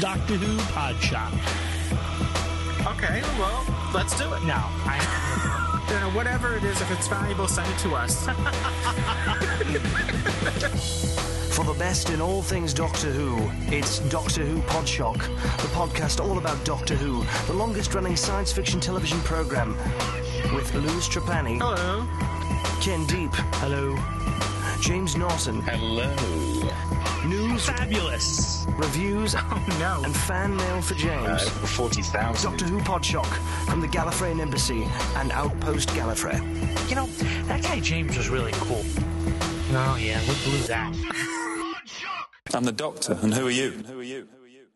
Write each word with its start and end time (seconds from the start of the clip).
Doctor 0.00 0.34
Who 0.34 0.56
Podshock. 0.72 1.32
Okay, 2.96 3.22
well, 3.38 3.64
let's 3.94 4.16
do 4.18 4.32
it. 4.34 4.42
No, 4.44 4.54
I. 4.56 5.52
You 5.86 6.00
know, 6.00 6.10
whatever 6.10 6.56
it 6.56 6.64
is, 6.64 6.80
if 6.80 6.90
it's 6.90 7.06
valuable, 7.06 7.46
send 7.46 7.70
it 7.70 7.78
to 7.78 7.94
us. 7.94 8.26
For 11.54 11.64
the 11.64 11.74
best 11.78 12.10
in 12.10 12.20
all 12.20 12.42
things 12.42 12.74
Doctor 12.74 13.12
Who, 13.12 13.48
it's 13.72 14.00
Doctor 14.10 14.44
Who 14.44 14.60
Podshock, 14.62 15.18
the 15.58 15.68
podcast 15.68 16.18
all 16.20 16.38
about 16.38 16.62
Doctor 16.64 16.96
Who, 16.96 17.24
the 17.46 17.52
longest 17.52 17.94
running 17.94 18.16
science 18.16 18.52
fiction 18.52 18.80
television 18.80 19.20
program, 19.20 19.76
with 20.52 20.74
Louis 20.74 21.06
Trapani, 21.08 21.58
Hello. 21.60 22.04
Ken 22.82 23.06
Deep, 23.06 23.30
hello, 23.62 23.96
James 24.80 25.16
Norton, 25.16 25.62
Hello. 25.62 26.12
News, 27.56 27.68
Fabulous. 27.68 28.66
reviews, 28.76 29.34
Oh, 29.38 29.66
no. 29.80 30.02
and 30.04 30.14
fan 30.14 30.54
mail 30.56 30.82
for 30.82 30.94
Uh, 30.94 30.98
James. 30.98 31.48
40,000. 31.48 32.50
Doctor 32.50 32.64
Who 32.66 32.80
Podshock 32.80 33.26
from 33.66 33.80
the 33.80 33.88
Gallifreyan 33.88 34.40
Embassy 34.40 34.86
and 35.16 35.32
Outpost 35.32 35.88
Gallifrey. 35.90 36.36
You 36.90 36.96
know, 36.96 37.06
that 37.46 37.62
guy 37.62 37.80
James 37.80 38.16
was 38.16 38.28
really 38.28 38.52
cool. 38.54 38.84
Oh, 39.72 39.96
yeah, 40.00 40.20
we 40.20 40.34
blew 40.44 40.58
that. 40.66 40.94
I'm 42.54 42.64
the 42.64 42.72
doctor, 42.72 43.18
and 43.22 43.32
who 43.34 43.46
are 43.46 43.50
you? 43.50 43.70
Who 43.70 44.00
are 44.00 44.02
you? 44.02 44.28
Who 44.38 44.44
are 44.44 44.48
you? 44.48 44.66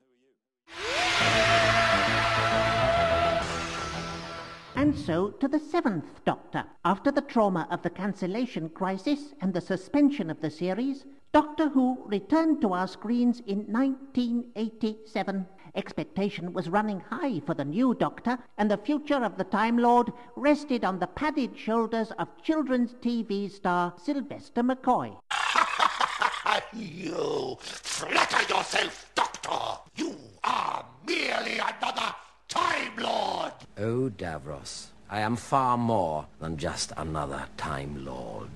And 4.77 4.99
so 4.99 5.31
to 5.41 5.49
the 5.49 5.59
seventh 5.59 6.25
Doctor. 6.25 6.65
After 6.85 7.11
the 7.13 7.21
trauma 7.21 7.69
of 7.71 7.83
the 7.83 7.91
cancellation 7.91 8.71
crisis 8.71 9.35
and 9.43 9.53
the 9.53 9.61
suspension 9.61 10.31
of 10.31 10.41
the 10.41 10.51
series, 10.51 11.05
Doctor 11.33 11.69
Who 11.69 12.03
returned 12.07 12.61
to 12.63 12.73
our 12.73 12.89
screens 12.89 13.39
in 13.47 13.59
1987. 13.73 15.47
Expectation 15.77 16.53
was 16.53 16.69
running 16.69 16.99
high 16.99 17.39
for 17.47 17.55
the 17.55 17.65
new 17.65 17.95
Doctor, 17.95 18.37
and 18.59 18.69
the 18.69 18.77
future 18.77 19.23
of 19.23 19.39
the 19.39 19.45
Time 19.45 19.79
Lord 19.79 20.13
rested 20.35 20.85
on 20.85 20.99
the 20.99 21.07
padded 21.07 21.57
shoulders 21.57 22.11
of 22.19 22.27
children's 22.43 22.95
TV 22.95 23.49
star 23.49 23.95
Sylvester 24.03 24.63
McCoy. 24.63 25.17
You 26.73 27.57
flatter 27.61 28.53
yourself, 28.53 29.11
Doctor! 29.15 29.81
You 29.97 30.17
are 30.43 30.85
merely 31.07 31.59
another 31.59 32.13
Time 32.49 32.97
Lord! 32.99 33.53
Oh, 33.79 34.11
Davros, 34.11 34.89
I 35.09 35.21
am 35.21 35.37
far 35.37 35.79
more 35.79 36.27
than 36.41 36.57
just 36.57 36.93
another 36.97 37.47
Time 37.57 38.05
Lord. 38.05 38.51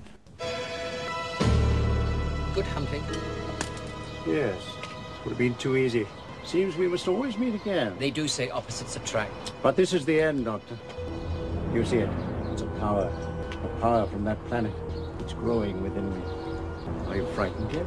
Good 2.55 2.65
hunting. 2.67 3.03
Yes. 4.25 4.55
It 4.55 5.25
would 5.25 5.31
have 5.31 5.37
been 5.37 5.55
too 5.55 5.75
easy. 5.75 6.07
Seems 6.45 6.77
we 6.77 6.87
must 6.87 7.05
always 7.05 7.37
meet 7.37 7.53
again. 7.53 7.97
They 7.99 8.09
do 8.09 8.29
say 8.29 8.49
opposites 8.49 8.95
attract. 8.95 9.51
But 9.61 9.75
this 9.75 9.91
is 9.91 10.05
the 10.05 10.21
end, 10.21 10.45
Doctor. 10.45 10.77
You 11.73 11.83
see 11.83 11.97
it. 11.97 12.09
It's 12.53 12.61
a 12.61 12.67
power. 12.79 13.11
A 13.61 13.81
power 13.81 14.07
from 14.07 14.23
that 14.23 14.41
planet. 14.45 14.71
It's 15.19 15.33
growing 15.33 15.83
within 15.83 16.09
me. 16.15 16.21
Are 17.07 17.17
you 17.17 17.25
frightened 17.33 17.73
yet? 17.73 17.85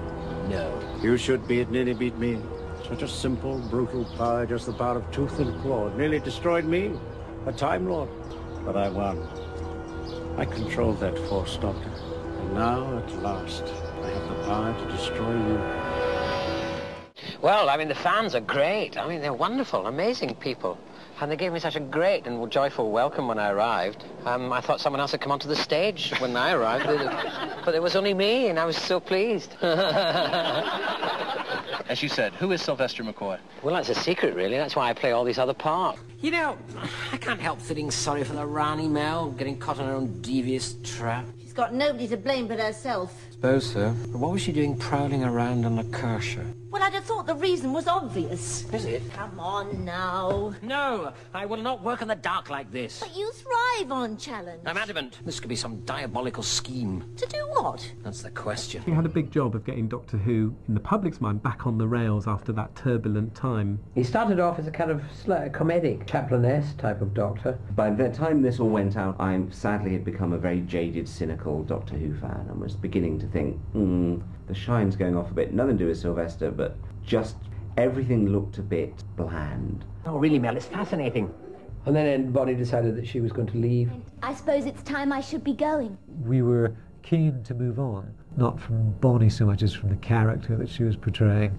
No. 0.51 0.99
You 1.03 1.17
should 1.17 1.49
be. 1.49 1.61
It 1.61 1.71
nearly 1.71 1.95
beat 1.95 2.19
me. 2.19 2.39
Such 2.87 3.01
a 3.01 3.09
simple, 3.09 3.59
brutal 3.71 4.05
power, 4.17 4.45
just 4.45 4.67
the 4.67 4.75
power 4.75 4.99
of 4.99 5.11
tooth 5.13 5.39
and 5.39 5.59
claw. 5.63 5.87
It 5.87 5.97
nearly 5.97 6.21
destroyed 6.21 6.67
me, 6.67 6.93
a 7.47 7.53
Time 7.53 7.89
Lord. 7.89 8.11
But 8.67 8.77
I 8.77 8.91
won. 8.91 9.27
I 10.37 10.45
controlled 10.45 11.01
that 11.01 11.19
force, 11.21 11.57
Doctor. 11.57 11.89
And 11.89 12.55
now, 12.55 12.99
at 12.99 13.23
last, 13.23 13.65
I 14.09 14.11
have 14.13 14.29
the 14.29 14.35
power 14.45 14.73
to 14.73 14.85
destroy 14.91 15.33
you. 15.33 15.61
Well, 17.43 17.69
I 17.69 17.77
mean, 17.77 17.89
the 17.89 17.95
fans 17.95 18.35
are 18.35 18.41
great. 18.41 18.97
I 18.97 19.07
mean, 19.07 19.21
they're 19.21 19.35
wonderful, 19.35 19.87
amazing 19.87 20.35
people. 20.37 20.79
And 21.21 21.31
they 21.31 21.37
gave 21.37 21.53
me 21.53 21.61
such 21.61 21.77
a 21.77 21.81
great 21.81 22.27
and 22.27 22.51
joyful 22.51 22.91
welcome 22.91 23.29
when 23.29 23.39
I 23.39 23.51
arrived. 23.51 24.05
Um, 24.25 24.51
I 24.51 24.63
thought 24.63 24.81
someone 24.81 25.01
else 25.01 25.11
had 25.11 25.21
come 25.21 25.31
onto 25.31 25.47
the 25.47 25.57
stage 25.57 26.15
when 26.21 26.35
I 26.37 26.53
arrived, 26.53 26.87
but 27.67 27.75
it 27.75 27.83
was 27.83 27.97
only 27.97 28.15
me, 28.15 28.49
and 28.49 28.59
I 28.59 28.65
was 28.65 28.79
so 28.79 28.99
pleased. 28.99 29.57
As 31.89 32.03
you 32.03 32.09
said, 32.09 32.33
who 32.35 32.53
is 32.53 32.63
Sylvester 32.63 33.03
McCoy? 33.03 33.39
Well, 33.63 33.75
that's 33.75 33.91
a 33.91 33.95
secret, 33.95 34.35
really. 34.35 34.57
That's 34.57 34.75
why 34.77 34.89
I 34.89 34.95
play 34.95 35.13
all 35.13 35.25
these 35.25 35.39
other 35.39 35.55
parts. 35.55 36.01
You 36.23 36.31
know, 36.31 36.57
I 37.13 37.19
can't 37.19 37.41
help 37.41 37.61
feeling 37.61 37.91
sorry 37.91 38.25
for 38.25 38.33
the 38.33 38.47
Rani 38.47 38.89
Mel, 38.89 39.33
getting 39.33 39.59
caught 39.59 39.79
in 39.79 39.87
her 39.87 39.93
own 39.93 40.23
devious 40.23 40.77
trap. 40.83 41.27
She's 41.41 41.53
got 41.53 41.75
nobody 41.75 42.09
to 42.09 42.17
blame 42.17 42.47
but 42.47 42.59
herself. 42.59 43.28
Suppose 43.41 43.71
so. 43.71 43.95
But 44.11 44.19
what 44.19 44.33
was 44.33 44.43
she 44.43 44.51
doing 44.51 44.77
prowling 44.77 45.23
around 45.23 45.65
on 45.65 45.77
the 45.77 45.85
Kershaw? 45.85 46.43
Well, 46.71 46.83
I'd 46.83 46.93
have 46.93 47.05
thought 47.05 47.27
the 47.27 47.37
reason 47.37 47.73
was 47.73 47.87
obvious. 47.87 48.69
Is 48.75 48.85
it? 48.85 49.03
Come 49.15 49.39
on 49.41 49.85
now. 49.85 50.55
No, 50.61 51.13
I 51.33 51.47
will 51.47 51.63
not 51.63 51.83
work 51.83 52.03
in 52.03 52.09
the 52.09 52.15
dark 52.17 52.51
like 52.51 52.71
this. 52.71 52.99
But 53.01 53.17
you 53.17 53.31
thrive 53.33 53.91
on 53.91 54.17
challenge. 54.19 54.63
I'm 54.67 54.77
adamant. 54.77 55.21
This 55.25 55.41
could 55.41 55.49
be 55.49 55.57
some 55.57 55.81
diabolical 55.87 56.43
scheme. 56.43 57.05
To 57.17 57.27
do 57.27 57.39
what? 57.53 57.91
That's 58.03 58.23
the 58.23 58.31
question. 58.33 58.83
He 58.83 58.91
had 58.91 59.07
a 59.07 59.09
big 59.09 59.31
job 59.31 59.55
of 59.55 59.65
getting 59.65 59.89
Doctor 59.89 60.19
Who, 60.19 60.55
in 60.67 60.75
the 60.75 60.81
public's 60.81 61.21
mind, 61.21 61.43
back 61.43 61.67
on 61.67 61.79
the 61.79 61.87
rails 61.89 62.27
after 62.27 62.53
that 62.55 62.75
turbulent 62.77 63.35
time. 63.35 63.79
He 63.95 64.03
started 64.05 64.39
off 64.39 64.59
as 64.59 64.67
a 64.67 64.71
kind 64.73 64.91
of 64.91 65.01
sl- 65.25 65.33
comedic 65.33 66.07
Chaplinesque 66.07 66.77
type 66.77 67.01
of 67.01 67.15
doctor. 67.15 67.59
By 67.77 67.91
the 67.91 68.11
time 68.11 68.43
this 68.43 68.61
all 68.61 68.69
went 68.69 68.97
out, 68.97 69.17
I 69.21 69.41
sadly 69.51 69.93
had 69.93 70.05
become 70.05 70.33
a 70.35 70.39
very 70.39 70.61
jaded, 70.63 71.09
cynical 71.09 71.63
Doctor 71.63 71.95
Who 71.97 72.15
fan 72.19 72.47
and 72.51 72.61
was 72.61 72.75
beginning 72.75 73.19
to 73.21 73.28
think, 73.33 73.57
hmm, 73.73 74.19
the 74.47 74.55
shine's 74.55 74.97
going 74.97 75.17
off 75.17 75.31
a 75.31 75.35
bit. 75.35 75.53
Nothing 75.53 75.79
to 75.79 75.85
do 75.85 75.89
with 75.89 75.99
Sylvester, 75.99 76.51
but 76.51 76.77
just 77.05 77.37
everything 77.77 78.29
looked 78.29 78.59
a 78.59 78.63
bit 78.63 79.05
bland. 79.17 79.85
Oh, 80.07 80.19
really, 80.19 80.39
Mel, 80.39 80.57
it's 80.57 80.67
fascinating. 80.67 81.33
And 81.87 81.95
then 81.95 82.33
Bonnie 82.33 82.55
decided 82.55 82.97
that 82.97 83.07
she 83.07 83.21
was 83.21 83.33
going 83.33 83.49
to 83.49 83.59
leave. 83.59 83.91
I 84.23 84.35
suppose 84.35 84.67
it's 84.67 84.83
time 84.83 85.13
I 85.13 85.21
should 85.21 85.45
be 85.45 85.55
going. 85.55 85.97
We 86.25 86.43
were 86.43 86.75
keen 87.03 87.43
to 87.45 87.55
move 87.55 87.79
on, 87.79 88.13
not 88.37 88.61
from 88.61 88.91
Bonnie 89.01 89.31
so 89.31 89.47
much 89.47 89.63
as 89.63 89.73
from 89.73 89.91
the 89.91 89.97
character 89.97 90.57
that 90.57 90.69
she 90.69 90.85
was 90.85 90.97
portraying. 90.97 91.59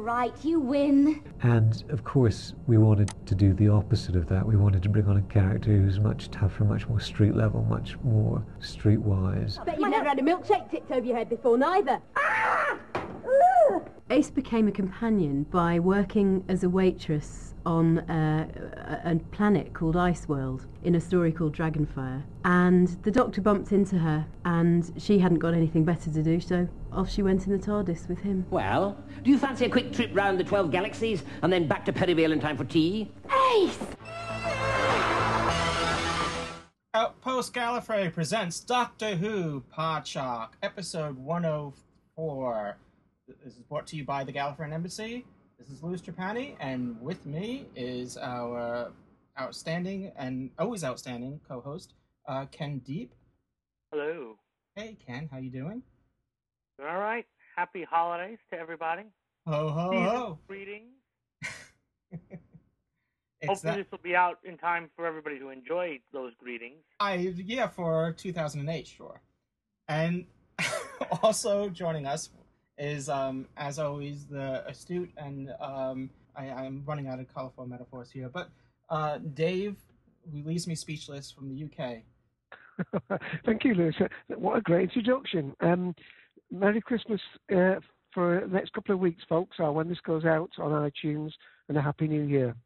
All 0.00 0.06
right, 0.06 0.32
you 0.42 0.60
win. 0.60 1.22
And 1.42 1.84
of 1.90 2.04
course, 2.04 2.54
we 2.66 2.78
wanted 2.78 3.12
to 3.26 3.34
do 3.34 3.52
the 3.52 3.68
opposite 3.68 4.16
of 4.16 4.26
that. 4.28 4.46
We 4.46 4.56
wanted 4.56 4.82
to 4.84 4.88
bring 4.88 5.06
on 5.06 5.18
a 5.18 5.22
character 5.30 5.76
who's 5.76 6.00
much 6.00 6.30
tougher, 6.30 6.64
much 6.64 6.88
more 6.88 7.00
street 7.00 7.34
level, 7.36 7.64
much 7.64 7.98
more 8.02 8.42
streetwise. 8.60 9.62
Bet 9.66 9.78
you've 9.78 9.90
never 9.90 10.08
had 10.08 10.18
a 10.18 10.22
milkshake 10.22 10.70
tipped 10.70 10.90
over 10.90 11.04
your 11.04 11.18
head 11.18 11.28
before, 11.28 11.58
neither. 11.58 12.00
Ah! 12.16 12.78
Ace 14.08 14.30
became 14.30 14.68
a 14.68 14.72
companion 14.72 15.42
by 15.50 15.78
working 15.78 16.46
as 16.48 16.64
a 16.64 16.70
waitress 16.70 17.49
on 17.66 17.98
uh, 17.98 19.00
a, 19.04 19.12
a 19.12 19.16
planet 19.32 19.72
called 19.72 19.96
Ice 19.96 20.28
World 20.28 20.66
in 20.82 20.94
a 20.94 21.00
story 21.00 21.32
called 21.32 21.54
Dragonfire. 21.54 22.22
And 22.44 22.88
the 23.02 23.10
doctor 23.10 23.40
bumped 23.40 23.72
into 23.72 23.98
her, 23.98 24.26
and 24.44 24.90
she 24.98 25.18
hadn't 25.18 25.38
got 25.38 25.54
anything 25.54 25.84
better 25.84 26.10
to 26.10 26.22
do, 26.22 26.40
so 26.40 26.68
off 26.92 27.10
she 27.10 27.22
went 27.22 27.46
in 27.46 27.52
the 27.52 27.58
TARDIS 27.58 28.08
with 28.08 28.20
him. 28.20 28.46
Well, 28.50 29.02
do 29.22 29.30
you 29.30 29.38
fancy 29.38 29.66
a 29.66 29.68
quick 29.68 29.92
trip 29.92 30.10
round 30.12 30.38
the 30.38 30.44
12 30.44 30.70
galaxies 30.70 31.22
and 31.42 31.52
then 31.52 31.68
back 31.68 31.84
to 31.86 31.92
Perivale 31.92 32.32
in 32.32 32.40
time 32.40 32.56
for 32.56 32.64
tea? 32.64 33.12
Ace! 33.54 33.78
Outpost 36.92 37.54
Gallifrey 37.54 38.12
presents 38.12 38.58
Doctor 38.58 39.14
Who 39.14 39.62
Podshock, 39.72 40.50
episode 40.60 41.16
104. 41.18 42.76
This 43.44 43.54
is 43.54 43.62
brought 43.62 43.86
to 43.88 43.96
you 43.96 44.04
by 44.04 44.24
the 44.24 44.32
Gallifreyan 44.32 44.72
Embassy. 44.72 45.24
This 45.60 45.68
is 45.76 45.82
Louis 45.82 46.00
Trapani, 46.00 46.56
and 46.58 46.98
with 47.02 47.26
me 47.26 47.66
is 47.76 48.16
our 48.16 48.92
outstanding 49.38 50.10
and 50.16 50.50
always 50.58 50.82
outstanding 50.82 51.38
co-host, 51.46 51.92
uh, 52.26 52.46
Ken 52.50 52.78
Deep. 52.78 53.12
Hello. 53.92 54.38
Hey, 54.74 54.96
Ken, 55.06 55.28
how 55.30 55.36
you 55.36 55.50
doing? 55.50 55.82
All 56.80 56.98
right. 56.98 57.26
Happy 57.56 57.84
holidays 57.84 58.38
to 58.50 58.58
everybody. 58.58 59.02
Ho 59.46 59.68
ho 59.68 60.00
ho! 60.00 60.38
Greetings. 60.48 60.94
Hopefully 63.46 63.58
that- 63.62 63.76
this 63.76 63.86
will 63.90 63.98
be 64.02 64.16
out 64.16 64.38
in 64.44 64.56
time 64.56 64.88
for 64.96 65.04
everybody 65.04 65.38
to 65.40 65.50
enjoy 65.50 66.00
those 66.10 66.32
greetings. 66.42 66.80
I 67.00 67.16
yeah 67.16 67.68
for 67.68 68.14
2008, 68.16 68.86
sure. 68.86 69.20
And 69.88 70.24
also 71.22 71.68
joining 71.68 72.06
us 72.06 72.30
is, 72.80 73.08
um, 73.08 73.46
as 73.56 73.78
always, 73.78 74.26
the 74.26 74.66
astute 74.66 75.12
and 75.16 75.52
um, 75.60 76.10
I, 76.34 76.46
I'm 76.46 76.82
running 76.86 77.06
out 77.06 77.20
of 77.20 77.32
colorful 77.32 77.66
metaphors 77.66 78.10
here, 78.10 78.28
but 78.28 78.48
uh, 78.88 79.18
Dave, 79.18 79.76
who 80.32 80.42
leaves 80.42 80.66
me 80.66 80.74
speechless 80.74 81.30
from 81.30 81.48
the 81.48 81.64
UK. 81.64 81.98
Thank 83.44 83.64
you, 83.64 83.74
Louis. 83.74 83.94
Uh, 84.00 84.06
What 84.36 84.56
a 84.56 84.62
great 84.62 84.84
introduction. 84.84 85.54
Um, 85.60 85.94
Merry 86.50 86.80
Christmas 86.80 87.20
uh, 87.54 87.76
for 88.12 88.40
the 88.46 88.52
next 88.52 88.72
couple 88.72 88.94
of 88.94 89.00
weeks, 89.00 89.22
folks, 89.28 89.58
or 89.58 89.72
when 89.72 89.88
this 89.88 90.00
goes 90.00 90.24
out 90.24 90.50
on 90.58 90.90
iTunes, 90.90 91.32
and 91.68 91.78
a 91.78 91.82
Happy 91.82 92.08
New 92.08 92.22
Year. 92.22 92.56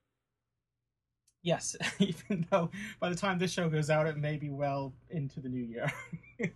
Yes, 1.42 1.76
even 1.98 2.46
though 2.50 2.70
by 3.00 3.10
the 3.10 3.14
time 3.14 3.38
this 3.38 3.52
show 3.52 3.68
goes 3.68 3.90
out, 3.90 4.06
it 4.06 4.16
may 4.16 4.36
be 4.36 4.50
well 4.50 4.94
into 5.10 5.40
the 5.40 5.48
new 5.48 5.62
year. 5.62 5.92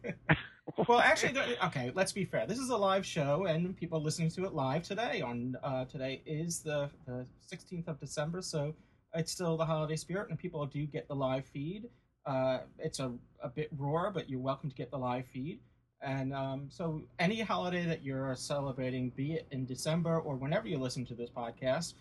well, 0.87 1.01
actually, 1.01 1.35
okay. 1.65 1.91
Let's 1.95 2.13
be 2.13 2.25
fair. 2.25 2.47
This 2.47 2.59
is 2.59 2.69
a 2.71 2.77
live 2.77 3.05
show, 3.05 3.47
and 3.47 3.77
people 3.77 4.01
listening 4.01 4.31
to 4.31 4.45
it 4.45 4.55
live 4.55 4.83
today. 4.83 5.21
On 5.21 5.57
uh, 5.63 5.85
today 5.87 6.23
is 6.25 6.61
the 6.61 6.91
the 7.07 7.27
sixteenth 7.41 7.89
of 7.89 7.99
December, 7.99 8.43
so 8.43 8.75
it's 9.15 9.33
still 9.33 9.57
the 9.57 9.65
holiday 9.65 9.97
spirit, 9.97 10.29
and 10.31 10.39
people 10.39 10.65
do 10.67 10.87
get 10.87 11.09
the 11.09 11.15
live 11.15 11.47
feed. 11.47 11.89
Uh, 12.27 12.61
it's 12.79 13.01
a 13.01 13.13
a 13.43 13.49
bit 13.49 13.71
raw, 13.77 14.11
but 14.11 14.31
you're 14.31 14.41
welcome 14.41 14.71
to 14.71 14.77
get 14.77 14.91
the 14.91 14.99
live 14.99 15.27
feed. 15.27 15.61
And 16.01 16.33
um, 16.33 16.67
so, 16.69 17.03
any 17.19 17.41
holiday 17.41 17.85
that 17.87 18.05
you're 18.05 18.37
celebrating, 18.37 19.11
be 19.11 19.33
it 19.33 19.49
in 19.51 19.67
December 19.67 20.21
or 20.21 20.37
whenever 20.37 20.69
you 20.69 20.79
listen 20.79 21.05
to 21.07 21.15
this 21.15 21.31
podcast, 21.31 21.95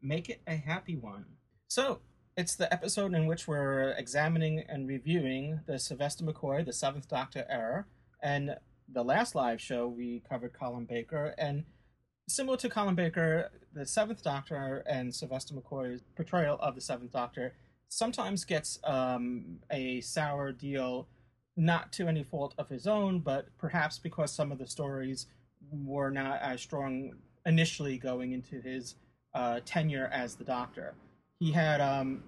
make 0.00 0.30
it 0.30 0.40
a 0.46 0.56
happy 0.56 0.96
one. 0.96 1.26
So, 1.68 2.00
it's 2.34 2.56
the 2.56 2.72
episode 2.72 3.12
in 3.12 3.26
which 3.26 3.46
we're 3.46 3.90
examining 3.90 4.60
and 4.60 4.88
reviewing 4.88 5.60
the 5.66 5.78
Sylvester 5.78 6.24
McCoy, 6.24 6.64
the 6.64 6.72
Seventh 6.72 7.08
Doctor 7.08 7.44
era. 7.48 7.84
And 8.22 8.56
the 8.92 9.02
last 9.02 9.34
live 9.34 9.60
show, 9.60 9.88
we 9.88 10.22
covered 10.28 10.52
Colin 10.52 10.84
Baker. 10.84 11.34
And 11.38 11.64
similar 12.28 12.56
to 12.58 12.68
Colin 12.68 12.94
Baker, 12.94 13.50
the 13.74 13.86
Seventh 13.86 14.22
Doctor 14.22 14.82
and 14.86 15.14
Sylvester 15.14 15.54
McCoy's 15.54 16.02
portrayal 16.14 16.58
of 16.60 16.74
the 16.74 16.80
Seventh 16.80 17.12
Doctor 17.12 17.54
sometimes 17.88 18.44
gets 18.44 18.78
um, 18.84 19.58
a 19.70 20.00
sour 20.00 20.52
deal, 20.52 21.08
not 21.56 21.92
to 21.92 22.08
any 22.08 22.22
fault 22.22 22.54
of 22.58 22.68
his 22.68 22.86
own, 22.86 23.20
but 23.20 23.46
perhaps 23.58 23.98
because 23.98 24.32
some 24.32 24.50
of 24.50 24.58
the 24.58 24.66
stories 24.66 25.26
were 25.70 26.10
not 26.10 26.40
as 26.40 26.60
strong 26.60 27.12
initially 27.44 27.98
going 27.98 28.32
into 28.32 28.60
his 28.60 28.94
uh, 29.34 29.60
tenure 29.64 30.08
as 30.12 30.36
the 30.36 30.44
Doctor. 30.44 30.94
He 31.38 31.52
had, 31.52 31.80
um, 31.80 32.22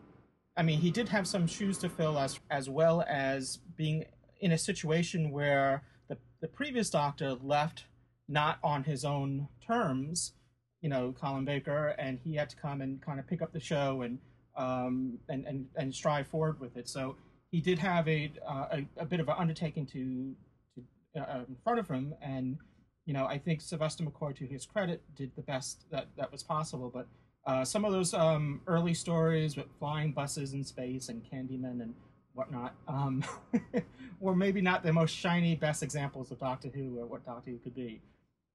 I 0.57 0.63
mean, 0.63 0.81
he 0.81 0.91
did 0.91 1.09
have 1.09 1.27
some 1.27 1.47
shoes 1.47 1.79
to 1.79 1.89
fill 1.89 2.19
as 2.19 2.41
as 2.51 2.69
well 2.69 3.05
as 3.09 3.59
being 3.77 4.05
in 4.45 4.53
a 4.53 4.59
situation 4.59 5.31
where 5.31 5.83
the 6.09 6.19
the 6.43 6.49
previous 6.49 6.91
Doctor 6.91 7.35
left 7.43 7.87
not 8.29 8.59
on 8.63 8.85
his 8.85 9.05
own 9.05 9.49
terms, 9.67 10.33
you 10.83 10.91
know, 10.91 11.15
Colin 11.19 11.47
Baker, 11.47 11.89
and 11.99 12.19
he 12.23 12.35
had 12.37 12.51
to 12.51 12.57
come 12.57 12.83
and 12.83 13.01
kind 13.01 13.19
of 13.19 13.27
pick 13.27 13.41
up 13.41 13.53
the 13.55 13.61
show 13.61 14.03
and 14.03 14.19
um, 14.55 15.19
and, 15.31 15.47
and 15.47 15.67
and 15.77 15.95
strive 15.95 16.27
forward 16.29 16.61
with 16.61 16.77
it. 16.77 16.89
So 16.91 17.17
he 17.51 17.61
did 17.63 17.79
have 17.79 18.07
a 18.07 18.31
uh, 18.47 18.67
a, 18.73 18.87
a 18.99 19.07
bit 19.07 19.19
of 19.19 19.29
an 19.29 19.35
undertaking 19.39 19.87
to 19.87 20.35
to 20.75 21.21
uh, 21.21 21.45
in 21.49 21.57
front 21.65 21.79
of 21.79 21.89
him, 21.89 22.15
and 22.21 22.59
you 23.07 23.15
know, 23.15 23.25
I 23.25 23.39
think 23.39 23.63
Sylvester 23.63 24.05
McCoy, 24.05 24.37
to 24.37 24.47
his 24.47 24.67
credit, 24.67 25.03
did 25.17 25.33
the 25.37 25.43
best 25.43 25.87
that 25.91 26.09
that 26.19 26.31
was 26.31 26.43
possible. 26.43 26.91
But 26.93 27.09
uh, 27.47 27.65
some 27.65 27.87
of 27.87 27.93
those 27.93 28.13
um, 28.13 28.61
early 28.67 28.93
stories 28.93 29.57
with 29.57 29.67
flying 29.79 30.13
buses 30.13 30.53
in 30.53 30.65
space 30.65 31.09
and 31.09 31.23
Candyman 31.25 31.81
and 31.81 31.95
whatnot 32.35 32.75
um, 32.89 33.25
were 34.21 34.35
maybe 34.35 34.61
not 34.61 34.83
the 34.83 34.93
most 34.93 35.13
shiny, 35.15 35.55
best 35.55 35.83
examples 35.83 36.31
of 36.31 36.39
Doctor 36.39 36.69
Who 36.69 36.99
or 36.99 37.07
what 37.07 37.25
Doctor 37.25 37.53
Who 37.53 37.59
could 37.59 37.75
be. 37.75 38.01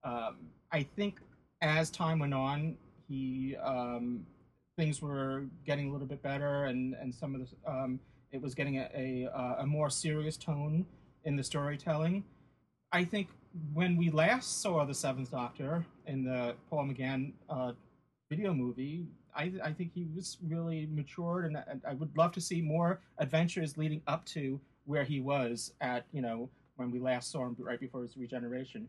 Um, 0.03 0.37
I 0.71 0.83
think 0.83 1.19
as 1.61 1.89
time 1.89 2.19
went 2.19 2.33
on, 2.33 2.77
he 3.07 3.55
um, 3.63 4.25
things 4.77 5.01
were 5.01 5.45
getting 5.65 5.89
a 5.89 5.91
little 5.91 6.07
bit 6.07 6.21
better, 6.21 6.65
and 6.65 6.93
and 6.95 7.13
some 7.13 7.35
of 7.35 7.41
the 7.41 7.71
um, 7.71 7.99
it 8.31 8.41
was 8.41 8.53
getting 8.53 8.77
a, 8.77 9.27
a 9.35 9.61
a 9.61 9.65
more 9.65 9.89
serious 9.89 10.37
tone 10.37 10.85
in 11.23 11.35
the 11.35 11.43
storytelling. 11.43 12.23
I 12.91 13.03
think 13.03 13.29
when 13.73 13.97
we 13.97 14.09
last 14.09 14.61
saw 14.61 14.85
the 14.85 14.93
Seventh 14.93 15.31
Doctor 15.31 15.85
in 16.05 16.23
the 16.23 16.55
Paul 16.69 16.85
McGann 16.85 17.33
uh, 17.49 17.73
video 18.29 18.53
movie, 18.53 19.07
I, 19.35 19.51
I 19.63 19.71
think 19.71 19.91
he 19.93 20.07
was 20.15 20.37
really 20.47 20.87
matured, 20.91 21.45
and 21.45 21.57
I, 21.57 21.63
I 21.89 21.93
would 21.93 22.15
love 22.17 22.31
to 22.33 22.41
see 22.41 22.61
more 22.61 23.01
adventures 23.17 23.77
leading 23.77 24.01
up 24.07 24.25
to 24.25 24.59
where 24.85 25.03
he 25.03 25.19
was 25.19 25.73
at, 25.81 26.05
you 26.11 26.21
know, 26.21 26.49
when 26.75 26.91
we 26.91 26.99
last 26.99 27.31
saw 27.31 27.45
him 27.45 27.55
right 27.59 27.79
before 27.79 28.01
his 28.01 28.17
regeneration. 28.17 28.87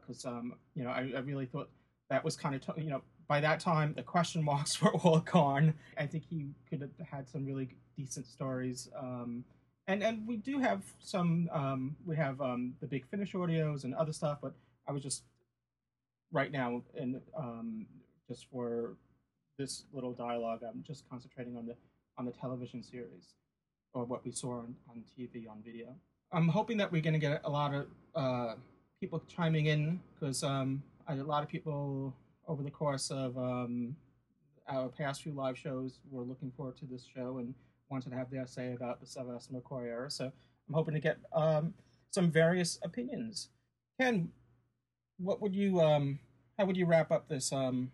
Because, 0.00 0.24
um, 0.24 0.54
you 0.74 0.84
know, 0.84 0.90
I, 0.90 1.12
I 1.14 1.18
really 1.20 1.46
thought 1.46 1.68
that 2.08 2.24
was 2.24 2.36
kind 2.36 2.54
of, 2.54 2.62
t- 2.62 2.82
you 2.82 2.88
know, 2.88 3.02
by 3.28 3.40
that 3.40 3.60
time 3.60 3.92
the 3.94 4.02
question 4.02 4.42
marks 4.42 4.80
were 4.82 4.94
all 4.94 5.20
gone. 5.20 5.74
I 5.98 6.06
think 6.06 6.24
he 6.28 6.46
could 6.70 6.80
have 6.80 7.06
had 7.06 7.28
some 7.28 7.44
really 7.44 7.76
decent 7.96 8.26
stories. 8.26 8.88
Um, 8.98 9.44
and 9.88 10.02
and 10.02 10.26
we 10.26 10.36
do 10.36 10.58
have 10.58 10.82
some. 10.98 11.48
Um, 11.52 11.96
we 12.04 12.16
have 12.16 12.40
um, 12.40 12.74
the 12.80 12.86
big 12.86 13.06
finish 13.06 13.34
audios 13.34 13.84
and 13.84 13.94
other 13.94 14.12
stuff, 14.12 14.38
but 14.42 14.52
I 14.88 14.92
was 14.92 15.02
just 15.02 15.22
right 16.32 16.50
now 16.50 16.82
and 16.98 17.20
um, 17.36 17.86
just 18.28 18.46
for 18.50 18.96
this 19.58 19.84
little 19.92 20.12
dialogue, 20.12 20.60
I'm 20.62 20.82
just 20.86 21.08
concentrating 21.08 21.56
on 21.56 21.66
the 21.66 21.74
on 22.18 22.24
the 22.24 22.32
television 22.32 22.82
series 22.82 23.34
or 23.92 24.04
what 24.04 24.24
we 24.24 24.32
saw 24.32 24.58
on, 24.58 24.74
on 24.88 25.04
TV 25.18 25.48
on 25.48 25.62
video. 25.64 25.94
I'm 26.32 26.48
hoping 26.48 26.76
that 26.78 26.90
we're 26.90 27.02
going 27.02 27.14
to 27.14 27.20
get 27.20 27.40
a 27.44 27.50
lot 27.50 27.74
of 27.74 27.86
uh, 28.14 28.54
people 29.00 29.22
chiming 29.28 29.66
in 29.66 30.00
because 30.14 30.42
um, 30.42 30.82
a 31.08 31.14
lot 31.16 31.42
of 31.42 31.48
people 31.48 32.14
over 32.48 32.62
the 32.62 32.70
course 32.70 33.10
of 33.10 33.36
um, 33.36 33.96
our 34.68 34.88
past 34.88 35.22
few 35.22 35.32
live 35.32 35.58
shows 35.58 36.00
were 36.10 36.22
looking 36.22 36.50
forward 36.56 36.76
to 36.78 36.86
this 36.86 37.04
show 37.04 37.38
and 37.38 37.54
wanted 37.90 38.10
to 38.10 38.16
have 38.16 38.30
their 38.30 38.46
say 38.46 38.72
about 38.72 39.00
the 39.00 39.06
Sylvester 39.06 39.52
McCoy 39.54 39.86
era. 39.86 40.10
So 40.10 40.24
I'm 40.24 40.74
hoping 40.74 40.94
to 40.94 41.00
get 41.00 41.18
um, 41.32 41.74
some 42.10 42.30
various 42.30 42.78
opinions. 42.82 43.48
Ken, 44.00 44.30
what 45.18 45.40
would 45.40 45.54
you 45.54 45.80
um, 45.80 46.18
how 46.58 46.64
would 46.64 46.76
you 46.76 46.86
wrap 46.86 47.10
up 47.10 47.28
this 47.28 47.52
um, 47.52 47.90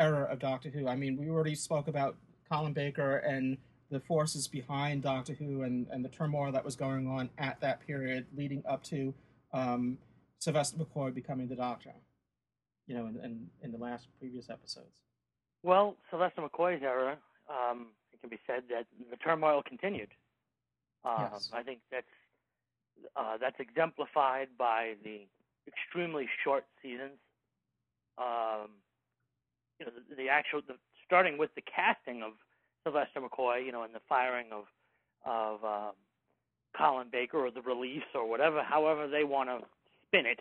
era 0.00 0.24
of 0.24 0.38
Doctor 0.38 0.70
Who? 0.70 0.88
I 0.88 0.96
mean, 0.96 1.16
we 1.16 1.28
already 1.30 1.54
spoke 1.54 1.86
about 1.86 2.16
Colin 2.50 2.72
Baker 2.72 3.18
and 3.18 3.58
the 3.90 4.00
forces 4.00 4.48
behind 4.48 5.02
Doctor 5.02 5.34
Who 5.34 5.62
and, 5.62 5.86
and 5.90 6.04
the 6.04 6.08
turmoil 6.08 6.50
that 6.52 6.64
was 6.64 6.76
going 6.76 7.06
on 7.06 7.28
at 7.38 7.60
that 7.60 7.86
period 7.86 8.26
leading 8.36 8.62
up 8.68 8.82
to 8.84 9.12
um, 9.52 9.98
Sylvester 10.38 10.78
McCoy 10.78 11.12
becoming 11.12 11.48
the 11.48 11.56
Doctor. 11.56 11.92
You 12.86 12.94
know, 12.96 13.06
in, 13.06 13.16
in, 13.22 13.46
in 13.62 13.72
the 13.72 13.78
last 13.78 14.08
previous 14.18 14.50
episodes. 14.50 15.02
Well, 15.62 15.96
Sylvester 16.10 16.42
McCoy's 16.42 16.82
era, 16.82 17.18
um, 17.48 17.88
it 18.12 18.20
can 18.20 18.30
be 18.30 18.38
said 18.46 18.62
that 18.70 18.86
the 19.10 19.16
turmoil 19.18 19.62
continued. 19.62 20.08
Um, 21.04 21.28
Yes. 21.32 21.50
I 21.52 21.62
think 21.62 21.80
that's 21.90 22.06
uh, 23.16 23.36
that's 23.40 23.58
exemplified 23.60 24.48
by 24.58 24.94
the 25.04 25.26
extremely 25.66 26.28
short 26.44 26.64
seasons. 26.82 27.18
Um, 28.18 28.70
you 29.80 29.86
know, 29.86 29.92
the, 30.08 30.14
the 30.14 30.28
actual 30.28 30.60
the, 30.66 30.74
starting 31.06 31.38
with 31.38 31.50
the 31.56 31.62
casting 31.62 32.22
of 32.22 32.32
Sylvester 32.84 33.20
McCoy, 33.20 33.64
you 33.64 33.72
know, 33.72 33.82
and 33.82 33.94
the 33.94 34.00
firing 34.08 34.46
of 34.52 34.64
of 35.26 35.64
um, 35.64 35.92
Colin 36.76 37.08
Baker 37.10 37.38
or 37.38 37.50
the 37.50 37.62
release 37.62 38.08
or 38.14 38.28
whatever, 38.28 38.62
however 38.62 39.08
they 39.08 39.24
want 39.24 39.48
to 39.48 39.60
spin 40.06 40.26
it. 40.26 40.40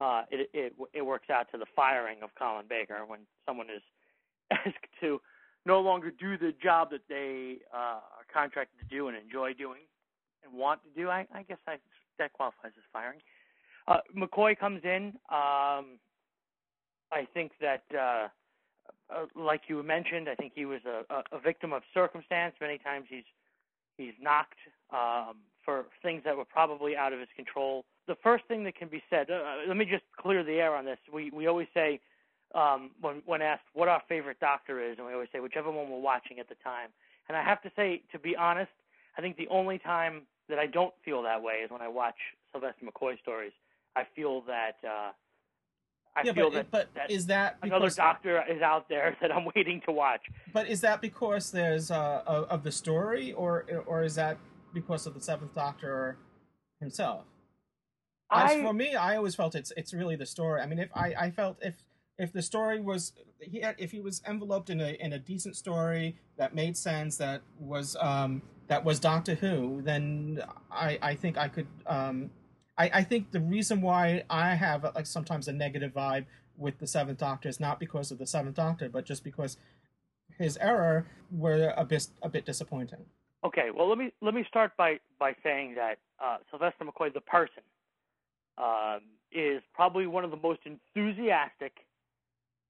Uh, 0.00 0.22
it 0.30 0.50
it 0.52 0.74
it 0.92 1.02
works 1.02 1.30
out 1.30 1.46
to 1.52 1.58
the 1.58 1.66
firing 1.76 2.18
of 2.22 2.30
Colin 2.36 2.66
Baker 2.68 3.04
when 3.06 3.20
someone 3.46 3.68
is 3.70 3.82
asked 4.50 4.90
to 5.00 5.20
no 5.66 5.80
longer 5.80 6.10
do 6.10 6.36
the 6.36 6.52
job 6.62 6.90
that 6.90 7.00
they 7.08 7.58
uh, 7.72 8.00
are 8.00 8.26
contracted 8.32 8.78
to 8.80 8.94
do 8.94 9.08
and 9.08 9.16
enjoy 9.16 9.54
doing 9.54 9.80
and 10.44 10.52
want 10.52 10.80
to 10.82 11.00
do. 11.00 11.08
I, 11.08 11.26
I 11.34 11.42
guess 11.42 11.58
I, 11.66 11.76
that 12.18 12.32
qualifies 12.32 12.72
as 12.76 12.84
firing. 12.92 13.20
Uh, 13.88 13.98
McCoy 14.16 14.58
comes 14.58 14.82
in. 14.84 15.14
Um, 15.30 15.98
I 17.12 17.26
think 17.32 17.52
that, 17.60 17.84
uh, 17.98 18.28
uh, 19.10 19.26
like 19.34 19.62
you 19.68 19.82
mentioned, 19.82 20.28
I 20.28 20.34
think 20.34 20.52
he 20.54 20.64
was 20.64 20.80
a, 20.86 21.04
a, 21.34 21.38
victim 21.38 21.72
of 21.72 21.82
circumstance. 21.92 22.54
Many 22.60 22.78
times 22.78 23.06
he's 23.08 23.24
he's 23.96 24.14
knocked 24.20 24.58
um, 24.92 25.36
for 25.64 25.86
things 26.02 26.22
that 26.24 26.36
were 26.36 26.44
probably 26.44 26.96
out 26.96 27.12
of 27.12 27.20
his 27.20 27.28
control. 27.36 27.84
The 28.06 28.16
first 28.22 28.44
thing 28.46 28.64
that 28.64 28.76
can 28.76 28.88
be 28.88 29.02
said, 29.10 29.30
uh, 29.30 29.68
let 29.68 29.76
me 29.76 29.84
just 29.84 30.04
clear 30.18 30.42
the 30.42 30.54
air 30.54 30.74
on 30.74 30.84
this. 30.84 30.98
We 31.12 31.30
we 31.30 31.46
always 31.46 31.68
say 31.74 32.00
um, 32.54 32.90
when 33.00 33.22
when 33.26 33.42
asked 33.42 33.64
what 33.74 33.88
our 33.88 34.02
favorite 34.08 34.40
doctor 34.40 34.80
is, 34.80 34.96
and 34.98 35.06
we 35.06 35.12
always 35.12 35.28
say 35.32 35.40
whichever 35.40 35.70
one 35.70 35.90
we're 35.90 35.98
watching 35.98 36.38
at 36.38 36.48
the 36.48 36.56
time. 36.64 36.88
And 37.28 37.36
I 37.36 37.42
have 37.42 37.62
to 37.62 37.70
say, 37.74 38.02
to 38.12 38.18
be 38.18 38.36
honest, 38.36 38.72
I 39.16 39.22
think 39.22 39.36
the 39.36 39.48
only 39.48 39.78
time 39.78 40.22
that 40.48 40.58
I 40.58 40.66
don't 40.66 40.92
feel 41.04 41.22
that 41.22 41.42
way 41.42 41.54
is 41.64 41.70
when 41.70 41.80
I 41.80 41.88
watch 41.88 42.16
Sylvester 42.52 42.84
McCoy 42.84 43.18
stories. 43.20 43.52
I 43.96 44.04
feel 44.14 44.42
that 44.42 44.76
uh, 44.86 45.12
I 46.16 46.22
yeah, 46.24 46.32
feel 46.32 46.50
but, 46.50 46.54
that, 46.54 46.70
but 46.70 46.88
that 46.94 47.10
is 47.10 47.26
that 47.26 47.58
another 47.62 47.90
doctor 47.90 48.42
is 48.48 48.62
out 48.62 48.88
there 48.88 49.16
that 49.20 49.32
I'm 49.32 49.46
waiting 49.54 49.82
to 49.86 49.92
watch. 49.92 50.22
But 50.52 50.68
is 50.68 50.80
that 50.82 51.00
because 51.00 51.50
there's 51.50 51.90
uh, 51.90 52.22
of 52.26 52.44
of 52.44 52.62
the 52.62 52.72
story, 52.72 53.32
or 53.32 53.64
or 53.86 54.04
is 54.04 54.14
that 54.14 54.38
because 54.72 55.06
of 55.06 55.14
the 55.14 55.20
Seventh 55.20 55.54
Doctor 55.54 56.16
himself? 56.80 57.24
As 58.30 58.52
I- 58.52 58.62
for 58.62 58.72
me, 58.72 58.94
I 58.94 59.16
always 59.16 59.34
felt 59.34 59.54
it's 59.54 59.72
it's 59.76 59.92
really 59.92 60.16
the 60.16 60.26
story. 60.26 60.60
I 60.60 60.66
mean, 60.66 60.78
if 60.78 60.90
I, 60.94 61.14
I 61.18 61.30
felt 61.30 61.58
if 61.60 61.74
if 62.18 62.32
the 62.32 62.42
story 62.42 62.80
was 62.80 63.12
he 63.40 63.60
had, 63.60 63.74
if 63.78 63.90
he 63.90 64.00
was 64.00 64.22
enveloped 64.26 64.70
in 64.70 64.80
a 64.80 64.90
in 65.00 65.12
a 65.12 65.18
decent 65.18 65.56
story 65.56 66.16
that 66.36 66.54
made 66.54 66.76
sense 66.76 67.16
that 67.16 67.42
was 67.58 67.96
um 68.00 68.42
that 68.68 68.84
was 68.84 69.00
Doctor 69.00 69.34
Who, 69.34 69.82
then 69.82 70.42
I 70.70 70.98
I 71.02 71.14
think 71.16 71.36
I 71.36 71.48
could 71.48 71.66
um 71.86 72.30
I 72.76 72.90
I 72.94 73.02
think 73.02 73.30
the 73.30 73.40
reason 73.40 73.80
why 73.80 74.24
I 74.30 74.54
have 74.54 74.84
like 74.94 75.06
sometimes 75.06 75.48
a 75.48 75.52
negative 75.52 75.92
vibe 75.92 76.26
with 76.56 76.78
the 76.78 76.86
Seventh 76.86 77.18
Doctor 77.18 77.48
is 77.48 77.60
not 77.60 77.80
because 77.80 78.10
of 78.10 78.18
the 78.18 78.26
Seventh 78.26 78.56
Doctor, 78.56 78.88
but 78.88 79.04
just 79.04 79.24
because 79.24 79.56
his 80.38 80.56
error 80.58 81.06
were 81.30 81.72
a 81.76 81.84
bit 81.84 82.08
a 82.22 82.28
bit 82.28 82.44
disappointing. 82.44 83.04
Okay, 83.44 83.70
well 83.74 83.88
let 83.88 83.98
me 83.98 84.12
let 84.20 84.34
me 84.34 84.44
start 84.48 84.72
by 84.76 84.98
by 85.18 85.34
saying 85.42 85.74
that 85.74 85.98
uh, 86.22 86.38
Sylvester 86.50 86.84
McCoy, 86.84 87.12
the 87.12 87.20
person, 87.20 87.62
um, 88.58 89.00
is 89.32 89.62
probably 89.74 90.06
one 90.06 90.24
of 90.24 90.30
the 90.30 90.36
most 90.36 90.60
enthusiastic, 90.64 91.72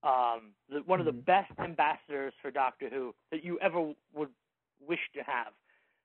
um, 0.03 0.53
the, 0.69 0.81
one 0.87 0.99
of 1.01 1.07
the 1.07 1.13
best 1.13 1.53
ambassadors 1.63 2.33
for 2.43 2.51
Doctor 2.51 2.89
Who 2.89 3.15
that 3.31 3.45
you 3.45 3.59
ever 3.61 3.93
would 4.15 4.31
wish 4.87 5.01
to 5.15 5.23
have. 5.23 5.53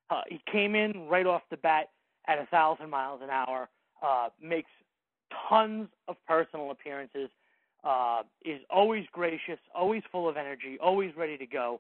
Uh, 0.10 0.22
he 0.28 0.42
came 0.52 0.76
in 0.76 1.08
right 1.08 1.26
off 1.26 1.42
the 1.50 1.58
bat 1.58 1.90
at 2.28 2.40
a 2.40 2.46
thousand 2.48 2.90
miles 2.90 3.22
an 3.24 3.30
hour, 3.30 3.70
uh, 4.02 4.30
makes 4.42 4.70
tons 5.50 5.88
of 6.08 6.16
personal 6.28 6.72
appearances, 6.72 7.30
uh, 7.84 8.24
is 8.44 8.62
always 8.70 9.06
gracious, 9.12 9.60
always 9.74 10.04
full 10.12 10.28
of 10.28 10.38
energy, 10.38 10.78
always 10.82 11.16
ready 11.16 11.38
to 11.38 11.46
go, 11.46 11.80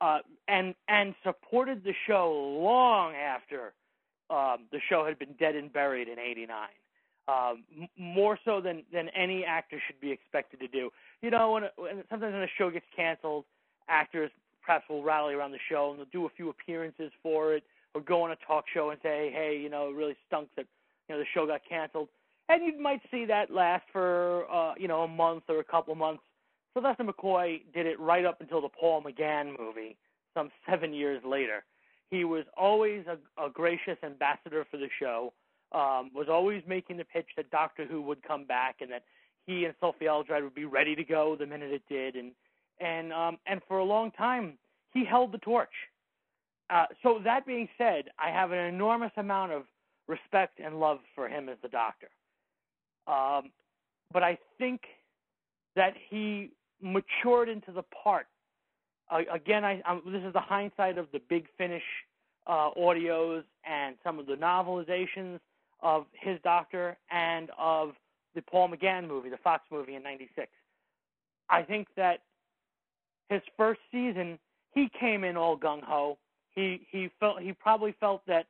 uh, 0.00 0.18
and 0.46 0.74
and 0.88 1.14
supported 1.24 1.82
the 1.84 1.94
show 2.06 2.32
long 2.60 3.14
after 3.14 3.72
um, 4.30 4.66
the 4.72 4.80
show 4.88 5.04
had 5.06 5.18
been 5.18 5.32
dead 5.38 5.56
and 5.56 5.72
buried 5.72 6.08
in 6.08 6.18
'89. 6.18 6.68
Um, 7.28 7.88
more 7.98 8.38
so 8.44 8.60
than 8.60 8.82
than 8.92 9.08
any 9.10 9.44
actor 9.44 9.80
should 9.86 10.00
be 10.00 10.10
expected 10.10 10.60
to 10.60 10.68
do. 10.68 10.90
You 11.22 11.30
know, 11.30 11.52
when, 11.52 11.64
when 11.76 12.04
sometimes 12.10 12.32
when 12.32 12.42
a 12.42 12.48
show 12.56 12.70
gets 12.70 12.86
canceled, 12.94 13.44
actors 13.88 14.30
perhaps 14.62 14.84
will 14.88 15.02
rally 15.02 15.34
around 15.34 15.52
the 15.52 15.58
show 15.68 15.90
and 15.90 15.98
they'll 15.98 16.06
do 16.12 16.26
a 16.26 16.30
few 16.36 16.50
appearances 16.50 17.10
for 17.22 17.54
it, 17.54 17.64
or 17.94 18.02
go 18.02 18.22
on 18.22 18.30
a 18.30 18.36
talk 18.46 18.64
show 18.72 18.90
and 18.90 19.00
say, 19.02 19.30
"Hey, 19.32 19.58
you 19.58 19.70
know, 19.70 19.88
it 19.88 19.94
really 19.94 20.16
stunk 20.26 20.48
that 20.56 20.66
you 21.08 21.14
know 21.14 21.18
the 21.18 21.26
show 21.34 21.46
got 21.46 21.60
canceled." 21.68 22.08
And 22.48 22.64
you 22.64 22.80
might 22.80 23.02
see 23.10 23.26
that 23.26 23.50
last 23.50 23.84
for 23.92 24.50
uh, 24.50 24.74
you 24.78 24.88
know 24.88 25.02
a 25.02 25.08
month 25.08 25.44
or 25.48 25.60
a 25.60 25.64
couple 25.64 25.94
months. 25.94 26.22
Sylvester 26.74 27.04
McCoy 27.04 27.62
did 27.74 27.86
it 27.86 27.98
right 27.98 28.24
up 28.24 28.40
until 28.40 28.60
the 28.60 28.68
Paul 28.68 29.02
McGann 29.02 29.58
movie, 29.58 29.96
some 30.34 30.50
seven 30.70 30.92
years 30.92 31.22
later. 31.26 31.64
He 32.10 32.24
was 32.24 32.44
always 32.56 33.04
a, 33.06 33.44
a 33.44 33.50
gracious 33.50 33.98
ambassador 34.02 34.66
for 34.70 34.78
the 34.78 34.88
show. 34.98 35.32
Um, 35.72 36.10
was 36.14 36.28
always 36.30 36.62
making 36.66 36.96
the 36.96 37.04
pitch 37.04 37.26
that 37.36 37.50
Doctor 37.50 37.84
Who 37.84 38.00
would 38.00 38.22
come 38.22 38.46
back 38.46 38.76
and 38.80 38.90
that 38.90 39.02
he 39.46 39.66
and 39.66 39.74
Sophie 39.80 40.08
Aldred 40.08 40.42
would 40.42 40.54
be 40.54 40.64
ready 40.64 40.94
to 40.94 41.04
go 41.04 41.36
the 41.38 41.46
minute 41.46 41.72
it 41.72 41.82
did. 41.90 42.16
And 42.16 42.32
and 42.80 43.12
um, 43.12 43.38
and 43.46 43.60
for 43.68 43.78
a 43.78 43.84
long 43.84 44.10
time 44.12 44.54
he 44.92 45.04
held 45.04 45.32
the 45.32 45.38
torch. 45.38 45.68
Uh, 46.70 46.86
so 47.02 47.18
that 47.24 47.46
being 47.46 47.68
said, 47.78 48.04
I 48.18 48.30
have 48.30 48.52
an 48.52 48.58
enormous 48.58 49.12
amount 49.16 49.52
of 49.52 49.62
respect 50.08 50.58
and 50.58 50.80
love 50.80 50.98
for 51.14 51.28
him 51.28 51.48
as 51.48 51.56
the 51.62 51.68
Doctor. 51.68 52.08
Um, 53.06 53.50
but 54.12 54.22
I 54.22 54.38
think 54.58 54.80
that 55.76 55.94
he 56.08 56.50
matured 56.82 57.48
into 57.48 57.72
the 57.72 57.82
part. 57.82 58.26
Uh, 59.10 59.20
again, 59.32 59.64
I, 59.64 59.80
i 59.84 59.94
this 60.06 60.22
is 60.22 60.32
the 60.32 60.40
hindsight 60.40 60.98
of 60.98 61.06
the 61.12 61.20
Big 61.28 61.46
Finish 61.56 61.82
uh, 62.46 62.70
audios 62.76 63.44
and 63.68 63.96
some 64.02 64.18
of 64.18 64.26
the 64.26 64.34
novelizations 64.34 65.38
of 65.80 66.06
his 66.12 66.38
Doctor 66.42 66.96
and 67.10 67.50
of 67.58 67.92
the 68.34 68.42
Paul 68.42 68.70
McGann 68.70 69.06
movie, 69.06 69.28
the 69.28 69.38
Fox 69.38 69.64
movie 69.70 69.94
in 69.94 70.02
'96. 70.02 70.48
I 71.48 71.62
think 71.62 71.88
that 71.96 72.20
his 73.28 73.42
first 73.56 73.80
season, 73.90 74.38
he 74.74 74.90
came 74.98 75.24
in 75.24 75.36
all 75.36 75.56
gung 75.56 75.82
ho. 75.82 76.18
He 76.54 76.86
he 76.90 77.10
felt 77.20 77.40
he 77.40 77.52
probably 77.52 77.94
felt 78.00 78.22
that, 78.26 78.46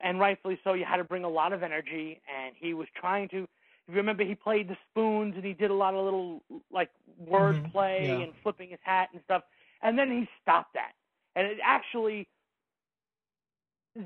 and 0.00 0.20
rightfully 0.20 0.58
so. 0.64 0.74
You 0.74 0.84
had 0.84 0.98
to 0.98 1.04
bring 1.04 1.24
a 1.24 1.28
lot 1.28 1.52
of 1.52 1.62
energy, 1.62 2.20
and 2.28 2.54
he 2.58 2.74
was 2.74 2.86
trying 3.00 3.28
to 3.30 3.46
if 3.88 3.94
you 3.94 3.98
remember, 3.98 4.24
he 4.24 4.34
played 4.34 4.68
the 4.68 4.76
spoons 4.90 5.34
and 5.36 5.44
he 5.44 5.52
did 5.52 5.70
a 5.70 5.74
lot 5.74 5.94
of 5.94 6.04
little 6.04 6.42
like 6.72 6.90
word 7.18 7.54
Mhm, 7.56 7.72
play 7.72 8.06
yeah. 8.06 8.24
and 8.24 8.34
flipping 8.42 8.70
his 8.70 8.80
hat 8.82 9.10
and 9.12 9.22
stuff. 9.24 9.44
And 9.82 9.96
then 9.96 10.10
he 10.10 10.28
stopped 10.42 10.74
that. 10.74 10.92
And 11.36 11.46
it 11.46 11.58
actually, 11.62 12.26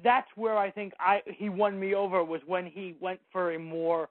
that's 0.04 0.28
where 0.37 0.59
I 0.59 0.70
think 0.70 0.92
I 1.00 1.23
he 1.26 1.49
won 1.49 1.80
me 1.80 1.94
over 1.94 2.23
was 2.23 2.42
when 2.47 2.66
he 2.66 2.94
went 3.00 3.20
for 3.32 3.52
a 3.52 3.59
more 3.59 4.11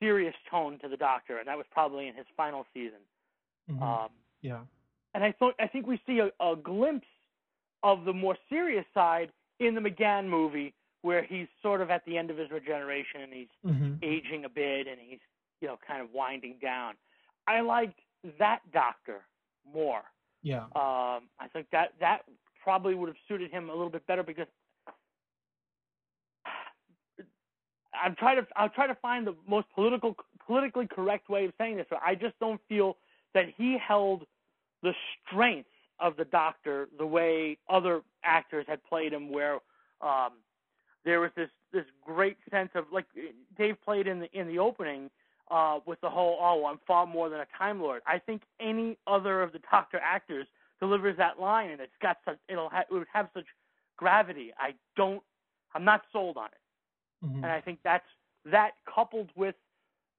serious 0.00 0.34
tone 0.50 0.78
to 0.80 0.88
the 0.88 0.96
Doctor, 0.96 1.38
and 1.38 1.46
that 1.46 1.56
was 1.56 1.66
probably 1.70 2.08
in 2.08 2.14
his 2.14 2.26
final 2.36 2.66
season. 2.74 3.00
Mhm. 3.70 3.82
Um, 3.82 4.10
yeah. 4.40 4.64
and 5.14 5.22
I 5.22 5.32
thought 5.32 5.54
I 5.60 5.68
think 5.68 5.86
we 5.86 6.00
see 6.06 6.18
a, 6.18 6.30
a 6.44 6.56
glimpse 6.56 7.06
of 7.84 8.04
the 8.04 8.12
more 8.12 8.36
serious 8.48 8.84
side 8.94 9.30
in 9.60 9.74
the 9.74 9.80
McGann 9.80 10.26
movie, 10.28 10.74
where 11.02 11.22
he's 11.22 11.46
sort 11.62 11.80
of 11.80 11.90
at 11.90 12.04
the 12.04 12.16
end 12.16 12.30
of 12.30 12.36
his 12.36 12.50
regeneration 12.50 13.20
and 13.22 13.32
he's 13.32 13.48
Mhm. 13.64 14.02
aging 14.02 14.44
a 14.44 14.48
bit 14.48 14.86
and 14.86 15.00
he's 15.00 15.20
you 15.60 15.68
know 15.68 15.76
kind 15.86 16.00
of 16.00 16.12
winding 16.12 16.58
down. 16.58 16.96
I 17.46 17.60
liked 17.60 18.00
that 18.38 18.60
Doctor 18.72 19.26
more. 19.64 20.02
Yeah. 20.42 20.64
Um, 20.74 21.28
I 21.38 21.48
think 21.52 21.68
that 21.70 21.98
that 22.00 22.24
probably 22.62 22.94
would 22.94 23.08
have 23.08 23.16
suited 23.26 23.50
him 23.50 23.70
a 23.70 23.72
little 23.72 23.90
bit 23.90 24.06
better 24.06 24.22
because 24.22 24.46
I'm 27.94 28.14
trying 28.16 28.36
to 28.36 28.46
I'll 28.56 28.68
try 28.68 28.86
to 28.86 28.94
find 28.96 29.26
the 29.26 29.34
most 29.46 29.66
political 29.74 30.16
politically 30.46 30.86
correct 30.86 31.28
way 31.28 31.44
of 31.44 31.52
saying 31.58 31.76
this, 31.76 31.86
but 31.90 32.00
I 32.04 32.14
just 32.14 32.38
don't 32.38 32.60
feel 32.68 32.96
that 33.34 33.46
he 33.56 33.76
held 33.78 34.26
the 34.82 34.94
strength 35.26 35.68
of 36.00 36.16
the 36.16 36.24
Doctor 36.24 36.88
the 36.98 37.06
way 37.06 37.58
other 37.68 38.02
actors 38.24 38.64
had 38.68 38.82
played 38.84 39.12
him, 39.12 39.30
where 39.30 39.58
um, 40.00 40.32
there 41.04 41.20
was 41.20 41.30
this 41.36 41.50
this 41.72 41.84
great 42.04 42.36
sense 42.50 42.70
of 42.74 42.84
like 42.92 43.06
Dave 43.56 43.76
played 43.84 44.06
in 44.06 44.20
the 44.20 44.28
in 44.38 44.46
the 44.48 44.58
opening 44.58 45.10
uh, 45.50 45.80
with 45.86 46.00
the 46.00 46.10
whole 46.10 46.38
oh 46.40 46.66
I'm 46.66 46.78
far 46.86 47.06
more 47.06 47.28
than 47.28 47.40
a 47.40 47.46
Time 47.56 47.80
Lord. 47.80 48.02
I 48.06 48.18
think 48.18 48.42
any 48.60 48.98
other 49.06 49.42
of 49.42 49.52
the 49.52 49.60
Doctor 49.70 50.00
actors 50.02 50.46
delivers 50.80 51.16
that 51.16 51.40
line 51.40 51.70
and 51.70 51.80
it's 51.80 51.92
got 52.00 52.18
such 52.24 52.38
it'll 52.48 52.68
ha- 52.68 52.84
it 52.90 52.92
would 52.92 53.06
have 53.12 53.28
such 53.34 53.46
gravity. 53.96 54.52
I 54.58 54.74
don't 54.96 55.22
I'm 55.74 55.84
not 55.84 56.02
sold 56.12 56.36
on 56.36 56.46
it, 56.46 57.26
Mhm. 57.26 57.36
and 57.36 57.46
I 57.46 57.60
think 57.60 57.80
that's 57.82 58.08
that 58.46 58.72
coupled 58.92 59.30
with 59.36 59.54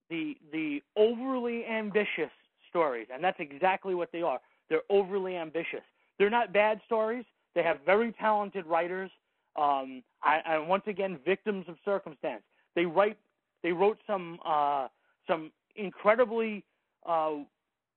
the 0.10 0.38
the 0.52 0.82
overly 0.96 1.66
ambitious 1.66 2.32
stories, 2.70 3.08
and 3.12 3.24
that's 3.24 3.40
exactly 3.40 3.96
what 3.96 4.12
they 4.12 4.22
are. 4.22 4.40
They're 4.70 4.84
overly 4.90 5.36
ambitious. 5.36 5.84
They're 6.18 6.30
not 6.30 6.54
bad 6.54 6.82
stories. 6.86 7.26
They 7.56 7.64
have 7.64 7.80
very 7.86 8.12
talented 8.14 8.66
writers. 8.66 9.12
Um, 9.56 10.04
I, 10.24 10.58
once 10.60 10.84
again, 10.88 11.20
victims 11.26 11.66
of 11.68 11.76
circumstance. 11.84 12.44
They 12.76 12.86
write. 12.86 13.18
They 13.64 13.72
wrote 13.72 13.98
some 14.08 14.40
uh, 14.46 14.88
some 15.28 15.52
incredibly 15.76 16.64
uh, 17.08 17.38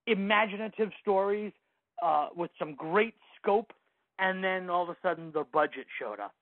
imaginative 0.07 0.91
stories 1.01 1.53
uh, 2.03 2.29
with 2.35 2.51
some 2.59 2.75
great 2.75 3.15
scope, 3.41 3.73
and 4.19 4.43
then 4.43 4.71
all 4.71 4.83
of 4.83 4.89
a 4.89 4.97
sudden 5.03 5.31
the 5.33 5.45
budget 5.53 5.87
showed 6.01 6.21
up, 6.21 6.35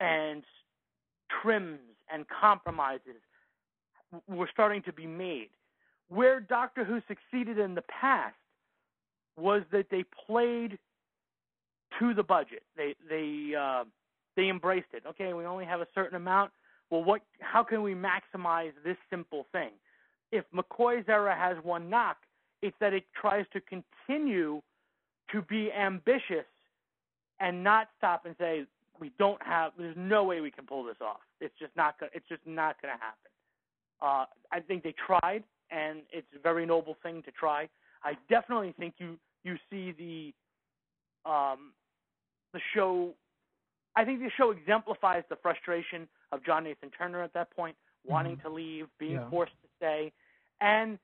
and 0.00 0.42
trims 1.42 1.80
and 2.12 2.24
compromises 2.28 3.20
were 4.28 4.48
starting 4.52 4.82
to 4.82 4.92
be 4.92 5.06
made. 5.06 5.48
Where 6.08 6.40
Doctor 6.40 6.84
Who 6.84 7.00
succeeded 7.08 7.58
in 7.58 7.74
the 7.74 7.82
past 7.82 8.34
was 9.38 9.62
that 9.72 9.86
they 9.90 10.04
played 10.26 10.78
to 11.98 12.14
the 12.14 12.22
budget. 12.22 12.62
They 12.76 12.94
they 13.08 13.54
uh, 13.58 13.84
they 14.36 14.48
embraced 14.48 14.88
it. 14.92 15.02
Okay, 15.06 15.32
we 15.32 15.44
only 15.44 15.64
have 15.64 15.80
a 15.80 15.86
certain 15.94 16.16
amount. 16.16 16.52
Well, 16.90 17.04
what? 17.04 17.22
How 17.40 17.62
can 17.62 17.82
we 17.82 17.94
maximize 17.94 18.72
this 18.84 18.96
simple 19.10 19.46
thing? 19.52 19.70
If 20.30 20.44
McCoy's 20.54 21.08
era 21.08 21.36
has 21.36 21.56
one 21.62 21.90
knock, 21.90 22.16
it's 22.62 22.76
that 22.80 22.92
it 22.92 23.04
tries 23.18 23.44
to 23.52 23.60
continue 23.60 24.62
to 25.30 25.42
be 25.42 25.70
ambitious 25.72 26.46
and 27.40 27.62
not 27.62 27.88
stop 27.98 28.24
and 28.24 28.34
say 28.38 28.64
we 29.00 29.12
don't 29.18 29.42
have. 29.42 29.72
There's 29.76 29.96
no 29.96 30.24
way 30.24 30.40
we 30.40 30.50
can 30.50 30.64
pull 30.64 30.84
this 30.84 30.96
off. 31.00 31.20
It's 31.40 31.54
just 31.58 31.74
not. 31.76 31.98
Gonna, 31.98 32.12
it's 32.14 32.28
just 32.28 32.42
not 32.46 32.80
going 32.80 32.94
to 32.94 33.00
happen. 33.00 33.30
Uh, 34.00 34.24
I 34.50 34.60
think 34.60 34.82
they 34.82 34.94
tried, 35.06 35.44
and 35.70 36.00
it's 36.12 36.26
a 36.36 36.42
very 36.42 36.66
noble 36.66 36.96
thing 37.02 37.22
to 37.22 37.30
try. 37.30 37.68
I 38.04 38.14
definitely 38.28 38.74
think 38.78 38.94
you 38.98 39.18
you 39.44 39.56
see 39.70 39.92
the 39.92 41.30
um, 41.30 41.72
the 42.52 42.60
show. 42.74 43.14
I 43.96 44.04
think 44.04 44.20
the 44.20 44.30
show 44.36 44.50
exemplifies 44.50 45.24
the 45.28 45.36
frustration 45.36 46.08
of 46.32 46.44
John 46.44 46.64
Nathan 46.64 46.90
Turner 46.90 47.22
at 47.22 47.34
that 47.34 47.50
point, 47.50 47.76
wanting 48.04 48.38
to 48.38 48.48
leave, 48.48 48.88
being 48.98 49.12
Yeah. 49.12 49.28
forced 49.30 49.52
to 49.62 49.68
stay, 49.76 50.12
and 50.60 50.98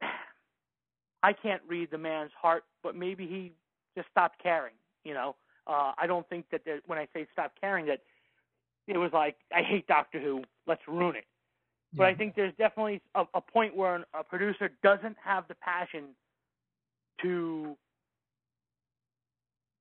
I 1.22 1.32
can't 1.32 1.62
read 1.68 1.90
the 1.90 1.98
man's 1.98 2.32
heart, 2.40 2.64
but 2.82 2.96
maybe 2.96 3.26
he 3.26 3.52
just 3.96 4.08
stopped 4.10 4.42
caring. 4.42 4.74
You 5.04 5.14
know, 5.14 5.36
uh, 5.66 5.92
I 5.96 6.06
don't 6.06 6.28
think 6.28 6.46
that 6.50 6.64
there, 6.64 6.80
when 6.86 6.98
I 6.98 7.06
say 7.14 7.26
stop 7.32 7.52
caring, 7.60 7.86
that 7.86 8.00
it 8.88 8.98
was 8.98 9.12
like 9.12 9.36
I 9.54 9.62
hate 9.62 9.86
Doctor 9.86 10.20
Who, 10.20 10.42
let's 10.66 10.82
ruin 10.88 11.16
it. 11.16 11.24
But 11.94 12.06
I 12.06 12.14
think 12.14 12.34
there's 12.34 12.54
definitely 12.56 13.02
a, 13.14 13.24
a 13.34 13.40
point 13.40 13.76
where 13.76 13.94
an, 13.96 14.04
a 14.18 14.24
producer 14.24 14.70
doesn't 14.82 15.16
have 15.22 15.46
the 15.48 15.54
passion 15.56 16.04
to 17.20 17.76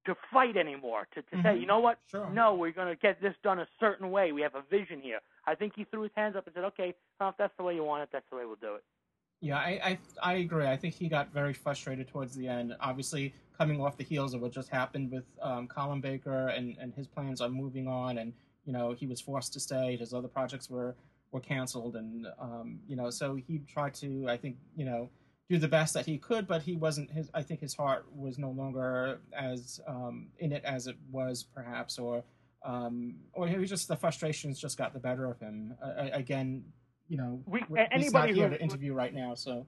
to 0.06 0.16
fight 0.32 0.58
anymore. 0.58 1.08
To 1.14 1.22
to 1.22 1.36
say, 1.44 1.50
Mhm. 1.56 1.62
you 1.62 1.66
know 1.66 1.80
what? 1.80 2.00
Sure. 2.08 2.30
No, 2.30 2.56
we're 2.56 2.72
going 2.72 2.88
to 2.88 2.96
get 3.00 3.22
this 3.22 3.36
done 3.44 3.60
a 3.60 3.68
certain 3.80 4.12
way. 4.12 4.32
We 4.32 4.42
have 4.42 4.56
a 4.56 4.62
vision 4.64 5.00
here. 5.02 5.20
I 5.46 5.56
think 5.56 5.74
he 5.76 5.84
threw 5.86 6.02
his 6.02 6.12
hands 6.16 6.36
up 6.36 6.46
and 6.48 6.54
said, 6.54 6.64
"Okay, 6.66 6.96
well, 7.20 7.30
if 7.30 7.38
that's 7.38 7.56
the 7.58 7.64
way 7.64 7.76
you 7.76 7.84
want 7.84 8.04
it, 8.04 8.10
that's 8.12 8.30
the 8.30 8.36
way 8.38 8.46
we'll 8.46 8.56
do 8.56 8.76
it." 8.76 8.84
Yeah, 9.42 9.58
I, 9.58 9.80
I 9.84 10.00
I 10.22 10.34
agree. 10.36 10.68
I 10.68 10.78
think 10.78 10.94
he 10.94 11.08
got 11.08 11.30
very 11.34 11.54
frustrated 11.54 12.08
towards 12.08 12.36
the 12.36 12.48
end. 12.48 12.76
Obviously, 12.80 13.34
coming 13.58 13.82
off 13.82 13.98
the 13.98 14.04
heels 14.04 14.34
of 14.34 14.42
what 14.42 14.52
just 14.52 14.70
happened 14.70 15.12
with 15.12 15.26
um, 15.42 15.68
Colin 15.68 16.00
Baker 16.02 16.48
and, 16.50 16.78
and 16.80 16.94
his 16.94 17.08
plans 17.08 17.42
on 17.42 17.52
moving 17.52 17.88
on, 17.88 18.18
and 18.20 18.34
you 18.66 18.74
know 18.74 18.94
he 18.94 19.08
was 19.08 19.20
forced 19.22 19.54
to 19.54 19.60
stay. 19.60 19.98
His 19.98 20.14
other 20.14 20.28
projects 20.28 20.70
were 20.70 20.96
were 21.32 21.40
canceled, 21.40 21.96
and 21.96 22.28
um, 22.40 22.80
you 22.88 22.96
know, 22.96 23.10
so 23.10 23.36
he 23.36 23.60
tried 23.60 23.94
to, 23.96 24.28
I 24.28 24.36
think, 24.38 24.58
you 24.76 24.84
know, 24.86 25.10
do 25.52 25.58
the 25.58 25.68
best 25.68 25.94
that 25.94 26.06
he 26.06 26.18
could, 26.18 26.48
but 26.48 26.62
he 26.62 26.76
wasn't. 26.78 27.12
His, 27.12 27.30
I 27.34 27.42
think, 27.44 27.60
his 27.60 27.76
heart 27.76 28.06
was 28.16 28.38
no 28.38 28.52
longer 28.52 29.20
as 29.38 29.82
um, 29.86 30.28
in 30.40 30.54
it 30.54 30.64
as 30.64 30.88
it 30.88 30.96
was, 31.12 31.44
perhaps, 31.44 32.00
or 32.00 32.24
um, 32.64 33.16
or 33.34 33.48
he 33.48 33.58
was 33.58 33.70
just 33.70 33.88
the 33.88 33.96
frustrations 33.96 34.60
just 34.60 34.78
got 34.78 34.94
the 34.94 35.00
better 35.00 35.26
of 35.26 35.40
him. 35.40 35.76
Uh, 35.84 36.08
again, 36.14 36.64
you 37.10 37.18
know, 37.18 37.44
We- 37.46 37.60
he's 37.60 37.78
anybody 37.92 38.32
not 38.32 38.36
here 38.36 38.50
to 38.50 38.62
interview 38.62 38.94
right 38.94 39.14
now, 39.14 39.36
so. 39.36 39.68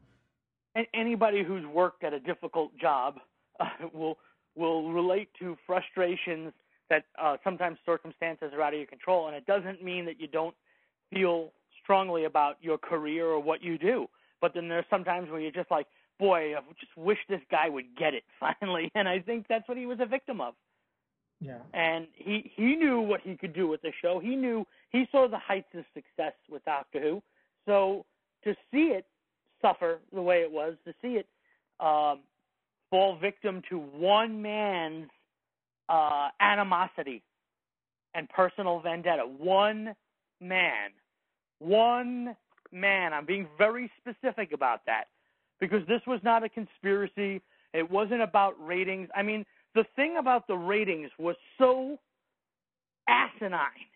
anybody 0.93 1.43
who's 1.43 1.65
worked 1.65 2.03
at 2.03 2.13
a 2.13 2.19
difficult 2.19 2.75
job 2.77 3.19
uh, 3.59 3.65
will 3.93 4.17
will 4.55 4.91
relate 4.93 5.29
to 5.39 5.57
frustrations 5.67 6.53
that 6.89 7.05
uh, 7.21 7.37
sometimes 7.43 7.77
circumstances 7.85 8.51
are 8.53 8.61
out 8.61 8.73
of 8.73 8.79
your 8.79 8.87
control, 8.87 9.27
and 9.27 9.35
it 9.35 9.45
doesn't 9.45 9.83
mean 9.83 10.05
that 10.05 10.19
you 10.21 10.27
don't 10.27 10.55
feel 11.11 11.51
strongly 11.81 12.23
about 12.23 12.57
your 12.61 12.77
career 12.77 13.25
or 13.25 13.39
what 13.41 13.61
you 13.61 13.77
do. 13.77 14.07
But 14.43 14.53
then 14.53 14.67
there's 14.67 14.83
sometimes 14.89 15.31
where 15.31 15.39
you're 15.39 15.51
just 15.53 15.71
like, 15.71 15.87
boy, 16.19 16.53
I 16.53 16.59
just 16.77 16.97
wish 16.97 17.17
this 17.29 17.39
guy 17.49 17.69
would 17.69 17.95
get 17.97 18.13
it 18.13 18.23
finally, 18.41 18.91
and 18.93 19.07
I 19.07 19.19
think 19.19 19.45
that's 19.47 19.65
what 19.69 19.77
he 19.77 19.85
was 19.85 19.99
a 20.01 20.05
victim 20.05 20.41
of. 20.41 20.53
Yeah. 21.39 21.59
And 21.73 22.07
he 22.13 22.51
he 22.53 22.75
knew 22.75 22.99
what 22.99 23.21
he 23.21 23.37
could 23.37 23.53
do 23.53 23.69
with 23.69 23.81
the 23.81 23.93
show. 24.01 24.19
He 24.19 24.35
knew 24.35 24.65
he 24.89 25.05
saw 25.13 25.29
the 25.29 25.37
heights 25.37 25.69
of 25.73 25.85
success 25.93 26.33
with 26.51 26.63
Doctor 26.65 26.99
Who. 26.99 27.23
So 27.65 28.05
to 28.43 28.53
see 28.69 28.91
it 28.91 29.05
suffer 29.61 29.99
the 30.13 30.21
way 30.21 30.41
it 30.41 30.51
was, 30.51 30.75
to 30.85 30.93
see 31.01 31.13
it 31.13 31.27
um, 31.79 32.19
fall 32.89 33.17
victim 33.17 33.61
to 33.69 33.77
one 33.77 34.41
man's 34.41 35.09
uh, 35.87 36.27
animosity 36.41 37.23
and 38.13 38.27
personal 38.27 38.81
vendetta, 38.81 39.23
one 39.25 39.95
man, 40.41 40.91
one 41.59 42.35
man. 42.73 43.13
I'm 43.13 43.25
being 43.25 43.47
very 43.57 43.91
specific 43.97 44.51
about 44.53 44.81
that 44.85 45.05
because 45.59 45.85
this 45.87 46.01
was 46.07 46.19
not 46.23 46.43
a 46.43 46.49
conspiracy. 46.49 47.41
It 47.73 47.89
wasn't 47.89 48.21
about 48.21 48.53
ratings. 48.65 49.09
I 49.15 49.23
mean, 49.23 49.45
the 49.75 49.85
thing 49.95 50.17
about 50.17 50.47
the 50.47 50.55
ratings 50.55 51.09
was 51.17 51.35
so 51.57 51.97
asinine 53.07 53.87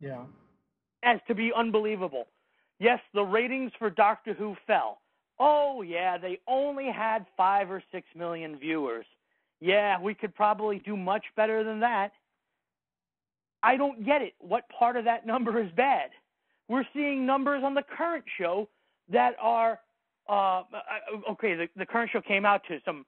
Yeah. 0.00 0.24
as 1.02 1.20
to 1.28 1.34
be 1.34 1.52
unbelievable. 1.52 2.28
Yes, 2.78 3.00
the 3.12 3.22
ratings 3.22 3.72
for 3.78 3.90
Doctor 3.90 4.34
Who 4.34 4.56
fell. 4.66 5.00
Oh, 5.38 5.82
yeah, 5.82 6.18
they 6.18 6.40
only 6.46 6.90
had 6.90 7.26
five 7.36 7.70
or 7.70 7.82
six 7.90 8.06
million 8.14 8.56
viewers. 8.56 9.06
Yeah, 9.60 10.00
we 10.00 10.14
could 10.14 10.34
probably 10.34 10.78
do 10.80 10.96
much 10.96 11.24
better 11.36 11.64
than 11.64 11.80
that. 11.80 12.12
I 13.62 13.76
don't 13.76 14.04
get 14.04 14.20
it. 14.22 14.34
What 14.40 14.68
part 14.68 14.96
of 14.96 15.04
that 15.06 15.26
number 15.26 15.58
is 15.60 15.70
bad? 15.72 16.10
We're 16.68 16.86
seeing 16.94 17.26
numbers 17.26 17.62
on 17.64 17.74
the 17.74 17.82
current 17.96 18.24
show 18.38 18.68
that 19.10 19.34
are, 19.40 19.80
uh, 20.28 20.62
okay, 21.32 21.54
the, 21.54 21.68
the 21.76 21.86
current 21.86 22.10
show 22.12 22.20
came 22.20 22.46
out 22.46 22.62
to 22.68 22.78
some 22.84 23.04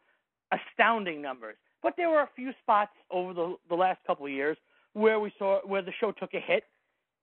astounding 0.53 1.23
numbers, 1.23 1.57
but 1.83 1.95
there 1.97 2.11
were 2.11 2.21
a 2.21 2.29
few 2.37 2.53
spots 2.63 2.93
over 3.11 3.33
the, 3.33 3.57
the 3.69 3.75
last 3.75 4.01
couple 4.07 4.27
of 4.27 4.33
years 4.33 4.57
where 4.93 5.21
we 5.21 5.33
saw 5.39 5.61
where 5.67 5.83
the 5.83 5.93
show 6.01 6.13
took 6.13 6.35
a 6.35 6.41
hit, 6.41 6.65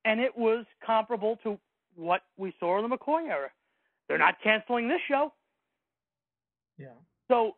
and 0.05 0.19
it 0.19 0.35
was 0.37 0.65
comparable 0.85 1.37
to 1.43 1.59
what 1.95 2.21
we 2.37 2.53
saw 2.59 2.83
in 2.83 2.89
the 2.89 2.95
McCoy 2.95 3.27
era. 3.27 3.49
They're 4.07 4.17
not 4.17 4.35
canceling 4.43 4.87
this 4.87 4.99
show. 5.07 5.33
Yeah. 6.77 6.87
So 7.27 7.55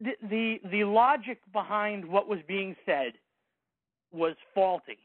the 0.00 0.12
the 0.28 0.60
the 0.70 0.84
logic 0.84 1.40
behind 1.52 2.04
what 2.04 2.28
was 2.28 2.40
being 2.46 2.76
said 2.84 3.12
was 4.12 4.34
faulty. 4.54 4.98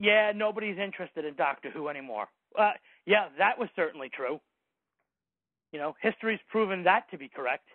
Yeah, 0.00 0.32
nobody's 0.34 0.78
interested 0.78 1.26
in 1.26 1.34
Doctor 1.34 1.70
Who 1.70 1.88
anymore. 1.88 2.26
Uh, 2.58 2.72
yeah, 3.06 3.28
that 3.38 3.58
was 3.58 3.68
certainly 3.76 4.08
true. 4.08 4.40
You 5.72 5.78
know, 5.78 5.94
history's 6.00 6.40
proven 6.48 6.84
that 6.84 7.08
to 7.10 7.18
be 7.18 7.28
correct. 7.28 7.68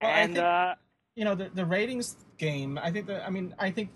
Well, 0.00 0.10
and 0.10 0.34
think- 0.34 0.44
uh, 0.44 0.74
you 1.16 1.24
know 1.24 1.34
the 1.34 1.50
the 1.52 1.66
ratings 1.66 2.16
game. 2.38 2.78
I 2.78 2.90
think 2.90 3.06
that 3.08 3.26
I 3.26 3.30
mean 3.30 3.54
I 3.58 3.70
think 3.70 3.90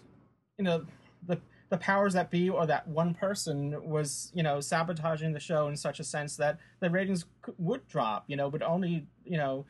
you 0.59 0.65
know 0.65 0.85
the 1.27 1.41
the 1.71 1.79
powers 1.79 2.13
that 2.15 2.31
be 2.31 2.51
or 2.51 2.67
that 2.67 2.87
one 2.89 3.15
person 3.15 3.89
was 3.89 4.33
you 4.35 4.43
know 4.43 4.61
sabotaging 4.61 5.33
the 5.33 5.41
show 5.41 5.69
in 5.69 5.77
such 5.77 6.01
a 6.01 6.05
sense 6.05 6.37
that 6.37 6.59
the 6.81 6.91
ratings 6.91 7.25
would 7.57 7.87
drop. 7.89 8.25
You 8.27 8.37
know, 8.37 8.51
but 8.51 8.63
only 8.63 9.07
you 9.25 9.39
know 9.39 9.65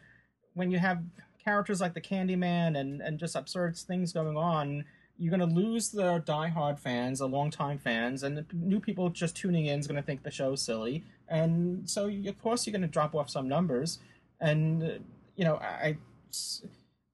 when 0.55 0.71
you 0.71 0.79
have 0.79 1.03
characters 1.45 1.81
like 1.83 1.93
the 1.93 2.01
Candyman 2.01 2.79
and 2.79 3.03
and 3.03 3.19
just 3.19 3.37
absurd 3.37 3.77
things 3.77 4.13
going 4.13 4.39
on. 4.39 4.87
You're 5.17 5.37
going 5.37 5.49
to 5.49 5.55
lose 5.55 5.91
the 5.91 6.21
diehard 6.27 6.79
fans, 6.81 7.21
the 7.21 7.29
longtime 7.29 7.79
fans, 7.79 8.23
and 8.23 8.37
the 8.37 8.45
new 8.53 8.81
people 8.81 9.11
just 9.11 9.37
tuning 9.37 9.67
in 9.67 9.79
is 9.79 9.87
going 9.87 10.01
to 10.01 10.07
think 10.07 10.23
the 10.23 10.31
show's 10.31 10.61
silly, 10.61 11.05
and 11.29 11.89
so 11.89 12.09
of 12.09 12.43
course 12.43 12.67
you're 12.67 12.73
going 12.73 12.83
to 12.83 12.89
drop 12.89 13.15
off 13.15 13.31
some 13.31 13.49
numbers. 13.49 14.01
And 14.41 15.05
you 15.37 15.45
know, 15.45 15.57
I 15.57 15.97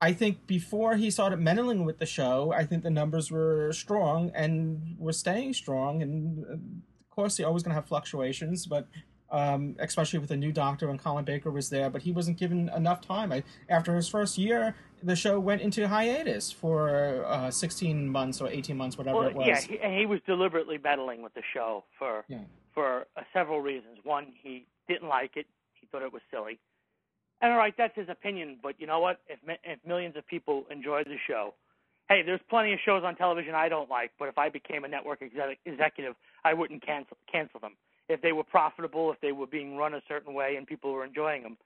I 0.01 0.13
think 0.15 0.47
before 0.47 0.97
he 0.97 1.11
started 1.11 1.41
meddling 1.41 1.85
with 1.85 1.99
the 1.99 2.07
show, 2.07 2.53
I 2.53 2.65
think 2.65 2.83
the 2.83 2.91
numbers 2.91 3.31
were 3.31 3.71
strong 3.73 4.31
and 4.35 4.97
were 4.99 5.13
staying 5.13 5.53
strong. 5.53 6.01
And 6.03 6.45
uh, 6.45 6.53
of 6.55 7.11
course, 7.11 7.39
you're 7.39 7.49
always 7.49 7.63
going 7.63 7.73
to 7.73 7.75
have 7.75 7.87
fluctuations, 7.87 8.67
but 8.67 8.89
um, 9.31 9.77
especially 9.79 10.19
with 10.19 10.29
the 10.29 10.37
new 10.37 10.53
doctor 10.53 10.89
and 10.91 10.99
Colin 10.99 11.25
Baker 11.25 11.51
was 11.51 11.71
there, 11.71 11.89
but 11.91 12.03
he 12.03 12.13
wasn't 12.13 12.39
given 12.39 12.69
enough 12.77 13.01
time. 13.01 13.33
I, 13.33 13.43
after 13.69 13.95
his 13.95 14.09
first 14.09 14.39
year, 14.39 14.75
the 15.03 15.17
show 15.17 15.39
went 15.39 15.63
into 15.63 15.87
hiatus 15.89 16.51
for 16.51 17.25
uh, 17.27 17.51
16 17.51 18.09
months 18.09 18.41
or 18.41 18.49
18 18.49 18.77
months, 18.77 18.99
whatever 18.99 19.19
well, 19.19 19.29
it 19.29 19.35
was. 19.35 19.47
yeah, 19.47 19.61
he, 19.61 19.79
and 19.81 19.99
he 19.99 20.07
was 20.07 20.21
deliberately 20.27 20.79
meddling 20.83 21.23
with 21.23 21.35
the 21.35 21.43
show 21.55 21.85
for 21.99 22.25
Yeah. 22.29 22.39
for 22.75 23.07
uh, 23.17 23.23
several 23.33 23.61
reasons. 23.61 23.99
One, 24.03 24.27
he 24.43 24.67
didn't 24.89 25.09
like 25.09 25.37
it; 25.37 25.47
he 25.75 25.87
thought 25.87 26.03
it 26.03 26.13
was 26.13 26.23
silly. 26.31 26.59
And 27.41 27.53
all 27.53 27.59
right, 27.59 27.75
that's 27.77 27.97
his 27.97 28.09
opinion. 28.09 28.59
But 28.63 28.81
you 28.81 28.87
know 28.87 29.01
what? 29.01 29.21
If 29.29 29.39
if 29.65 29.79
millions 29.87 30.17
of 30.17 30.27
people 30.27 30.65
enjoy 30.71 31.05
the 31.05 31.17
show, 31.27 31.55
hey, 32.09 32.23
there's 32.23 32.41
plenty 32.51 32.73
of 32.75 32.81
shows 32.85 33.03
on 33.05 33.17
television 33.17 33.55
I 33.55 33.69
don't 33.69 33.89
like. 33.89 34.11
But 34.19 34.29
if 34.29 34.37
I 34.37 34.51
became 34.51 34.85
a 34.85 34.89
network 34.89 35.23
exec- 35.23 35.59
executive, 35.65 36.15
I 36.45 36.53
wouldn't 36.53 36.85
cancel 36.85 37.17
cancel 37.33 37.61
them 37.61 37.77
if 38.11 38.21
they 38.21 38.33
were 38.33 38.45
profitable, 38.45 39.13
if 39.13 39.21
they 39.21 39.33
were 39.33 39.47
being 39.47 39.77
run 39.77 39.95
a 39.95 40.03
certain 40.09 40.35
way, 40.35 40.57
and 40.57 40.67
people 40.67 40.93
were 40.93 41.05
enjoying 41.05 41.43
them. 41.43 41.57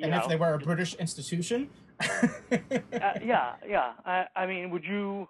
And 0.00 0.10
know, 0.10 0.18
if 0.18 0.28
they 0.28 0.36
were 0.36 0.54
a 0.54 0.58
British 0.58 0.94
institution, 0.94 1.68
uh, 2.00 2.28
yeah, 3.22 3.54
yeah. 3.68 3.92
I, 4.04 4.26
I 4.34 4.46
mean, 4.46 4.70
would 4.70 4.84
you? 4.84 5.28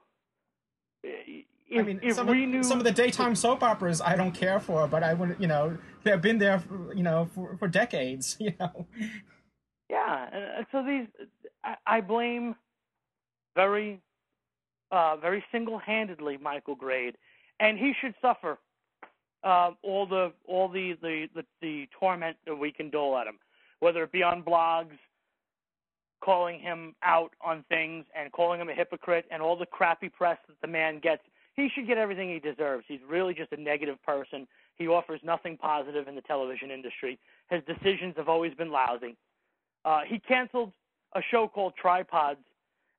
If, 1.03 1.45
I 1.79 1.83
mean, 1.83 2.01
if 2.03 2.15
some, 2.15 2.29
we 2.29 2.45
of, 2.45 2.51
knew 2.51 2.63
some 2.63 2.79
of 2.79 2.85
the 2.85 2.93
daytime 2.93 3.35
soap 3.35 3.63
operas 3.63 4.01
I 4.01 4.17
don't 4.17 4.33
care 4.33 4.61
for, 4.61 4.87
but 4.87 5.03
I 5.03 5.13
would, 5.13 5.37
you 5.39 5.49
know, 5.49 5.77
they've 6.03 6.21
been 6.21 6.39
there, 6.39 6.61
for, 6.61 6.95
you 6.95 7.03
know, 7.03 7.29
for, 7.35 7.57
for 7.59 7.69
decades, 7.69 8.37
you 8.41 8.55
know. 8.59 8.87
Yeah, 9.91 10.29
and 10.33 10.45
and 10.59 10.67
so 10.73 10.83
these, 10.83 11.09
I, 11.63 11.99
I 11.99 12.01
blame 12.01 12.55
very, 13.55 14.01
uh, 14.91 15.17
very 15.17 15.45
single-handedly 15.53 16.39
Michael 16.39 16.75
Grade, 16.75 17.17
and 17.61 17.79
he 17.79 17.93
should 18.01 18.15
suffer 18.23 18.59
uh, 19.45 19.71
all 19.83 20.07
the 20.07 20.33
all 20.47 20.69
the, 20.69 20.97
the 21.03 21.29
the 21.35 21.45
the 21.61 21.89
torment 21.99 22.37
that 22.47 22.57
we 22.57 22.73
can 22.73 22.91
dole 22.91 23.17
at 23.17 23.27
him, 23.27 23.39
whether 23.81 24.03
it 24.03 24.13
be 24.13 24.23
on 24.23 24.43
blogs, 24.43 24.97
calling 26.25 26.59
him 26.59 26.95
out 27.03 27.33
on 27.41 27.65
things 27.69 28.07
and 28.19 28.33
calling 28.33 28.61
him 28.61 28.69
a 28.69 28.75
hypocrite, 28.75 29.27
and 29.31 29.43
all 29.43 29.57
the 29.57 29.67
crappy 29.67 30.09
press 30.09 30.39
that 30.49 30.57
the 30.63 30.69
man 30.69 30.99
gets. 30.99 31.23
He 31.55 31.69
should 31.73 31.87
get 31.87 31.99
everything 31.99 32.31
he 32.31 32.41
deserves. 32.41 32.85
He's 32.89 33.01
really 33.09 33.33
just 33.33 33.53
a 33.53 33.57
negative 33.57 34.03
person. 34.03 34.49
He 34.77 34.89
offers 34.89 35.21
nothing 35.23 35.57
positive 35.57 36.09
in 36.09 36.17
the 36.17 36.21
television 36.23 36.73
industry. 36.73 37.17
His 37.49 37.63
decisions 37.65 38.15
have 38.17 38.29
always 38.29 38.53
been 38.55 38.73
lousy. 38.73 39.17
Uh, 39.85 40.01
he 40.05 40.19
canceled 40.19 40.73
a 41.15 41.21
show 41.31 41.47
called 41.47 41.75
Tripods 41.81 42.41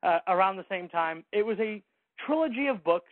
uh, 0.04 0.20
around 0.28 0.56
the 0.56 0.66
same 0.70 0.88
time. 0.88 1.26
It 1.34 1.46
was 1.46 1.58
a 1.60 1.82
trilogy 2.26 2.68
of 2.68 2.82
books. 2.84 3.12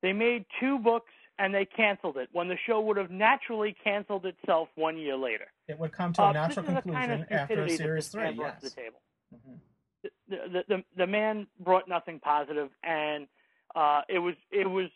They 0.00 0.14
made 0.14 0.46
two 0.58 0.78
books 0.78 1.12
and 1.40 1.54
they 1.54 1.64
canceled 1.64 2.16
it 2.18 2.28
when 2.32 2.48
the 2.48 2.56
show 2.66 2.80
would 2.80 2.96
have 2.98 3.10
naturally 3.10 3.74
canceled 3.82 4.26
itself 4.26 4.68
one 4.74 4.96
year 4.98 5.16
later. 5.16 5.46
It 5.68 5.78
would 5.78 5.92
come 5.92 6.12
to 6.14 6.22
a 6.22 6.26
Uh, 6.26 6.32
natural 6.32 6.66
the 6.66 6.72
kind 6.72 6.78
of 6.78 6.82
conclusion 6.84 7.26
after 7.32 7.68
series 7.68 8.08
three. 8.08 8.22
man 8.24 8.36
brought 8.36 8.60
to 8.60 8.66
Yes. 8.66 8.74
the 8.74 8.80
table. 8.82 9.00
The, 10.02 10.10
the, 10.28 10.64
the, 10.68 10.84
the 10.96 11.06
man 11.06 11.46
brought 11.60 11.88
nothing 11.88 12.20
positive, 12.20 12.70
and 12.82 13.26
uh, 13.74 14.02
it 14.08 14.18
was 14.18 14.34
it 14.50 14.68
was 14.68 14.88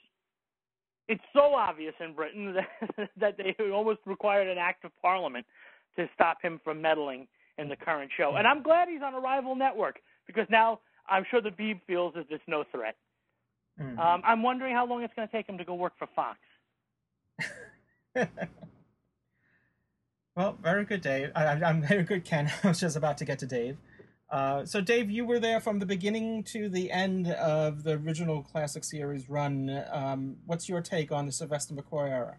it's 1.08 1.22
so 1.32 1.54
obvious 1.54 1.94
in 2.00 2.14
Britain 2.14 2.54
that 2.98 3.10
that 3.16 3.36
they 3.36 3.54
almost 3.72 4.00
required 4.06 4.48
an 4.48 4.58
act 4.58 4.84
of 4.84 4.92
parliament 5.02 5.46
to 5.96 6.08
stop 6.14 6.38
him 6.42 6.60
from 6.64 6.80
meddling 6.80 7.26
in 7.58 7.68
the 7.68 7.76
current 7.76 8.10
show. 8.16 8.34
And 8.36 8.46
I'm 8.46 8.62
glad 8.62 8.88
he's 8.88 9.02
on 9.02 9.14
a 9.14 9.20
rival 9.20 9.54
network 9.54 10.00
because 10.26 10.46
now 10.50 10.80
I'm 11.08 11.24
sure 11.30 11.40
the 11.40 11.50
Beeb 11.50 11.80
feels 11.86 12.14
that 12.14 12.26
there's 12.28 12.40
no 12.48 12.64
threat. 12.72 12.96
Mhm. 13.80 13.98
Um, 13.98 14.22
I'm 14.24 14.42
wondering 14.42 14.74
how 14.74 14.86
long 14.86 15.02
it's 15.02 15.14
going 15.14 15.26
to 15.26 15.32
take 15.32 15.48
him 15.48 15.58
to 15.58 15.64
go 15.64 15.74
work 15.74 15.94
for 15.98 16.06
Fox. 16.14 16.38
Well, 20.36 20.58
very 20.60 20.84
good, 20.84 21.00
Dave. 21.00 21.30
I, 21.36 21.44
I- 21.44 21.68
I'm 21.68 21.80
very 21.82 22.02
good, 22.02 22.24
Ken. 22.24 22.50
I 22.64 22.68
was 22.68 22.80
just 22.80 22.96
about 22.96 23.18
to 23.18 23.24
get 23.24 23.38
to 23.40 23.46
Dave. 23.46 23.76
Uh, 24.30 24.64
so, 24.64 24.80
Dave, 24.80 25.08
you 25.10 25.24
were 25.24 25.38
there 25.38 25.60
from 25.60 25.78
the 25.78 25.86
beginning 25.86 26.42
to 26.44 26.68
the 26.68 26.90
end 26.90 27.28
of 27.28 27.84
the 27.84 27.92
original 27.92 28.42
classic 28.42 28.82
series 28.82 29.28
run. 29.30 29.84
Um, 29.92 30.38
what's 30.44 30.68
your 30.68 30.80
take 30.80 31.12
on 31.12 31.26
the 31.26 31.30
Sylvester 31.32 31.72
McCoy 31.74 32.10
era? 32.10 32.38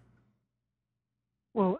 Well, 1.54 1.80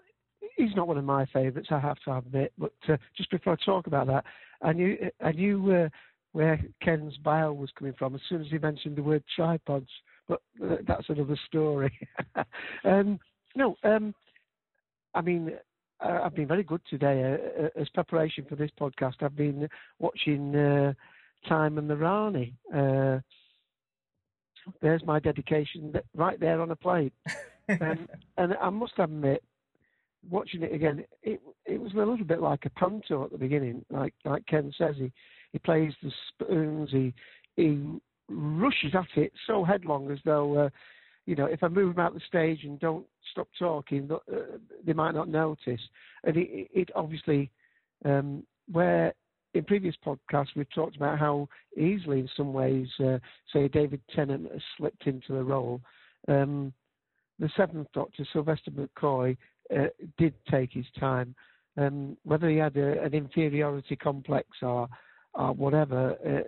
he's 0.55 0.73
not 0.73 0.87
one 0.87 0.97
of 0.97 1.03
my 1.03 1.25
favourites, 1.33 1.67
I 1.69 1.79
have 1.79 1.97
to 2.05 2.15
admit. 2.17 2.53
But 2.57 2.71
uh, 2.87 2.95
just 3.17 3.29
before 3.29 3.53
I 3.53 3.65
talk 3.65 3.87
about 3.87 4.07
that, 4.07 4.23
I 4.61 4.71
knew 4.71 4.97
I 5.21 5.33
knew 5.33 5.69
uh, 5.73 5.89
where 6.35 6.61
Ken's 6.81 7.15
bile 7.23 7.55
was 7.55 7.69
coming 7.79 7.93
from 7.97 8.13
as 8.13 8.19
soon 8.27 8.41
as 8.41 8.47
he 8.51 8.57
mentioned 8.57 8.97
the 8.97 9.01
word 9.01 9.23
tripods. 9.37 9.87
But 10.27 10.41
uh, 10.61 10.75
that's 10.85 11.07
another 11.07 11.39
story. 11.47 11.97
um, 12.83 13.19
no, 13.55 13.77
um, 13.85 14.13
I 15.13 15.21
mean, 15.21 15.53
uh, 16.01 16.19
I've 16.25 16.35
been 16.35 16.49
very 16.49 16.63
good 16.63 16.81
today. 16.89 17.37
Uh, 17.57 17.79
as 17.79 17.87
preparation 17.87 18.45
for 18.49 18.57
this 18.57 18.69
podcast, 18.77 19.21
I've 19.21 19.37
been 19.37 19.69
watching 19.99 20.53
uh, 20.53 20.91
Time 21.47 21.77
and 21.77 21.89
the 21.89 21.95
Rani. 21.95 22.53
Uh, 22.67 23.19
there's 24.81 25.05
my 25.05 25.21
dedication 25.21 25.93
right 26.15 26.37
there 26.37 26.59
on 26.59 26.71
a 26.71 26.75
plate. 26.75 27.13
and, 27.69 28.09
and 28.37 28.55
I 28.61 28.69
must 28.71 28.93
admit, 28.97 29.41
watching 30.29 30.63
it 30.63 30.73
again, 30.73 31.05
it 31.23 31.39
it 31.65 31.79
was 31.79 31.93
a 31.93 31.97
little 31.97 32.25
bit 32.25 32.41
like 32.41 32.65
a 32.65 32.69
panto 32.71 33.23
at 33.23 33.31
the 33.31 33.37
beginning. 33.37 33.85
Like 33.89 34.13
like 34.25 34.45
Ken 34.47 34.73
says, 34.77 34.95
he 34.97 35.13
he 35.55 35.59
plays 35.59 35.93
the 36.03 36.11
spoons, 36.27 36.89
he 36.91 37.13
he 37.55 37.81
rushes 38.27 38.93
at 38.93 39.07
it 39.15 39.31
so 39.47 39.63
headlong 39.63 40.11
as 40.11 40.17
though 40.25 40.57
uh, 40.57 40.69
you 41.25 41.33
know 41.33 41.45
if 41.45 41.63
I 41.63 41.69
move 41.69 41.93
him 41.95 41.99
out 41.99 42.13
the 42.13 42.19
stage 42.27 42.65
and 42.65 42.77
don't 42.77 43.05
stop 43.31 43.47
talking, 43.57 44.09
uh, 44.11 44.35
they 44.85 44.91
might 44.91 45.13
not 45.13 45.29
notice. 45.29 45.79
And 46.25 46.35
it, 46.35 46.69
it 46.73 46.89
obviously 46.93 47.49
um, 48.03 48.43
where 48.69 49.13
in 49.53 49.63
previous 49.63 49.95
podcasts 50.05 50.57
we've 50.57 50.69
talked 50.75 50.97
about 50.97 51.19
how 51.19 51.47
easily 51.77 52.19
in 52.19 52.29
some 52.35 52.51
ways 52.51 52.89
uh, 52.99 53.19
say 53.53 53.69
David 53.69 54.01
Tennant 54.13 54.51
has 54.51 54.61
slipped 54.77 55.07
into 55.07 55.31
the 55.31 55.43
role. 55.43 55.79
Um, 56.27 56.73
the 57.39 57.49
Seventh 57.55 57.87
Doctor, 57.93 58.27
Sylvester 58.33 58.71
McCoy, 58.71 59.37
uh, 59.73 59.87
did 60.17 60.33
take 60.51 60.73
his 60.73 60.85
time. 60.99 61.33
Um, 61.77 62.17
whether 62.23 62.49
he 62.49 62.57
had 62.57 62.75
a, 62.75 63.01
an 63.01 63.13
inferiority 63.13 63.95
complex 63.95 64.49
or, 64.61 64.89
or 65.35 65.53
whatever, 65.53 66.15
uh, 66.25 66.47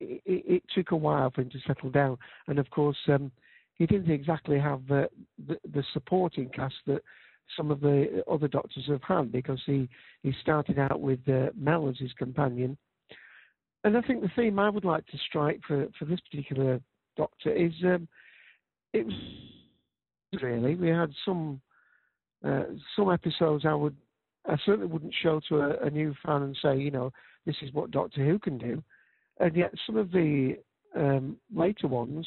it, 0.00 0.22
it, 0.26 0.62
took 0.74 0.92
a 0.92 0.96
while 0.96 1.30
for 1.30 1.42
him 1.42 1.50
to 1.50 1.58
settle 1.66 1.90
down. 1.90 2.16
And 2.46 2.58
of 2.58 2.68
course, 2.70 2.96
um, 3.08 3.30
he 3.74 3.86
didn't 3.86 4.10
exactly 4.10 4.58
have 4.58 4.80
the, 4.88 5.08
the, 5.46 5.84
supporting 5.92 6.48
cast 6.50 6.74
that 6.86 7.02
some 7.56 7.70
of 7.70 7.80
the 7.80 8.22
other 8.30 8.48
doctors 8.48 8.84
have 8.88 9.02
had 9.02 9.32
because 9.32 9.60
he, 9.66 9.88
he 10.22 10.32
started 10.40 10.78
out 10.78 11.00
with 11.00 11.20
uh, 11.28 11.50
Mel 11.56 11.88
as 11.88 11.98
his 11.98 12.12
companion. 12.14 12.76
And 13.84 13.96
I 13.96 14.02
think 14.02 14.22
the 14.22 14.30
theme 14.36 14.58
I 14.58 14.70
would 14.70 14.84
like 14.84 15.06
to 15.06 15.18
strike 15.28 15.60
for, 15.66 15.86
for 15.98 16.04
this 16.04 16.20
particular 16.20 16.80
doctor 17.16 17.50
is 17.52 17.72
um, 17.84 18.06
it 18.92 19.06
was 19.06 20.42
really 20.42 20.74
we 20.74 20.88
had 20.88 21.12
some 21.24 21.60
uh, 22.44 22.64
some 22.96 23.10
episodes 23.10 23.64
I 23.66 23.74
would 23.74 23.96
I 24.46 24.56
certainly 24.64 24.86
wouldn't 24.86 25.14
show 25.22 25.40
to 25.48 25.60
a, 25.60 25.86
a, 25.86 25.90
new 25.90 26.14
fan 26.24 26.42
and 26.42 26.56
say, 26.62 26.78
you 26.78 26.90
know, 26.90 27.12
this 27.50 27.68
is 27.68 27.74
what 27.74 27.90
Doctor 27.90 28.24
Who 28.24 28.38
can 28.38 28.58
do. 28.58 28.82
And 29.40 29.56
yet 29.56 29.72
some 29.86 29.96
of 29.96 30.12
the 30.12 30.56
um, 30.96 31.36
later 31.52 31.88
ones, 31.88 32.26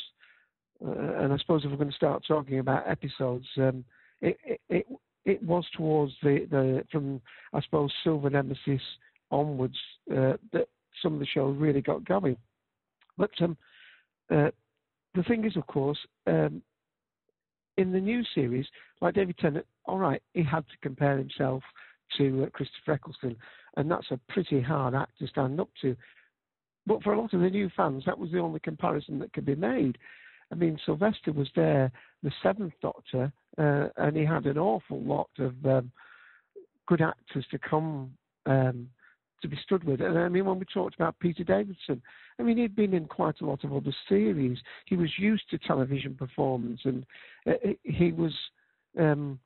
uh, 0.85 0.91
and 0.91 1.31
I 1.31 1.37
suppose 1.37 1.63
if 1.63 1.71
we're 1.71 1.77
going 1.77 1.89
to 1.89 1.95
start 1.95 2.23
talking 2.27 2.59
about 2.59 2.89
episodes, 2.89 3.45
um, 3.57 3.85
it, 4.21 4.37
it, 4.45 4.61
it, 4.69 4.87
it 5.23 5.43
was 5.43 5.65
towards 5.77 6.11
the, 6.21 6.45
the 6.51 6.83
from 6.91 7.21
I 7.53 7.61
suppose 7.61 7.91
Silver 8.03 8.29
Nemesis 8.29 8.81
onwards 9.31 9.77
uh, 10.11 10.33
that 10.51 10.67
some 11.01 11.13
of 11.13 11.19
the 11.19 11.25
shows 11.25 11.55
really 11.57 11.81
got 11.81 12.03
going. 12.03 12.35
But 13.17 13.31
um, 13.41 13.55
uh, 14.29 14.49
the 15.15 15.23
thing 15.23 15.45
is, 15.45 15.55
of 15.55 15.65
course, 15.67 15.99
um, 16.27 16.61
in 17.77 17.93
the 17.93 17.99
new 17.99 18.23
series, 18.35 18.65
like 18.99 19.15
David 19.15 19.37
Tennant, 19.37 19.65
all 19.85 19.97
right, 19.97 20.21
he 20.33 20.43
had 20.43 20.65
to 20.67 20.77
compare 20.81 21.17
himself 21.17 21.63
to 22.17 22.43
uh, 22.43 22.49
Christopher 22.49 22.93
Eccleston, 22.93 23.37
and 23.77 23.89
that's 23.89 24.11
a 24.11 24.19
pretty 24.29 24.61
hard 24.61 24.93
act 24.93 25.17
to 25.19 25.27
stand 25.27 25.59
up 25.59 25.69
to. 25.81 25.95
But 26.85 27.01
for 27.03 27.13
a 27.13 27.19
lot 27.19 27.33
of 27.33 27.41
the 27.41 27.49
new 27.49 27.69
fans, 27.75 28.03
that 28.05 28.17
was 28.17 28.31
the 28.31 28.39
only 28.39 28.59
comparison 28.59 29.19
that 29.19 29.33
could 29.33 29.45
be 29.45 29.55
made. 29.55 29.97
I 30.51 30.55
mean, 30.55 30.77
Sylvester 30.85 31.31
was 31.31 31.47
there, 31.55 31.91
the 32.21 32.31
Seventh 32.43 32.73
Doctor, 32.81 33.31
uh, 33.57 33.87
and 33.97 34.15
he 34.15 34.25
had 34.25 34.45
an 34.45 34.57
awful 34.57 35.01
lot 35.01 35.29
of 35.39 35.53
um, 35.65 35.91
good 36.87 37.01
actors 37.01 37.45
to 37.51 37.57
come 37.57 38.11
um, 38.45 38.89
to 39.41 39.47
be 39.47 39.57
stood 39.63 39.83
with. 39.83 40.01
And 40.01 40.17
I 40.17 40.29
mean, 40.29 40.45
when 40.45 40.59
we 40.59 40.65
talked 40.73 40.95
about 40.95 41.19
Peter 41.19 41.43
Davidson, 41.43 42.01
I 42.39 42.43
mean, 42.43 42.57
he'd 42.57 42.75
been 42.75 42.93
in 42.93 43.05
quite 43.05 43.41
a 43.41 43.45
lot 43.45 43.63
of 43.63 43.73
other 43.73 43.93
series. 44.09 44.57
He 44.85 44.95
was 44.95 45.09
used 45.17 45.49
to 45.51 45.57
television 45.59 46.15
performance, 46.15 46.81
and 46.83 47.05
uh, 47.47 47.53
he 47.83 48.11
was 48.11 48.33
um, 48.99 49.39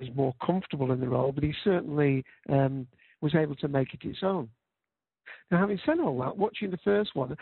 was 0.00 0.08
more 0.14 0.34
comfortable 0.44 0.92
in 0.92 1.00
the 1.00 1.08
role. 1.08 1.32
But 1.32 1.44
he 1.44 1.54
certainly 1.62 2.24
um, 2.48 2.86
was 3.20 3.34
able 3.34 3.56
to 3.56 3.68
make 3.68 3.94
it 3.94 4.02
his 4.02 4.18
own. 4.22 4.48
Now, 5.50 5.58
having 5.58 5.80
said 5.84 5.98
all 6.00 6.18
that, 6.20 6.36
watching 6.36 6.70
the 6.70 6.78
first 6.78 7.14
one, 7.14 7.36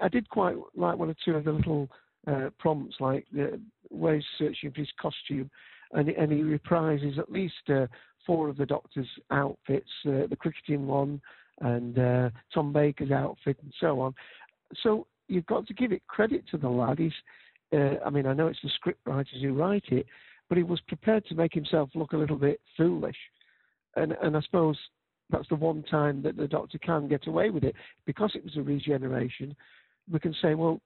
I 0.00 0.08
did 0.08 0.28
quite 0.28 0.56
like 0.74 0.98
one 0.98 1.10
or 1.10 1.16
two 1.24 1.36
of 1.36 1.44
the 1.44 1.52
little 1.52 1.88
uh, 2.26 2.50
prompts, 2.58 2.96
like 3.00 3.26
the, 3.32 3.60
where 3.88 4.16
he's 4.16 4.24
searching 4.38 4.70
for 4.72 4.80
his 4.80 4.88
costume, 5.00 5.50
and, 5.92 6.08
and 6.08 6.32
he 6.32 6.40
reprises 6.40 7.18
at 7.18 7.30
least 7.30 7.54
uh, 7.68 7.86
four 8.26 8.48
of 8.48 8.56
the 8.56 8.66
Doctor's 8.66 9.08
outfits, 9.30 9.90
uh, 10.06 10.26
the 10.28 10.36
cricketing 10.36 10.86
one, 10.86 11.20
and 11.60 11.98
uh, 11.98 12.30
Tom 12.52 12.72
Baker's 12.72 13.10
outfit, 13.10 13.56
and 13.62 13.72
so 13.80 14.00
on. 14.00 14.14
So 14.82 15.06
you've 15.28 15.46
got 15.46 15.66
to 15.66 15.74
give 15.74 15.92
it 15.92 16.06
credit 16.08 16.44
to 16.50 16.58
the 16.58 16.68
lad. 16.68 16.98
He's, 16.98 17.12
uh, 17.72 17.96
I 18.04 18.10
mean, 18.10 18.26
I 18.26 18.32
know 18.32 18.48
it's 18.48 18.62
the 18.62 18.70
script 18.74 19.00
writers 19.06 19.40
who 19.40 19.54
write 19.54 19.84
it, 19.88 20.06
but 20.52 20.58
he 20.58 20.64
was 20.64 20.82
prepared 20.82 21.24
to 21.24 21.34
make 21.34 21.54
himself 21.54 21.88
look 21.94 22.12
a 22.12 22.16
little 22.18 22.36
bit 22.36 22.60
foolish. 22.76 23.16
And, 23.96 24.14
and 24.22 24.36
I 24.36 24.40
suppose 24.42 24.76
that's 25.30 25.48
the 25.48 25.54
one 25.54 25.82
time 25.84 26.20
that 26.24 26.36
the 26.36 26.46
Doctor 26.46 26.76
can 26.76 27.08
get 27.08 27.26
away 27.26 27.48
with 27.48 27.64
it 27.64 27.74
because 28.04 28.32
it 28.34 28.44
was 28.44 28.58
a 28.58 28.60
regeneration. 28.60 29.56
We 30.12 30.18
can 30.18 30.36
say, 30.42 30.52
well, 30.52 30.78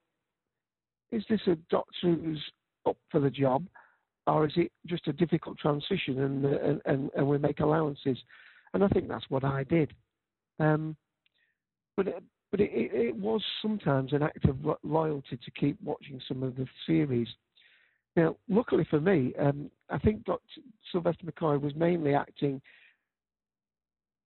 is 1.11 1.25
this 1.29 1.41
a 1.49 1.57
Doctor 1.69 2.15
who's 2.15 2.41
up 2.87 2.97
for 3.11 3.19
the 3.19 3.29
job? 3.29 3.67
or 4.29 4.47
is 4.47 4.53
it 4.55 4.71
just 4.87 5.09
a 5.09 5.13
difficult 5.13 5.59
transition 5.59 6.21
and 6.21 6.45
and, 6.45 6.81
and, 6.85 7.11
and 7.17 7.27
we 7.27 7.37
make 7.37 7.59
allowances? 7.59 8.19
And 8.73 8.85
I 8.85 8.89
think 8.91 9.09
that's 9.09 9.29
what 9.31 9.43
I 9.43 9.65
did. 9.65 9.93
Um, 10.61 10.97
but 11.97 12.07
but 12.53 12.61
it, 12.61 12.71
it, 12.73 13.17
was 13.17 13.43
sometimes 13.61 14.13
an 14.13 14.23
act 14.23 14.45
of 14.45 14.59
loyalty 14.85 15.37
to 15.45 15.51
keep 15.59 15.77
watching 15.83 16.21
some 16.29 16.45
of 16.45 16.55
the 16.55 16.69
series. 16.87 17.27
Now, 18.17 18.37
luckily 18.49 18.87
for 18.89 19.01
me, 19.01 19.35
um, 19.39 19.71
I 19.91 19.99
think 19.99 20.25
Dr. 20.25 20.41
Sylvester 20.91 21.27
McCoy 21.27 21.61
was 21.61 21.75
mainly 21.77 22.15
acting 22.15 22.61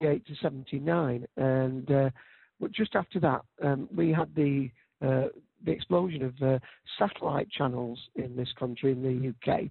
8 0.02 0.24
to 0.26 0.34
79, 0.40 1.26
and 1.36 1.90
uh, 1.90 2.10
but 2.60 2.72
just 2.72 2.94
after 2.94 3.18
that, 3.20 3.42
um, 3.62 3.88
we 3.94 4.12
had 4.12 4.34
the 4.34 4.70
uh, 5.02 5.28
the 5.64 5.72
explosion 5.72 6.22
of 6.22 6.34
uh, 6.42 6.58
satellite 6.98 7.50
channels 7.50 7.98
in 8.16 8.36
this 8.36 8.48
country, 8.58 8.92
in 8.92 9.02
the 9.02 9.52
UK, 9.52 9.62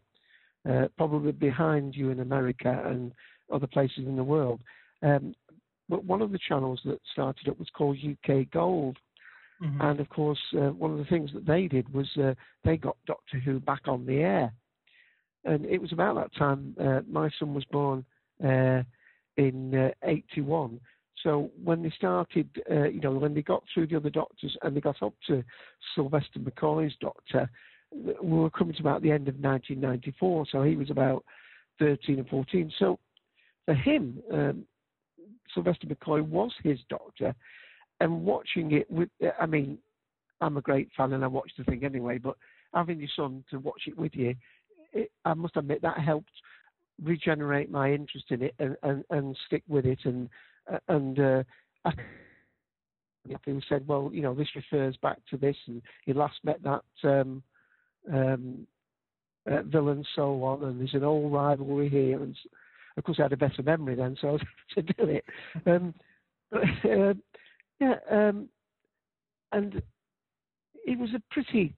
uh, 0.70 0.88
probably 0.98 1.32
behind 1.32 1.96
you 1.96 2.12
in 2.12 2.20
America 2.20 2.84
and 2.86 3.12
other 3.52 3.68
places 3.68 4.06
in 4.06 4.16
the 4.16 4.24
world. 4.24 4.60
Um, 5.02 5.34
but 5.88 6.04
one 6.04 6.22
of 6.22 6.32
the 6.32 6.40
channels 6.48 6.80
that 6.86 7.00
started 7.12 7.50
up 7.50 7.58
was 7.58 7.70
called 7.76 7.98
UK 8.04 8.50
Gold. 8.52 8.98
Mm-hmm. 9.62 9.82
And 9.82 10.00
of 10.00 10.10
course, 10.10 10.40
uh, 10.56 10.72
one 10.72 10.92
of 10.92 10.98
the 10.98 11.06
things 11.06 11.32
that 11.34 11.46
they 11.46 11.68
did 11.68 11.92
was 11.94 12.08
uh, 12.18 12.34
they 12.64 12.78
got 12.78 12.98
Doctor 13.06 13.40
Who 13.40 13.60
back 13.60 13.88
on 13.88 14.06
the 14.06 14.18
air. 14.18 14.54
And 15.46 15.66
it 15.66 15.82
was 15.82 15.92
about 15.92 16.16
that 16.16 16.36
time 16.36 16.76
uh, 16.80 17.02
my 17.10 17.30
son 17.40 17.54
was 17.54 17.66
born 17.66 18.06
uh, 18.44 18.84
in 19.38 19.92
81. 20.04 20.80
So 21.24 21.52
when 21.62 21.84
they 21.84 21.92
started, 21.92 22.50
you 22.70 23.02
know, 23.02 23.12
when 23.12 23.34
they 23.34 23.42
got 23.42 23.64
through 23.74 23.88
the 23.88 23.98
other 23.98 24.10
doctors 24.10 24.56
and 24.62 24.76
they 24.76 24.80
got 24.80 25.02
up 25.04 25.14
to 25.28 25.44
Sylvester 25.94 26.40
McCoy's 26.40 26.96
doctor, 27.02 27.50
we 27.92 28.38
were 28.38 28.50
coming 28.50 28.74
to 28.76 28.82
about 28.82 29.02
the 29.02 29.12
end 29.12 29.28
of 29.28 29.36
1994, 29.36 30.46
so 30.52 30.64
he 30.64 30.76
was 30.76 30.90
about 30.90 31.24
13 31.80 32.20
or 32.20 32.24
14. 32.26 32.72
So 32.78 33.00
for 33.66 33.74
him, 33.74 34.22
um, 34.32 34.66
Sylvester 35.54 35.88
McCoy 35.88 36.22
was 36.28 36.52
his 36.64 36.80
doctor, 36.90 37.34
and 38.00 38.24
watching 38.24 38.72
it 38.74 38.90
with, 38.90 39.10
I 39.40 39.46
mean, 39.46 39.78
I'm 40.42 40.58
a 40.58 40.62
great 40.62 40.90
fan 40.96 41.14
and 41.14 41.24
I 41.24 41.28
watch 41.28 41.52
the 41.58 41.64
thing 41.66 41.84
anyway, 41.84 42.18
but 42.18 42.38
having 42.74 43.00
your 43.00 43.10
son 43.16 43.44
to 43.52 43.60
watch 43.60 43.82
it 43.88 43.98
with 43.98 44.14
you, 44.16 44.36
it, 44.94 45.12
I 45.26 45.34
must 45.34 45.58
admit 45.58 45.82
that 45.82 46.00
helped 46.00 46.32
regenerate 47.04 47.72
my 47.72 47.92
interest 47.92 48.26
in 48.30 48.44
it 48.44 48.56
and, 48.60 48.76
and, 48.84 49.04
and 49.10 49.38
stick 49.48 49.64
with 49.68 49.86
it. 49.86 50.00
And 50.06 50.30
and 50.88 51.20
uh, 51.20 51.44
I, 51.86 51.92
he 53.46 53.60
said, 53.68 53.88
well, 53.88 54.10
you 54.14 54.22
know, 54.22 54.34
this 54.34 54.56
refers 54.56 54.96
back 54.98 55.18
to 55.30 55.38
this, 55.38 55.56
and 55.68 55.82
he 56.06 56.14
last 56.14 56.36
met 56.44 56.62
that 56.64 56.84
um, 57.04 57.44
um, 58.12 58.68
uh, 59.50 59.64
villain, 59.64 60.06
so 60.16 60.44
on, 60.44 60.64
and 60.64 60.80
there's 60.80 60.94
an 60.94 61.04
old 61.04 61.34
rivalry 61.34 61.90
here. 61.90 62.22
And 62.22 62.36
of 62.98 63.04
course, 63.04 63.18
I 63.20 63.24
had 63.24 63.34
a 63.34 63.38
better 63.38 63.64
memory 63.64 63.96
then, 63.96 64.16
so 64.20 64.28
I 64.30 64.32
was 64.32 64.42
able 64.78 64.88
to 64.88 64.94
do 64.94 65.12
it. 65.12 65.26
Um, 65.66 65.94
But, 66.52 66.64
uh, 66.92 67.14
yeah, 67.80 67.96
um, 68.10 68.50
and 69.52 69.82
it 70.86 71.00
was 71.00 71.10
a 71.16 71.22
pretty. 71.32 71.76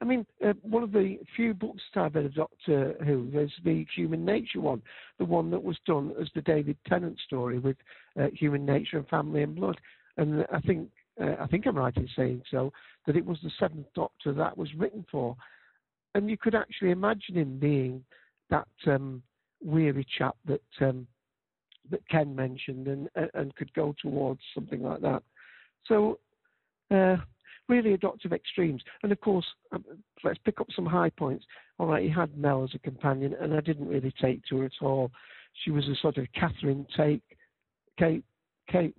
I 0.00 0.04
mean, 0.04 0.26
uh, 0.44 0.54
one 0.62 0.82
of 0.82 0.90
the 0.90 1.18
few 1.36 1.54
books 1.54 1.80
that 1.94 2.00
I've 2.00 2.14
read 2.16 2.24
of 2.24 2.34
Doctor 2.34 2.96
Who 3.06 3.30
is 3.34 3.52
the 3.64 3.86
Human 3.94 4.24
Nature 4.24 4.60
one, 4.60 4.82
the 5.18 5.24
one 5.24 5.48
that 5.52 5.62
was 5.62 5.76
done 5.86 6.12
as 6.20 6.28
the 6.34 6.42
David 6.42 6.76
Tennant 6.88 7.18
story 7.24 7.60
with 7.60 7.76
uh, 8.20 8.26
Human 8.34 8.66
Nature 8.66 8.98
and 8.98 9.08
Family 9.08 9.44
and 9.44 9.54
Blood. 9.54 9.80
And 10.16 10.44
I 10.52 10.60
think 10.60 10.88
uh, 11.22 11.36
I 11.40 11.46
think 11.46 11.66
I'm 11.66 11.76
right 11.76 11.96
in 11.96 12.08
saying 12.16 12.42
so 12.50 12.72
that 13.06 13.16
it 13.16 13.24
was 13.24 13.38
the 13.42 13.50
Seventh 13.60 13.86
Doctor 13.94 14.32
that 14.32 14.58
was 14.58 14.74
written 14.74 15.04
for, 15.10 15.36
and 16.14 16.28
you 16.28 16.36
could 16.36 16.54
actually 16.54 16.90
imagine 16.90 17.36
him 17.36 17.58
being 17.58 18.04
that 18.50 18.68
um, 18.86 19.22
weary 19.62 20.06
chap 20.18 20.36
that 20.46 20.62
um, 20.80 21.06
that 21.92 22.08
Ken 22.08 22.34
mentioned, 22.34 22.88
and 22.88 23.08
and 23.34 23.54
could 23.54 23.72
go 23.74 23.94
towards 24.02 24.40
something 24.54 24.82
like 24.82 25.00
that. 25.02 25.22
So. 25.86 26.18
Uh, 26.90 27.16
really 27.68 27.94
a 27.94 28.06
of 28.24 28.32
extremes. 28.32 28.82
And 29.02 29.12
of 29.12 29.20
course, 29.20 29.46
um, 29.72 29.84
let's 30.24 30.38
pick 30.44 30.60
up 30.60 30.66
some 30.74 30.86
high 30.86 31.10
points. 31.10 31.44
All 31.78 31.86
right, 31.86 32.02
he 32.02 32.10
had 32.10 32.36
Mel 32.36 32.64
as 32.64 32.74
a 32.74 32.78
companion, 32.78 33.34
and 33.40 33.54
I 33.54 33.60
didn't 33.60 33.88
really 33.88 34.12
take 34.20 34.42
to 34.46 34.58
her 34.58 34.64
at 34.66 34.72
all. 34.82 35.10
She 35.64 35.70
was 35.70 35.86
a 35.88 35.96
sort 35.96 36.18
of 36.18 36.26
Catherine 36.34 36.86
Tate, 36.96 37.22
Kate, 37.98 38.24
Kate, 38.70 38.94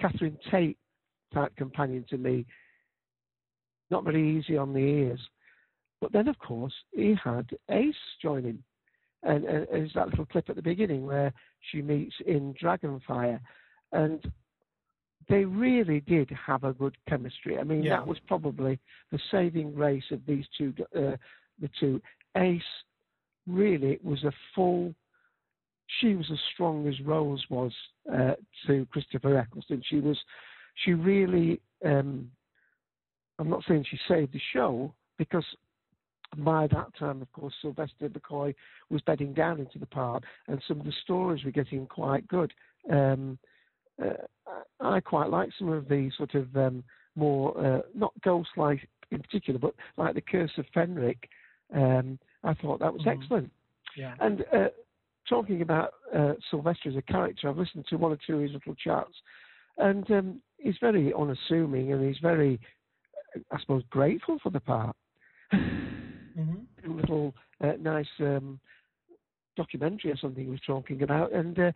Catherine 0.00 0.38
Tate 0.50 0.78
type 1.32 1.54
companion 1.56 2.04
to 2.10 2.18
me. 2.18 2.46
Not 3.90 4.04
very 4.04 4.38
easy 4.38 4.56
on 4.56 4.72
the 4.72 4.80
ears. 4.80 5.20
But 6.00 6.12
then, 6.12 6.28
of 6.28 6.38
course, 6.38 6.74
he 6.92 7.16
had 7.22 7.48
Ace 7.70 7.94
join 8.20 8.44
him. 8.44 8.62
And, 9.24 9.44
and 9.44 9.66
there's 9.70 9.92
that 9.94 10.08
little 10.08 10.26
clip 10.26 10.50
at 10.50 10.56
the 10.56 10.62
beginning 10.62 11.06
where 11.06 11.32
she 11.70 11.80
meets 11.82 12.14
in 12.26 12.54
Dragonfire. 12.62 13.40
And 13.92 14.20
they 15.28 15.44
really 15.44 16.00
did 16.00 16.30
have 16.30 16.64
a 16.64 16.72
good 16.72 16.96
chemistry. 17.08 17.58
I 17.58 17.64
mean, 17.64 17.82
Yeah. 17.82 17.96
that 17.96 18.06
was 18.06 18.18
probably 18.26 18.78
the 19.10 19.18
saving 19.30 19.74
grace 19.74 20.04
of 20.10 20.24
these 20.26 20.46
two. 20.56 20.74
Uh, 20.94 21.16
the 21.60 21.70
two 21.80 22.02
Ace 22.36 22.62
really 23.46 23.98
was 24.02 24.22
a 24.24 24.32
full. 24.54 24.94
She 26.00 26.14
was 26.14 26.30
as 26.30 26.38
strong 26.52 26.86
as 26.88 27.00
Rose 27.00 27.44
was 27.48 27.72
uh, 28.12 28.34
to 28.66 28.86
Christopher 28.86 29.36
Eccleston. 29.38 29.82
She 29.88 30.00
was. 30.00 30.18
She 30.84 30.92
really. 30.94 31.60
Um, 31.84 32.30
I'm 33.38 33.50
not 33.50 33.64
saying 33.66 33.84
she 33.88 33.98
saved 34.08 34.32
the 34.32 34.40
show 34.52 34.94
because 35.18 35.44
by 36.36 36.66
that 36.68 36.96
time, 36.98 37.22
of 37.22 37.32
course, 37.32 37.54
Sylvester 37.60 38.08
McCoy 38.08 38.54
was 38.90 39.02
bedding 39.02 39.32
down 39.34 39.60
into 39.60 39.78
the 39.78 39.86
part, 39.86 40.24
and 40.48 40.62
some 40.66 40.80
of 40.80 40.86
the 40.86 40.92
stories 41.02 41.44
were 41.44 41.50
getting 41.50 41.86
quite 41.86 42.26
good. 42.28 42.52
Um, 42.90 43.38
uh, 44.02 44.14
I 44.80 45.00
quite 45.00 45.30
like 45.30 45.50
some 45.58 45.68
of 45.68 45.88
the 45.88 46.10
sort 46.16 46.34
of 46.34 46.54
um, 46.56 46.82
more 47.16 47.58
uh, 47.58 47.80
not 47.94 48.12
ghost-like 48.22 48.88
in 49.10 49.20
particular, 49.20 49.58
but 49.58 49.74
like 49.96 50.14
the 50.14 50.20
Curse 50.20 50.50
of 50.58 50.66
Fenric. 50.74 51.18
Um, 51.74 52.18
I 52.42 52.54
thought 52.54 52.80
that 52.80 52.92
was 52.92 53.02
Mhm. 53.02 53.12
excellent. 53.12 53.52
Yeah. 53.96 54.14
And 54.20 54.44
uh, 54.52 54.68
talking 55.28 55.62
about 55.62 55.94
uh, 56.12 56.34
Sylvester 56.50 56.88
as 56.90 56.96
a 56.96 57.02
character, 57.02 57.48
I've 57.48 57.58
listened 57.58 57.86
to 57.88 57.96
one 57.96 58.12
or 58.12 58.18
two 58.26 58.36
of 58.36 58.42
his 58.42 58.52
little 58.52 58.74
chats, 58.74 59.14
and 59.78 60.10
um, 60.10 60.42
he's 60.58 60.76
very 60.80 61.12
unassuming 61.14 61.92
and 61.92 62.04
he's 62.06 62.18
very, 62.18 62.60
I 63.50 63.60
suppose, 63.60 63.82
grateful 63.90 64.38
for 64.42 64.50
the 64.50 64.60
part. 64.60 64.96
Mm-hmm. 66.84 66.98
A 66.98 67.00
little 67.00 67.34
uh, 67.62 67.72
nice 67.80 68.06
um, 68.20 68.60
documentary 69.56 70.10
or 70.10 70.16
something 70.16 70.44
he 70.44 70.50
was 70.50 70.60
talking 70.66 71.02
about, 71.02 71.32
and 71.32 71.58
uh, 71.58 71.72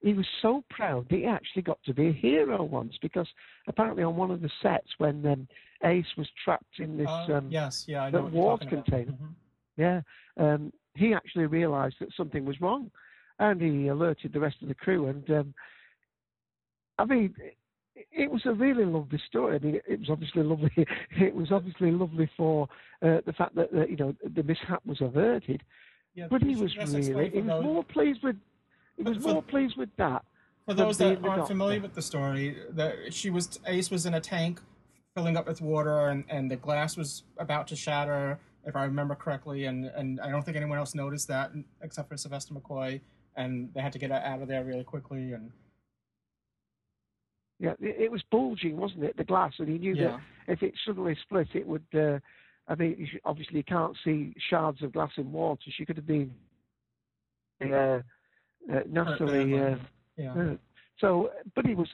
he 0.00 0.14
was 0.14 0.26
so 0.42 0.62
proud 0.70 1.08
that 1.08 1.16
he 1.16 1.24
actually 1.24 1.62
got 1.62 1.78
to 1.84 1.94
be 1.94 2.08
a 2.08 2.12
hero 2.12 2.62
once 2.62 2.94
because 3.02 3.26
apparently 3.66 4.02
on 4.04 4.16
one 4.16 4.30
of 4.30 4.40
the 4.40 4.50
sets 4.62 4.88
when 4.98 5.26
um, 5.26 5.48
Ace 5.84 6.06
was 6.16 6.28
trapped 6.44 6.78
in 6.78 6.96
this 6.96 7.08
Uh, 7.28 7.34
um, 7.34 7.50
yes, 7.50 7.84
yeah, 7.88 8.02
I 8.04 8.10
know 8.10 8.24
water 8.32 8.66
container, 8.66 9.12
Mhm. 9.12 9.34
yeah, 9.76 10.00
um, 10.36 10.72
he 10.94 11.14
actually 11.14 11.46
realised 11.46 11.96
that 12.00 12.12
something 12.16 12.44
was 12.44 12.60
wrong, 12.60 12.90
and 13.38 13.60
he 13.60 13.88
alerted 13.88 14.32
the 14.32 14.40
rest 14.40 14.56
of 14.62 14.68
the 14.68 14.74
crew. 14.74 15.06
And 15.06 15.30
um, 15.30 15.54
I 16.98 17.04
mean, 17.04 17.34
it, 18.12 18.30
was 18.30 18.42
a 18.44 18.52
really 18.52 18.84
lovely 18.84 19.20
story. 19.28 19.56
I 19.56 19.58
mean, 19.58 19.74
it, 19.76 19.84
it 19.86 19.98
was 20.00 20.10
obviously 20.10 20.42
lovely. 20.42 20.70
It 21.20 21.34
was 21.34 21.52
obviously 21.52 21.90
lovely 21.90 22.30
for 22.36 22.68
uh, 23.02 23.18
the 23.26 23.32
fact 23.32 23.54
that, 23.56 23.72
that 23.72 23.90
you 23.90 23.96
know 23.96 24.14
the 24.34 24.42
mishap 24.42 24.84
was 24.86 25.00
averted. 25.00 25.62
Yeah, 26.14 26.26
but 26.30 26.42
he 26.42 26.56
was 26.56 26.76
really 26.76 27.30
he 27.30 27.40
was 27.40 27.64
more 27.64 27.84
pleased 27.84 28.22
with 28.22 28.36
he 28.96 29.02
was 29.02 29.18
for- 29.18 29.34
more 29.34 29.42
pleased 29.42 29.76
with 29.76 29.90
that. 29.96 30.24
For 30.66 30.74
those 30.74 30.98
that 30.98 31.24
aren't 31.24 31.48
familiar 31.48 31.80
with 31.80 31.94
the 31.94 32.02
story, 32.02 32.56
that 32.70 33.14
she 33.14 33.30
was 33.30 33.58
Ace 33.66 33.90
was 33.90 34.04
in 34.04 34.14
a 34.14 34.20
tank 34.20 34.60
filling 35.18 35.36
up 35.36 35.48
with 35.48 35.60
water, 35.60 36.08
and, 36.08 36.24
and 36.28 36.48
the 36.48 36.56
glass 36.56 36.96
was 36.96 37.24
about 37.38 37.66
to 37.66 37.74
shatter, 37.74 38.38
if 38.64 38.76
I 38.76 38.84
remember 38.84 39.16
correctly. 39.16 39.64
And, 39.64 39.86
and 39.86 40.20
I 40.20 40.30
don't 40.30 40.44
think 40.44 40.56
anyone 40.56 40.78
else 40.78 40.94
noticed 40.94 41.26
that 41.26 41.50
except 41.82 42.08
for 42.08 42.16
Sylvester 42.16 42.54
McCoy, 42.54 43.00
and 43.34 43.72
they 43.74 43.80
had 43.80 43.92
to 43.94 43.98
get 43.98 44.12
out 44.12 44.40
of 44.40 44.46
there 44.46 44.64
really 44.64 44.84
quickly. 44.84 45.32
And 45.32 45.50
Yeah, 47.60 47.72
it, 47.80 48.02
it 48.02 48.12
was 48.12 48.22
bulging, 48.30 48.76
wasn't 48.76 49.04
it? 49.04 49.16
The 49.16 49.24
glass, 49.24 49.52
and 49.58 49.68
he 49.68 49.78
knew 49.78 49.94
Yeah. 49.94 50.08
that 50.08 50.20
if 50.52 50.62
it 50.62 50.74
suddenly 50.86 51.16
split, 51.22 51.48
it 51.54 51.66
would. 51.66 51.84
Uh, 51.94 52.18
I 52.68 52.74
mean, 52.74 53.08
obviously 53.24 53.56
you 53.56 53.64
can't 53.64 53.96
see 54.04 54.34
shards 54.50 54.82
of 54.82 54.92
glass 54.92 55.10
in 55.16 55.32
water. 55.32 55.62
She 55.70 55.86
could 55.86 55.96
have 55.96 56.06
been 56.06 56.32
uh, 57.62 57.74
uh, 57.74 58.00
naturally. 58.88 59.58
Uh, 59.58 59.76
Yeah. 60.16 60.32
uh, 60.32 60.56
so, 61.00 61.30
but 61.54 61.66
he 61.66 61.74
was. 61.74 61.88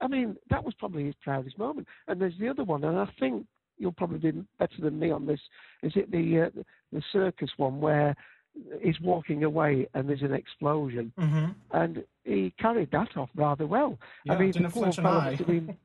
I 0.00 0.06
mean, 0.06 0.36
that 0.50 0.62
was 0.62 0.74
probably 0.74 1.06
his 1.06 1.14
proudest 1.16 1.58
moment. 1.58 1.88
And 2.06 2.20
there's 2.20 2.38
the 2.38 2.48
other 2.48 2.62
one, 2.62 2.84
and 2.84 2.96
I 2.98 3.08
think 3.18 3.46
you'll 3.78 3.92
probably 3.92 4.18
be 4.18 4.44
better 4.58 4.80
than 4.80 4.98
me 4.98 5.10
on 5.10 5.26
this. 5.26 5.40
Is 5.82 5.92
it 5.96 6.10
the 6.10 6.46
uh, 6.46 6.62
the 6.92 7.02
circus 7.12 7.50
one 7.56 7.80
where 7.80 8.14
he's 8.80 9.00
walking 9.00 9.44
away 9.44 9.88
and 9.94 10.08
there's 10.08 10.22
an 10.22 10.32
explosion, 10.32 11.12
Mhm. 11.18 11.54
and 11.72 12.04
he 12.24 12.50
carried 12.58 12.90
that 12.90 13.16
off 13.16 13.30
rather 13.34 13.66
well. 13.66 13.98
Yeah, 14.24 14.34
I 14.34 14.38
mean, 14.38 14.52
the 14.52 14.68
poor 14.68 14.92
fellow 14.92 15.18
eye. 15.18 15.30
must 15.30 15.38
have 15.38 15.46
been. 15.46 15.76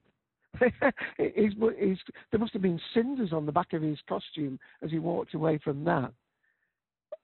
he's, 1.18 1.54
he's, 1.80 1.98
there 2.32 2.40
must 2.40 2.54
have 2.54 2.62
been 2.62 2.80
cinders 2.94 3.34
on 3.34 3.46
the 3.46 3.52
back 3.52 3.74
of 3.74 3.82
his 3.82 4.00
costume 4.08 4.60
as 4.84 4.92
he 4.92 5.00
walked 5.00 5.34
away 5.34 5.58
from 5.58 5.84
that. 5.84 6.12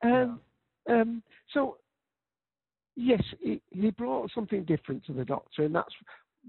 Um, 0.01 0.39
um, 0.89 1.23
so, 1.53 1.77
yes, 2.95 3.21
he, 3.39 3.61
he 3.69 3.91
brought 3.91 4.31
something 4.33 4.63
different 4.63 5.05
to 5.05 5.13
the 5.13 5.25
Doctor, 5.25 5.63
and 5.65 5.75
that's 5.75 5.93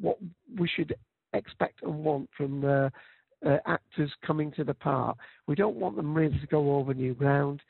what 0.01 0.19
we 0.57 0.69
should 0.69 0.95
expect 1.35 1.83
and 1.83 2.03
want 2.03 2.31
from 2.37 2.65
uh, 2.65 2.89
uh, 3.47 3.59
actors 3.67 4.11
coming 4.27 4.51
to 4.53 4.65
the 4.65 4.75
part. 4.75 5.17
We 5.47 5.55
don't 5.55 5.77
want 5.77 5.97
them 5.97 6.15
really 6.15 6.39
to 6.39 6.47
go 6.47 6.77
over 6.77 6.95
new 6.95 7.15
ground. 7.15 7.61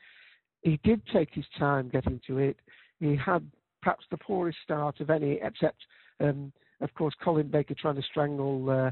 He 0.61 0.79
did 0.83 1.01
take 1.07 1.33
his 1.33 1.45
time 1.57 1.89
getting 1.89 2.21
to 2.27 2.37
it. 2.37 2.57
He 2.99 3.15
had 3.15 3.49
perhaps 3.81 4.05
the 4.11 4.17
poorest 4.17 4.59
start 4.63 4.99
of 4.99 5.09
any, 5.09 5.39
except, 5.41 5.77
um, 6.19 6.51
of 6.81 6.93
course, 6.93 7.15
Colin 7.23 7.47
Baker 7.47 7.73
trying 7.73 7.95
to 7.95 8.03
strangle 8.03 8.69
uh, 8.69 8.91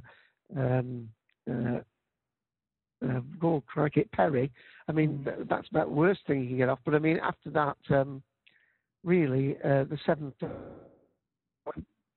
um, 0.59 1.09
uh, 1.49 1.79
uh, 3.07 3.19
Gold 3.39 3.65
Cricket 3.67 4.11
Peri. 4.11 4.51
I 4.87 4.91
mean, 4.91 5.23
th- 5.23 5.47
that's 5.47 5.69
about 5.69 5.87
the 5.87 5.93
worst 5.93 6.21
thing 6.27 6.41
you 6.41 6.47
can 6.49 6.57
get 6.57 6.69
off. 6.69 6.79
But 6.85 6.95
I 6.95 6.99
mean, 6.99 7.19
after 7.21 7.49
that, 7.51 7.77
um, 7.91 8.21
really, 9.03 9.57
uh, 9.63 9.85
the 9.85 9.97
seventh 10.05 10.35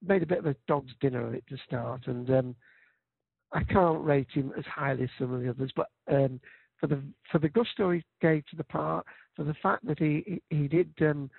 made 0.06 0.22
a 0.22 0.26
bit 0.26 0.38
of 0.38 0.46
a 0.46 0.56
dog's 0.66 0.92
dinner 1.00 1.26
of 1.26 1.34
it 1.34 1.44
to 1.48 1.56
start, 1.66 2.06
and 2.06 2.28
um, 2.30 2.56
I 3.52 3.62
can't 3.64 4.02
rate 4.02 4.30
him 4.32 4.52
as 4.58 4.64
highly 4.64 5.04
as 5.04 5.10
some 5.18 5.32
of 5.32 5.42
the 5.42 5.50
others. 5.50 5.70
But 5.76 5.88
um, 6.10 6.40
for 6.82 6.88
the 6.88 7.00
for 7.30 7.38
the 7.38 7.48
gusto 7.48 7.92
he 7.92 8.04
gave 8.20 8.44
to 8.46 8.56
the 8.56 8.64
part, 8.64 9.06
for 9.36 9.44
the 9.44 9.54
fact 9.62 9.86
that 9.86 9.98
he 9.98 10.40
he, 10.50 10.56
he 10.56 10.68
did. 10.68 10.92
Um, 11.00 11.30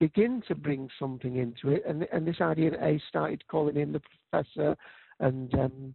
begin 0.00 0.42
to 0.48 0.56
bring 0.56 0.88
something 0.98 1.36
into 1.36 1.70
it, 1.70 1.84
and 1.86 2.06
and 2.12 2.26
this 2.26 2.40
idea 2.40 2.72
that 2.72 2.84
Ace 2.84 3.00
started 3.08 3.46
calling 3.46 3.76
him 3.76 3.92
the 3.92 4.02
professor, 4.30 4.76
and 5.20 5.54
um, 5.54 5.94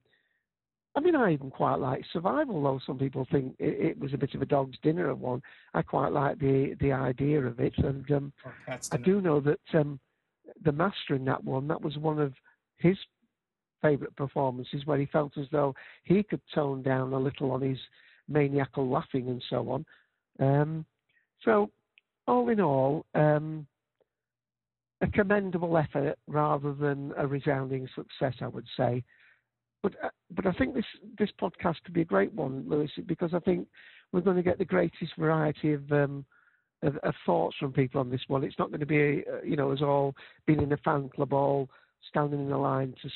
I 0.96 1.02
mean, 1.02 1.16
I 1.16 1.34
even 1.34 1.52
quite 1.52 1.76
like 1.76 2.04
Survival, 2.12 2.64
though 2.64 2.80
some 2.86 2.98
people 2.98 3.28
think 3.30 3.56
it, 3.60 3.92
it 3.92 4.00
was 4.00 4.14
a 4.14 4.18
bit 4.18 4.34
of 4.34 4.42
a 4.42 4.46
dog's 4.46 4.78
dinner 4.82 5.10
of 5.10 5.20
one. 5.20 5.42
I 5.74 5.82
quite 5.82 6.12
like 6.12 6.40
the 6.40 6.76
the 6.80 6.94
idea 6.94 7.42
of 7.42 7.60
it, 7.60 7.74
and 7.78 8.10
um, 8.12 8.34
I 8.92 8.98
do 8.98 9.22
know 9.22 9.42
that 9.42 9.60
um, 9.74 10.00
the 10.64 10.72
master 10.72 11.16
in 11.16 11.26
that 11.26 11.44
one 11.44 11.68
that 11.68 11.82
was 11.82 11.98
one 11.98 12.20
of 12.20 12.34
his 12.78 12.98
favourite 13.82 14.16
performances, 14.16 14.86
where 14.86 14.98
he 14.98 15.06
felt 15.06 15.38
as 15.38 15.48
though 15.52 15.76
he 16.04 16.24
could 16.24 16.42
tone 16.54 16.82
down 16.82 17.14
a 17.14 17.20
little 17.20 17.52
on 17.52 17.62
his 17.62 17.78
maniacal 18.30 18.90
laughing 18.90 19.28
and 19.28 19.44
so 19.50 19.70
on. 19.70 19.86
Um, 20.40 20.86
so, 21.44 21.70
all 22.28 22.50
in 22.50 22.62
all, 22.62 23.06
um, 23.16 23.66
a 25.02 25.08
commendable 25.08 25.78
effort 25.78 26.18
rather 26.28 26.74
than 26.74 27.14
a 27.18 27.26
resounding 27.26 27.88
success, 27.96 28.36
I 28.42 28.48
would 28.48 28.68
say. 28.78 29.04
But 29.82 29.94
uh, 30.04 30.10
but 30.36 30.46
I 30.46 30.52
think 30.54 30.76
this 30.76 30.86
this 31.18 31.30
podcast 31.42 31.76
could 31.86 31.94
be 31.94 32.02
a 32.02 32.06
great 32.06 32.34
one, 32.34 32.66
Louis, 32.68 32.92
because 33.08 33.34
I 33.34 33.40
think 33.40 33.68
we're 34.12 34.22
going 34.22 34.36
to 34.36 34.44
get 34.44 34.58
the 34.58 34.66
greatest 34.66 35.16
variety 35.18 35.74
of 35.74 35.90
um, 35.92 36.26
of, 36.82 36.98
of 36.98 37.14
thoughts 37.26 37.56
from 37.60 37.72
people 37.72 38.02
on 38.02 38.10
this 38.10 38.22
one. 38.28 38.44
It's 38.44 38.60
not 38.60 38.70
going 38.70 38.82
to 38.82 38.86
be 38.86 39.24
uh, 39.32 39.42
you 39.44 39.56
know 39.56 39.72
as 39.72 39.82
all 39.82 40.16
being 40.46 40.62
in 40.62 40.74
a 40.74 40.78
fan 40.78 41.10
club 41.10 41.34
all 41.34 41.70
standing 42.10 42.42
in 42.42 42.50
the 42.50 42.58
line 42.58 42.94
to. 43.02 43.10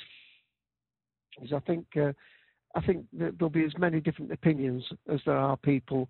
I 1.56 1.60
think 1.62 1.86
uh, 1.98 2.14
I 2.76 2.82
think 2.82 3.06
there'll 3.14 3.50
be 3.50 3.66
as 3.66 3.78
many 3.78 4.00
different 4.00 4.32
opinions 4.32 4.84
as 5.08 5.20
there 5.26 5.38
are 5.38 5.58
people 5.58 6.10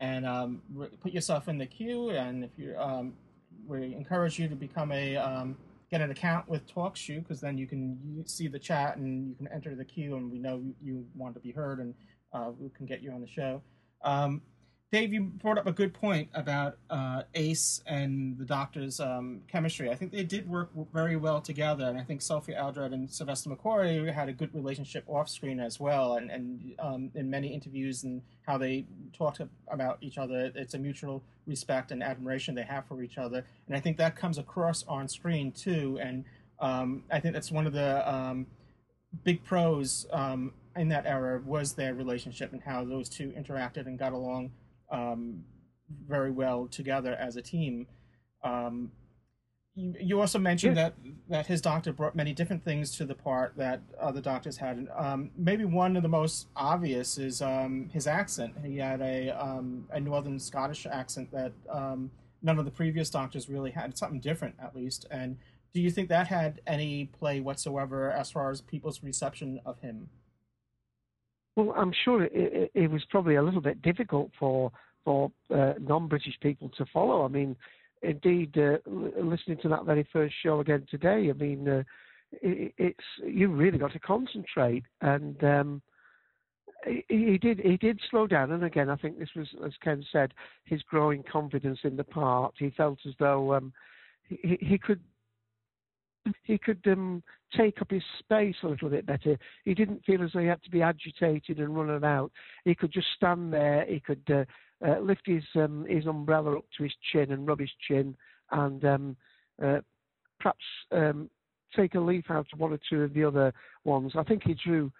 And 0.00 0.26
um 0.26 0.62
put 1.02 1.12
yourself 1.12 1.46
in 1.46 1.58
the 1.58 1.66
queue 1.66 2.08
and 2.10 2.44
if 2.44 2.50
you 2.56 2.74
um 2.78 3.12
we 3.66 3.94
encourage 3.94 4.38
you 4.38 4.48
to 4.48 4.56
become 4.56 4.92
a 4.92 5.16
um 5.16 5.56
get 5.90 6.00
an 6.00 6.10
account 6.10 6.48
with 6.48 6.66
TalkShoe 6.74 7.22
because 7.22 7.40
then 7.40 7.58
you 7.58 7.66
can 7.66 8.24
see 8.26 8.48
the 8.48 8.58
chat 8.58 8.96
and 8.96 9.28
you 9.28 9.34
can 9.34 9.46
enter 9.48 9.74
the 9.74 9.84
queue 9.84 10.16
and 10.16 10.32
we 10.32 10.38
know 10.38 10.62
you- 10.82 11.06
want 11.14 11.34
to 11.34 11.40
be 11.40 11.50
heard 11.52 11.80
and 11.80 11.94
uh, 12.32 12.50
we 12.58 12.70
can 12.70 12.86
get 12.86 13.02
you 13.02 13.10
on 13.12 13.20
the 13.20 13.26
show. 13.26 13.60
Um, 14.02 14.40
Dave, 14.92 15.14
you 15.14 15.22
brought 15.22 15.56
up 15.56 15.66
a 15.66 15.72
good 15.72 15.94
point 15.94 16.28
about 16.34 16.76
uh, 16.90 17.22
Ace 17.34 17.80
and 17.86 18.36
the 18.36 18.44
Doctor's 18.44 19.00
um, 19.00 19.40
chemistry. 19.50 19.88
I 19.88 19.94
think 19.94 20.12
they 20.12 20.22
did 20.22 20.46
work 20.46 20.68
very 20.92 21.16
well 21.16 21.40
together, 21.40 21.86
and 21.86 21.98
I 21.98 22.04
think 22.04 22.20
Sophie 22.20 22.54
Aldred 22.54 22.92
and 22.92 23.10
Sylvester 23.10 23.48
McCoy 23.48 24.12
had 24.12 24.28
a 24.28 24.34
good 24.34 24.54
relationship 24.54 25.04
off 25.08 25.30
screen 25.30 25.60
as 25.60 25.80
well. 25.80 26.16
And, 26.16 26.30
and 26.30 26.74
um, 26.78 27.10
in 27.14 27.30
many 27.30 27.54
interviews 27.54 28.04
and 28.04 28.20
how 28.46 28.58
they 28.58 28.84
talked 29.16 29.40
about 29.68 29.96
each 30.02 30.18
other, 30.18 30.52
it's 30.54 30.74
a 30.74 30.78
mutual 30.78 31.22
respect 31.46 31.90
and 31.90 32.02
admiration 32.02 32.54
they 32.54 32.62
have 32.62 32.84
for 32.86 33.02
each 33.02 33.16
other, 33.16 33.46
and 33.68 33.74
I 33.74 33.80
think 33.80 33.96
that 33.96 34.14
comes 34.14 34.36
across 34.36 34.84
on 34.86 35.08
screen 35.08 35.52
too. 35.52 35.98
And 36.02 36.22
um, 36.60 37.04
I 37.10 37.18
think 37.18 37.32
that's 37.32 37.50
one 37.50 37.66
of 37.66 37.72
the 37.72 38.06
um, 38.12 38.46
big 39.24 39.42
pros 39.42 40.06
um, 40.12 40.52
in 40.76 40.90
that 40.90 41.06
era 41.06 41.40
was 41.46 41.72
their 41.72 41.94
relationship 41.94 42.52
and 42.52 42.60
how 42.60 42.84
those 42.84 43.08
two 43.08 43.30
interacted 43.30 43.86
and 43.86 43.98
got 43.98 44.12
along 44.12 44.50
um, 44.92 45.42
very 46.06 46.30
well 46.30 46.68
together 46.68 47.14
as 47.14 47.36
a 47.36 47.42
team. 47.42 47.86
Um, 48.44 48.92
you, 49.74 49.94
you 49.98 50.20
also 50.20 50.38
mentioned 50.38 50.76
that 50.76 50.94
that 51.28 51.46
his 51.46 51.60
doctor 51.60 51.92
brought 51.92 52.14
many 52.14 52.32
different 52.32 52.62
things 52.62 52.94
to 52.96 53.04
the 53.04 53.14
part 53.14 53.56
that 53.56 53.80
other 53.98 54.20
doctors 54.20 54.56
had. 54.56 54.86
Um, 54.94 55.30
maybe 55.36 55.64
one 55.64 55.96
of 55.96 56.02
the 56.02 56.08
most 56.08 56.48
obvious 56.54 57.18
is 57.18 57.40
um, 57.40 57.88
his 57.92 58.06
accent. 58.06 58.54
He 58.64 58.76
had 58.76 59.00
a 59.00 59.30
um, 59.30 59.86
a 59.90 59.98
northern 59.98 60.38
Scottish 60.38 60.86
accent 60.86 61.30
that 61.32 61.52
um, 61.70 62.10
none 62.42 62.58
of 62.58 62.64
the 62.64 62.70
previous 62.70 63.08
doctors 63.08 63.48
really 63.48 63.70
had. 63.70 63.96
Something 63.96 64.20
different, 64.20 64.54
at 64.62 64.76
least. 64.76 65.06
And 65.10 65.38
do 65.72 65.80
you 65.80 65.90
think 65.90 66.10
that 66.10 66.26
had 66.26 66.60
any 66.66 67.06
play 67.06 67.40
whatsoever 67.40 68.10
as 68.12 68.30
far 68.30 68.50
as 68.50 68.60
people's 68.60 69.02
reception 69.02 69.60
of 69.64 69.80
him? 69.80 70.08
Well, 71.56 71.74
I'm 71.76 71.92
sure 72.04 72.24
it, 72.24 72.32
it, 72.34 72.70
it 72.74 72.90
was 72.90 73.04
probably 73.10 73.36
a 73.36 73.42
little 73.42 73.60
bit 73.60 73.82
difficult 73.82 74.30
for 74.38 74.70
for 75.04 75.32
uh, 75.52 75.74
non-British 75.80 76.38
people 76.40 76.70
to 76.78 76.86
follow. 76.92 77.24
I 77.24 77.28
mean, 77.28 77.56
indeed, 78.02 78.56
uh, 78.56 78.78
listening 78.88 79.58
to 79.62 79.68
that 79.68 79.84
very 79.84 80.06
first 80.12 80.34
show 80.42 80.60
again 80.60 80.86
today, 80.88 81.28
I 81.28 81.32
mean, 81.32 81.68
uh, 81.68 81.82
it, 82.40 82.72
it's 82.78 83.04
you 83.26 83.48
really 83.48 83.78
got 83.78 83.92
to 83.92 83.98
concentrate, 83.98 84.84
and 85.00 85.42
um, 85.42 85.82
he, 86.86 87.04
he 87.08 87.38
did 87.38 87.60
he 87.60 87.76
did 87.76 88.00
slow 88.10 88.26
down. 88.26 88.52
And 88.52 88.64
again, 88.64 88.88
I 88.88 88.96
think 88.96 89.18
this 89.18 89.34
was, 89.36 89.48
as 89.64 89.72
Ken 89.82 90.04
said, 90.12 90.32
his 90.64 90.82
growing 90.82 91.22
confidence 91.30 91.80
in 91.84 91.96
the 91.96 92.04
part. 92.04 92.54
He 92.58 92.70
felt 92.70 92.98
as 93.06 93.14
though 93.18 93.54
um, 93.54 93.72
he, 94.28 94.58
he 94.60 94.78
could 94.78 95.00
he 96.44 96.58
could 96.58 96.80
um, 96.86 97.22
take 97.56 97.80
up 97.80 97.90
his 97.90 98.02
space 98.18 98.56
a 98.62 98.68
little 98.68 98.88
bit 98.88 99.06
better. 99.06 99.38
He 99.64 99.74
didn't 99.74 100.04
feel 100.04 100.22
as 100.22 100.30
though 100.32 100.40
he 100.40 100.46
had 100.46 100.62
to 100.62 100.70
be 100.70 100.82
agitated 100.82 101.58
and 101.58 101.76
run 101.76 101.90
about. 101.90 102.30
He 102.64 102.74
could 102.74 102.92
just 102.92 103.08
stand 103.16 103.52
there. 103.52 103.84
He 103.86 104.00
could 104.00 104.22
uh, 104.30 104.44
uh, 104.86 105.00
lift 105.00 105.22
his 105.26 105.44
um, 105.56 105.86
his 105.88 106.06
umbrella 106.06 106.58
up 106.58 106.64
to 106.76 106.84
his 106.84 106.92
chin 107.12 107.32
and 107.32 107.46
rub 107.46 107.60
his 107.60 107.70
chin, 107.86 108.16
and 108.50 108.84
um, 108.84 109.16
uh, 109.62 109.80
perhaps 110.40 110.64
um, 110.92 111.30
take 111.74 111.94
a 111.94 112.00
leaf 112.00 112.24
out 112.30 112.46
of 112.52 112.58
one 112.58 112.72
or 112.72 112.80
two 112.88 113.02
of 113.02 113.14
the 113.14 113.24
other 113.24 113.52
ones. 113.84 114.12
I 114.16 114.22
think 114.22 114.42
he 114.44 114.54
drew 114.54 114.92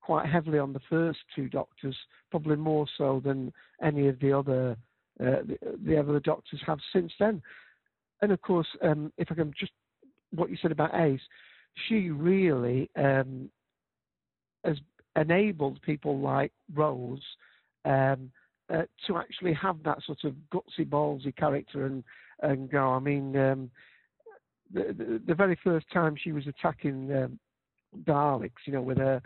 quite 0.00 0.26
heavily 0.26 0.58
on 0.58 0.72
the 0.72 0.80
first 0.88 1.18
two 1.34 1.48
doctors, 1.48 1.96
probably 2.30 2.56
more 2.56 2.86
so 2.96 3.20
than 3.24 3.52
any 3.82 4.08
of 4.08 4.18
the 4.20 4.36
other 4.36 4.76
uh, 5.20 5.42
the, 5.46 5.58
the 5.84 5.98
other 5.98 6.20
doctors 6.20 6.60
have 6.66 6.78
since 6.92 7.12
then. 7.18 7.42
And 8.22 8.32
of 8.32 8.40
course, 8.42 8.66
um, 8.82 9.12
if 9.16 9.28
I 9.30 9.34
can 9.34 9.52
just 9.58 9.72
what 10.34 10.50
you 10.50 10.56
said 10.60 10.72
about 10.72 10.94
Ace, 10.94 11.20
she 11.88 12.10
really 12.10 12.90
um, 12.96 13.50
has 14.64 14.76
enabled 15.16 15.80
people 15.82 16.18
like 16.18 16.52
Rose 16.74 17.22
um, 17.84 18.30
uh, 18.72 18.82
to 19.06 19.16
actually 19.16 19.52
have 19.54 19.82
that 19.84 19.98
sort 20.04 20.24
of 20.24 20.34
gutsy, 20.52 20.86
ballsy 20.86 21.34
character 21.36 21.86
and 21.86 22.04
and 22.42 22.70
go. 22.70 22.90
I 22.90 22.98
mean, 23.00 23.36
um, 23.36 23.70
the, 24.72 24.94
the 24.96 25.20
the 25.26 25.34
very 25.34 25.58
first 25.62 25.86
time 25.92 26.14
she 26.22 26.32
was 26.32 26.46
attacking 26.46 27.12
um, 27.14 27.38
Daleks, 28.04 28.66
you 28.66 28.72
know, 28.72 28.82
with 28.82 28.98
a 28.98 29.20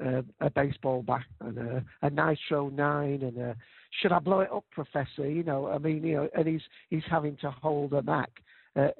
a, 0.00 0.24
a 0.40 0.50
baseball 0.50 1.02
bat 1.02 1.24
and 1.40 1.58
a, 1.58 1.84
a 2.02 2.10
Nitro 2.10 2.68
Nine 2.70 3.22
and 3.22 3.38
a 3.38 3.56
should 4.00 4.12
I 4.12 4.18
blow 4.18 4.40
it 4.40 4.52
up, 4.52 4.64
Professor? 4.70 5.28
You 5.28 5.42
know, 5.42 5.68
I 5.68 5.78
mean, 5.78 6.04
you 6.04 6.16
know, 6.16 6.28
and 6.36 6.46
he's 6.46 6.60
he's 6.90 7.02
having 7.10 7.36
to 7.38 7.50
hold 7.50 7.92
her 7.92 8.02
back. 8.02 8.30
Uh, 8.78 8.90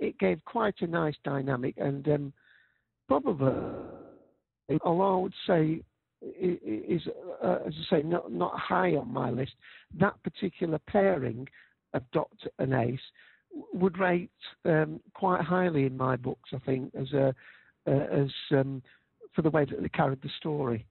it, 0.00 0.18
gave 0.18 0.44
quite 0.46 0.74
a 0.80 0.86
nice 0.86 1.14
dynamic, 1.22 1.74
and 1.76 2.08
um, 2.08 2.32
probably, 3.06 3.52
although 4.82 5.18
I 5.18 5.22
would 5.22 5.34
say 5.46 5.82
is, 6.20 7.02
uh, 7.44 7.58
as 7.66 7.74
I 7.86 7.98
say, 7.98 8.02
not 8.02 8.32
not 8.32 8.58
high 8.58 8.96
on 8.96 9.12
my 9.12 9.30
list. 9.30 9.52
That 10.00 10.20
particular 10.24 10.80
pairing 10.88 11.46
of 11.94 12.02
Doctor 12.12 12.50
and 12.58 12.74
Ace 12.74 12.98
would 13.72 13.98
rate 13.98 14.30
um, 14.64 15.00
quite 15.14 15.42
highly 15.42 15.86
in 15.86 15.96
my 15.96 16.16
books. 16.16 16.50
I 16.52 16.58
think 16.66 16.92
as 16.98 17.12
a 17.12 17.34
uh, 17.86 17.90
as 17.90 18.30
um, 18.50 18.82
for 19.34 19.42
the 19.42 19.50
way 19.50 19.64
that 19.64 19.80
they 19.80 19.88
carried 19.88 20.22
the 20.22 20.30
story. 20.38 20.84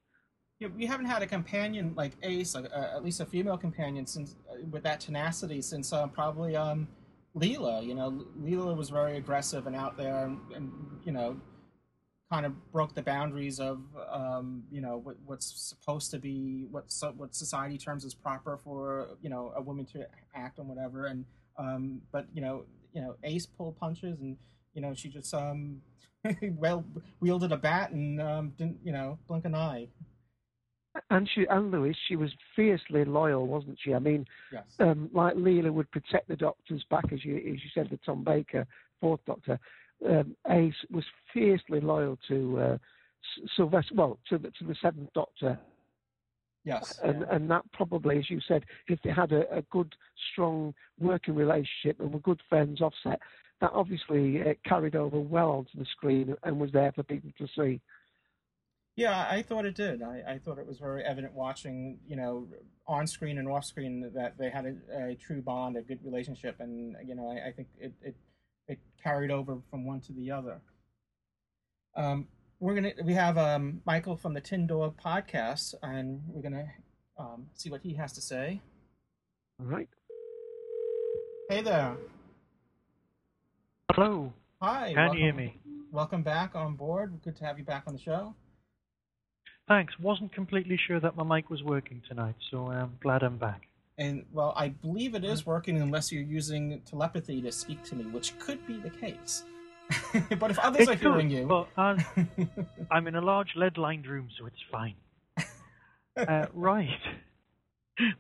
Yeah, 0.59 0.69
we 0.75 0.85
haven't 0.85 1.05
had 1.07 1.21
a 1.21 1.27
companion 1.27 1.93
like 1.95 2.13
Ace, 2.23 2.55
uh, 2.55 2.91
at 2.95 3.03
least 3.03 3.19
a 3.19 3.25
female 3.25 3.57
companion, 3.57 4.07
since 4.07 4.35
uh, 4.49 4.55
with 4.71 4.83
that 4.83 5.01
tenacity 5.01 5.61
since 5.61 5.91
uh, 5.91 6.07
probably 6.07 6.55
um, 6.55 6.87
Leela. 7.39 7.85
You 7.85 7.95
know, 7.95 8.25
Leela 8.41 8.75
was 8.75 8.89
very 8.89 9.17
aggressive 9.17 9.67
and 9.67 9.75
out 9.75 9.97
there, 9.97 10.25
and, 10.25 10.39
and 10.55 10.71
you 11.03 11.11
know, 11.11 11.37
kind 12.31 12.45
of 12.45 12.71
broke 12.71 12.93
the 12.93 13.01
boundaries 13.01 13.59
of 13.59 13.81
um, 14.11 14.63
you 14.71 14.81
know 14.81 14.97
what, 14.97 15.15
what's 15.25 15.69
supposed 15.69 16.11
to 16.11 16.19
be 16.19 16.65
what 16.69 16.91
so, 16.91 17.13
what 17.15 17.33
society 17.33 17.77
terms 17.77 18.03
as 18.03 18.13
proper 18.13 18.57
for 18.57 19.09
you 19.21 19.29
know 19.29 19.53
a 19.55 19.61
woman 19.61 19.85
to 19.85 20.05
act 20.35 20.59
and 20.59 20.67
whatever. 20.67 21.05
And 21.05 21.25
um, 21.57 22.01
but 22.11 22.27
you 22.33 22.41
know, 22.41 22.65
you 22.93 23.01
know, 23.01 23.15
Ace 23.23 23.45
pulled 23.45 23.79
punches, 23.79 24.19
and 24.19 24.37
you 24.73 24.81
know, 24.81 24.93
she 24.93 25.09
just 25.09 25.33
um, 25.33 25.81
well 26.57 26.85
wielded 27.19 27.51
a 27.51 27.57
bat 27.57 27.91
and 27.91 28.21
um, 28.21 28.53
didn't 28.57 28.77
you 28.83 28.91
know 28.91 29.17
blink 29.27 29.45
an 29.45 29.55
eye. 29.55 29.87
And 31.09 31.29
she 31.33 31.45
and 31.49 31.71
Louis, 31.71 31.95
she 32.07 32.15
was 32.15 32.31
fiercely 32.55 33.05
loyal, 33.05 33.47
wasn't 33.47 33.77
she? 33.81 33.93
I 33.93 33.99
mean, 33.99 34.25
Yes. 34.51 34.65
um, 34.79 35.09
like 35.13 35.35
Leela 35.35 35.71
would 35.71 35.89
protect 35.91 36.27
the 36.27 36.35
doctor's 36.35 36.83
back, 36.89 37.11
as 37.11 37.23
you 37.25 37.37
as 37.37 37.63
you 37.63 37.69
said, 37.73 37.89
the 37.89 37.97
Tom 37.97 38.23
Baker, 38.23 38.65
fourth 38.99 39.21
Doctor. 39.25 39.59
Um, 40.07 40.35
Ace 40.49 40.75
was 40.91 41.03
fiercely 41.33 41.79
loyal 41.79 42.17
to 42.27 42.59
uh, 42.59 42.77
Sylvester, 43.55 43.95
well, 43.95 44.19
to 44.29 44.37
the, 44.37 44.51
to 44.51 44.63
the 44.65 44.75
seventh 44.81 45.11
Doctor, 45.13 45.57
Yes. 46.63 46.99
and 47.03 47.23
and 47.23 47.49
that 47.49 47.63
probably, 47.71 48.17
as 48.19 48.29
you 48.29 48.39
said, 48.47 48.65
if 48.87 49.01
they 49.01 49.11
had 49.11 49.31
a, 49.31 49.51
a 49.55 49.61
good, 49.63 49.95
strong 50.31 50.73
working 50.99 51.35
relationship 51.35 51.99
and 51.99 52.13
were 52.13 52.19
good 52.19 52.41
friends, 52.49 52.81
offset, 52.81 53.19
that 53.61 53.71
obviously 53.73 54.41
uh, 54.41 54.53
carried 54.65 54.95
over 54.95 55.19
well 55.19 55.49
onto 55.51 55.77
the 55.79 55.85
screen 55.85 56.35
and 56.43 56.59
was 56.59 56.71
there 56.71 56.91
for 56.91 57.03
people 57.03 57.31
to 57.37 57.47
see. 57.55 57.81
Yeah, 58.97 59.27
I 59.29 59.43
thought 59.43 59.65
it 59.65 59.75
did. 59.75 60.01
I, 60.01 60.23
I 60.27 60.39
thought 60.39 60.57
it 60.57 60.65
was 60.65 60.79
very 60.79 61.03
evident 61.03 61.33
watching, 61.33 61.99
you 62.07 62.15
know, 62.15 62.47
on 62.87 63.05
screen 63.05 63.37
and 63.37 63.47
off 63.47 63.63
screen 63.63 64.11
that 64.15 64.39
they 64.39 64.49
had 64.49 64.65
a, 64.65 65.11
a 65.11 65.15
true 65.15 65.39
bond, 65.39 65.77
a 65.77 65.83
good 65.83 65.99
relationship, 66.03 66.55
and 66.59 66.95
you 67.05 67.13
know, 67.13 67.29
I, 67.29 67.49
I 67.49 67.51
think 67.51 67.67
it, 67.79 67.93
it 68.01 68.15
it 68.67 68.79
carried 69.01 69.29
over 69.29 69.59
from 69.69 69.85
one 69.85 70.01
to 70.01 70.13
the 70.13 70.31
other. 70.31 70.61
Um, 71.95 72.27
we're 72.59 72.73
gonna 72.73 72.93
we 73.03 73.13
have 73.13 73.37
um, 73.37 73.83
Michael 73.85 74.17
from 74.17 74.33
the 74.33 74.41
Tin 74.41 74.65
Dog 74.65 74.99
podcast, 74.99 75.75
and 75.83 76.21
we're 76.29 76.41
gonna 76.41 76.71
um, 77.19 77.45
see 77.53 77.69
what 77.69 77.81
he 77.81 77.93
has 77.93 78.13
to 78.13 78.21
say. 78.21 78.61
All 79.59 79.67
right. 79.67 79.89
Hey 81.51 81.61
there. 81.61 81.97
Hello. 83.93 84.33
Hi. 84.59 84.93
Can 84.95 85.13
you 85.13 85.19
hear 85.19 85.33
me? 85.33 85.59
Welcome 85.91 86.23
back 86.23 86.55
on 86.55 86.75
board. 86.75 87.19
Good 87.23 87.35
to 87.35 87.45
have 87.45 87.59
you 87.59 87.63
back 87.63 87.83
on 87.85 87.93
the 87.93 87.99
show. 87.99 88.33
Thanks. 89.67 89.93
Wasn't 89.99 90.31
completely 90.33 90.79
sure 90.87 90.99
that 90.99 91.15
my 91.17 91.23
mic 91.23 91.49
was 91.49 91.61
working 91.63 92.01
tonight, 92.07 92.35
so 92.51 92.67
I'm 92.67 92.97
glad 93.01 93.23
I'm 93.23 93.37
back. 93.37 93.63
And 93.97 94.25
well, 94.31 94.53
I 94.55 94.69
believe 94.69 95.15
it 95.15 95.25
is 95.25 95.45
working 95.45 95.81
unless 95.81 96.11
you're 96.11 96.21
using 96.23 96.81
telepathy 96.85 97.41
to 97.41 97.51
speak 97.51 97.83
to 97.85 97.95
me, 97.95 98.05
which 98.05 98.37
could 98.39 98.65
be 98.67 98.77
the 98.79 98.91
case. 98.91 99.43
but 100.39 100.51
if 100.51 100.59
others 100.59 100.87
It 100.87 100.89
are 100.89 100.95
hearing 100.95 101.29
you, 101.29 101.45
But 101.47 101.67
as 101.77 102.03
I'm 102.91 103.07
in 103.07 103.15
a 103.15 103.21
large 103.21 103.49
lead-lined 103.55 104.05
room, 104.05 104.29
so 104.39 104.45
it's 104.45 104.63
fine. 104.71 104.95
Uh, 106.17 106.47
right. 106.55 106.89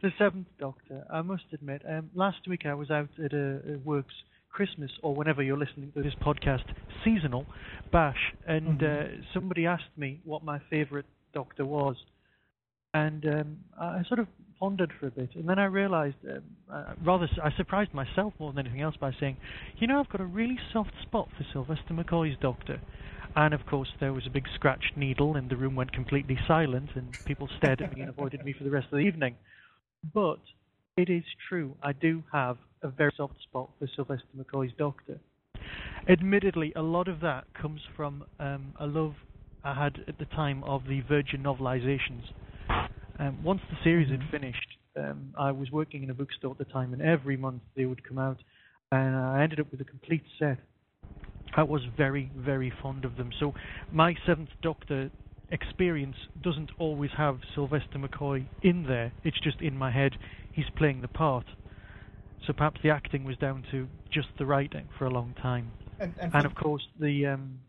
The 0.03 0.11
Seventh 0.19 0.45
Doctor. 0.59 1.03
I 1.11 1.23
must 1.23 1.45
admit, 1.51 1.81
um, 1.89 2.11
last 2.13 2.47
week 2.47 2.67
I 2.67 2.75
was 2.75 2.91
out 2.91 3.09
at 3.23 3.33
a, 3.33 3.73
a 3.73 3.77
works 3.83 4.13
Christmas 4.51 4.91
or 5.01 5.15
whenever 5.15 5.41
you're 5.41 5.57
listening 5.57 5.91
to 5.95 6.03
this 6.03 6.13
podcast 6.23 6.65
seasonal 7.03 7.47
bash, 7.91 8.35
and 8.47 8.79
Mm-hmm. 8.79 9.19
uh, 9.19 9.23
somebody 9.33 9.65
asked 9.65 9.97
me 9.97 10.21
what 10.25 10.43
my 10.43 10.59
favourite 10.69 11.05
Doctor 11.37 11.65
was, 11.65 11.95
and 12.95 13.23
um, 13.25 13.57
I 13.79 14.01
sort 14.07 14.19
of 14.19 14.27
pondered 14.59 14.91
for 14.99 15.05
a 15.05 15.11
bit, 15.11 15.29
and 15.35 15.47
then 15.47 15.59
I 15.59 15.65
realised, 15.65 16.15
um, 16.27 16.41
uh, 16.73 16.93
rather, 17.05 17.29
I 17.43 17.51
surprised 17.55 17.93
myself 17.93 18.33
more 18.39 18.51
than 18.51 18.65
anything 18.65 18.81
else 18.81 18.95
by 18.99 19.11
saying, 19.19 19.37
you 19.77 19.85
know, 19.85 19.99
I've 19.99 20.09
got 20.09 20.19
a 20.19 20.25
really 20.25 20.57
soft 20.73 20.93
spot 21.03 21.29
for 21.37 21.45
Sylvester 21.53 21.93
McCoy's 21.93 22.37
Doctor. 22.41 22.81
And 23.35 23.53
of 23.53 23.67
course, 23.67 23.89
there 23.99 24.13
was 24.13 24.25
a 24.25 24.31
big 24.31 24.45
scratched 24.55 24.97
needle, 24.97 25.35
and 25.35 25.47
the 25.47 25.55
room 25.55 25.75
went 25.75 25.91
completely 25.91 26.39
silent, 26.47 26.89
and 26.95 27.13
people 27.25 27.47
stared 27.57 27.83
at 27.83 27.93
me 27.93 28.01
and 28.01 28.09
avoided 28.09 28.43
me 28.43 28.53
for 28.57 28.63
the 28.63 28.71
rest 28.71 28.87
of 28.91 28.97
the 28.97 29.05
evening. 29.05 29.35
But 30.11 30.39
it 30.95 31.11
is 31.11 31.23
true, 31.47 31.75
I 31.83 31.93
do 31.93 32.23
have 32.33 32.57
a 32.81 32.87
very 32.87 33.13
soft 33.15 33.35
spot 33.43 33.69
for 33.77 33.87
Sylvester 33.95 34.25
McCoy's 34.35 34.73
Doctor. 34.75 35.19
Admittedly, 36.09 36.73
a 36.75 36.81
lot 36.81 37.07
of 37.07 37.19
that 37.19 37.43
comes 37.53 37.81
from 37.95 38.23
um, 38.39 38.73
a 38.79 38.87
love 38.87 39.13
I 39.63 39.73
had 39.73 39.99
at 40.07 40.17
the 40.17 40.25
time 40.25 40.63
of 40.63 40.83
the 40.87 41.01
Virgin 41.01 41.43
novelizations. 41.43 42.23
Um, 43.19 43.43
once 43.43 43.61
the 43.69 43.77
series 43.83 44.09
had 44.09 44.21
finished, 44.29 44.77
um, 44.95 45.33
I 45.37 45.51
was 45.51 45.71
working 45.71 46.03
in 46.03 46.09
a 46.09 46.13
bookstore 46.13 46.51
at 46.51 46.57
the 46.57 46.65
time, 46.65 46.93
and 46.93 47.01
every 47.01 47.37
month 47.37 47.61
they 47.75 47.85
would 47.85 48.03
come 48.07 48.17
out, 48.17 48.37
and 48.91 49.15
I 49.15 49.41
ended 49.43 49.59
up 49.59 49.71
with 49.71 49.81
a 49.81 49.85
complete 49.85 50.23
set. 50.39 50.59
I 51.55 51.63
was 51.63 51.81
very, 51.95 52.31
very 52.35 52.71
fond 52.81 53.05
of 53.05 53.17
them. 53.17 53.31
So 53.39 53.53
my 53.91 54.15
Seventh 54.25 54.49
Doctor 54.61 55.09
experience 55.51 56.15
doesn't 56.43 56.71
always 56.77 57.11
have 57.17 57.39
Sylvester 57.55 57.97
McCoy 57.97 58.45
in 58.61 58.83
there. 58.83 59.13
It's 59.23 59.39
just 59.39 59.61
in 59.61 59.77
my 59.77 59.91
head. 59.91 60.13
He's 60.51 60.65
playing 60.75 61.01
the 61.01 61.07
part. 61.07 61.45
So 62.45 62.53
perhaps 62.53 62.81
the 62.83 62.89
acting 62.89 63.23
was 63.23 63.37
down 63.37 63.63
to 63.71 63.87
just 64.11 64.27
the 64.37 64.45
writing 64.45 64.87
for 64.97 65.05
a 65.05 65.09
long 65.09 65.33
time. 65.41 65.71
And- 65.99 66.13
and 66.19 66.35
and 66.35 66.45
of 66.45 66.53
course 66.53 66.87
the 66.99 67.25
um, 67.25 67.59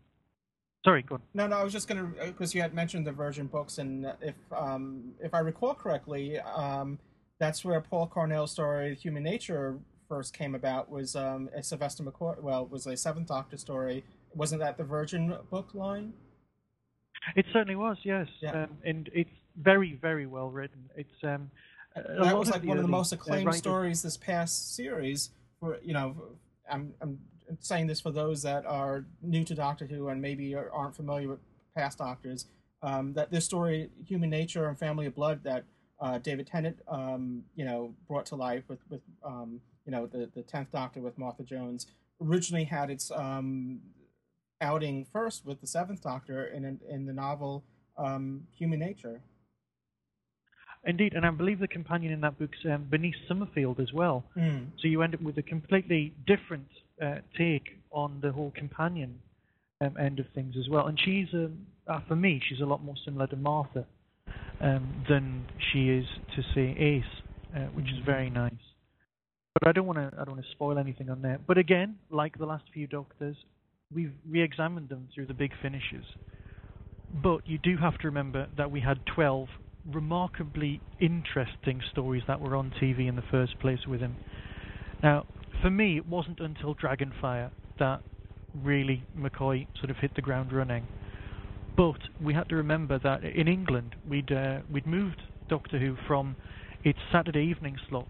sorry, 0.83 1.03
go 1.03 1.15
on. 1.15 1.21
No, 1.33 1.47
no, 1.47 1.57
I 1.57 1.63
was 1.63 1.73
just 1.73 1.87
gonna 1.87 2.11
because 2.25 2.53
you 2.55 2.61
had 2.61 2.73
mentioned 2.73 3.05
the 3.05 3.11
Virgin 3.11 3.47
books, 3.47 3.77
and 3.77 4.05
if 4.21 4.35
um, 4.51 5.13
if 5.21 5.33
I 5.33 5.39
recall 5.39 5.73
correctly, 5.73 6.39
um, 6.39 6.99
that's 7.39 7.63
where 7.63 7.79
Paul 7.81 8.07
Cornell's 8.07 8.51
story, 8.51 8.95
Human 8.95 9.23
Nature, 9.23 9.77
first 10.07 10.33
came 10.37 10.55
about. 10.55 10.89
Was 10.89 11.15
um, 11.15 11.49
a 11.55 11.63
Sylvester 11.63 12.03
McCoy? 12.03 12.41
Well, 12.41 12.63
it 12.63 12.69
was 12.71 12.85
a 12.87 12.97
Seventh 12.97 13.27
Doctor 13.27 13.57
story. 13.57 14.03
Wasn't 14.35 14.61
that 14.61 14.77
the 14.77 14.83
Virgin 14.83 15.35
book 15.49 15.69
line? 15.73 16.13
It 17.35 17.45
certainly 17.51 17.75
was, 17.75 17.97
yes, 18.03 18.27
Yeah. 18.41 18.63
um, 18.63 18.77
and 18.85 19.09
it's 19.13 19.29
very, 19.57 19.97
very 20.01 20.25
well 20.25 20.49
written. 20.49 20.89
It's 20.95 21.09
um, 21.23 21.49
that 21.95 22.37
was 22.37 22.49
like 22.49 22.63
one 22.63 22.77
of 22.77 22.83
the 22.83 22.89
most 22.89 23.11
uh, 23.11 23.15
acclaimed 23.17 23.45
writers- 23.47 23.59
stories 23.59 24.01
this 24.01 24.17
past 24.17 24.75
series. 24.75 25.31
For 25.59 25.79
you 25.83 25.93
know, 25.93 26.15
I'm 26.71 26.93
I'm 27.01 27.19
saying 27.59 27.87
this 27.87 28.01
for 28.01 28.11
those 28.11 28.41
that 28.43 28.65
are 28.65 29.05
new 29.21 29.43
to 29.43 29.55
Doctor 29.55 29.85
Who 29.85 30.07
and 30.09 30.21
maybe 30.21 30.55
are- 30.55 30.71
aren't 30.71 30.95
familiar 30.95 31.27
with 31.27 31.39
past 31.75 31.97
Doctors. 31.97 32.45
Um, 32.81 33.13
that 33.13 33.31
this 33.31 33.45
story, 33.45 33.89
Human 34.05 34.29
Nature 34.29 34.67
and 34.67 34.77
Family 34.77 35.05
of 35.05 35.15
Blood, 35.15 35.43
that 35.43 35.65
uh, 35.99 36.17
David 36.17 36.47
Tennant, 36.47 36.79
um, 36.87 37.43
you 37.55 37.65
know, 37.65 37.93
brought 38.07 38.25
to 38.27 38.35
life 38.35 38.63
with 38.67 38.79
with 38.89 39.01
um, 39.23 39.59
you 39.85 39.91
know 39.91 40.05
the 40.05 40.29
the 40.33 40.43
tenth 40.43 40.71
Doctor 40.71 41.01
with 41.01 41.17
Martha 41.17 41.43
Jones, 41.43 41.87
originally 42.21 42.63
had 42.63 42.89
its 42.89 43.11
um, 43.11 43.81
outing 44.61 45.05
first 45.11 45.45
with 45.45 45.59
the 45.61 45.67
Seventh 45.67 46.01
Doctor 46.01 46.45
in 46.45 46.79
in 46.89 47.05
the 47.05 47.13
novel 47.13 47.65
um, 47.97 48.43
Human 48.57 48.79
Nature. 48.79 49.21
Indeed, 50.85 51.13
and 51.13 51.25
I 51.25 51.31
believe 51.31 51.59
the 51.59 51.67
companion 51.67 52.13
in 52.13 52.21
that 52.21 52.39
book's 52.39 52.57
um, 52.65 52.87
Bernice 52.89 53.15
Summerfield 53.27 53.81
as 53.81 53.91
well. 53.91 54.23
Mm. 54.37 54.67
So 54.79 54.87
you 54.87 55.01
end 55.01 55.13
up 55.13 55.21
with 55.21 55.37
a 55.37 55.41
completely 55.41 56.13
different 56.25 56.69
uh, 57.03 57.15
take 57.37 57.79
on 57.91 58.19
the 58.21 58.31
whole 58.31 58.51
companion 58.55 59.19
um, 59.81 59.95
end 59.97 60.19
of 60.19 60.25
things 60.35 60.55
as 60.59 60.69
well. 60.69 60.87
And 60.87 60.99
she's, 61.03 61.27
um, 61.33 61.65
uh, 61.87 61.99
for 62.07 62.15
me, 62.15 62.41
she's 62.47 62.61
a 62.61 62.65
lot 62.65 62.83
more 62.83 62.95
similar 63.05 63.27
to 63.27 63.35
Martha 63.35 63.85
um, 64.61 65.05
than 65.09 65.45
she 65.71 65.89
is 65.89 66.05
to 66.35 66.41
say 66.53 66.75
Ace, 66.77 67.21
uh, 67.55 67.67
which 67.73 67.87
is 67.87 67.99
very 68.05 68.29
nice. 68.29 68.51
But 69.53 69.69
I 69.69 69.71
don't 69.71 69.85
want 69.85 69.97
to, 69.97 70.11
I 70.19 70.25
don't 70.25 70.35
want 70.35 70.45
to 70.45 70.51
spoil 70.51 70.77
anything 70.77 71.09
on 71.09 71.21
there. 71.21 71.39
But 71.45 71.57
again, 71.57 71.95
like 72.09 72.37
the 72.37 72.45
last 72.45 72.65
few 72.73 72.87
Doctors, 72.87 73.35
we've 73.93 74.13
re-examined 74.27 74.89
them 74.89 75.07
through 75.13 75.25
the 75.27 75.33
big 75.33 75.51
finishes. 75.61 76.05
But 77.23 77.47
you 77.47 77.57
do 77.57 77.75
have 77.77 77.97
to 77.99 78.07
remember 78.07 78.47
that 78.57 78.69
we 78.69 78.81
had 78.81 78.99
12 79.15 79.47
remarkably 79.91 80.81
interesting 80.99 81.81
stories 81.91 82.23
that 82.27 82.39
were 82.39 82.55
on 82.55 82.71
TV 82.81 83.07
in 83.07 83.15
the 83.15 83.23
first 83.31 83.59
place 83.59 83.79
with 83.87 84.01
him. 84.01 84.15
Now, 85.01 85.25
for 85.61 85.69
me, 85.69 85.97
it 85.97 86.07
wasn't 86.07 86.39
until 86.39 86.75
Dragonfire 86.75 87.51
that 87.79 88.01
really 88.53 89.03
McCoy 89.17 89.67
sort 89.79 89.89
of 89.89 89.97
hit 89.97 90.11
the 90.15 90.21
ground 90.21 90.51
running. 90.51 90.87
But 91.77 91.99
we 92.21 92.33
had 92.33 92.49
to 92.49 92.55
remember 92.55 92.99
that 92.99 93.23
in 93.23 93.47
England, 93.47 93.95
we'd 94.07 94.31
uh, 94.31 94.59
we'd 94.71 94.85
moved 94.85 95.21
Doctor 95.49 95.79
Who 95.79 95.95
from 96.07 96.35
its 96.83 96.99
Saturday 97.11 97.41
evening 97.41 97.77
slot 97.89 98.07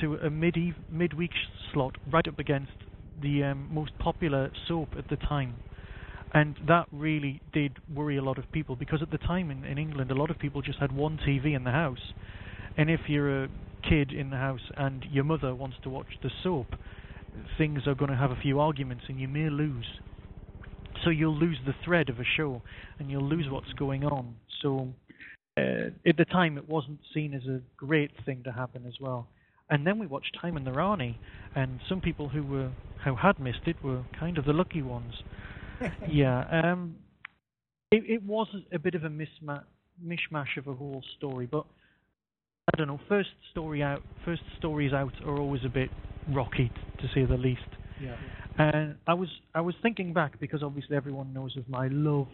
to 0.00 0.14
a 0.16 0.30
mid 0.30 0.56
midweek 0.90 1.30
slot 1.72 1.96
right 2.12 2.26
up 2.26 2.38
against 2.38 2.72
the 3.22 3.44
um, 3.44 3.68
most 3.72 3.92
popular 3.98 4.50
soap 4.68 4.88
at 4.98 5.08
the 5.08 5.16
time. 5.16 5.54
And 6.34 6.56
that 6.68 6.86
really 6.92 7.40
did 7.52 7.78
worry 7.94 8.18
a 8.18 8.22
lot 8.22 8.36
of 8.36 8.50
people 8.52 8.76
because 8.76 9.00
at 9.00 9.10
the 9.10 9.18
time 9.18 9.50
in, 9.50 9.64
in 9.64 9.78
England, 9.78 10.10
a 10.10 10.14
lot 10.14 10.30
of 10.30 10.38
people 10.38 10.60
just 10.60 10.78
had 10.78 10.92
one 10.92 11.18
TV 11.26 11.56
in 11.56 11.64
the 11.64 11.70
house. 11.70 12.12
And 12.76 12.90
if 12.90 13.00
you're 13.08 13.44
a 13.44 13.48
kid 13.88 14.12
in 14.12 14.30
the 14.30 14.36
house 14.36 14.60
and 14.76 15.04
your 15.10 15.24
mother 15.24 15.54
wants 15.54 15.76
to 15.82 15.90
watch 15.90 16.06
the 16.22 16.30
soap, 16.42 16.66
things 17.58 17.86
are 17.86 17.94
going 17.94 18.10
to 18.10 18.16
have 18.16 18.30
a 18.30 18.36
few 18.40 18.60
arguments 18.60 19.04
and 19.08 19.20
you 19.20 19.28
may 19.28 19.50
lose. 19.50 19.86
So 21.04 21.10
you'll 21.10 21.38
lose 21.38 21.58
the 21.66 21.74
thread 21.84 22.08
of 22.08 22.18
a 22.18 22.24
show 22.36 22.62
and 22.98 23.10
you'll 23.10 23.28
lose 23.28 23.46
what's 23.50 23.72
going 23.74 24.04
on. 24.04 24.36
So 24.62 24.88
uh, 25.58 25.90
at 26.06 26.16
the 26.16 26.24
time, 26.24 26.58
it 26.58 26.68
wasn't 26.68 26.98
seen 27.14 27.34
as 27.34 27.42
a 27.46 27.60
great 27.76 28.10
thing 28.24 28.42
to 28.44 28.52
happen 28.52 28.84
as 28.86 28.94
well. 29.00 29.26
And 29.70 29.86
then 29.86 29.98
we 29.98 30.06
watched 30.06 30.36
Time 30.40 30.56
and 30.56 30.66
the 30.66 30.72
Rani, 30.72 31.18
and 31.54 31.80
some 31.88 32.00
people 32.00 32.28
who 32.28 32.44
were 32.44 32.70
who 33.04 33.16
had 33.16 33.38
missed 33.40 33.66
it 33.66 33.76
were 33.82 34.02
kind 34.18 34.38
of 34.38 34.44
the 34.44 34.52
lucky 34.52 34.82
ones. 34.82 35.12
yeah, 36.08 36.44
um, 36.64 36.96
it, 37.90 38.04
it 38.06 38.22
was 38.22 38.48
a 38.72 38.78
bit 38.78 38.94
of 38.94 39.04
a 39.04 39.08
misma- 39.08 39.64
mishmash 40.04 40.56
of 40.56 40.66
a 40.68 40.74
whole 40.74 41.02
story, 41.16 41.46
but 41.46 41.64
I 42.72 42.76
don't 42.76 42.88
know. 42.88 43.00
First 43.08 43.30
story 43.50 43.82
out, 43.82 44.02
first 44.24 44.42
stories 44.58 44.92
out 44.92 45.12
are 45.24 45.38
always 45.38 45.64
a 45.64 45.68
bit 45.68 45.90
rocky, 46.32 46.70
t- 46.74 47.06
to 47.06 47.14
say 47.14 47.24
the 47.24 47.36
least. 47.36 47.60
Yeah. 48.00 48.16
And 48.58 48.96
I 49.06 49.14
was 49.14 49.28
I 49.54 49.60
was 49.60 49.74
thinking 49.82 50.12
back 50.12 50.40
because 50.40 50.62
obviously 50.62 50.96
everyone 50.96 51.32
knows 51.32 51.56
of 51.56 51.68
my 51.68 51.88
love 51.88 52.28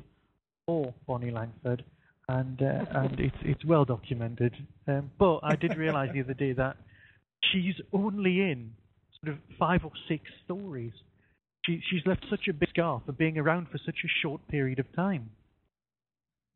for 0.67 0.95
Bonnie 1.07 1.31
Langford, 1.31 1.85
and 2.29 2.63
uh, 2.63 2.85
and 2.93 3.21
it's 3.21 3.37
it's 3.43 3.65
well 3.65 3.85
documented. 3.85 4.55
Um, 4.89 5.11
but 5.19 5.41
I 5.43 5.57
did 5.57 5.77
realise 5.77 6.11
the 6.13 6.21
other 6.21 6.35
day 6.35 6.53
that 6.53 6.77
she's 7.53 7.75
only 7.93 8.41
in 8.41 8.73
sort 9.23 9.37
of 9.37 9.43
five 9.59 9.85
or 9.85 9.93
six 10.09 10.25
stories. 10.45 10.93
She 11.67 11.81
she's 11.91 12.03
left 12.07 12.25
such 12.31 12.49
a 12.49 12.53
big 12.53 12.71
scar 12.71 13.03
for 13.05 13.13
being 13.13 13.37
around 13.39 13.69
for 13.71 13.79
such 13.85 13.99
a 14.05 14.09
short 14.23 14.47
period 14.49 14.79
of 14.79 14.91
time. 14.95 15.31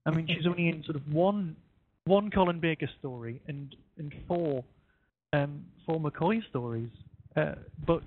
I 0.06 0.12
mean, 0.12 0.28
she's 0.28 0.46
only 0.46 0.68
in 0.68 0.84
sort 0.84 0.96
of 0.96 1.12
one 1.12 1.56
one 2.06 2.30
Colin 2.30 2.60
Baker 2.60 2.88
story 2.98 3.42
and 3.46 3.74
and 3.98 4.12
four 4.26 4.64
um, 5.32 5.64
four 5.84 6.00
McCoy 6.00 6.40
stories. 6.48 6.90
Uh, 7.36 7.56
but 7.86 8.04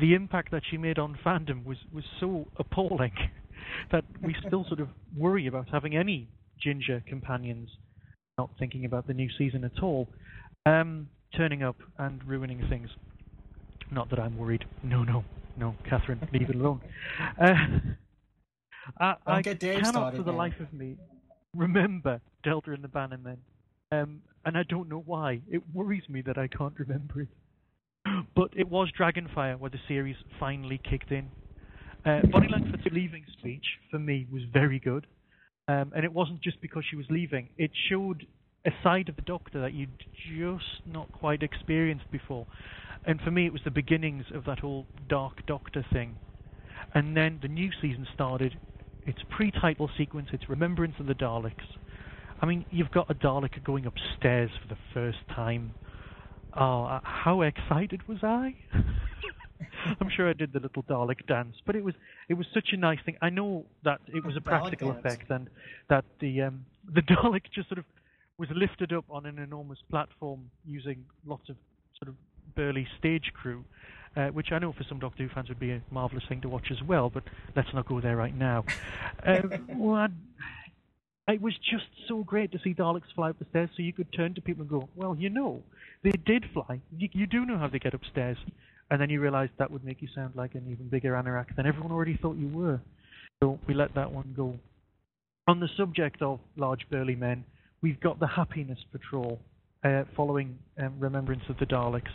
the 0.00 0.14
impact 0.14 0.50
that 0.50 0.62
she 0.68 0.76
made 0.76 0.98
on 0.98 1.16
fandom 1.24 1.64
was 1.64 1.78
was 1.92 2.04
so 2.18 2.46
appalling 2.58 3.12
that 3.92 4.04
we 4.22 4.34
still 4.46 4.64
sort 4.66 4.80
of 4.80 4.88
worry 5.16 5.46
about 5.46 5.68
having 5.70 5.96
any 5.96 6.28
ginger 6.60 7.02
companions. 7.06 7.68
Not 8.36 8.50
thinking 8.58 8.84
about 8.84 9.06
the 9.06 9.14
new 9.14 9.28
season 9.38 9.62
at 9.62 9.80
all, 9.80 10.08
um, 10.66 11.08
turning 11.36 11.62
up 11.62 11.76
and 11.98 12.20
ruining 12.26 12.66
things. 12.68 12.88
Not 13.92 14.10
that 14.10 14.18
I'm 14.18 14.36
worried. 14.36 14.64
No, 14.82 15.04
no, 15.04 15.24
no, 15.56 15.76
Catherine, 15.88 16.26
leave 16.32 16.50
it 16.50 16.56
alone. 16.56 16.80
Uh, 17.40 17.52
I, 19.00 19.14
I 19.24 19.42
cannot 19.42 20.16
for 20.16 20.24
the 20.24 20.32
man. 20.32 20.36
life 20.36 20.54
of 20.58 20.72
me 20.72 20.96
remember 21.54 22.20
Delta 22.42 22.72
and 22.72 22.82
the 22.82 22.88
Bannermen, 22.88 23.38
um, 23.92 24.20
and 24.44 24.56
I 24.56 24.62
don't 24.68 24.88
know 24.88 25.02
why. 25.04 25.40
It 25.48 25.62
worries 25.72 26.08
me 26.08 26.22
that 26.22 26.38
I 26.38 26.48
can't 26.48 26.78
remember 26.78 27.22
it. 27.22 27.28
But 28.36 28.50
it 28.54 28.68
was 28.68 28.88
Dragonfire 28.98 29.58
where 29.58 29.70
the 29.70 29.78
series 29.88 30.16
finally 30.38 30.78
kicked 30.88 31.10
in. 31.10 31.30
Uh, 32.04 32.20
Bonnie 32.30 32.48
Langford's 32.48 32.84
leaving 32.92 33.24
speech 33.38 33.64
for 33.90 33.98
me 33.98 34.26
was 34.30 34.42
very 34.52 34.78
good, 34.78 35.06
um, 35.68 35.92
and 35.96 36.04
it 36.04 36.12
wasn't 36.12 36.42
just 36.42 36.60
because 36.60 36.84
she 36.88 36.96
was 36.96 37.06
leaving. 37.08 37.48
It 37.56 37.70
showed 37.88 38.26
a 38.66 38.70
side 38.82 39.08
of 39.08 39.16
the 39.16 39.22
Doctor 39.22 39.60
that 39.60 39.72
you'd 39.72 40.04
just 40.28 40.86
not 40.86 41.10
quite 41.12 41.42
experienced 41.42 42.10
before. 42.10 42.46
And 43.06 43.20
for 43.20 43.30
me, 43.30 43.46
it 43.46 43.52
was 43.52 43.62
the 43.64 43.70
beginnings 43.70 44.24
of 44.34 44.44
that 44.44 44.60
whole 44.60 44.86
Dark 45.08 45.46
Doctor 45.46 45.84
thing. 45.92 46.16
And 46.94 47.16
then 47.16 47.38
the 47.42 47.48
new 47.48 47.70
season 47.80 48.06
started. 48.14 48.56
It's 49.06 49.18
pre-title 49.36 49.90
sequence. 49.98 50.28
It's 50.32 50.48
Remembrance 50.48 50.94
of 50.98 51.06
the 51.06 51.14
Daleks. 51.14 51.52
I 52.40 52.46
mean, 52.46 52.64
you've 52.70 52.90
got 52.90 53.10
a 53.10 53.14
Dalek 53.14 53.62
going 53.64 53.86
upstairs 53.86 54.50
for 54.62 54.68
the 54.68 54.80
first 54.92 55.18
time. 55.34 55.74
Oh, 56.58 56.84
uh, 56.84 57.00
how 57.02 57.42
excited 57.42 58.06
was 58.08 58.18
I? 58.22 58.54
I'm 60.00 60.08
sure 60.14 60.28
I 60.28 60.32
did 60.32 60.52
the 60.52 60.60
little 60.60 60.82
Dalek 60.84 61.26
dance, 61.26 61.56
but 61.66 61.76
it 61.76 61.84
was 61.84 61.94
it 62.28 62.34
was 62.34 62.46
such 62.54 62.68
a 62.72 62.76
nice 62.76 62.98
thing. 63.04 63.16
I 63.20 63.30
know 63.30 63.66
that 63.84 64.00
it 64.08 64.24
was 64.24 64.36
a 64.36 64.40
practical 64.40 64.90
effect, 64.90 65.30
and 65.30 65.48
that 65.88 66.04
the 66.20 66.42
um, 66.42 66.64
the 66.92 67.00
Dalek 67.02 67.42
just 67.54 67.68
sort 67.68 67.78
of 67.78 67.84
was 68.38 68.48
lifted 68.54 68.92
up 68.92 69.04
on 69.10 69.26
an 69.26 69.38
enormous 69.38 69.78
platform 69.90 70.50
using 70.66 71.04
lots 71.26 71.48
of 71.48 71.56
sort 71.98 72.08
of 72.08 72.14
burly 72.54 72.86
stage 72.98 73.32
crew, 73.34 73.64
uh, 74.16 74.28
which 74.28 74.52
I 74.52 74.58
know 74.58 74.72
for 74.72 74.84
some 74.88 74.98
Doctor 74.98 75.22
Who 75.24 75.28
fans 75.28 75.48
would 75.48 75.60
be 75.60 75.72
a 75.72 75.82
marvelous 75.90 76.24
thing 76.28 76.40
to 76.42 76.48
watch 76.48 76.68
as 76.70 76.82
well. 76.86 77.10
But 77.10 77.24
let's 77.56 77.68
not 77.74 77.86
go 77.86 78.00
there 78.00 78.16
right 78.16 78.36
now. 78.36 78.64
Well, 79.76 80.08
it 81.26 81.40
was 81.40 81.54
just 81.70 81.86
so 82.06 82.22
great 82.22 82.52
to 82.52 82.58
see 82.62 82.74
Daleks 82.74 83.12
fly 83.14 83.30
up 83.30 83.38
the 83.38 83.46
stairs, 83.48 83.70
so 83.74 83.82
you 83.82 83.94
could 83.94 84.12
turn 84.12 84.34
to 84.34 84.42
people 84.42 84.62
and 84.62 84.70
go, 84.70 84.88
"Well, 84.94 85.16
you 85.16 85.30
know, 85.30 85.62
they 86.02 86.12
did 86.12 86.44
fly. 86.52 86.80
You, 86.96 87.08
you 87.12 87.26
do 87.26 87.46
know 87.46 87.56
how 87.56 87.68
they 87.68 87.78
get 87.78 87.94
upstairs." 87.94 88.36
And 88.90 89.00
then 89.00 89.08
you 89.08 89.20
realised 89.20 89.52
that 89.58 89.70
would 89.70 89.84
make 89.84 90.02
you 90.02 90.08
sound 90.14 90.36
like 90.36 90.54
an 90.54 90.66
even 90.70 90.88
bigger 90.88 91.12
anorak 91.12 91.56
than 91.56 91.66
everyone 91.66 91.90
already 91.90 92.18
thought 92.20 92.36
you 92.36 92.48
were. 92.48 92.80
So 93.42 93.58
we 93.66 93.74
let 93.74 93.94
that 93.94 94.12
one 94.12 94.34
go. 94.36 94.58
On 95.48 95.60
the 95.60 95.68
subject 95.76 96.22
of 96.22 96.40
large 96.56 96.86
burly 96.90 97.16
men, 97.16 97.44
we've 97.82 98.00
got 98.00 98.20
the 98.20 98.26
Happiness 98.26 98.78
Patrol 98.92 99.40
uh, 99.84 100.04
following 100.16 100.58
um, 100.78 100.94
Remembrance 100.98 101.42
of 101.48 101.58
the 101.58 101.66
Daleks. 101.66 102.12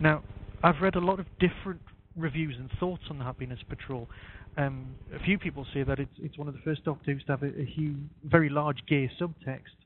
Now, 0.00 0.22
I've 0.62 0.80
read 0.80 0.96
a 0.96 1.00
lot 1.00 1.20
of 1.20 1.26
different 1.38 1.80
reviews 2.16 2.56
and 2.58 2.68
thoughts 2.80 3.04
on 3.10 3.18
the 3.18 3.24
Happiness 3.24 3.60
Patrol. 3.68 4.08
Um, 4.56 4.96
a 5.14 5.22
few 5.24 5.38
people 5.38 5.66
say 5.72 5.84
that 5.84 6.00
it's 6.00 6.14
it's 6.18 6.36
one 6.36 6.48
of 6.48 6.54
the 6.54 6.60
first 6.64 6.84
Doctor 6.84 7.12
Who's 7.12 7.22
to 7.24 7.32
have 7.32 7.42
a, 7.42 7.60
a 7.60 7.64
huge, 7.64 7.96
very 8.24 8.48
large 8.48 8.78
gay 8.88 9.10
subtext, 9.20 9.76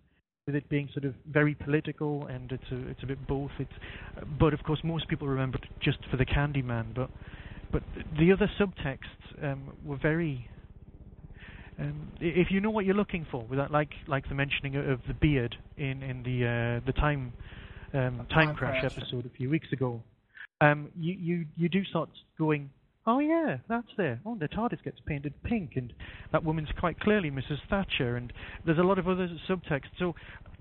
with 0.46 0.56
it 0.56 0.68
being 0.68 0.88
sort 0.94 1.04
of 1.04 1.14
very 1.30 1.54
political 1.54 2.26
and 2.26 2.50
it's 2.50 2.70
a 2.70 2.88
it's 2.88 3.02
a 3.02 3.06
bit 3.06 3.26
both. 3.26 3.50
It's, 3.58 3.72
but 4.40 4.54
of 4.54 4.62
course 4.64 4.80
most 4.82 5.08
people 5.08 5.28
remember 5.28 5.58
it 5.58 5.64
just 5.80 5.98
for 6.10 6.16
the 6.16 6.24
Candyman. 6.24 6.94
But 6.94 7.10
but 7.70 7.82
the 8.18 8.32
other 8.32 8.50
subtexts 8.58 9.42
um, 9.42 9.72
were 9.84 9.98
very. 9.98 10.48
Um, 11.78 12.08
if 12.20 12.50
you 12.50 12.60
know 12.60 12.70
what 12.70 12.84
you're 12.84 12.94
looking 12.94 13.26
for, 13.30 13.44
with 13.44 13.58
that, 13.58 13.70
like 13.70 13.90
like 14.06 14.28
the 14.28 14.34
mentioning 14.34 14.76
of 14.76 15.00
the 15.06 15.14
beard 15.14 15.56
in 15.76 16.02
in 16.02 16.22
the 16.22 16.46
uh, 16.46 16.86
the 16.86 16.92
time 16.92 17.32
um, 17.92 18.26
time 18.30 18.48
Time 18.48 18.54
crash 18.54 18.80
Crash. 18.80 18.92
episode 18.96 19.26
a 19.26 19.30
few 19.30 19.50
weeks 19.50 19.72
ago, 19.72 20.02
um, 20.62 20.90
you, 20.96 21.14
you 21.14 21.46
you 21.56 21.68
do 21.68 21.84
start 21.84 22.08
going, 22.38 22.70
oh 23.06 23.18
yeah, 23.18 23.58
that's 23.68 23.88
there. 23.96 24.20
Oh, 24.24 24.36
the 24.38 24.46
TARDIS 24.46 24.82
gets 24.84 24.98
painted 25.06 25.34
pink, 25.42 25.72
and 25.74 25.92
that 26.30 26.44
woman's 26.44 26.68
quite 26.78 27.00
clearly 27.00 27.30
Mrs. 27.30 27.58
Thatcher, 27.68 28.16
and 28.16 28.32
there's 28.64 28.78
a 28.78 28.82
lot 28.82 28.98
of 28.98 29.08
other 29.08 29.28
subtext. 29.48 29.86
So, 29.98 30.14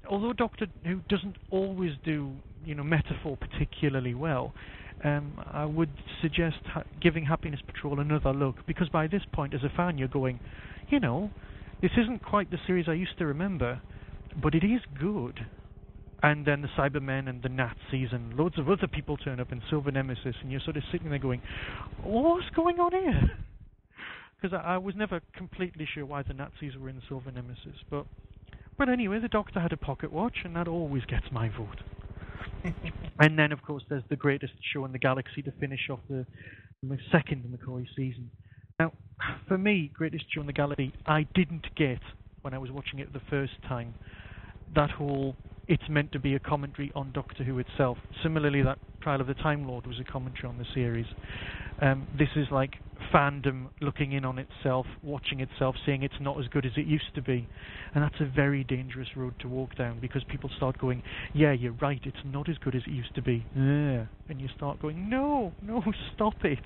although 0.09 0.33
Doctor 0.33 0.65
Who 0.85 1.01
doesn't 1.07 1.35
always 1.51 1.91
do 2.03 2.31
you 2.65 2.73
know 2.73 2.83
metaphor 2.83 3.37
particularly 3.37 4.15
well, 4.15 4.53
um, 5.03 5.33
I 5.51 5.65
would 5.65 5.91
suggest 6.21 6.57
ha- 6.65 6.83
giving 6.99 7.25
Happiness 7.25 7.59
Patrol 7.65 7.99
another 7.99 8.33
look 8.33 8.55
because 8.65 8.89
by 8.89 9.05
this 9.05 9.21
point, 9.31 9.53
as 9.53 9.63
a 9.63 9.69
fan, 9.77 9.99
you're 9.99 10.07
going, 10.07 10.39
you 10.89 10.99
know, 10.99 11.29
this 11.83 11.91
isn't 11.95 12.23
quite 12.23 12.49
the 12.49 12.57
series 12.65 12.85
I 12.87 12.93
used 12.93 13.19
to 13.19 13.27
remember, 13.27 13.81
but 14.41 14.55
it 14.55 14.63
is 14.63 14.81
good 14.99 15.45
and 16.23 16.45
then 16.45 16.61
the 16.61 16.67
Cybermen 16.77 17.27
and 17.27 17.41
the 17.41 17.49
Nazis 17.49 18.09
and 18.11 18.33
loads 18.35 18.57
of 18.59 18.69
other 18.69 18.87
people 18.87 19.17
turn 19.17 19.39
up 19.39 19.51
in 19.51 19.61
Silver 19.69 19.91
Nemesis, 19.91 20.35
and 20.41 20.51
you're 20.51 20.61
sort 20.61 20.77
of 20.77 20.83
sitting 20.91 21.09
there 21.09 21.19
going, 21.19 21.41
"What's 22.03 22.49
going 22.55 22.79
on 22.79 22.91
here?" 22.91 23.31
Because 24.41 24.59
I, 24.59 24.73
I 24.73 24.77
was 24.79 24.95
never 24.95 25.21
completely 25.35 25.87
sure 25.93 26.03
why 26.03 26.23
the 26.23 26.33
Nazis 26.33 26.75
were 26.75 26.89
in 26.89 26.99
Silver 27.07 27.29
Nemesis, 27.31 27.77
but 27.91 28.07
but 28.75 28.89
anyway, 28.89 29.19
the 29.19 29.27
Doctor 29.27 29.59
had 29.59 29.73
a 29.73 29.77
pocket 29.77 30.11
watch, 30.11 30.37
and 30.43 30.55
that 30.55 30.67
always 30.67 31.05
gets 31.05 31.25
my 31.31 31.49
vote. 31.49 31.81
and 33.19 33.37
then, 33.37 33.51
of 33.51 33.61
course, 33.61 33.83
there's 33.89 34.03
the 34.09 34.15
greatest 34.15 34.53
show 34.73 34.85
in 34.85 34.91
the 34.91 34.97
galaxy 34.97 35.43
to 35.43 35.51
finish 35.59 35.81
off 35.91 35.99
the, 36.09 36.25
the 36.81 36.97
second 37.11 37.43
McCoy 37.45 37.85
season. 37.95 38.31
Now, 38.79 38.93
for 39.47 39.59
me, 39.59 39.91
greatest 39.93 40.25
show 40.33 40.41
in 40.41 40.47
the 40.47 40.53
galaxy, 40.53 40.93
I 41.05 41.27
didn't 41.35 41.67
get 41.75 41.99
when 42.41 42.55
I 42.55 42.57
was 42.57 42.71
watching 42.71 42.97
it 42.97 43.13
the 43.13 43.21
first 43.29 43.53
time 43.67 43.93
that 44.73 44.89
whole 44.89 45.35
it's 45.67 45.83
meant 45.89 46.11
to 46.13 46.19
be 46.19 46.35
a 46.35 46.39
commentary 46.39 46.91
on 46.95 47.11
Doctor 47.11 47.43
Who 47.43 47.59
itself. 47.59 47.97
Similarly, 48.23 48.61
that 48.63 48.77
Trial 49.01 49.21
of 49.21 49.27
the 49.27 49.33
Time 49.35 49.67
Lord 49.67 49.87
was 49.87 49.99
a 49.99 50.03
commentary 50.03 50.47
on 50.47 50.57
the 50.57 50.65
series. 50.73 51.05
Um, 51.81 52.07
this 52.17 52.29
is 52.35 52.47
like 52.51 52.75
fandom 53.13 53.69
looking 53.81 54.11
in 54.11 54.25
on 54.25 54.37
itself, 54.37 54.85
watching 55.01 55.39
itself, 55.39 55.75
seeing 55.85 56.03
it's 56.03 56.19
not 56.19 56.39
as 56.39 56.47
good 56.47 56.65
as 56.65 56.73
it 56.77 56.85
used 56.85 57.13
to 57.15 57.21
be. 57.21 57.47
And 57.93 58.03
that's 58.03 58.19
a 58.19 58.25
very 58.25 58.63
dangerous 58.63 59.07
road 59.15 59.33
to 59.39 59.47
walk 59.47 59.75
down 59.75 59.99
because 59.99 60.23
people 60.29 60.49
start 60.57 60.77
going, 60.77 61.01
yeah, 61.33 61.51
you're 61.51 61.75
right, 61.81 61.99
it's 62.03 62.17
not 62.25 62.49
as 62.49 62.57
good 62.59 62.75
as 62.75 62.83
it 62.85 62.91
used 62.91 63.15
to 63.15 63.21
be. 63.21 63.45
Ugh. 63.55 64.07
And 64.29 64.39
you 64.39 64.47
start 64.55 64.79
going, 64.81 65.09
no, 65.09 65.53
no, 65.61 65.83
stop 66.15 66.35
it. 66.43 66.59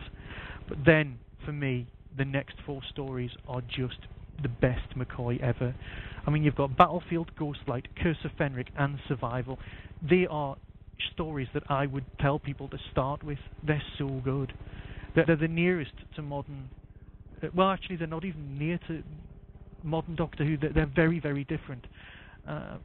But 0.68 0.80
then, 0.86 1.20
for 1.46 1.54
me, 1.54 1.88
the 2.18 2.26
next 2.26 2.56
four 2.66 2.82
stories 2.92 3.32
are 3.48 3.62
just 3.62 4.00
the 4.42 4.50
best 4.50 4.98
McCoy 4.98 5.42
ever. 5.42 5.76
I 6.26 6.32
mean, 6.32 6.44
you've 6.44 6.56
got 6.56 6.76
Battlefield, 6.78 7.32
Ghostlight, 7.40 7.86
Curse 8.02 8.18
of 8.24 8.32
Fenric, 8.40 8.68
and 8.78 8.98
Survival. 9.08 9.60
They 10.08 10.28
are 10.30 10.58
stories 11.14 11.48
that 11.54 11.64
I 11.70 11.86
would 11.86 12.06
tell 12.20 12.40
people 12.40 12.68
to 12.70 12.78
start 12.92 13.24
with. 13.24 13.38
They're 13.66 13.84
so 13.98 14.22
good. 14.24 14.54
They're, 15.16 15.26
they're 15.26 15.36
the 15.36 15.48
nearest 15.48 15.92
to 16.16 16.22
modern. 16.22 16.70
Uh, 17.44 17.48
well, 17.56 17.70
actually, 17.70 17.98
they're 17.98 18.08
not 18.08 18.26
even 18.26 18.58
near 18.58 18.80
to 18.88 19.04
modern 19.84 20.16
Doctor 20.16 20.46
Who. 20.46 20.58
They're, 20.58 20.74
they're 20.74 20.92
very, 20.94 21.20
very 21.20 21.44
different. 21.44 21.86
Uh, 22.48 22.78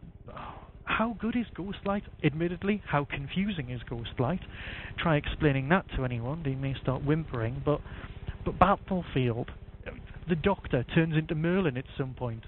how 0.85 1.17
good 1.21 1.37
is 1.37 1.47
Ghostlight? 1.57 2.03
Admittedly, 2.25 2.83
how 2.87 3.05
confusing 3.05 3.71
is 3.71 3.81
Ghostlight? 3.89 4.41
Try 4.99 5.17
explaining 5.17 5.69
that 5.71 5.87
to 5.97 6.05
anyone, 6.05 6.43
they 6.43 6.55
may 6.55 6.75
start 6.83 7.05
whimpering. 7.05 7.63
But, 7.65 7.81
but 8.45 8.59
Battlefield, 8.59 9.51
the 10.31 10.37
Doctor 10.37 10.85
turns 10.95 11.16
into 11.16 11.35
Merlin 11.35 11.76
at 11.76 11.85
some 11.99 12.14
point. 12.14 12.45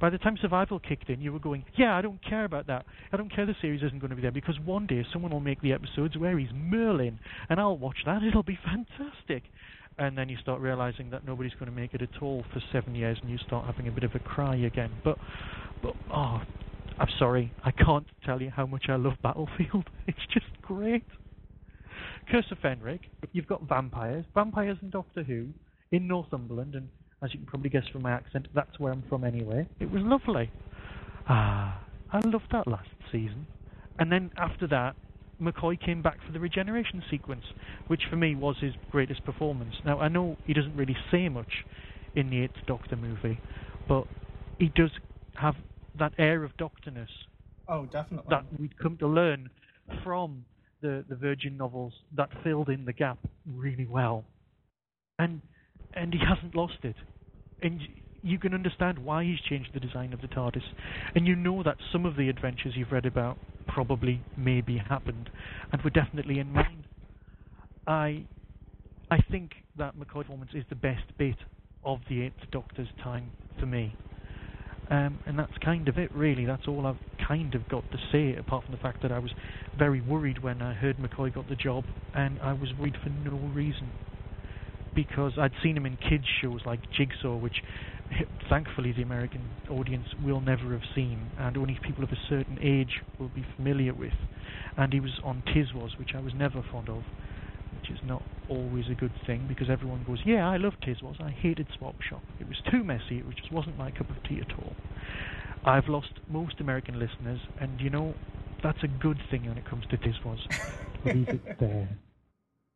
By 0.00 0.10
the 0.10 0.18
time 0.18 0.36
Survival 0.40 0.80
kicked 0.80 1.10
in, 1.10 1.20
you 1.20 1.32
were 1.32 1.38
going, 1.38 1.64
yeah, 1.76 1.94
I 1.94 2.02
don't 2.02 2.22
care 2.24 2.44
about 2.44 2.66
that. 2.66 2.86
I 3.12 3.16
don't 3.16 3.32
care 3.32 3.46
the 3.46 3.54
series 3.60 3.82
isn't 3.82 4.00
going 4.00 4.10
to 4.10 4.16
be 4.16 4.22
there 4.22 4.32
because 4.32 4.58
one 4.64 4.86
day 4.86 5.04
someone 5.12 5.30
will 5.30 5.40
make 5.40 5.60
the 5.60 5.72
episodes 5.72 6.16
where 6.16 6.38
he's 6.38 6.48
Merlin, 6.54 7.20
and 7.48 7.60
I'll 7.60 7.76
watch 7.76 7.98
that. 8.06 8.22
It'll 8.22 8.42
be 8.42 8.58
fantastic. 8.64 9.44
And 9.98 10.16
then 10.16 10.28
you 10.28 10.38
start 10.38 10.60
realizing 10.60 11.10
that 11.10 11.26
nobody's 11.26 11.52
going 11.52 11.70
to 11.70 11.76
make 11.76 11.94
it 11.94 12.02
at 12.02 12.22
all 12.22 12.44
for 12.52 12.62
seven 12.72 12.94
years, 12.94 13.18
and 13.20 13.30
you 13.30 13.38
start 13.46 13.66
having 13.66 13.86
a 13.86 13.92
bit 13.92 14.04
of 14.04 14.14
a 14.14 14.18
cry 14.18 14.56
again. 14.56 14.90
But, 15.04 15.18
but 15.82 15.94
oh, 16.12 16.40
I'm 16.98 17.08
sorry, 17.18 17.52
I 17.62 17.70
can't 17.70 18.06
tell 18.24 18.40
you 18.40 18.50
how 18.50 18.66
much 18.66 18.86
I 18.88 18.96
love 18.96 19.14
Battlefield. 19.22 19.88
It's 20.06 20.18
just 20.32 20.46
great. 20.62 21.04
Curse 22.30 22.46
of 22.50 22.58
Fenric, 22.58 23.00
you've 23.32 23.46
got 23.46 23.62
vampires, 23.68 24.24
vampires 24.34 24.78
in 24.82 24.90
Doctor 24.90 25.22
Who, 25.22 25.48
in 25.92 26.08
Northumberland, 26.08 26.74
and 26.74 26.88
as 27.22 27.32
you 27.32 27.38
can 27.40 27.46
probably 27.46 27.70
guess 27.70 27.86
from 27.92 28.02
my 28.02 28.12
accent, 28.12 28.48
that's 28.54 28.78
where 28.78 28.92
I'm 28.92 29.04
from 29.08 29.24
anyway. 29.24 29.66
It 29.78 29.90
was 29.90 30.02
lovely. 30.02 30.50
Ah, 31.28 31.84
I 32.12 32.20
loved 32.26 32.46
that 32.52 32.66
last 32.66 32.88
season. 33.12 33.46
And 33.98 34.10
then 34.10 34.30
after 34.36 34.66
that, 34.68 34.96
McCoy 35.40 35.78
came 35.80 36.02
back 36.02 36.18
for 36.26 36.32
the 36.32 36.40
regeneration 36.40 37.02
sequence, 37.10 37.44
which 37.88 38.02
for 38.08 38.16
me 38.16 38.34
was 38.34 38.56
his 38.60 38.74
greatest 38.90 39.24
performance. 39.24 39.74
Now, 39.84 39.98
I 40.00 40.08
know 40.08 40.36
he 40.46 40.54
doesn't 40.54 40.76
really 40.76 40.96
say 41.10 41.28
much 41.28 41.64
in 42.14 42.30
the 42.30 42.42
Eighth 42.42 42.66
Doctor 42.66 42.96
movie, 42.96 43.38
but 43.88 44.04
he 44.58 44.70
does 44.74 44.90
have 45.34 45.54
that 45.98 46.12
air 46.18 46.44
of 46.44 46.52
Doctorness 46.56 47.08
Oh, 47.68 47.86
definitely. 47.86 48.26
that 48.30 48.44
we'd 48.58 48.76
come 48.78 48.96
to 48.98 49.06
learn 49.06 49.48
from 50.02 50.44
the, 50.82 51.04
the 51.08 51.14
Virgin 51.14 51.56
novels 51.56 51.92
that 52.16 52.28
filled 52.42 52.68
in 52.68 52.84
the 52.84 52.92
gap 52.92 53.18
really 53.46 53.86
well. 53.86 54.24
And 55.18 55.40
and 55.94 56.12
he 56.12 56.20
hasn't 56.20 56.54
lost 56.54 56.78
it. 56.82 56.96
And 57.62 57.80
you 58.22 58.38
can 58.38 58.54
understand 58.54 58.98
why 58.98 59.24
he's 59.24 59.40
changed 59.48 59.70
the 59.72 59.80
design 59.80 60.12
of 60.12 60.20
the 60.20 60.28
TARDIS. 60.28 60.62
And 61.14 61.26
you 61.26 61.36
know 61.36 61.62
that 61.62 61.76
some 61.92 62.06
of 62.06 62.16
the 62.16 62.28
adventures 62.28 62.74
you've 62.76 62.92
read 62.92 63.06
about 63.06 63.38
probably 63.66 64.20
maybe 64.36 64.76
happened 64.76 65.30
and 65.72 65.80
were 65.82 65.90
definitely 65.90 66.38
in 66.38 66.52
mind. 66.52 66.84
I 67.86 68.24
I 69.10 69.18
think 69.30 69.52
that 69.76 69.96
McCoy's 69.96 70.24
performance 70.24 70.52
is 70.54 70.64
the 70.68 70.76
best 70.76 71.02
bit 71.18 71.36
of 71.84 71.98
the 72.08 72.22
Eighth 72.22 72.50
Doctor's 72.52 72.88
time 73.02 73.30
for 73.58 73.66
me. 73.66 73.94
Um, 74.90 75.18
and 75.26 75.38
that's 75.38 75.56
kind 75.64 75.88
of 75.88 75.98
it, 75.98 76.10
really. 76.12 76.44
That's 76.44 76.66
all 76.68 76.86
I've 76.86 76.96
kind 77.26 77.54
of 77.54 77.68
got 77.68 77.84
to 77.92 77.98
say, 78.12 78.36
apart 78.36 78.64
from 78.64 78.74
the 78.74 78.80
fact 78.80 79.02
that 79.02 79.12
I 79.12 79.18
was 79.18 79.30
very 79.78 80.00
worried 80.00 80.42
when 80.42 80.62
I 80.62 80.74
heard 80.74 80.96
McCoy 80.98 81.32
got 81.32 81.48
the 81.48 81.56
job, 81.56 81.84
and 82.14 82.38
I 82.40 82.52
was 82.52 82.70
worried 82.78 82.96
for 83.02 83.08
no 83.08 83.36
reason. 83.54 83.90
Because 84.94 85.32
I'd 85.38 85.52
seen 85.62 85.76
him 85.76 85.86
in 85.86 85.96
kids 85.96 86.24
shows 86.40 86.60
like 86.64 86.80
Jigsaw, 86.96 87.36
which 87.36 87.62
thankfully 88.48 88.92
the 88.92 89.02
American 89.02 89.56
audience 89.68 90.06
will 90.22 90.40
never 90.40 90.72
have 90.72 90.82
seen, 90.94 91.32
and 91.38 91.56
only 91.56 91.78
people 91.82 92.04
of 92.04 92.10
a 92.10 92.18
certain 92.28 92.58
age 92.60 93.00
will 93.18 93.28
be 93.28 93.44
familiar 93.56 93.94
with. 93.94 94.12
And 94.76 94.92
he 94.92 95.00
was 95.00 95.12
on 95.22 95.42
Tiswas, 95.46 95.98
which 95.98 96.10
I 96.14 96.20
was 96.20 96.34
never 96.34 96.64
fond 96.70 96.88
of, 96.88 97.04
which 97.72 97.90
is 97.90 97.98
not 98.02 98.22
always 98.48 98.88
a 98.90 98.94
good 98.94 99.12
thing 99.26 99.46
because 99.46 99.70
everyone 99.70 100.02
goes, 100.02 100.18
"Yeah, 100.24 100.48
I 100.48 100.56
love 100.56 100.74
Tiswas. 100.82 101.20
I 101.20 101.30
hated 101.30 101.68
Swap 101.78 101.96
Shop. 102.02 102.22
It 102.40 102.48
was 102.48 102.60
too 102.70 102.82
messy. 102.82 103.18
It 103.18 103.36
just 103.36 103.52
wasn't 103.52 103.78
my 103.78 103.90
cup 103.90 104.10
of 104.10 104.22
tea 104.24 104.40
at 104.40 104.58
all." 104.58 104.76
I've 105.64 105.88
lost 105.88 106.08
most 106.28 106.60
American 106.60 106.98
listeners, 106.98 107.40
and 107.58 107.80
you 107.80 107.90
know 107.90 108.16
that's 108.62 108.82
a 108.82 108.88
good 108.88 109.20
thing 109.30 109.46
when 109.46 109.58
it 109.58 109.64
comes 109.64 109.84
to 109.90 109.98
Tiswas. 109.98 110.40
Leave 111.04 111.28
it 111.28 111.58
there. 111.58 111.88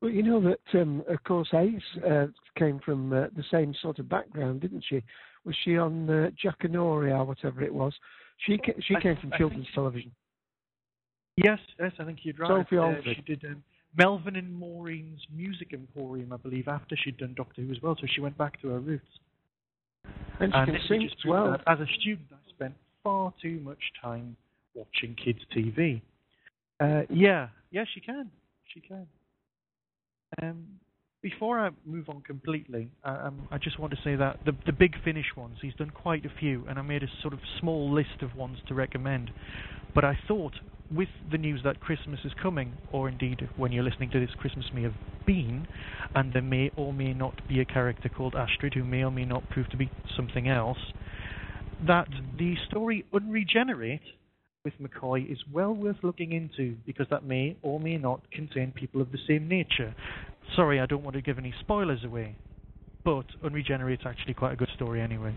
Well, 0.01 0.11
you 0.11 0.23
know 0.23 0.41
that, 0.43 0.81
um, 0.81 1.03
of 1.09 1.23
course, 1.25 1.49
Ace 1.55 1.83
uh, 2.07 2.27
came 2.59 2.79
from 2.85 3.13
uh, 3.13 3.27
the 3.37 3.45
same 3.51 3.75
sort 3.81 3.99
of 3.99 4.09
background, 4.09 4.61
didn't 4.61 4.85
she? 4.89 5.03
Was 5.45 5.57
she 5.65 5.77
on 5.79 6.09
uh, 6.11 6.31
Jackanory 6.43 7.11
or 7.17 7.25
whatever 7.25 7.63
it 7.63 7.73
was? 7.73 7.95
She 8.47 8.59
ca- 8.59 8.81
she 8.87 8.97
I- 8.97 9.01
came 9.01 9.17
from 9.17 9.33
I 9.33 9.39
children's 9.39 9.65
think- 9.67 9.75
television. 9.75 10.13
Yes, 11.37 11.59
yes, 11.81 11.91
I 11.99 12.05
think 12.05 12.21
you're 12.23 12.35
right. 12.39 12.65
Sophie 12.65 12.79
Uh, 12.79 12.95
she 13.03 13.21
did 13.23 13.45
um, 13.45 13.63
Melvin 13.99 14.37
and 14.37 14.55
Maureen's 14.55 15.21
Music 15.35 15.73
Emporium, 15.73 16.33
I 16.33 16.37
believe, 16.37 16.69
after 16.69 16.97
she'd 16.97 17.17
done 17.17 17.35
Doctor 17.37 17.63
Who 17.63 17.73
as 17.73 17.83
well. 17.83 17.97
So 18.01 18.07
she 18.07 18.21
went 18.21 18.39
back 18.39 18.61
to 18.63 18.69
her 18.69 18.79
roots. 18.79 19.09
And 20.39 20.53
she 20.53 20.65
can 20.67 20.75
it 20.77 20.83
sing 20.89 21.05
as 21.05 21.25
well. 21.27 21.57
As 21.67 21.81
a 21.81 21.87
student, 22.01 22.29
I 22.33 22.37
spent 22.51 22.75
far 23.03 23.33
too 23.43 23.59
much 23.65 23.79
time 24.01 24.37
watching 24.75 25.17
kids' 25.17 25.41
TV. 25.57 26.01
Uh, 26.81 27.03
yeah, 27.11 27.49
yeah, 27.71 27.85
she 27.95 28.01
can. 28.01 28.31
She 28.73 28.81
can. 28.81 29.07
Um, 30.43 30.65
before 31.23 31.59
I 31.59 31.71
move 31.87 32.11
on 32.11 32.21
completely, 32.21 32.91
uh, 33.03 33.23
um, 33.25 33.49
I 33.51 33.57
just 33.57 33.79
want 33.79 33.93
to 33.93 33.99
say 34.05 34.15
that 34.15 34.39
the 34.45 34.53
the 34.67 34.73
big 34.73 34.93
finish 35.03 35.27
ones, 35.37 35.57
he's 35.63 35.75
done 35.75 35.91
quite 35.91 36.27
a 36.27 36.33
few, 36.39 36.65
and 36.69 36.79
I 36.79 36.83
made 36.83 37.03
a 37.03 37.09
sort 37.23 37.33
of 37.33 37.41
small 37.61 37.93
list 37.93 38.21
of 38.21 38.37
ones 38.37 38.59
to 38.69 38.75
recommend. 38.75 39.31
But 39.95 40.05
I 40.05 40.19
thought, 40.29 40.53
with 40.95 41.09
the 41.31 41.39
news 41.39 41.61
that 41.65 41.81
Christmas 41.81 42.21
is 42.25 42.33
coming, 42.43 42.75
or 42.93 43.09
indeed 43.09 43.49
when 43.57 43.73
you're 43.73 43.85
listening 43.85 44.11
to 44.11 44.21
this, 44.21 44.31
Christmas 44.39 44.67
may 44.75 44.83
have 44.83 44.95
been, 45.27 45.67
and 46.15 46.33
there 46.33 46.43
may 46.43 46.71
or 46.77 46.93
may 46.93 47.15
not 47.15 47.41
be 47.49 47.61
a 47.61 47.65
character 47.65 48.11
called 48.11 48.35
Astrid 48.35 48.75
who 48.75 48.85
may 48.85 49.03
or 49.03 49.11
may 49.11 49.25
not 49.25 49.49
prove 49.51 49.69
to 49.71 49.77
be 49.79 49.91
something 50.17 50.49
else, 50.49 50.79
that 51.87 52.09
the 52.39 52.55
story 52.69 53.05
Unregenerate 53.15 54.03
with 54.65 54.75
McCoy 54.81 55.31
is 55.31 55.39
well 55.53 55.75
worth 55.75 55.99
looking 56.03 56.33
into 56.33 56.75
because 56.87 57.07
that 57.11 57.23
may 57.23 57.55
or 57.63 57.79
may 57.79 57.99
not 57.99 58.23
contain 58.31 58.73
people 58.73 59.03
of 59.03 59.13
the 59.13 59.19
same 59.29 59.47
nature. 59.47 59.95
Sorry, 60.57 60.81
I 60.81 60.87
don't 60.87 61.03
want 61.05 61.17
to 61.17 61.23
give 61.23 61.37
any 61.39 61.53
spoilers 61.61 62.03
away, 62.03 62.35
but 63.05 63.27
Unregenerate's 63.45 64.05
actually 64.07 64.33
quite 64.33 64.55
a 64.55 64.57
good 64.57 64.71
story 64.75 65.03
anyway. 65.03 65.37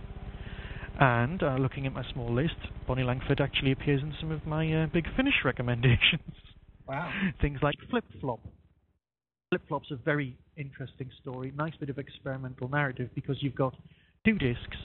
And 1.00 1.44
uh, 1.44 1.58
looking 1.60 1.86
at 1.86 1.94
my 1.94 2.04
small 2.14 2.34
list, 2.34 2.56
Bonnie 2.88 3.04
Langford 3.04 3.42
actually 3.42 3.74
appears 3.74 4.02
in 4.02 4.14
some 4.20 4.32
of 4.32 4.48
my 4.48 4.84
uh, 4.84 4.88
big 4.88 5.06
finish 5.18 5.36
recommendations. 5.44 6.34
Wow. 6.88 7.12
Things 7.42 7.60
like 7.62 7.76
Flip 7.90 8.06
Flop. 8.22 8.40
Flip 9.50 9.62
Flop's 9.68 9.92
a 9.92 9.98
very 9.98 10.38
interesting 10.56 11.10
story, 11.22 11.52
nice 11.56 11.74
bit 11.82 11.90
of 11.90 11.98
experimental 12.00 12.70
narrative 12.70 13.10
because 13.14 13.36
you've 13.42 13.56
got 13.56 13.76
two 14.26 14.38
discs, 14.38 14.78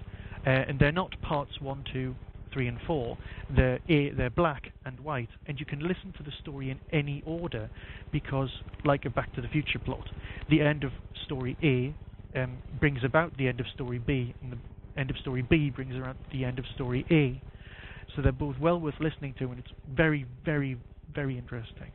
uh, 0.45 0.51
and 0.51 0.81
they're 0.81 0.91
not 0.91 1.11
parts 1.23 1.61
one, 1.61 1.85
two, 1.93 2.15
three, 2.53 2.69
and 2.69 2.79
four. 2.87 3.19
They're 3.55 3.79
they're 3.89 4.31
black 4.31 4.71
and 4.85 4.99
white, 5.01 5.29
and 5.47 5.59
you 5.59 5.67
can 5.67 5.81
listen 5.81 6.13
to 6.17 6.23
the 6.23 6.33
story 6.43 6.71
in 6.71 6.79
any 6.93 7.23
order 7.27 7.71
because, 8.13 8.51
like 8.85 9.05
a 9.05 9.11
Back 9.11 9.35
to 9.35 9.41
the 9.41 9.49
Future 9.49 9.79
plot, 9.79 10.09
the 10.51 10.61
end 10.61 10.85
of 10.85 10.93
story 11.25 11.57
A 11.63 11.95
um, 12.39 12.59
brings 12.81 13.05
about 13.05 13.37
the 13.37 13.49
end 13.49 13.61
of 13.61 13.67
story 13.75 13.99
B, 13.99 14.35
and 14.43 14.53
the 14.53 15.01
end 15.01 15.11
of 15.11 15.17
story 15.19 15.43
B 15.43 15.71
brings 15.71 15.95
around 15.95 16.17
the 16.33 16.45
end 16.45 16.59
of 16.59 16.65
story 16.75 17.05
A. 17.11 17.41
So 18.15 18.23
they're 18.23 18.33
both 18.33 18.57
well 18.61 18.79
worth 18.79 19.01
listening 19.01 19.35
to, 19.39 19.45
and 19.47 19.59
it's 19.59 19.73
very, 19.95 20.27
very, 20.45 20.77
very 21.15 21.39
interesting. 21.39 21.91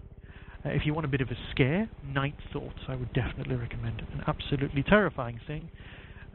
Uh, 0.65 0.69
if 0.69 0.81
you 0.85 0.93
want 0.93 1.05
a 1.05 1.09
bit 1.09 1.21
of 1.21 1.29
a 1.29 1.37
scare, 1.51 1.87
Night 2.03 2.35
Thoughts, 2.51 2.79
I 2.87 2.95
would 2.95 3.13
definitely 3.13 3.55
recommend 3.55 3.99
it. 3.99 4.07
An 4.13 4.23
absolutely 4.27 4.83
terrifying 4.83 5.39
thing. 5.45 5.69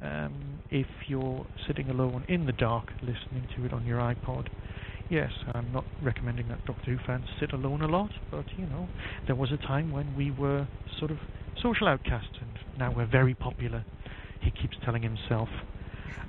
Um, 0.03 0.61
if 0.71 0.87
you're 1.07 1.47
sitting 1.67 1.89
alone 1.89 2.25
in 2.29 2.47
the 2.47 2.53
dark 2.53 2.89
listening 3.01 3.47
to 3.57 3.65
it 3.65 3.73
on 3.73 3.87
your 3.87 3.99
iPod. 3.99 4.49
Yes, 5.09 5.31
I'm 5.55 5.71
not 5.71 5.85
recommending 6.01 6.49
that 6.49 6.65
Doctor 6.65 6.91
Who 6.91 6.99
fans 7.07 7.27
sit 7.39 7.53
alone 7.53 7.83
a 7.83 7.87
lot, 7.87 8.11
but 8.31 8.47
you 8.57 8.67
know, 8.67 8.89
there 9.27 9.37
was 9.37 9.53
a 9.53 9.59
time 9.59 9.91
when 9.93 10.15
we 10.17 10.31
were 10.31 10.69
sort 10.99 11.11
of 11.11 11.19
social 11.63 11.87
outcasts, 11.87 12.39
and 12.41 12.59
now 12.77 12.93
we're 12.97 13.07
very 13.07 13.35
popular. 13.35 13.85
He 14.41 14.51
keeps 14.51 14.77
telling 14.85 15.03
himself. 15.03 15.49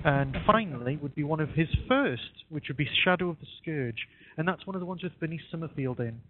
And 0.03 0.35
finally, 0.45 0.97
would 0.97 1.15
be 1.15 1.23
one 1.23 1.39
of 1.39 1.49
his 1.49 1.69
first, 1.87 2.43
which 2.49 2.65
would 2.67 2.77
be 2.77 2.87
Shadow 3.03 3.29
of 3.29 3.39
the 3.39 3.47
Scourge, 3.61 4.07
and 4.37 4.47
that's 4.47 4.67
one 4.67 4.75
of 4.75 4.81
the 4.81 4.85
ones 4.85 5.01
with 5.01 5.17
Bernice 5.19 5.41
Summerfield 5.49 5.99
in. 5.99 6.21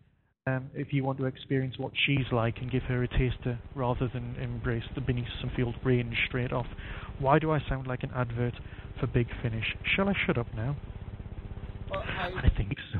Um, 0.45 0.69
if 0.73 0.91
you 0.91 1.05
want 1.05 1.19
to 1.19 1.25
experience 1.25 1.75
what 1.77 1.93
she's 2.05 2.25
like 2.33 2.57
and 2.57 2.69
give 2.69 2.83
her 2.83 3.01
a 3.01 3.07
taster 3.07 3.57
rather 3.75 4.09
than 4.09 4.35
embrace 4.41 4.83
the 4.93 4.99
Bernice 4.99 5.29
Summerfield 5.39 5.75
range 5.85 6.17
straight 6.27 6.51
off. 6.51 6.65
Why 7.19 7.39
do 7.39 7.51
I 7.51 7.61
sound 7.69 7.87
like 7.87 8.03
an 8.03 8.11
advert 8.13 8.55
for 8.99 9.07
Big 9.07 9.27
Finish? 9.41 9.77
Shall 9.95 10.09
I 10.09 10.13
shut 10.27 10.37
up 10.37 10.53
now? 10.53 10.75
Well, 11.89 12.03
I, 12.05 12.33
I 12.43 12.49
think 12.49 12.75
so. 12.91 12.99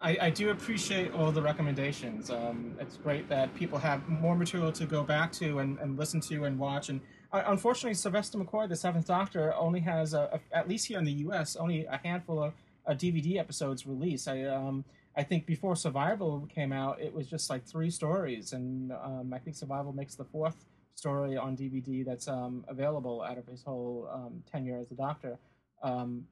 I, 0.00 0.16
I 0.20 0.30
do 0.30 0.50
appreciate 0.50 1.12
all 1.12 1.32
the 1.32 1.42
recommendations. 1.42 2.30
Um, 2.30 2.76
it's 2.78 2.96
great 2.98 3.28
that 3.30 3.52
people 3.56 3.78
have 3.78 4.08
more 4.08 4.36
material 4.36 4.70
to 4.70 4.86
go 4.86 5.02
back 5.02 5.32
to 5.32 5.58
and, 5.58 5.76
and 5.80 5.98
listen 5.98 6.20
to 6.20 6.44
and 6.44 6.56
watch. 6.56 6.88
And 6.88 7.00
uh, 7.32 7.42
unfortunately, 7.46 7.94
Sylvester 7.94 8.38
McCoy, 8.38 8.68
the 8.68 8.76
Seventh 8.76 9.08
Doctor, 9.08 9.52
only 9.56 9.80
has 9.80 10.14
a, 10.14 10.40
a, 10.52 10.56
at 10.56 10.68
least 10.68 10.86
here 10.86 11.00
in 11.00 11.04
the 11.04 11.14
U.S. 11.14 11.56
only 11.56 11.86
a 11.86 11.98
handful 12.04 12.40
of 12.40 12.52
uh, 12.86 12.92
DVD 12.92 13.38
episodes 13.40 13.88
released. 13.88 14.28
I 14.28 14.44
um, 14.44 14.84
I 15.16 15.22
think 15.22 15.46
before 15.46 15.74
Survival 15.74 16.48
came 16.52 16.72
out, 16.72 17.00
it 17.00 17.12
was 17.12 17.26
just 17.26 17.50
like 17.50 17.64
three 17.66 17.90
stories, 17.90 18.52
and 18.52 18.92
um, 18.92 19.32
I 19.34 19.38
think 19.38 19.56
Survival 19.56 19.92
makes 19.92 20.14
the 20.14 20.24
fourth 20.24 20.64
story 20.94 21.36
on 21.36 21.56
DVD 21.56 22.04
that's 22.04 22.28
um, 22.28 22.64
available 22.68 23.22
out 23.22 23.38
of 23.38 23.46
his 23.46 23.62
whole 23.62 24.08
um, 24.12 24.42
tenure 24.50 24.78
as 24.78 24.90
a 24.92 24.94
Doctor. 24.94 25.38
Um, 25.82 26.26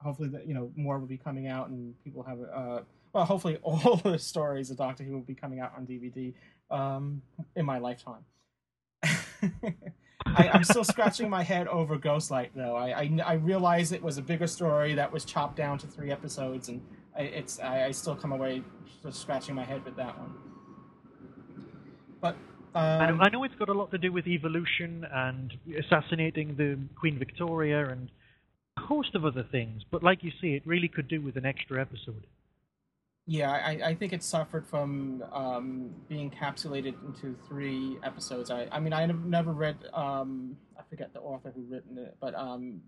hopefully, 0.00 0.28
that 0.28 0.46
you 0.46 0.54
know 0.54 0.70
more 0.76 0.98
will 0.98 1.08
be 1.08 1.16
coming 1.18 1.48
out, 1.48 1.68
and 1.68 1.94
people 2.04 2.22
have 2.22 2.38
uh, 2.54 2.80
well, 3.12 3.24
hopefully 3.24 3.58
all 3.62 3.96
the 3.96 4.18
stories 4.18 4.70
of 4.70 4.76
Doctor 4.76 5.02
Who 5.04 5.14
will 5.14 5.20
be 5.20 5.34
coming 5.34 5.60
out 5.60 5.72
on 5.76 5.86
DVD 5.86 6.34
um, 6.70 7.22
in 7.56 7.64
my 7.64 7.78
lifetime. 7.78 8.24
I, 10.26 10.48
I'm 10.52 10.64
still 10.64 10.84
scratching 10.84 11.28
my 11.28 11.42
head 11.42 11.68
over 11.68 11.98
Ghostlight, 11.98 12.50
though. 12.54 12.76
I, 12.76 13.02
I 13.02 13.18
I 13.24 13.32
realize 13.34 13.92
it 13.92 14.02
was 14.02 14.18
a 14.18 14.22
bigger 14.22 14.46
story 14.46 14.94
that 14.94 15.12
was 15.12 15.24
chopped 15.24 15.56
down 15.56 15.78
to 15.78 15.86
three 15.86 16.10
episodes, 16.10 16.68
and 16.68 16.80
I, 17.16 17.22
it's 17.22 17.60
I, 17.60 17.86
I 17.86 17.90
still 17.92 18.16
come 18.16 18.32
away 18.32 18.62
just 19.02 19.20
scratching 19.20 19.54
my 19.54 19.64
head 19.64 19.84
with 19.84 19.96
that 19.96 20.18
one. 20.18 20.34
But 22.20 22.36
I, 22.74 23.08
um, 23.08 23.18
know, 23.18 23.24
I 23.24 23.28
know 23.30 23.44
it's 23.44 23.54
got 23.56 23.68
a 23.68 23.72
lot 23.72 23.90
to 23.92 23.98
do 23.98 24.12
with 24.12 24.26
evolution 24.26 25.06
and 25.12 25.52
assassinating 25.78 26.56
the 26.56 26.78
Queen 26.98 27.18
Victoria 27.18 27.88
and 27.88 28.10
a 28.76 28.80
host 28.80 29.14
of 29.14 29.24
other 29.24 29.46
things, 29.50 29.82
but 29.90 30.02
like 30.02 30.24
you 30.24 30.32
say, 30.40 30.48
it 30.48 30.66
really 30.66 30.88
could 30.88 31.06
do 31.06 31.20
with 31.20 31.36
an 31.36 31.46
extra 31.46 31.80
episode. 31.80 32.26
Yeah, 33.26 33.50
I, 33.52 33.80
I 33.82 33.94
think 33.94 34.12
it 34.12 34.22
suffered 34.22 34.66
from 34.66 35.24
um, 35.32 35.94
being 36.08 36.30
encapsulated 36.30 36.94
into 37.06 37.36
three 37.48 37.96
episodes. 38.02 38.50
I, 38.50 38.68
I 38.70 38.80
mean, 38.80 38.92
I 38.92 39.06
have 39.06 39.24
never 39.24 39.52
read, 39.52 39.76
um, 39.94 40.56
I 40.78 40.82
forget 40.90 41.14
the 41.14 41.20
author 41.20 41.50
who 41.54 41.62
written 41.62 41.96
it, 41.96 42.16
but 42.20 42.34
um, 42.34 42.82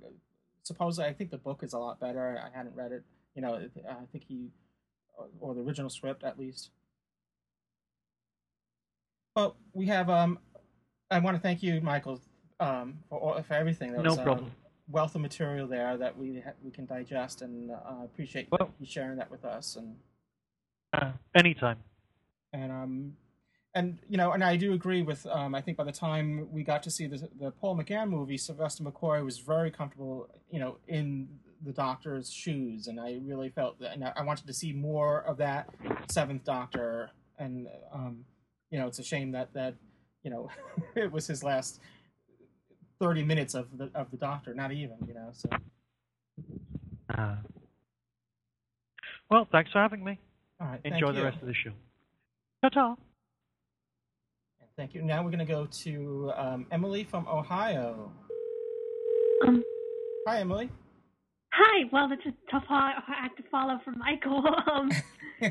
supposedly 0.63 1.09
I 1.09 1.15
think 1.15 1.31
the 1.31 1.39
book 1.39 1.61
is 1.63 1.73
a 1.73 1.79
lot 1.79 2.01
better. 2.01 2.43
I 2.45 2.55
hadn't 2.55 2.75
read 2.75 2.93
it. 2.93 3.05
You 3.37 3.43
know, 3.43 3.55
I 3.89 3.95
think 4.11 4.25
he, 4.27 4.49
or 5.41 5.55
the 5.55 5.61
original 5.61 5.91
script 5.91 6.25
at 6.25 6.39
least. 6.39 6.71
Well, 9.37 9.57
we 9.75 9.87
have, 9.87 10.09
um, 10.09 10.39
I 11.11 11.19
want 11.19 11.37
to 11.37 11.41
thank 11.41 11.63
you, 11.63 11.81
Michael, 11.83 12.21
um, 12.59 12.99
for, 13.09 13.19
all- 13.21 13.43
for 13.43 13.55
everything. 13.55 13.93
There 13.93 14.03
No 14.03 14.11
was, 14.11 14.19
uh, 14.19 14.25
problem. 14.25 14.51
wealth 14.89 15.15
of 15.15 15.21
material 15.21 15.67
there 15.69 15.97
that 15.99 16.17
we 16.17 16.41
ha- 16.41 16.53
we 16.63 16.71
can 16.71 16.87
digest, 16.87 17.43
and 17.43 17.71
uh, 17.71 18.05
appreciate 18.05 18.49
Well- 18.51 18.73
you 18.81 18.87
sharing 18.87 19.19
that 19.19 19.31
with 19.31 19.45
us. 19.45 19.77
And 19.77 19.97
Uh, 20.95 21.13
anytime. 21.35 21.79
and 22.55 22.73
um 22.73 23.17
and 23.75 23.99
you 24.09 24.17
know 24.17 24.33
and 24.33 24.43
i 24.43 24.57
do 24.57 24.73
agree 24.73 25.03
with 25.03 25.27
um 25.27 25.55
i 25.55 25.61
think 25.61 25.77
by 25.77 25.83
the 25.85 25.93
time 25.93 26.49
we 26.51 26.63
got 26.63 26.83
to 26.85 26.91
see 26.91 27.07
the, 27.09 27.29
the 27.39 27.51
paul 27.51 27.77
mcgann 27.77 28.09
movie 28.09 28.39
sylvester 28.39 28.83
mccoy 28.85 29.23
was 29.23 29.39
very 29.41 29.71
comfortable 29.71 30.31
you 30.49 30.59
know 30.61 30.79
in 30.87 31.29
the 31.65 31.73
doctor's 31.73 32.31
shoes 32.33 32.87
and 32.87 33.01
i 33.01 33.19
really 33.25 33.49
felt 33.49 33.79
that 33.81 33.93
and 33.95 34.05
i 34.05 34.13
I 34.17 34.23
wanted 34.23 34.47
to 34.47 34.53
see 34.53 34.73
more 34.73 35.23
of 35.23 35.37
that 35.39 35.69
seventh 36.11 36.45
doctor 36.45 37.11
and 37.39 37.67
um 37.93 38.25
you 38.71 38.79
know 38.79 38.87
it's 38.87 38.99
a 38.99 39.05
shame 39.05 39.33
that 39.33 39.53
that 39.55 39.75
you 40.23 40.31
know 40.31 40.49
it 40.95 41.11
was 41.11 41.27
his 41.27 41.43
last 41.43 41.81
30 43.01 43.25
minutes 43.25 43.55
of 43.55 43.67
the 43.79 43.91
of 43.95 44.11
the 44.11 44.17
doctor 44.17 44.55
not 44.55 44.73
even 44.73 44.97
you 45.07 45.15
know 45.15 45.31
so 45.33 45.49
Uh, 47.17 47.37
well, 49.31 49.47
thanks 49.51 49.71
for 49.73 49.79
having 49.81 50.03
me. 50.05 50.19
all 50.61 50.67
right 50.69 50.81
Enjoy 50.85 51.13
the 51.13 51.19
you. 51.19 51.25
rest 51.25 51.39
of 51.41 51.47
the 51.49 51.55
show. 51.55 51.73
Ta-ta. 52.63 52.97
Thank 54.77 54.95
you. 54.95 55.03
Now 55.03 55.23
we're 55.25 55.31
going 55.31 55.47
to 55.47 55.53
go 55.59 55.67
to 55.85 56.33
um, 56.37 56.67
Emily 56.71 57.03
from 57.05 57.27
Ohio. 57.29 58.13
Um, 59.47 59.65
Hi, 60.27 60.41
Emily. 60.41 60.69
Hi. 61.59 61.85
Well, 61.93 62.09
that's 62.09 62.25
a 62.27 62.35
tough 62.51 62.65
act 62.71 63.37
to 63.39 63.43
follow 63.51 63.79
from 63.85 63.99
Michael. 63.99 64.45
Um, 64.73 64.91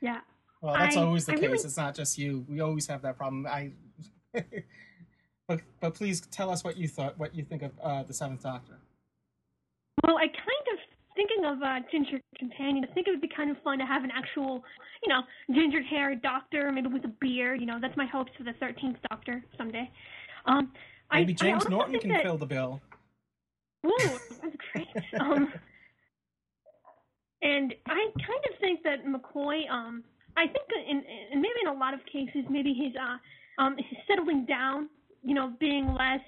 yeah. 0.00 0.20
Well, 0.62 0.74
that's 0.74 0.96
I- 0.96 1.00
always 1.02 1.26
the 1.26 1.32
I 1.32 1.34
case. 1.36 1.42
really- 1.42 1.54
It's 1.64 1.76
not 1.76 1.94
just 1.94 2.18
you. 2.18 2.44
We 2.48 2.60
always 2.60 2.86
have 2.86 3.02
that 3.02 3.16
problem. 3.16 3.46
I. 3.46 3.72
but 5.48 5.60
but 5.80 5.94
please 5.94 6.20
tell 6.20 6.50
us 6.50 6.62
what 6.62 6.76
you 6.76 6.86
thought. 6.88 7.18
What 7.18 7.34
you 7.34 7.44
think 7.44 7.62
of 7.62 7.72
uh, 7.82 8.02
the 8.04 8.14
Seventh 8.14 8.42
Doctor. 8.42 8.78
Well, 10.04 10.16
I 10.18 10.26
kind 10.26 10.66
of 10.72 10.78
thinking 11.16 11.44
of 11.44 11.62
uh, 11.62 11.80
ginger 11.90 12.20
companion. 12.38 12.84
I 12.88 12.92
think 12.94 13.08
it 13.08 13.10
would 13.10 13.20
be 13.20 13.28
kind 13.28 13.50
of 13.50 13.56
fun 13.62 13.78
to 13.78 13.86
have 13.86 14.04
an 14.04 14.10
actual, 14.14 14.62
you 15.02 15.08
know, 15.08 15.22
ginger 15.54 15.82
haired 15.82 16.22
doctor, 16.22 16.70
maybe 16.72 16.88
with 16.88 17.04
a 17.04 17.12
beard. 17.20 17.60
You 17.60 17.66
know, 17.66 17.78
that's 17.80 17.96
my 17.96 18.06
hopes 18.06 18.30
for 18.38 18.44
the 18.44 18.52
thirteenth 18.60 18.98
Doctor 19.10 19.42
someday. 19.58 19.90
Um, 20.46 20.72
Maybe 21.12 21.32
I, 21.32 21.36
James 21.36 21.68
Norton 21.68 21.98
can 21.98 22.10
that, 22.10 22.22
fill 22.22 22.38
the 22.38 22.46
bill. 22.46 22.80
Ooh, 23.86 24.18
that's 24.42 24.56
great. 24.72 24.86
Um, 25.20 25.52
and 27.42 27.74
I 27.86 28.06
kind 28.14 28.44
of 28.50 28.60
think 28.60 28.82
that 28.84 29.06
McCoy, 29.06 29.68
um, 29.70 30.04
I 30.36 30.46
think 30.46 30.66
in, 30.88 31.02
in 31.32 31.40
maybe 31.40 31.54
in 31.62 31.68
a 31.68 31.72
lot 31.72 31.94
of 31.94 32.00
cases, 32.06 32.44
maybe 32.50 32.74
his 32.74 32.92
uh, 33.00 33.62
um, 33.62 33.76
his 33.76 33.98
settling 34.06 34.44
down, 34.46 34.88
you 35.22 35.34
know, 35.34 35.52
being 35.58 35.94
less 35.94 36.20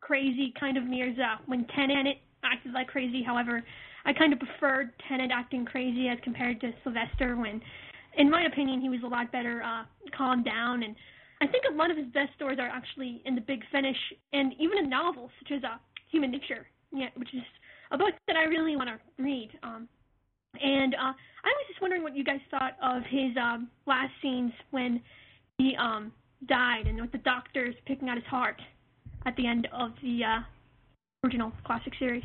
crazy, 0.00 0.52
kind 0.58 0.76
of 0.76 0.84
mirrors 0.84 1.18
uh, 1.18 1.36
when 1.46 1.66
Tennant 1.76 2.08
acted 2.44 2.72
like 2.72 2.88
crazy. 2.88 3.22
However, 3.22 3.62
I 4.04 4.12
kind 4.12 4.32
of 4.32 4.38
preferred 4.38 4.90
Tennant 5.08 5.32
acting 5.34 5.64
crazy 5.64 6.08
as 6.08 6.18
compared 6.22 6.60
to 6.60 6.72
Sylvester 6.82 7.36
when, 7.36 7.60
in 8.16 8.30
my 8.30 8.44
opinion, 8.44 8.80
he 8.80 8.88
was 8.88 9.00
a 9.04 9.08
lot 9.08 9.30
better 9.30 9.62
uh, 9.62 9.84
calmed 10.16 10.44
down. 10.44 10.82
And 10.82 10.94
I 11.40 11.46
think 11.46 11.64
a 11.70 11.74
lot 11.74 11.90
of 11.90 11.96
his 11.96 12.06
best 12.06 12.30
stories 12.36 12.58
are 12.58 12.68
actually 12.68 13.22
in 13.24 13.34
the 13.34 13.40
Big 13.40 13.62
Finish 13.70 13.98
and 14.32 14.54
even 14.58 14.78
in 14.78 14.88
novels 14.88 15.30
such 15.42 15.52
as 15.56 15.64
uh, 15.64 15.76
Human 16.10 16.30
Nature, 16.30 16.66
yeah, 16.92 17.08
which 17.16 17.34
is 17.34 17.42
a 17.90 17.98
book 17.98 18.14
that 18.26 18.36
I 18.36 18.44
really 18.44 18.76
want 18.76 18.88
to 18.88 19.22
read. 19.22 19.50
Um, 19.62 19.88
and 20.60 20.94
uh, 20.94 21.12
I 21.44 21.46
was 21.46 21.64
just 21.68 21.80
wondering 21.80 22.02
what 22.02 22.16
you 22.16 22.24
guys 22.24 22.40
thought 22.50 22.76
of 22.82 23.02
his 23.08 23.36
um, 23.40 23.68
last 23.86 24.12
scenes 24.22 24.52
when 24.70 25.00
he 25.58 25.76
um, 25.76 26.12
died 26.46 26.86
and 26.86 27.00
with 27.00 27.12
the 27.12 27.18
doctors 27.18 27.74
picking 27.86 28.08
out 28.08 28.16
his 28.16 28.26
heart 28.26 28.60
at 29.26 29.36
the 29.36 29.46
end 29.46 29.68
of 29.72 29.92
the 30.02 30.24
uh, 30.24 30.40
original 31.24 31.52
classic 31.64 31.92
series. 31.98 32.24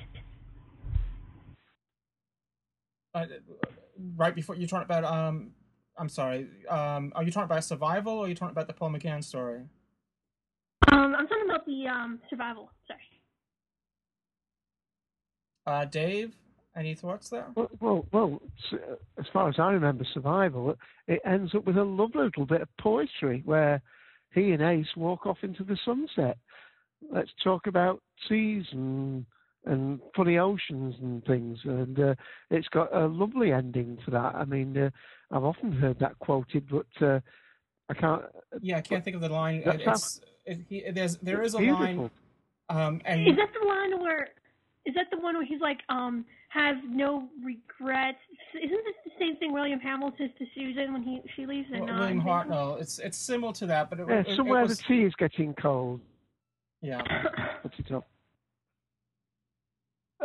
Uh, 3.14 3.26
right 4.16 4.34
before 4.34 4.56
you're 4.56 4.68
talking 4.68 4.86
about 4.86 5.04
um, 5.04 5.52
I'm 5.98 6.10
sorry. 6.10 6.48
Um, 6.70 7.14
are 7.16 7.24
you 7.24 7.32
talking 7.32 7.46
about 7.46 7.64
survival 7.64 8.14
or 8.14 8.26
are 8.26 8.30
you 8.30 8.36
talking 8.36 8.52
about 8.52 8.68
the 8.68 8.74
Paul 8.74 8.90
McGann 8.90 9.24
story? 9.24 9.62
Um, 10.92 11.16
I'm 11.16 11.28
talking 11.28 11.46
about 11.46 11.66
the 11.66 11.88
um, 11.88 12.20
survival. 12.30 12.72
Sorry. 12.88 13.00
Uh, 15.66 15.86
Dave, 15.86 16.34
any 16.76 16.94
thoughts 16.96 17.30
there? 17.30 17.46
Well, 17.56 17.70
well, 17.80 18.06
well 18.12 18.42
as 19.20 19.26
far 19.32 19.50
as 19.50 19.56
I 19.60 19.72
remember, 19.72 20.06
Survival, 20.14 20.76
it 21.08 21.22
ends 21.26 21.54
up 21.56 21.66
with 21.66 21.78
a 21.78 21.84
lovely 21.84 22.24
little 22.26 22.46
bit 22.46 22.62
of 22.62 22.70
poetry 22.80 23.42
where 23.46 23.82
he 24.34 24.52
and 24.52 24.62
Ace 24.62 24.88
walk 24.98 25.26
off 25.26 25.38
into 25.44 25.64
the 25.64 25.78
sunset. 25.86 26.38
Let's 27.12 27.32
talk 27.44 27.68
about 27.68 28.02
seas 28.28 28.66
and 28.72 29.26
and 29.66 30.02
funny 30.14 30.38
oceans 30.38 30.96
and 31.02 31.24
things, 31.24 31.58
and 31.64 31.98
uh, 31.98 32.16
it's 32.50 32.68
got 32.70 32.94
a 32.94 33.08
lovely 33.08 33.54
ending 33.54 33.98
to 34.04 34.12
that. 34.12 34.36
I 34.36 34.44
mean, 34.44 34.78
uh, 34.78 34.90
I've 35.32 35.46
often 35.46 35.72
heard 35.72 36.00
that 36.00 36.20
quoted, 36.20 36.68
but 36.70 37.06
uh, 37.06 37.22
I 37.88 37.94
can't. 37.94 38.24
Yeah, 38.62 38.78
I 38.78 38.82
can't 38.82 39.06
think 39.06 39.16
of 39.16 39.22
the 39.22 39.30
line. 39.30 39.64
It- 39.66 39.82
it's 39.86 40.20
it, 40.46 40.60
he, 40.68 40.84
there's 40.92 41.16
there 41.18 41.42
is 41.42 41.56
a 41.56 41.60
Beautiful. 41.60 41.86
line. 41.86 42.12
Um, 42.70 43.02
and 43.06 43.26
Is 43.28 43.38
that 43.38 43.50
the 43.58 43.66
line 43.66 44.02
where? 44.02 44.30
Is 44.86 44.94
that 44.96 45.08
the 45.12 45.18
one 45.18 45.36
where 45.36 45.46
he's 45.46 45.62
like, 45.62 45.80
um, 45.90 46.26
have 46.50 46.76
no 46.90 47.30
regrets? 47.44 48.18
Isn't 48.54 48.70
this 48.84 48.96
the 49.06 49.12
same 49.18 49.38
thing 49.38 49.54
William 49.54 49.80
Hartnell 49.80 50.18
says 50.18 50.30
to 50.40 50.46
Susan 50.54 50.92
when 50.94 51.04
he 51.04 51.22
she 51.36 51.46
leaves 51.46 51.68
in 51.74 51.90
uh, 51.90 52.00
William 52.00 52.22
Hartnell. 52.22 52.80
It's 52.82 53.00
it's 53.00 53.18
similar 53.18 53.54
to 53.54 53.66
that, 53.68 53.90
but 53.90 54.00
it, 54.02 54.08
Yeah, 54.10 54.20
it, 54.20 54.28
it 54.28 54.36
somewhere 54.36 54.62
was, 54.64 54.78
the 54.78 54.84
tea 54.84 55.04
is 55.04 55.14
getting 55.16 55.54
cold. 55.54 56.02
yeah. 56.82 57.02
Puts 57.64 57.80
it 57.80 57.92
up. 57.94 58.06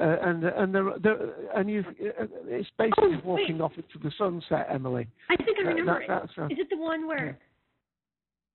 Uh, 0.00 0.16
and 0.22 0.44
and 0.44 0.74
the, 0.74 0.82
the 1.02 1.34
and 1.56 1.70
you 1.70 1.84
uh, 2.20 2.24
it's 2.46 2.68
basically 2.78 3.14
Oh, 3.14 3.20
walking 3.24 3.60
off 3.60 3.72
into 3.76 3.98
the 4.02 4.12
sunset, 4.18 4.66
Emily. 4.70 5.06
I 5.30 5.36
think 5.36 5.58
I 5.60 5.62
That- 5.64 5.68
remember 5.70 5.92
that- 5.92 6.02
it. 6.02 6.08
that's, 6.08 6.38
uh, 6.38 6.44
Is 6.46 6.58
it 6.58 6.68
the 6.70 6.76
one 6.78 7.06
where? 7.06 7.38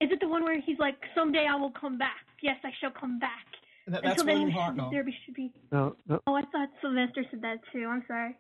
Is 0.02 0.10
it 0.12 0.20
the 0.20 0.28
one 0.28 0.44
where 0.44 0.60
he's 0.60 0.80
like, 0.80 0.96
someday 1.16 1.48
I 1.50 1.56
will 1.56 1.72
come 1.72 1.98
back. 1.98 2.26
Yes, 2.42 2.58
I 2.66 2.72
shall 2.82 2.92
come 2.92 3.20
back. 3.20 3.46
That, 3.88 4.02
that's 4.04 4.22
Until 4.22 4.26
then, 4.26 4.46
William 4.46 4.78
Hartnell. 4.78 4.92
there 4.92 5.06
should 5.26 5.34
be. 5.36 5.52
No, 5.72 5.96
no. 6.08 6.22
Oh, 6.28 6.36
I 6.36 6.42
thought 6.44 6.70
Sylvester 6.82 7.24
said 7.30 7.42
that 7.42 7.60
too. 7.72 7.88
I'm 7.90 8.04
sorry. 8.08 8.36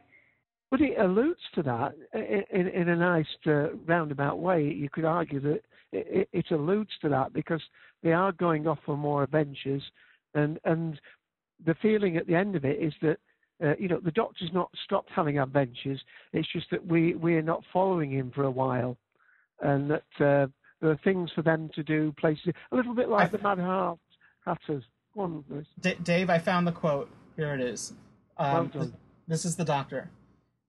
But 0.72 0.82
it 0.82 0.98
alludes 1.00 1.42
to 1.56 1.64
that 1.64 1.94
i- 2.14 2.46
in, 2.52 2.68
in 2.68 2.90
a 2.90 2.96
nice 2.96 3.28
uh, 3.46 3.74
roundabout 3.86 4.40
way. 4.40 4.64
You 4.64 4.90
could 4.90 5.06
argue 5.06 5.40
that 5.42 5.62
it, 5.92 6.30
it 6.32 6.46
alludes 6.52 6.90
to 7.02 7.10
that 7.10 7.34
because 7.34 7.62
they 8.02 8.14
are 8.14 8.32
going 8.32 8.68
off 8.68 8.80
for 8.86 8.98
more 8.98 9.24
adventures, 9.24 9.84
and 10.34 10.60
and 10.64 11.00
the 11.66 11.76
feeling 11.82 12.18
at 12.18 12.26
the 12.26 12.36
end 12.36 12.56
of 12.56 12.66
it 12.66 12.80
is 12.82 12.94
that 13.02 13.18
uh, 13.64 13.76
you 13.78 13.88
know 13.90 14.00
the 14.00 14.12
Doctor's 14.12 14.52
not 14.54 14.70
stopped 14.86 15.10
having 15.14 15.40
adventures. 15.40 16.02
It's 16.32 16.52
just 16.52 16.70
that 16.72 16.86
we 16.86 17.16
we 17.16 17.36
are 17.36 17.42
not 17.44 17.64
following 17.72 18.12
him 18.12 18.32
for 18.34 18.44
a 18.46 18.52
while, 18.52 18.98
and 19.62 19.92
that 19.92 20.04
uh, 20.26 20.48
there 20.82 20.90
are 20.92 21.00
things 21.04 21.30
for 21.36 21.42
them 21.44 21.70
to 21.76 21.84
do. 21.84 22.14
Places 22.18 22.54
a 22.72 22.76
little 22.76 22.96
bit 22.96 23.10
like 23.10 23.32
the 23.32 23.38
Mad 23.40 23.60
Hat- 23.60 23.98
Hatters. 24.46 24.84
Go 25.16 25.22
on, 25.22 25.44
Louis. 25.50 25.66
D- 25.80 25.96
Dave, 26.02 26.30
I 26.30 26.40
found 26.40 26.66
the 26.68 26.72
quote. 26.72 27.10
Here 27.36 27.54
it 27.54 27.62
is. 27.62 27.94
Um, 28.38 28.72
Well 28.74 28.84
th- 28.86 28.94
this 29.28 29.46
is 29.46 29.56
the 29.56 29.66
Doctor. 29.66 30.10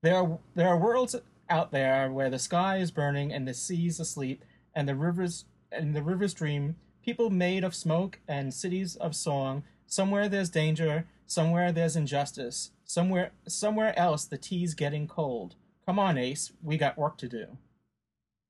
There 0.02 0.16
are 0.16 0.38
there 0.54 0.68
are 0.68 0.78
worlds 0.78 1.16
out 1.48 1.70
there 1.72 2.10
where 2.10 2.30
the 2.30 2.38
sky 2.38 2.78
is 2.78 2.90
burning 2.90 3.32
and 3.32 3.46
the 3.48 3.54
seas 3.54 3.98
asleep 4.00 4.44
and 4.74 4.88
the 4.88 4.94
rivers 4.94 5.44
and 5.72 5.94
the 5.94 6.02
rivers 6.02 6.34
dream. 6.34 6.76
People 7.02 7.30
made 7.30 7.64
of 7.64 7.74
smoke 7.74 8.20
and 8.28 8.52
cities 8.52 8.96
of 8.96 9.14
song. 9.16 9.62
Somewhere 9.86 10.28
there's 10.28 10.50
danger. 10.50 11.06
Somewhere 11.26 11.72
there's 11.72 11.96
injustice. 11.96 12.70
Somewhere 12.84 13.32
somewhere 13.48 13.98
else 13.98 14.24
the 14.26 14.38
tea's 14.38 14.74
getting 14.74 15.08
cold. 15.08 15.54
Come 15.86 15.98
on, 15.98 16.16
Ace. 16.18 16.52
We 16.62 16.76
got 16.76 16.96
work 16.98 17.18
to 17.18 17.28
do. 17.28 17.58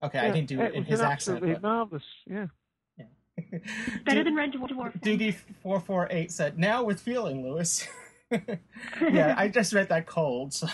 Okay, 0.03 0.19
I 0.19 0.27
Yeah, 0.27 0.33
didn't 0.33 0.49
do 0.49 0.61
it 0.61 0.75
in 0.75 0.85
his 0.85 1.01
accent. 1.01 1.37
Absolutely 1.37 1.53
But... 1.55 1.63
marvelous. 1.63 2.03
Yeah. 2.27 2.47
Better 4.05 4.25
than 4.25 4.35
Red 4.35 4.53
Dwarf. 4.53 5.01
Doogie 5.01 5.35
four 5.63 5.81
four 5.81 6.09
eight 6.11 6.31
said, 6.31 6.59
"Now 6.59 6.83
with 6.85 7.01
feeling, 7.01 7.43
Louis." 7.43 7.87
yeah, 9.01 9.35
I 9.37 9.49
just 9.49 9.73
read 9.73 9.89
that 9.91 10.07
cold, 10.07 10.53
so 10.53 10.67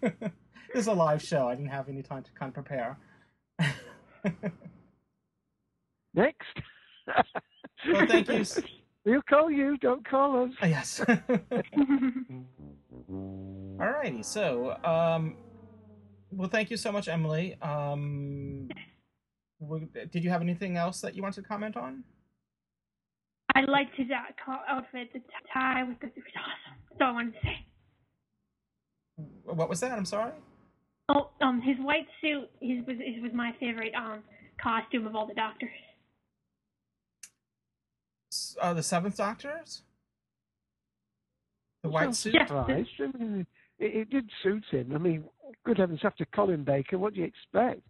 this 0.00 0.32
is 0.74 0.86
a 0.88 0.92
live 0.92 1.22
show. 1.22 1.48
I 1.48 1.54
didn't 1.54 1.70
have 1.70 1.88
any 1.88 2.02
time 2.02 2.22
to 2.24 2.32
kind 2.32 2.48
of 2.48 2.54
prepare. 2.54 2.98
Next. 6.14 6.46
Well, 7.86 8.06
thank 8.06 8.28
you. 8.28 8.44
We'll 9.04 9.22
call 9.22 9.50
you. 9.50 9.76
Don't 9.76 10.04
call 10.08 10.44
us. 10.44 10.52
Yes. 10.62 11.04
Alrighty, 13.78 14.24
so 14.24 14.76
um, 14.82 15.36
well, 16.32 16.48
thank 16.48 16.70
you 16.70 16.76
so 16.76 16.90
much, 16.90 17.08
Emily. 17.08 17.56
Um, 17.62 18.68
did 20.10 20.24
you 20.24 20.30
have 20.30 20.42
anything 20.42 20.76
else 20.76 21.00
that 21.00 21.14
you 21.14 21.22
wanted 21.22 21.42
to 21.42 21.48
comment 21.48 21.76
on? 21.76 22.04
I 23.54 23.60
liked 23.62 23.94
his 23.96 24.08
out- 24.10 24.34
co- 24.44 24.62
outfit, 24.68 25.12
the 25.12 25.20
tie 25.52 25.84
with 25.84 25.98
the. 26.00 26.06
It 26.06 26.16
was 26.16 26.24
awesome. 26.36 26.78
That's 26.90 27.00
all 27.00 27.08
I 27.08 27.12
wanted 27.12 27.32
to 27.34 27.38
say. 27.42 27.66
What 29.44 29.68
was 29.68 29.80
that? 29.80 29.92
I'm 29.92 30.04
sorry. 30.04 30.32
Oh, 31.08 31.30
um, 31.40 31.60
his 31.60 31.76
white 31.78 32.06
suit 32.20 32.50
his 32.60 32.84
was 32.86 32.96
his 32.98 33.22
was 33.22 33.32
my 33.34 33.52
favorite 33.60 33.92
um 33.94 34.22
costume 34.60 35.06
of 35.06 35.14
all 35.14 35.26
the 35.26 35.34
doctors. 35.34 35.70
Uh, 38.60 38.74
the 38.74 38.82
Seventh 38.82 39.16
Doctor's. 39.16 39.82
The 41.82 41.90
white 41.90 42.06
I'm 42.06 42.12
suit. 42.12 42.34
surprised. 42.34 42.88
I 42.98 43.04
it, 43.20 43.46
it 43.78 44.10
did 44.10 44.28
suit 44.42 44.64
him. 44.70 44.92
I 44.94 44.98
mean, 44.98 45.24
good 45.64 45.78
heavens, 45.78 46.00
after 46.02 46.24
Colin 46.34 46.64
Baker, 46.64 46.98
what 46.98 47.14
do 47.14 47.20
you 47.20 47.26
expect? 47.26 47.82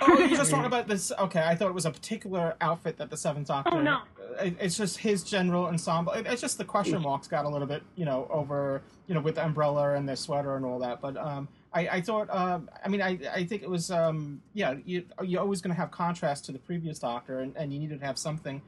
Oh, 0.00 0.18
you're 0.18 0.28
just 0.28 0.50
talking 0.50 0.66
about 0.66 0.88
this. 0.88 1.12
Okay, 1.18 1.42
I 1.42 1.54
thought 1.54 1.68
it 1.68 1.74
was 1.74 1.86
a 1.86 1.90
particular 1.90 2.54
outfit 2.60 2.96
that 2.98 3.10
the 3.10 3.16
Seventh 3.16 3.48
Doctor. 3.48 3.76
Oh, 3.76 3.82
no. 3.82 4.00
It, 4.40 4.56
it's 4.60 4.76
just 4.76 4.98
his 4.98 5.22
general 5.22 5.66
ensemble. 5.66 6.12
It, 6.12 6.26
it's 6.26 6.40
just 6.40 6.58
the 6.58 6.64
question 6.64 7.02
marks 7.02 7.28
got 7.28 7.44
a 7.44 7.48
little 7.48 7.66
bit, 7.66 7.82
you 7.96 8.04
know, 8.04 8.28
over, 8.30 8.82
you 9.06 9.14
know, 9.14 9.20
with 9.20 9.34
the 9.34 9.44
umbrella 9.44 9.94
and 9.94 10.08
the 10.08 10.16
sweater 10.16 10.56
and 10.56 10.64
all 10.64 10.78
that. 10.78 11.00
But 11.00 11.16
um, 11.16 11.48
I, 11.72 11.88
I 11.88 12.00
thought, 12.00 12.30
um, 12.30 12.70
I 12.84 12.88
mean, 12.88 13.02
I, 13.02 13.18
I 13.32 13.44
think 13.44 13.62
it 13.62 13.70
was, 13.70 13.90
um, 13.90 14.40
yeah, 14.54 14.76
you, 14.84 15.04
you're 15.22 15.40
always 15.40 15.60
going 15.60 15.74
to 15.74 15.80
have 15.80 15.90
contrast 15.90 16.44
to 16.46 16.52
the 16.52 16.58
previous 16.58 16.98
Doctor, 16.98 17.40
and, 17.40 17.54
and 17.56 17.72
you 17.72 17.78
needed 17.78 18.00
to 18.00 18.06
have 18.06 18.18
something 18.18 18.62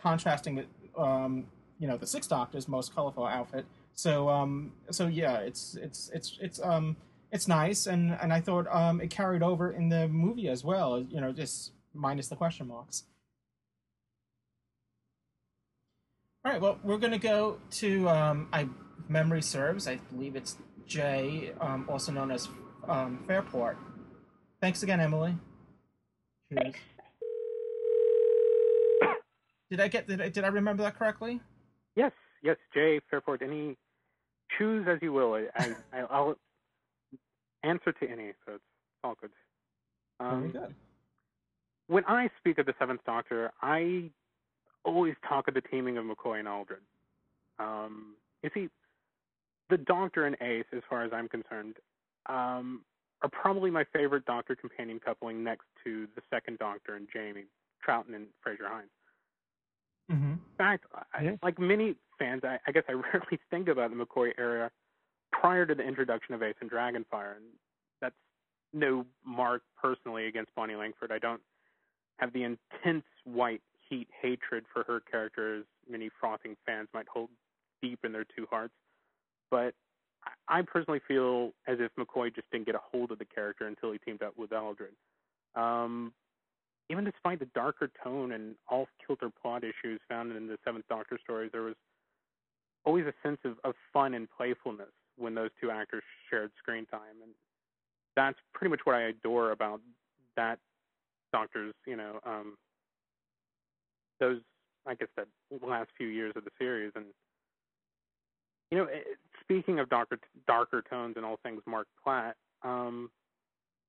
contrasting 0.00 0.56
with, 0.56 0.66
um, 0.96 1.46
you 1.78 1.88
know, 1.88 1.96
the 1.96 2.06
Sixth 2.06 2.30
Doctor's 2.30 2.68
most 2.68 2.94
colorful 2.94 3.26
outfit. 3.26 3.64
So, 3.94 4.28
um, 4.28 4.72
so 4.90 5.06
yeah, 5.06 5.38
it's, 5.38 5.76
it's, 5.76 6.10
it's, 6.12 6.38
it's, 6.40 6.60
um, 6.62 6.96
it's 7.34 7.48
nice, 7.48 7.86
and 7.86 8.16
and 8.22 8.32
I 8.32 8.40
thought 8.40 8.66
um, 8.70 9.00
it 9.00 9.10
carried 9.10 9.42
over 9.42 9.72
in 9.72 9.88
the 9.88 10.06
movie 10.06 10.48
as 10.48 10.62
well. 10.62 11.00
You 11.02 11.20
know, 11.20 11.32
just 11.32 11.72
minus 11.92 12.28
the 12.28 12.36
question 12.36 12.68
marks. 12.68 13.02
All 16.44 16.52
right. 16.52 16.60
Well, 16.60 16.78
we're 16.84 16.98
going 16.98 17.12
to 17.12 17.18
go 17.18 17.58
to 17.72 18.08
um, 18.08 18.48
I 18.52 18.68
memory 19.08 19.42
serves. 19.42 19.88
I 19.88 19.96
believe 20.12 20.36
it's 20.36 20.56
Jay, 20.86 21.52
um, 21.60 21.86
also 21.88 22.12
known 22.12 22.30
as 22.30 22.48
um, 22.86 23.24
Fairport. 23.26 23.78
Thanks 24.60 24.84
again, 24.84 25.00
Emily. 25.00 25.34
Cheers. 26.52 26.74
Did 29.70 29.80
I 29.80 29.88
get 29.88 30.06
did 30.06 30.20
I, 30.20 30.28
did 30.28 30.44
I 30.44 30.48
remember 30.48 30.84
that 30.84 30.96
correctly? 30.96 31.40
Yes, 31.96 32.12
yes, 32.44 32.58
Jay 32.72 33.00
Fairport. 33.10 33.42
Any 33.42 33.76
choose 34.56 34.86
as 34.88 34.98
you 35.02 35.12
will. 35.12 35.34
I, 35.34 35.74
I 35.92 36.00
I'll 36.10 36.36
answer 37.64 37.92
to 37.92 38.08
any, 38.08 38.32
so 38.46 38.54
it's 38.54 38.64
all 39.02 39.16
good. 39.20 39.30
Um, 40.20 40.52
Very 40.52 40.52
good. 40.52 40.74
When 41.86 42.04
I 42.06 42.30
speak 42.38 42.58
of 42.58 42.66
the 42.66 42.74
Seventh 42.78 43.00
Doctor, 43.04 43.52
I 43.60 44.10
always 44.84 45.14
talk 45.28 45.48
of 45.48 45.54
the 45.54 45.60
teaming 45.60 45.98
of 45.98 46.04
McCoy 46.04 46.38
and 46.38 46.48
Aldred. 46.48 46.82
Um, 47.58 48.14
you 48.42 48.50
see, 48.54 48.68
the 49.70 49.76
Doctor 49.76 50.26
and 50.26 50.36
Ace, 50.40 50.64
as 50.74 50.82
far 50.88 51.04
as 51.04 51.12
I'm 51.12 51.28
concerned, 51.28 51.76
um, 52.26 52.82
are 53.22 53.30
probably 53.30 53.70
my 53.70 53.84
favorite 53.92 54.24
Doctor 54.26 54.54
companion 54.54 55.00
coupling 55.02 55.42
next 55.42 55.66
to 55.84 56.06
the 56.14 56.22
second 56.30 56.58
Doctor 56.58 56.96
and 56.96 57.08
Jamie 57.12 57.44
Troughton 57.86 58.14
and 58.14 58.26
Fraser 58.42 58.68
Hines. 58.68 58.88
Mm-hmm. 60.10 60.32
In 60.32 60.40
fact, 60.58 60.84
I, 61.14 61.38
like 61.42 61.58
many 61.58 61.96
fans, 62.18 62.42
I, 62.44 62.58
I 62.66 62.72
guess 62.72 62.84
I 62.88 62.92
rarely 63.12 63.38
think 63.50 63.68
about 63.68 63.90
the 63.90 63.96
McCoy 63.96 64.32
era 64.38 64.70
prior 65.40 65.66
to 65.66 65.74
the 65.74 65.82
introduction 65.82 66.34
of 66.34 66.42
Ace 66.42 66.54
and 66.60 66.70
Dragonfire, 66.70 67.36
and 67.36 67.44
that's 68.00 68.14
no 68.72 69.04
mark 69.24 69.62
personally 69.80 70.26
against 70.26 70.54
Bonnie 70.54 70.76
Langford. 70.76 71.12
I 71.12 71.18
don't 71.18 71.40
have 72.18 72.32
the 72.32 72.44
intense 72.44 73.04
white 73.24 73.62
heat 73.88 74.08
hatred 74.22 74.64
for 74.72 74.84
her 74.84 75.00
character 75.00 75.58
as 75.58 75.64
many 75.90 76.10
frothing 76.20 76.56
fans 76.64 76.88
might 76.94 77.08
hold 77.08 77.28
deep 77.82 78.00
in 78.04 78.12
their 78.12 78.24
two 78.36 78.46
hearts. 78.50 78.72
But 79.50 79.74
I 80.48 80.62
personally 80.62 81.00
feel 81.06 81.52
as 81.68 81.78
if 81.80 81.90
McCoy 81.98 82.34
just 82.34 82.50
didn't 82.50 82.66
get 82.66 82.74
a 82.74 82.80
hold 82.92 83.10
of 83.10 83.18
the 83.18 83.26
character 83.26 83.66
until 83.66 83.92
he 83.92 83.98
teamed 83.98 84.22
up 84.22 84.34
with 84.38 84.52
Aldred. 84.52 84.94
Um, 85.54 86.12
even 86.90 87.04
despite 87.04 87.38
the 87.38 87.48
darker 87.54 87.90
tone 88.02 88.32
and 88.32 88.54
off 88.70 88.88
kilter 89.06 89.30
plot 89.42 89.62
issues 89.64 90.00
found 90.08 90.34
in 90.34 90.46
the 90.46 90.58
Seventh 90.64 90.86
Doctor 90.88 91.18
stories, 91.22 91.50
there 91.52 91.62
was 91.62 91.74
always 92.84 93.04
a 93.06 93.14
sense 93.22 93.38
of, 93.44 93.56
of 93.64 93.74
fun 93.92 94.14
and 94.14 94.28
playfulness 94.36 94.90
when 95.16 95.34
those 95.34 95.50
two 95.60 95.70
actors 95.70 96.02
shared 96.30 96.50
screen 96.58 96.86
time. 96.86 97.22
And 97.22 97.32
that's 98.16 98.38
pretty 98.54 98.70
much 98.70 98.80
what 98.84 98.96
I 98.96 99.02
adore 99.02 99.52
about 99.52 99.80
that 100.36 100.58
Doctor's, 101.32 101.74
you 101.86 101.96
know, 101.96 102.20
um, 102.24 102.56
those, 104.20 104.38
I 104.86 104.94
guess, 104.94 105.08
that 105.16 105.26
last 105.66 105.90
few 105.96 106.08
years 106.08 106.32
of 106.36 106.44
the 106.44 106.50
series. 106.58 106.92
And, 106.94 107.06
you 108.70 108.78
know, 108.78 108.84
it, 108.84 109.18
speaking 109.40 109.80
of 109.80 109.88
darker, 109.88 110.18
darker 110.46 110.82
tones 110.88 111.14
and 111.16 111.24
all 111.24 111.38
things 111.42 111.60
Marc 111.66 111.86
Platt, 112.02 112.36
um, 112.62 113.10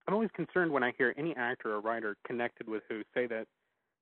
I'm 0.08 0.14
always 0.14 0.30
concerned 0.36 0.72
when 0.72 0.84
I 0.84 0.92
hear 0.98 1.14
any 1.18 1.36
actor 1.36 1.74
or 1.74 1.82
writer 1.82 2.16
connected 2.28 2.68
with 2.68 2.84
Who 2.90 3.02
say 3.14 3.28
that 3.28 3.48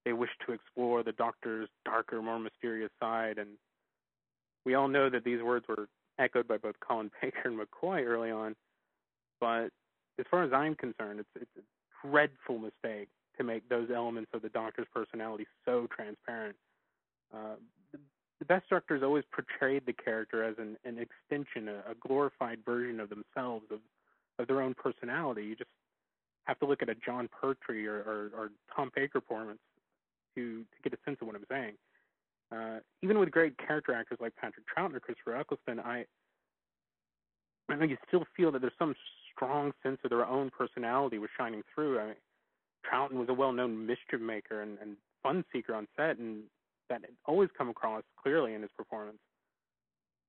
they 0.04 0.12
wish 0.12 0.30
to 0.46 0.52
explore 0.52 1.02
the 1.02 1.12
Doctor's 1.12 1.68
darker, 1.84 2.20
more 2.20 2.38
mysterious 2.38 2.90
side. 3.00 3.38
And 3.38 3.50
we 4.66 4.74
all 4.74 4.88
know 4.88 5.08
that 5.08 5.24
these 5.24 5.42
words 5.42 5.66
were 5.68 5.86
echoed 6.18 6.48
by 6.48 6.56
both 6.56 6.74
Colin 6.80 7.10
Baker 7.22 7.48
and 7.48 7.58
McCoy 7.58 8.04
early 8.04 8.30
on. 8.30 8.54
But 9.40 9.70
as 10.18 10.26
far 10.30 10.44
as 10.44 10.52
I'm 10.52 10.74
concerned, 10.74 11.20
it's, 11.20 11.28
it's 11.36 11.50
a 11.58 12.08
dreadful 12.08 12.58
mistake 12.58 13.08
to 13.38 13.44
make 13.44 13.68
those 13.68 13.88
elements 13.94 14.30
of 14.32 14.42
the 14.42 14.48
Doctor's 14.48 14.86
personality 14.94 15.46
so 15.64 15.88
transparent. 15.94 16.56
Uh, 17.34 17.56
the, 17.92 17.98
the 18.38 18.44
best 18.44 18.68
Doctors 18.70 19.02
always 19.02 19.24
portrayed 19.32 19.84
the 19.86 19.92
character 19.92 20.44
as 20.44 20.54
an, 20.58 20.76
an 20.84 20.98
extension, 20.98 21.68
a, 21.68 21.90
a 21.90 21.94
glorified 22.06 22.58
version 22.64 23.00
of 23.00 23.08
themselves, 23.08 23.64
of, 23.72 23.80
of 24.38 24.46
their 24.46 24.62
own 24.62 24.74
personality. 24.74 25.42
You 25.42 25.56
just 25.56 25.70
have 26.44 26.58
to 26.60 26.66
look 26.66 26.82
at 26.82 26.88
a 26.88 26.94
Jon 26.94 27.28
Pertwee 27.28 27.86
or, 27.86 27.96
or, 27.96 28.30
or 28.36 28.50
Tom 28.74 28.90
Baker 28.94 29.20
performance 29.20 29.60
to 30.34 30.60
to 30.60 30.82
get 30.82 30.92
a 30.92 30.98
sense 31.04 31.18
of 31.20 31.26
what 31.26 31.36
I'm 31.36 31.44
saying. 31.50 31.74
Uh, 32.52 32.78
even 33.02 33.18
with 33.18 33.30
great 33.30 33.56
character 33.58 33.92
actors 33.92 34.18
like 34.20 34.34
Patrick 34.36 34.64
Troughton 34.66 34.94
or 34.94 35.00
Christopher 35.00 35.36
Eccleston, 35.36 35.80
I 35.80 36.04
I 37.68 37.76
know 37.76 37.84
you 37.84 37.96
still 38.06 38.24
feel 38.36 38.52
that 38.52 38.60
there's 38.60 38.74
some 38.78 38.94
strong 39.34 39.72
sense 39.82 39.98
of 40.04 40.10
their 40.10 40.26
own 40.26 40.50
personality 40.50 41.18
was 41.18 41.30
shining 41.36 41.62
through. 41.74 41.98
I 41.98 42.04
mean, 42.06 42.14
Troughton 42.84 43.14
was 43.14 43.28
a 43.30 43.34
well-known 43.34 43.86
mischief 43.86 44.20
maker 44.20 44.60
and, 44.62 44.78
and 44.80 44.96
fun 45.22 45.44
seeker 45.52 45.74
on 45.74 45.88
set, 45.96 46.18
and 46.18 46.42
that 46.90 47.00
had 47.00 47.10
always 47.24 47.48
come 47.56 47.70
across 47.70 48.02
clearly 48.22 48.54
in 48.54 48.60
his 48.62 48.70
performance. 48.76 49.18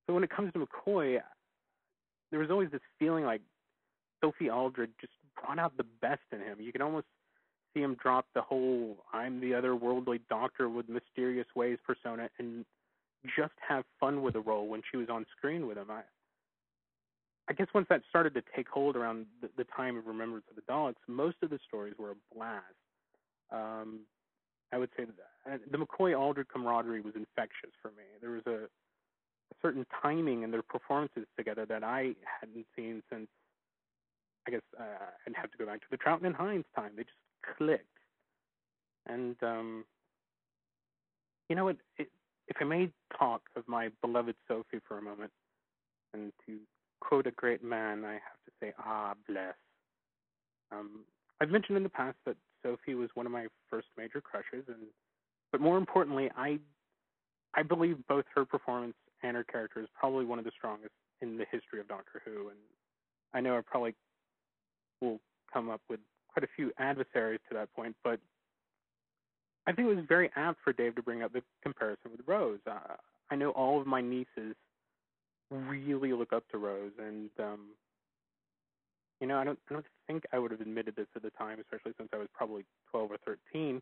So 0.08 0.14
when 0.14 0.24
it 0.24 0.30
comes 0.30 0.54
to 0.54 0.60
McCoy, 0.60 1.20
there 2.32 2.40
was 2.40 2.50
always 2.50 2.72
this 2.72 2.82
feeling 2.98 3.26
like 3.26 3.42
Sophie 4.24 4.50
Aldred 4.50 4.92
just 5.02 5.14
brought 5.40 5.60
out 5.60 5.76
the 5.78 5.86
best 6.02 6.22
in 6.32 6.40
him. 6.40 6.62
You 6.62 6.72
can 6.72 6.82
almost 6.82 7.08
see 7.76 7.82
him 7.82 7.96
drop 8.02 8.26
the 8.34 8.42
whole 8.42 8.98
"I'm 9.14 9.40
the 9.40 9.52
otherworldly 9.52 10.22
doctor 10.30 10.70
with 10.70 10.90
mysterious 10.90 11.48
ways" 11.56 11.78
persona 11.86 12.30
and 12.40 12.66
just 13.38 13.54
have 13.68 13.84
fun 14.00 14.22
with 14.22 14.34
the 14.34 14.40
role 14.40 14.68
when 14.68 14.82
she 14.90 14.98
was 14.98 15.10
on 15.10 15.26
screen 15.38 15.68
with 15.68 15.78
him. 15.78 15.92
I, 15.92 16.02
I 17.50 17.54
guess 17.54 17.68
once 17.74 17.88
that 17.90 18.02
started 18.10 18.34
to 18.36 18.44
take 18.56 18.68
hold 18.68 18.96
around 18.96 19.26
the, 19.42 19.50
the 19.58 19.66
time 19.76 19.98
of 19.98 20.08
Remembrance 20.08 20.46
of 20.50 20.56
the 20.56 20.62
Daleks, 20.72 20.96
most 21.08 21.38
of 21.44 21.50
the 21.50 21.60
stories 21.68 21.94
were 22.00 22.12
a 22.12 22.36
blast. 22.36 22.64
Um, 23.52 24.02
I 24.72 24.78
would 24.78 24.90
say 24.98 25.06
that 25.06 25.62
the 25.72 25.78
McCoy 25.78 26.18
Aldred 26.20 26.48
camaraderie 26.50 27.02
was 27.02 27.14
infectious 27.16 27.72
for 27.82 27.90
me. 27.90 28.04
There 28.20 28.32
was 28.32 28.46
a, 28.48 28.66
a 28.66 29.56
certain 29.62 29.86
timing 30.02 30.44
in 30.44 30.52
their 30.52 30.64
performances 30.64 31.26
together 31.38 31.66
that 31.68 31.84
I 31.84 32.16
hadn't 32.42 32.66
seen 32.76 33.04
since 33.12 33.28
I 34.48 34.52
guess 34.52 34.62
uh, 34.80 34.84
I'd 35.28 35.36
have 35.36 35.52
to 35.52 35.58
go 35.58 35.66
back 35.66 35.82
to 35.82 35.88
the 35.90 35.98
Troughton 35.98 36.26
and 36.26 36.36
Hines 36.36 36.66
time. 36.76 36.92
They 36.96 37.04
just 37.04 37.16
clicked. 37.58 37.86
And 39.08 39.36
um, 39.44 39.86
you 41.50 41.56
know 41.56 41.66
what? 41.66 41.78
If 41.98 42.58
I 42.60 42.64
may 42.64 42.90
talk 43.18 43.42
of 43.56 43.68
my 43.68 43.90
beloved 44.02 44.36
Sophie 44.48 44.80
for 44.88 44.98
a 44.98 45.02
moment, 45.02 45.32
and 46.14 46.32
to 46.46 46.58
quote 47.02 47.28
a 47.28 47.32
great 47.32 47.64
man, 47.64 48.04
I 48.06 48.14
have 48.14 48.40
to 48.46 48.52
say, 48.60 48.74
ah, 48.80 49.14
bless. 49.28 49.56
Um, 50.72 51.02
I've 51.42 51.50
mentioned 51.50 51.78
in 51.78 51.84
the 51.84 51.90
past 51.90 52.18
that 52.26 52.38
Sophie 52.64 52.96
was 52.96 53.10
one 53.14 53.26
of 53.26 53.32
my 53.32 53.48
first 53.70 53.88
major 53.98 54.22
crushes, 54.22 54.66
and 54.68 54.88
but 55.52 55.62
more 55.62 55.78
importantly, 55.78 56.30
I 56.36 56.60
I 57.54 57.64
believe 57.64 57.98
both 58.08 58.26
her 58.36 58.46
performance 58.46 58.96
and 59.24 59.36
her 59.36 59.44
character 59.44 59.82
is 59.82 59.88
probably 59.98 60.26
one 60.26 60.40
of 60.40 60.46
the 60.46 60.52
strongest 60.58 60.94
in 61.22 61.38
the 61.38 61.46
history 61.52 61.80
of 61.80 61.88
Doctor 61.88 62.22
Who, 62.26 62.50
and 62.50 62.58
I 63.34 63.42
know 63.42 63.58
I 63.58 63.62
probably 63.62 63.96
will 65.02 65.20
come 65.54 65.70
up 65.70 65.82
with 65.90 66.00
quite 66.36 66.44
a 66.44 66.54
few 66.56 66.72
adversaries 66.78 67.40
to 67.48 67.56
that 67.56 67.74
point, 67.74 67.96
but 68.04 68.20
I 69.68 69.72
think 69.72 69.90
it 69.90 69.96
was 69.96 70.06
very 70.08 70.30
apt 70.36 70.60
for 70.64 70.74
Dave 70.74 70.96
to 70.96 71.02
bring 71.02 71.24
up 71.24 71.32
the 71.32 71.42
comparison 71.64 72.12
with 72.12 72.22
Rose. 72.28 72.60
Uh, 72.70 72.96
I 73.32 73.36
know 73.36 73.52
all 73.52 73.80
of 73.80 73.88
my 73.88 74.02
nieces 74.02 74.56
really 75.50 76.12
look 76.12 76.34
up 76.34 76.44
to 76.52 76.58
Rose, 76.58 76.92
and 77.00 77.30
um, 77.40 77.60
you 79.22 79.28
know, 79.28 79.38
I 79.38 79.46
don't, 79.46 79.58
I 79.70 79.74
don't 79.74 79.86
think 80.08 80.24
I 80.34 80.40
would 80.40 80.52
have 80.52 80.60
admitted 80.60 80.96
this 80.98 81.08
at 81.16 81.24
the 81.24 81.30
time, 81.32 81.60
especially 81.62 81.94
since 81.98 82.10
I 82.14 82.18
was 82.18 82.28
probably 82.34 82.66
12 82.92 83.12
or 83.12 83.18
13. 83.26 83.82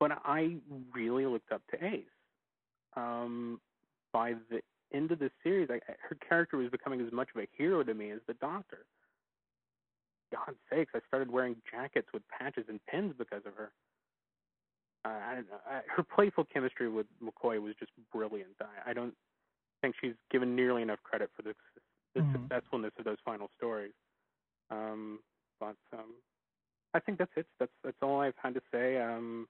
But 0.00 0.10
I 0.24 0.56
really 0.92 1.24
looked 1.24 1.52
up 1.52 1.62
to 1.70 1.84
Ace. 1.84 2.02
Um, 2.96 3.60
by 4.12 4.34
the 4.50 4.60
end 4.92 5.12
of 5.12 5.20
the 5.20 5.30
series, 5.44 5.68
I, 5.70 5.78
her 5.86 6.16
character 6.28 6.56
was 6.56 6.68
becoming 6.68 7.00
as 7.00 7.12
much 7.12 7.28
of 7.34 7.40
a 7.40 7.46
hero 7.56 7.84
to 7.84 7.94
me 7.94 8.10
as 8.10 8.18
the 8.26 8.34
Doctor. 8.34 8.86
God's 10.34 10.58
sakes, 10.70 10.92
I 10.94 11.00
started 11.08 11.30
wearing 11.30 11.56
jackets 11.70 12.08
with 12.12 12.22
patches 12.28 12.64
and 12.68 12.80
pins 12.86 13.14
because 13.16 13.42
of 13.46 13.54
her. 13.54 13.72
Uh, 15.04 15.08
I 15.08 15.34
don't 15.34 15.48
know. 15.50 15.60
I, 15.68 15.80
her 15.94 16.02
playful 16.02 16.44
chemistry 16.52 16.88
with 16.88 17.06
McCoy 17.22 17.60
was 17.60 17.74
just 17.78 17.92
brilliant. 18.12 18.56
I, 18.60 18.90
I 18.90 18.92
don't 18.94 19.14
think 19.82 19.94
she's 20.00 20.14
given 20.30 20.56
nearly 20.56 20.82
enough 20.82 21.02
credit 21.02 21.30
for 21.36 21.42
the, 21.42 21.54
the 22.14 22.22
Mhm. 22.22 22.32
successfulness 22.32 22.92
of 22.98 23.04
those 23.04 23.18
final 23.24 23.50
stories. 23.56 23.92
Um, 24.70 25.20
but 25.60 25.76
um, 25.92 26.14
I 26.94 27.00
think 27.00 27.18
that's 27.18 27.36
it. 27.36 27.46
That's 27.60 27.72
that's 27.82 27.96
all 28.02 28.20
I've 28.20 28.36
had 28.42 28.54
to 28.54 28.62
say. 28.72 28.98
Um, 29.00 29.46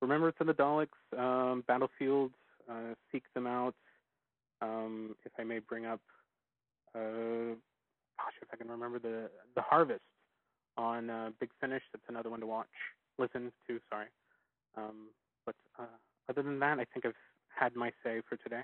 Remembrance 0.00 0.36
of 0.40 0.48
the 0.48 0.54
Daleks, 0.54 0.88
um, 1.16 1.62
Battlefield, 1.68 2.32
uh, 2.68 2.94
seek 3.12 3.22
them 3.34 3.46
out. 3.46 3.74
Um, 4.60 5.14
if 5.24 5.32
I 5.38 5.44
may 5.44 5.60
bring 5.60 5.86
up, 5.86 6.00
uh, 6.94 7.54
gosh, 8.18 8.34
if 8.40 8.48
I 8.52 8.56
can 8.56 8.68
remember 8.68 8.98
the 8.98 9.30
the 9.54 9.62
Harvest 9.62 10.02
on 10.76 11.10
uh, 11.10 11.30
Big 11.40 11.50
Finish. 11.60 11.82
That's 11.92 12.04
another 12.08 12.30
one 12.30 12.40
to 12.40 12.46
watch, 12.46 12.66
listen 13.18 13.52
to. 13.68 13.78
Sorry. 13.90 14.06
Um, 14.76 15.08
but 15.44 15.54
uh, 15.78 15.84
other 16.28 16.42
than 16.42 16.58
that, 16.60 16.78
I 16.78 16.84
think 16.92 17.06
I've 17.06 17.12
had 17.54 17.74
my 17.76 17.90
say 18.04 18.20
for 18.28 18.36
today. 18.36 18.62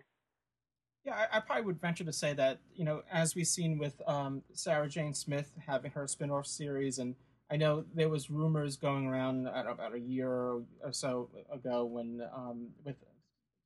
Yeah, 1.04 1.14
I, 1.14 1.36
I 1.36 1.40
probably 1.40 1.64
would 1.64 1.80
venture 1.80 2.04
to 2.04 2.12
say 2.12 2.32
that 2.34 2.60
you 2.74 2.84
know, 2.84 3.02
as 3.10 3.34
we've 3.34 3.46
seen 3.46 3.78
with 3.78 4.00
um, 4.06 4.42
Sarah 4.52 4.88
Jane 4.88 5.14
Smith 5.14 5.52
having 5.66 5.90
her 5.92 6.06
spin-off 6.06 6.46
series, 6.46 6.98
and 6.98 7.14
I 7.50 7.56
know 7.56 7.84
there 7.94 8.08
was 8.08 8.30
rumors 8.30 8.76
going 8.76 9.06
around 9.06 9.44
know, 9.44 9.52
about 9.70 9.94
a 9.94 10.00
year 10.00 10.30
or 10.30 10.92
so 10.92 11.30
ago 11.52 11.84
when 11.84 12.22
um, 12.34 12.68
with 12.84 12.96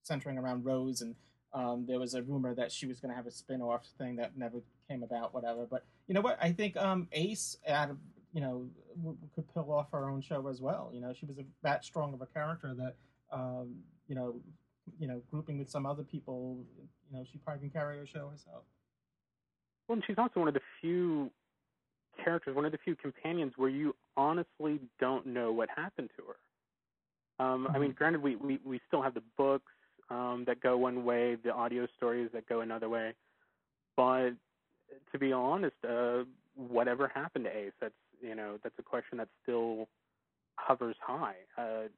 centering 0.02 0.38
around 0.38 0.64
Rose, 0.64 1.00
and 1.00 1.14
um, 1.54 1.84
there 1.86 1.98
was 1.98 2.14
a 2.14 2.22
rumor 2.22 2.54
that 2.54 2.72
she 2.72 2.86
was 2.86 3.00
going 3.00 3.10
to 3.10 3.16
have 3.16 3.26
a 3.26 3.30
spin-off 3.30 3.86
thing 3.98 4.16
that 4.16 4.36
never 4.36 4.62
came 4.92 5.02
about. 5.02 5.34
Whatever, 5.34 5.66
but 5.66 5.84
you 6.06 6.14
know 6.14 6.20
what? 6.20 6.38
I 6.40 6.52
think 6.52 6.76
um, 6.76 7.08
Ace, 7.12 7.56
out 7.68 7.90
of 7.90 7.98
you 8.32 8.40
know, 8.40 8.68
w- 8.96 9.18
could 9.34 9.46
pull 9.52 9.72
off 9.72 9.90
her 9.92 10.08
own 10.08 10.20
show 10.20 10.46
as 10.48 10.60
well. 10.60 10.90
You 10.92 11.00
know, 11.00 11.12
she 11.12 11.26
was 11.26 11.38
a, 11.38 11.44
that 11.62 11.84
strong 11.84 12.14
of 12.14 12.22
a 12.22 12.26
character 12.26 12.74
that 12.74 12.96
um, 13.30 13.76
you 14.08 14.14
know, 14.14 14.34
you 14.98 15.06
know, 15.06 15.22
grouping 15.30 15.58
with 15.58 15.70
some 15.70 15.86
other 15.86 16.02
people, 16.02 16.58
you 17.10 17.16
know, 17.16 17.24
she 17.30 17.38
probably 17.38 17.68
can 17.68 17.70
carry 17.70 17.98
her 17.98 18.06
show 18.06 18.28
herself. 18.28 18.64
Well, 19.88 19.96
and 19.96 20.04
she's 20.06 20.18
also 20.18 20.40
one 20.40 20.48
of 20.48 20.54
the 20.54 20.60
few 20.80 21.30
characters, 22.22 22.54
one 22.54 22.64
of 22.64 22.72
the 22.72 22.78
few 22.78 22.94
companions 22.94 23.54
where 23.56 23.70
you 23.70 23.94
honestly 24.16 24.80
don't 25.00 25.26
know 25.26 25.52
what 25.52 25.68
happened 25.74 26.10
to 26.16 26.24
her. 26.26 27.44
Um, 27.44 27.68
I 27.74 27.78
mean, 27.78 27.92
granted, 27.92 28.22
we, 28.22 28.36
we, 28.36 28.60
we 28.64 28.80
still 28.86 29.02
have 29.02 29.14
the 29.14 29.22
books 29.36 29.72
um, 30.10 30.44
that 30.46 30.60
go 30.60 30.76
one 30.76 31.04
way, 31.04 31.36
the 31.42 31.52
audio 31.52 31.88
stories 31.96 32.30
that 32.34 32.48
go 32.48 32.60
another 32.60 32.88
way, 32.88 33.14
but 33.96 34.30
to 35.12 35.18
be 35.18 35.32
honest, 35.32 35.76
uh, 35.88 36.24
whatever 36.56 37.10
happened 37.14 37.44
to 37.44 37.56
Ace, 37.56 37.72
that's 37.80 37.94
you 38.20 38.34
know 38.34 38.58
that's 38.62 38.78
a 38.78 38.82
question 38.82 39.18
that 39.18 39.28
still 39.42 39.88
hovers 40.56 40.96
high. 41.00 41.36
Uh, 41.58 41.88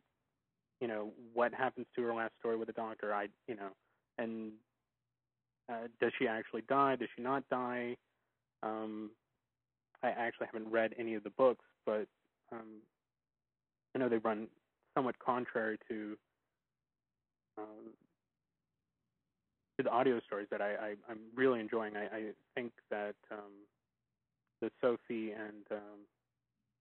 you 0.80 0.88
know, 0.88 1.10
what 1.32 1.52
happens 1.54 1.86
to 1.94 2.02
her 2.02 2.14
last 2.14 2.32
story 2.38 2.56
with 2.56 2.68
the 2.68 2.74
doctor? 2.74 3.14
I 3.14 3.28
you 3.48 3.56
know, 3.56 3.70
and 4.18 4.52
uh, 5.68 5.88
does 6.00 6.12
she 6.18 6.26
actually 6.28 6.62
die? 6.68 6.96
Does 6.96 7.08
she 7.16 7.22
not 7.22 7.48
die? 7.48 7.96
Um, 8.62 9.10
I 10.02 10.08
actually 10.08 10.48
haven't 10.52 10.70
read 10.70 10.94
any 10.98 11.14
of 11.14 11.24
the 11.24 11.30
books, 11.30 11.64
but 11.86 12.06
um, 12.52 12.82
I 13.94 13.98
know 13.98 14.08
they 14.08 14.18
run 14.18 14.48
somewhat 14.94 15.18
contrary 15.18 15.78
to 15.88 16.16
um, 17.58 17.94
the 19.78 19.88
audio 19.88 20.20
stories 20.26 20.48
that 20.50 20.60
I, 20.60 20.70
I 20.74 20.94
I'm 21.08 21.18
really 21.34 21.60
enjoying. 21.60 21.96
I, 21.96 22.04
I 22.04 22.22
think 22.54 22.72
that 22.90 23.14
um, 23.30 23.52
the 24.60 24.70
Sophie 24.80 25.32
and 25.32 25.66
um, 25.70 26.00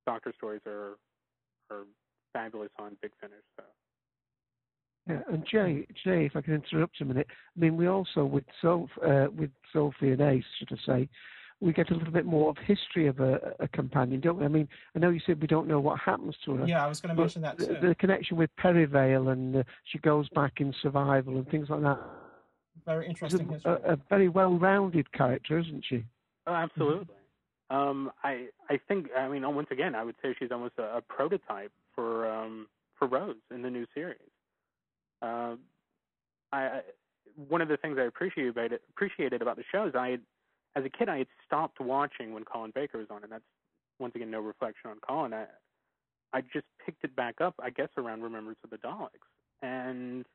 Doctor 0.05 0.33
stories 0.37 0.61
are 0.67 0.97
are 1.71 1.85
fabulous 2.33 2.69
on 2.79 2.97
Big 3.01 3.11
Finish. 3.19 3.37
So. 3.57 3.63
Yeah, 5.07 5.19
and 5.29 5.45
Jay, 5.45 5.85
Jay, 6.03 6.25
if 6.25 6.35
I 6.35 6.41
can 6.41 6.53
interrupt 6.53 7.01
a 7.01 7.05
minute, 7.05 7.27
I 7.29 7.59
mean, 7.59 7.75
we 7.75 7.87
also 7.87 8.23
with 8.23 8.45
Soph, 8.61 8.89
uh, 9.05 9.27
with 9.35 9.49
Sophie 9.73 10.11
and 10.11 10.21
Ace, 10.21 10.45
should 10.57 10.69
I 10.71 10.85
say, 10.85 11.09
we 11.59 11.73
get 11.73 11.91
a 11.91 11.93
little 11.93 12.13
bit 12.13 12.25
more 12.25 12.49
of 12.49 12.57
history 12.57 13.07
of 13.07 13.19
a, 13.19 13.53
a 13.59 13.67
companion, 13.67 14.21
don't 14.21 14.39
we? 14.39 14.45
I 14.45 14.49
mean, 14.49 14.67
I 14.95 14.99
know 14.99 15.09
you 15.09 15.19
said 15.25 15.41
we 15.41 15.47
don't 15.47 15.67
know 15.67 15.79
what 15.79 15.99
happens 15.99 16.35
to 16.45 16.55
her. 16.55 16.65
Yeah, 16.65 16.85
I 16.85 16.87
was 16.87 17.01
going 17.01 17.15
to 17.15 17.21
mention 17.21 17.41
that 17.41 17.57
the, 17.57 17.67
too. 17.67 17.77
the 17.81 17.95
connection 17.95 18.37
with 18.37 18.49
Perivale 18.57 19.29
and 19.29 19.57
uh, 19.57 19.63
she 19.83 19.97
goes 19.99 20.27
back 20.29 20.61
in 20.61 20.73
survival 20.81 21.35
and 21.37 21.49
things 21.49 21.69
like 21.69 21.81
that. 21.81 21.99
Very 22.85 23.07
interesting 23.07 23.49
a, 23.49 23.53
history. 23.53 23.71
a, 23.71 23.93
a 23.93 23.97
very 24.09 24.29
well-rounded 24.29 25.11
character, 25.13 25.59
isn't 25.59 25.85
she? 25.87 26.03
Oh, 26.47 26.53
absolutely. 26.53 27.15
Um, 27.69 28.11
I 28.23 28.47
I 28.69 28.77
think 28.87 29.07
I 29.17 29.27
mean 29.27 29.43
once 29.55 29.69
again 29.71 29.95
I 29.95 30.03
would 30.03 30.15
say 30.21 30.35
she's 30.37 30.51
almost 30.51 30.73
a, 30.77 30.97
a 30.97 31.01
prototype 31.01 31.71
for 31.95 32.29
um, 32.29 32.67
for 32.99 33.07
Rose 33.07 33.35
in 33.51 33.61
the 33.61 33.69
new 33.69 33.85
series. 33.93 34.19
Uh, 35.21 35.55
I, 36.51 36.57
I 36.57 36.81
one 37.47 37.61
of 37.61 37.67
the 37.67 37.77
things 37.77 37.97
I 37.99 38.03
appreciated 38.03 38.49
about 38.49 38.73
it, 38.73 38.81
appreciated 38.89 39.41
about 39.41 39.55
the 39.55 39.63
show 39.71 39.87
is 39.87 39.95
I 39.95 40.09
had, 40.09 40.21
as 40.75 40.85
a 40.85 40.89
kid 40.89 41.09
I 41.09 41.19
had 41.19 41.27
stopped 41.47 41.79
watching 41.79 42.33
when 42.33 42.43
Colin 42.43 42.71
Baker 42.75 42.99
was 42.99 43.07
on, 43.09 43.23
and 43.23 43.31
that's 43.31 43.43
once 43.97 44.13
again 44.15 44.29
no 44.29 44.41
reflection 44.41 44.91
on 44.91 44.97
Colin. 44.99 45.33
I 45.33 45.45
I 46.33 46.41
just 46.41 46.65
picked 46.85 47.03
it 47.03 47.15
back 47.15 47.41
up 47.41 47.55
I 47.59 47.69
guess 47.69 47.89
around 47.97 48.21
Remembrance 48.21 48.59
of 48.63 48.69
the 48.69 48.77
Daleks, 48.77 49.31
and 49.61 50.25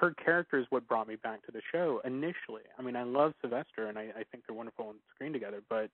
her 0.00 0.12
character 0.12 0.58
is 0.58 0.66
what 0.70 0.86
brought 0.88 1.08
me 1.08 1.16
back 1.16 1.44
to 1.46 1.52
the 1.52 1.60
show 1.72 2.00
initially. 2.04 2.62
I 2.78 2.82
mean, 2.82 2.96
I 2.96 3.04
love 3.04 3.32
Sylvester, 3.40 3.86
and 3.86 3.98
I, 3.98 4.02
I 4.02 4.24
think 4.30 4.44
they're 4.46 4.56
wonderful 4.56 4.88
on 4.88 4.96
screen 5.14 5.32
together. 5.32 5.62
But 5.68 5.90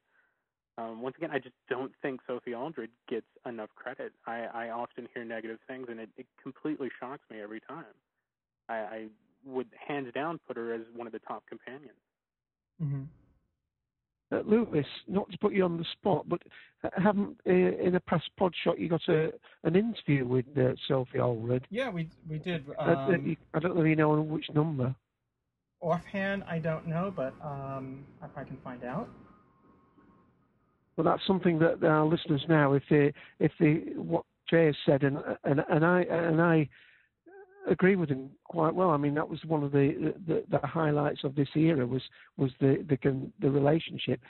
um, 0.79 1.03
once 1.03 1.17
again, 1.17 1.31
I 1.33 1.39
just 1.39 1.55
don't 1.69 1.93
think 2.01 2.21
Sophie 2.27 2.55
Aldred 2.55 2.91
gets 3.09 3.27
enough 3.47 3.71
credit. 3.75 4.13
I, 4.27 4.47
I 4.53 4.71
often 4.71 5.09
hear 5.13 5.25
negative 5.25 5.59
things, 5.69 5.89
and 5.91 6.01
it, 6.01 6.09
it 6.17 6.27
completely 6.43 6.89
shocks 6.99 7.23
me 7.31 7.41
every 7.41 7.61
time. 7.61 7.85
I, 8.69 8.75
I 8.75 9.07
would 9.45 9.69
hands 9.87 10.13
down 10.15 10.41
put 10.47 10.57
her 10.57 10.73
as 10.73 10.83
one 10.95 11.07
of 11.07 11.13
the 11.13 11.19
top 11.21 11.45
companions. 11.47 11.99
Mm-hmm. 12.83 13.03
Uh, 14.33 14.43
Louis, 14.47 14.87
not 15.09 15.31
to 15.33 15.39
put 15.39 15.53
you 15.53 15.65
on 15.65 15.77
the 15.77 15.85
spot, 15.93 16.29
but 16.29 16.41
haven't 16.97 17.41
uh, 17.49 17.51
in 17.51 17.97
a 17.97 18.01
past 18.01 18.31
Podshock 18.39 18.79
you 18.79 18.89
got 18.89 19.07
a 19.09 19.33
an 19.65 19.75
interview 19.75 20.25
with 20.25 20.47
uh, 20.57 20.73
Sophie 20.87 21.19
Aldred? 21.19 21.67
Yeah, 21.71 21.91
we 21.91 22.09
we 22.29 22.39
did. 22.39 22.65
Uh, 22.79 22.83
uh, 22.83 23.07
Um, 23.09 23.27
you- 23.27 23.37
I 23.55 23.59
don't 23.59 23.75
know 23.75 23.83
if 23.83 23.89
you 23.89 23.97
know 23.97 24.13
on 24.13 24.29
which 24.29 24.47
number. 24.55 24.95
offhand, 25.83 26.45
I 26.45 26.59
don't 26.59 26.87
know, 26.87 27.13
but 27.15 27.35
um, 27.45 28.05
if 28.23 28.31
I 28.37 28.45
can 28.45 28.57
find 28.59 28.85
out. 28.85 29.09
Well, 30.97 31.05
that's 31.05 31.27
something 31.27 31.59
that 31.61 31.83
our 31.83 32.05
listeners 32.05 32.45
now, 32.49 32.75
if 32.75 32.83
they, 32.91 33.13
if 33.39 33.53
they, 33.59 33.75
what 33.97 34.25
Jay 34.49 34.67
has 34.67 34.77
said, 34.85 35.03
and 35.03 35.19
and 35.45 35.65
and 35.71 35.85
I 35.85 36.03
and 36.03 36.41
I 36.41 36.69
agree 37.69 37.97
with 37.97 38.09
him 38.09 38.31
quite 38.45 38.75
well. 38.75 38.91
I 38.91 38.97
mean, 38.97 39.15
that 39.15 39.29
was 39.29 39.45
one 39.45 39.63
of 39.63 39.73
the 39.73 40.15
the, 40.27 40.45
the 40.51 40.67
highlights 40.67 41.25
of 41.25 41.35
this 41.35 41.49
era 41.55 41.87
was 41.87 42.03
was 42.37 42.51
the 42.61 42.85
the 42.89 43.31
the 43.41 43.51
relationship. 43.51 44.21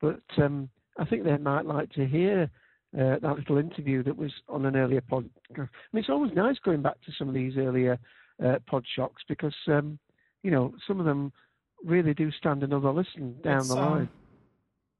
But 0.00 0.20
um, 0.38 0.68
I 0.98 1.04
think 1.04 1.24
they 1.24 1.36
might 1.36 1.66
like 1.66 1.90
to 1.92 2.06
hear 2.06 2.50
uh, 2.98 3.18
that 3.20 3.36
little 3.36 3.58
interview 3.58 4.02
that 4.02 4.16
was 4.16 4.32
on 4.48 4.66
an 4.66 4.76
earlier 4.76 5.02
pod. 5.02 5.28
I 5.54 5.60
mean, 5.60 5.68
it's 5.94 6.08
always 6.08 6.32
nice 6.34 6.56
going 6.64 6.82
back 6.82 7.00
to 7.02 7.12
some 7.18 7.28
of 7.28 7.34
these 7.34 7.56
earlier 7.56 7.98
uh, 8.44 8.58
pod 8.66 8.84
shocks 8.96 9.22
because 9.28 9.54
um, 9.68 9.98
you 10.42 10.50
know 10.50 10.74
some 10.86 11.00
of 11.00 11.06
them 11.06 11.32
really 11.84 12.14
do 12.14 12.30
stand 12.32 12.62
another 12.62 12.90
listen 12.90 13.36
down 13.42 13.58
It's, 13.58 13.68
the 13.68 13.76
um, 13.76 13.90
line. 13.90 14.08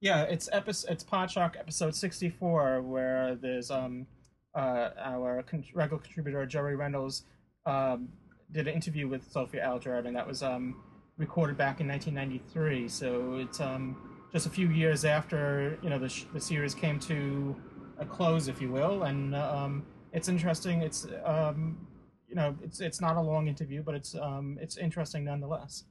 Yeah, 0.01 0.23
it's 0.23 0.49
episode 0.53 0.91
it's 0.93 1.05
Podshock 1.05 1.59
episode 1.59 1.95
sixty 1.95 2.31
four 2.31 2.81
where 2.81 3.35
there's 3.35 3.71
um 3.71 4.07
uh 4.55 4.91
our 4.99 5.43
con- 5.43 5.65
regular 5.75 6.03
contributor 6.03 6.47
Jerry 6.47 6.75
Reynolds 6.75 7.25
um 7.67 8.09
did 8.53 8.67
an 8.67 8.75
interview 8.75 9.07
with 9.09 9.31
Sophie 9.31 9.61
Aldred 9.61 10.07
and 10.07 10.17
that 10.17 10.27
was 10.27 10.43
um 10.43 10.83
recorded 11.17 11.57
back 11.57 11.81
in 11.81 11.87
1993. 11.87 12.89
So 12.89 13.37
it's 13.37 13.61
um 13.61 13.97
just 14.33 14.47
a 14.47 14.51
few 14.51 14.71
years 14.71 15.05
after 15.05 15.79
you 15.83 15.91
know 15.91 15.99
the 15.99 16.09
sh- 16.09 16.25
the 16.33 16.41
series 16.41 16.75
came 16.75 16.99
to 17.01 17.55
a 17.99 18.07
close, 18.07 18.49
if 18.49 18.61
you 18.61 18.71
will, 18.71 19.05
and 19.05 19.35
um 19.35 19.85
it's 20.13 20.29
interesting. 20.29 20.83
It's 20.83 21.07
um 21.25 21.87
you 22.29 22.35
know 22.35 22.57
it's 22.63 22.81
it's 22.81 23.01
not 23.01 23.17
a 23.17 23.21
long 23.21 23.49
interview, 23.49 23.83
but 23.83 23.95
it's 23.95 24.15
um 24.15 24.59
it's 24.61 24.77
interesting 24.77 25.25
nonetheless. 25.25 25.85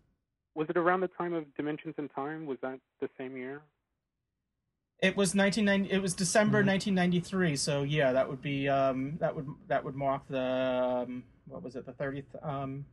Was 0.56 0.70
it 0.70 0.78
around 0.78 1.02
the 1.02 1.10
time 1.10 1.34
of 1.34 1.46
Dimensions 1.56 1.96
in 1.98 2.10
Time? 2.10 2.46
Was 2.46 2.58
that 2.62 2.80
the 3.00 3.10
same 3.18 3.38
year? 3.38 3.62
It 5.02 5.16
was 5.16 5.34
1990. 5.34 5.96
It 5.96 6.02
was 6.02 6.14
December 6.14 6.58
1993. 6.58 7.56
So 7.56 7.84
yeah, 7.84 8.12
that 8.12 8.28
would 8.28 8.42
be 8.42 8.68
um, 8.68 9.18
that 9.20 9.34
would 9.34 9.48
that 9.68 9.84
would 9.86 9.96
mark 9.96 10.24
the 10.28 11.06
um, 11.08 11.24
what 11.50 11.64
was 11.64 11.76
it 11.76 11.86
the 11.86 11.92
30th 11.94 12.24
um, 12.48 12.86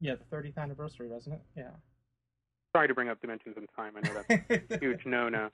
yeah 0.00 0.14
the 0.14 0.36
30th 0.36 0.58
anniversary, 0.58 1.08
wasn't 1.08 1.36
it? 1.36 1.42
Yeah. 1.56 1.70
Sorry 2.76 2.88
to 2.88 2.94
bring 2.94 3.08
up 3.08 3.20
Dimensions 3.20 3.56
in 3.56 3.66
Time. 3.76 3.94
I 3.96 4.00
know 4.00 4.22
that's 4.28 4.72
a 4.72 4.78
huge 4.78 5.00
no-no. 5.06 5.50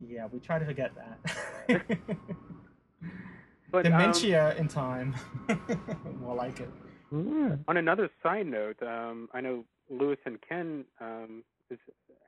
Yeah, 0.00 0.26
we 0.32 0.38
try 0.38 0.58
to 0.58 0.64
forget 0.64 0.92
that. 0.94 1.98
But, 3.70 3.86
um, 3.86 3.92
Dementia 3.92 4.54
in 4.56 4.68
time. 4.68 5.14
More 6.20 6.34
like 6.34 6.60
it. 6.60 6.70
On 7.12 7.76
another 7.76 8.10
side 8.22 8.46
note, 8.46 8.82
um, 8.82 9.28
I 9.32 9.40
know 9.40 9.64
Louis 9.90 10.18
and 10.26 10.38
Ken 10.46 10.84
um, 11.00 11.42
is, 11.70 11.78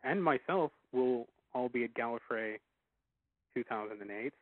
and 0.04 0.22
myself 0.22 0.70
will 0.92 1.28
all 1.54 1.68
be 1.68 1.84
at 1.84 1.94
Gallifrey 1.94 2.56
2008, 3.54 4.32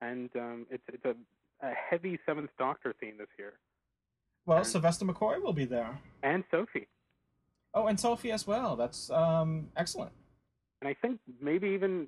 and 0.00 0.30
um, 0.36 0.66
it's 0.70 0.82
it's 0.88 1.04
a, 1.04 1.14
a 1.62 1.70
heavy 1.72 2.18
Seventh 2.26 2.50
Doctor 2.58 2.94
theme 3.00 3.14
this 3.18 3.28
year, 3.38 3.54
Well, 4.44 4.64
Sylvester 4.64 5.04
McCoy 5.04 5.42
will 5.42 5.52
be 5.52 5.64
there. 5.64 5.98
and 6.22 6.44
Sophie, 6.50 6.88
Oh, 7.74 7.86
and 7.86 7.98
Sophie 8.00 8.32
as 8.32 8.46
well. 8.46 8.74
That's 8.76 9.10
um, 9.10 9.68
excellent. 9.76 10.12
and 10.80 10.88
I 10.88 10.94
think 10.94 11.20
maybe 11.40 11.68
even 11.68 12.06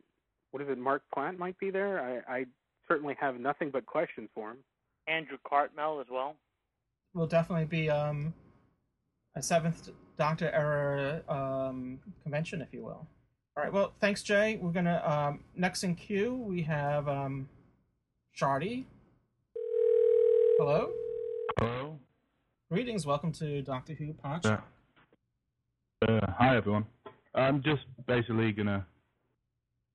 what 0.50 0.62
is 0.62 0.68
it, 0.70 0.78
Marc 0.78 1.02
Platt 1.12 1.38
might 1.38 1.58
be 1.58 1.70
there. 1.70 2.22
I, 2.28 2.38
I 2.38 2.44
certainly 2.86 3.14
have 3.20 3.38
nothing 3.38 3.70
but 3.70 3.84
questions 3.84 4.30
for 4.34 4.52
him. 4.52 4.56
Andrew 5.06 5.36
Cartmel 5.46 6.00
as 6.00 6.06
well. 6.10 6.36
Will 7.14 7.26
definitely 7.26 7.66
be 7.66 7.90
um, 7.90 8.32
a 9.34 9.42
seventh 9.42 9.90
Doctor 10.16 10.50
era 10.52 11.22
um, 11.28 11.98
convention, 12.22 12.60
if 12.62 12.72
you 12.72 12.82
will. 12.82 13.06
All 13.56 13.62
right. 13.64 13.72
Well, 13.72 13.92
thanks, 14.00 14.22
Jay. 14.22 14.58
We're 14.60 14.70
gonna 14.72 15.02
um, 15.04 15.40
next 15.56 15.82
in 15.84 15.94
queue. 15.96 16.34
We 16.34 16.62
have 16.62 17.08
um, 17.08 17.48
Shardy. 18.38 18.84
Hello. 20.58 20.88
Hello. 21.58 21.98
Greetings. 22.70 23.06
Welcome 23.06 23.32
to 23.32 23.62
Doctor 23.62 23.94
Who 23.94 24.12
Punch. 24.12 24.44
Uh, 24.44 24.58
uh, 26.06 26.20
hi 26.38 26.56
everyone. 26.56 26.84
I'm 27.34 27.62
just 27.62 27.82
basically 28.06 28.52
gonna 28.52 28.84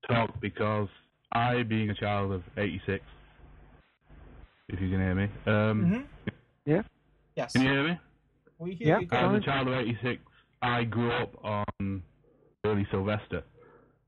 talk 0.09 0.39
because 0.39 0.87
I, 1.31 1.63
being 1.63 1.89
a 1.89 1.95
child 1.95 2.31
of 2.31 2.43
'86, 2.57 3.03
if 4.69 4.79
you 4.79 4.89
can 4.89 4.99
hear 4.99 5.15
me, 5.15 5.23
um, 5.45 5.85
Mhm. 5.85 6.07
Yeah. 6.65 6.83
Yes. 7.35 7.53
can 7.53 7.63
you 7.63 7.69
hear 7.71 7.83
me? 7.83 7.99
We 8.59 8.75
hear 8.75 8.87
Yeah, 8.87 8.99
you. 8.99 9.07
As 9.11 9.33
a 9.41 9.41
child 9.41 9.67
of 9.67 9.73
'86, 9.73 10.21
I 10.61 10.83
grew 10.85 11.11
up 11.11 11.43
on 11.43 12.03
early 12.65 12.85
Sylvester, 12.89 13.43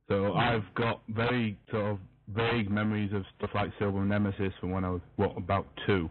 so 0.08 0.34
I've 0.36 0.74
got 0.76 1.02
very 1.10 1.58
sort 1.70 1.86
of 1.86 2.00
vague 2.30 2.70
memories 2.70 3.12
of 3.14 3.26
stuff 3.38 3.54
like 3.54 3.72
Silver 3.78 4.06
Nemesis 4.06 4.54
from 4.60 4.72
when 4.72 4.86
I 4.86 4.90
was 4.90 5.02
what 5.18 5.38
about 5.38 5.68
two. 5.86 6.10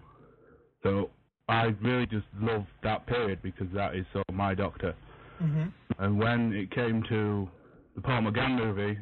So 0.84 1.10
I 1.48 1.64
really 1.82 2.06
just 2.06 2.26
love 2.40 2.64
that 2.84 3.06
period 3.06 3.40
because 3.42 3.66
that 3.74 3.96
is 3.96 4.06
sort 4.12 4.24
of 4.28 4.34
my 4.34 4.54
Doctor. 4.54 4.94
hmm 5.38 5.64
And 5.98 6.18
when 6.18 6.52
it 6.52 6.70
came 6.70 7.02
to 7.08 7.48
the 7.96 8.00
Paul 8.00 8.22
McGann 8.22 8.56
movie, 8.56 8.98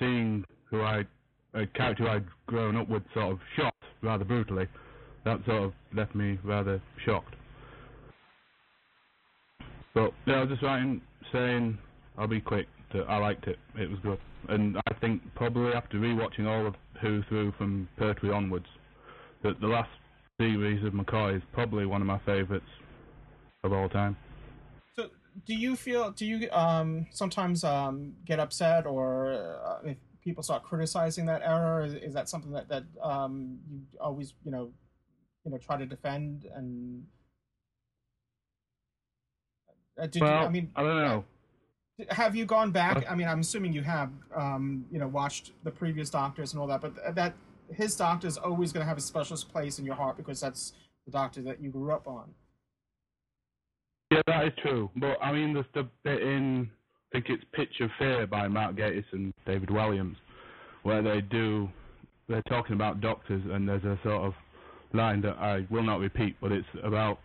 seeing 0.00 0.44
who 0.70 0.82
I, 0.82 1.04
a 1.54 1.66
character 1.66 2.08
I'd 2.08 2.26
grown 2.46 2.76
up 2.76 2.88
with 2.88 3.02
sort 3.14 3.32
of 3.32 3.38
shot 3.56 3.74
rather 4.02 4.24
brutally, 4.24 4.66
that 5.24 5.44
sort 5.46 5.62
of 5.62 5.72
left 5.94 6.14
me 6.14 6.38
rather 6.42 6.82
shocked. 7.04 7.34
But 9.94 10.12
yeah, 10.26 10.34
I 10.34 10.40
was 10.40 10.50
just 10.50 10.62
writing 10.62 11.00
saying, 11.32 11.78
I'll 12.18 12.26
be 12.28 12.40
quick, 12.40 12.66
that 12.92 13.04
I 13.08 13.18
liked 13.18 13.46
it. 13.46 13.58
It 13.76 13.90
was 13.90 13.98
good. 14.02 14.18
And 14.48 14.76
I 14.86 14.94
think 15.00 15.22
probably 15.34 15.72
after 15.72 15.98
rewatching 15.98 16.46
all 16.46 16.66
of 16.66 16.74
Who 17.00 17.22
through 17.28 17.52
from 17.58 17.88
Pertwee 17.96 18.30
onwards, 18.30 18.66
that 19.42 19.60
the 19.60 19.66
last 19.66 19.90
series 20.40 20.84
of 20.84 20.92
McCoy 20.92 21.36
is 21.36 21.42
probably 21.52 21.86
one 21.86 22.00
of 22.00 22.06
my 22.06 22.18
favourites 22.18 22.66
of 23.64 23.72
all 23.72 23.88
time. 23.88 24.16
So, 24.94 25.08
do 25.46 25.54
you 25.54 25.76
feel? 25.76 26.10
Do 26.10 26.26
you 26.26 26.50
um 26.50 27.06
sometimes 27.10 27.64
um 27.64 28.12
get 28.24 28.38
upset 28.38 28.86
or 28.86 29.32
uh, 29.32 29.78
if 29.84 29.96
people 30.22 30.42
start 30.42 30.62
criticizing 30.62 31.26
that 31.26 31.42
era? 31.42 31.86
Is, 31.86 31.94
is 31.94 32.14
that 32.14 32.28
something 32.28 32.52
that 32.52 32.68
that 32.68 32.84
um 33.02 33.58
you 33.70 33.80
always 34.00 34.34
you 34.44 34.50
know 34.50 34.70
you 35.44 35.50
know 35.50 35.58
try 35.58 35.76
to 35.76 35.86
defend 35.86 36.46
and? 36.54 37.04
Uh, 39.98 40.06
did 40.06 40.20
well, 40.20 40.40
you, 40.40 40.46
I 40.46 40.48
mean, 40.50 40.70
I 40.76 40.82
don't 40.82 40.96
know. 40.96 41.24
have 42.10 42.36
you 42.36 42.44
gone 42.44 42.70
back? 42.70 43.06
I 43.10 43.14
mean, 43.14 43.26
I'm 43.26 43.40
assuming 43.40 43.72
you 43.72 43.80
have, 43.80 44.10
um, 44.34 44.84
you 44.92 44.98
know, 44.98 45.08
watched 45.08 45.52
the 45.64 45.70
previous 45.70 46.10
Doctors 46.10 46.52
and 46.52 46.60
all 46.60 46.66
that, 46.66 46.82
but 46.82 47.14
that 47.14 47.32
his 47.72 47.96
Doctor 47.96 48.26
is 48.26 48.36
always 48.36 48.72
going 48.72 48.84
to 48.84 48.88
have 48.88 48.98
a 48.98 49.02
special 49.02 49.36
place 49.36 49.78
in 49.78 49.84
your 49.84 49.94
heart 49.94 50.16
because 50.16 50.40
that's 50.40 50.72
the 51.04 51.12
Doctor 51.12 51.42
that 51.42 51.60
you 51.60 51.70
grew 51.70 51.92
up 51.92 52.06
on. 52.06 52.30
Yeah, 54.10 54.22
that 54.26 54.46
is 54.46 54.52
true. 54.62 54.90
But 54.96 55.18
I 55.22 55.32
mean, 55.32 55.54
there's 55.54 55.66
the 55.74 55.88
bit 56.04 56.22
in 56.22 56.70
I 57.12 57.16
think 57.16 57.26
it's 57.28 57.44
Pitch 57.52 57.80
of 57.80 57.90
Fear 57.98 58.26
by 58.26 58.48
Mark 58.48 58.76
Gatiss 58.76 59.04
and 59.12 59.32
David 59.46 59.70
Williams, 59.70 60.16
where 60.82 61.02
they 61.02 61.20
do 61.20 61.68
they're 62.28 62.42
talking 62.42 62.74
about 62.74 63.00
doctors, 63.00 63.42
and 63.50 63.68
there's 63.68 63.84
a 63.84 63.98
sort 64.02 64.24
of 64.24 64.34
line 64.92 65.20
that 65.22 65.36
I 65.38 65.66
will 65.70 65.82
not 65.82 66.00
repeat, 66.00 66.36
but 66.40 66.52
it's 66.52 66.66
about 66.82 67.20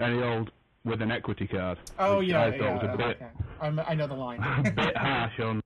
any 0.00 0.22
old 0.22 0.50
with 0.84 1.02
an 1.02 1.10
equity 1.10 1.46
card. 1.46 1.78
Oh 1.98 2.20
yeah, 2.20 2.42
I 2.42 2.50
thought 2.50 2.60
yeah. 2.60 2.74
was 2.74 2.94
a 2.94 2.96
bit 2.96 3.22
okay. 3.22 3.82
I 3.88 3.94
know 3.94 4.06
the 4.06 4.14
line. 4.14 4.40
a 4.66 4.70
bit 4.70 4.96
harsh 4.96 5.40
on 5.40 5.62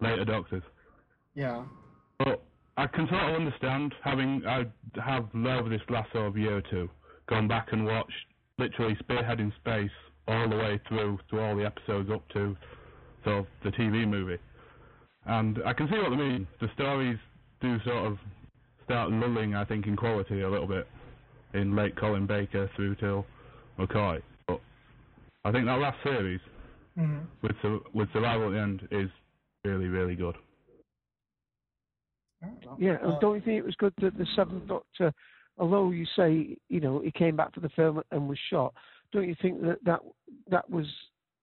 later 0.00 0.24
doctors. 0.24 0.62
yeah. 1.34 1.62
I 2.76 2.86
can 2.86 3.08
sort 3.08 3.22
of 3.22 3.34
understand 3.36 3.94
having 4.04 4.42
I 4.46 4.64
have 5.02 5.28
over 5.34 5.68
this 5.68 5.80
last 5.88 6.12
sort 6.12 6.26
of 6.26 6.36
year 6.36 6.58
or 6.58 6.62
two 6.62 6.88
gone 7.28 7.48
back 7.48 7.68
and 7.72 7.86
watched 7.86 8.12
literally 8.58 8.96
Spearhead 9.00 9.38
from 9.38 9.52
Space 9.60 9.90
all 10.28 10.48
the 10.48 10.56
way 10.56 10.80
through 10.88 11.18
to 11.30 11.40
all 11.40 11.56
the 11.56 11.64
episodes 11.64 12.10
up 12.10 12.28
to 12.30 12.56
sort 13.24 13.38
of 13.38 13.46
the 13.64 13.70
TV 13.70 14.06
movie, 14.06 14.38
and 15.26 15.58
I 15.64 15.72
can 15.72 15.88
see 15.88 15.96
what 15.96 16.10
they 16.10 16.16
mean. 16.16 16.46
The 16.60 16.68
stories 16.74 17.18
do 17.60 17.78
sort 17.84 18.12
of 18.12 18.18
start 18.84 19.10
lulling, 19.10 19.54
I 19.54 19.64
think, 19.64 19.86
in 19.86 19.96
quality 19.96 20.42
a 20.42 20.50
little 20.50 20.66
bit 20.66 20.86
in 21.54 21.74
late 21.74 21.96
Colin 21.96 22.26
Baker 22.26 22.70
through 22.76 22.96
till 22.96 23.24
McCoy, 23.78 24.20
but 24.46 24.60
I 25.44 25.52
think 25.52 25.66
that 25.66 25.78
last 25.78 25.98
series 26.02 26.40
hmm 26.94 27.20
with 27.42 27.56
with 27.94 28.08
Survival 28.12 28.48
at 28.48 28.52
the 28.52 28.60
end 28.60 28.88
is 28.90 29.10
really 29.64 29.86
really 29.88 30.14
good. 30.14 30.36
Yeah, 32.78 32.96
and 33.02 33.20
don't 33.20 33.36
you 33.36 33.40
think 33.40 33.58
it 33.58 33.64
was 33.64 33.74
good 33.76 33.94
that 34.00 34.18
the 34.18 34.26
Seventh 34.36 34.68
Doctor, 34.68 35.12
although 35.58 35.90
you 35.90 36.06
say 36.16 36.56
you 36.68 36.80
know 36.80 37.00
he 37.00 37.10
came 37.10 37.36
back 37.36 37.54
for 37.54 37.60
the 37.60 37.68
film 37.70 38.02
and 38.10 38.28
was 38.28 38.38
shot, 38.50 38.74
don't 39.12 39.28
you 39.28 39.36
think 39.40 39.62
that 39.62 39.78
that 39.84 40.00
that 40.50 40.68
was 40.68 40.86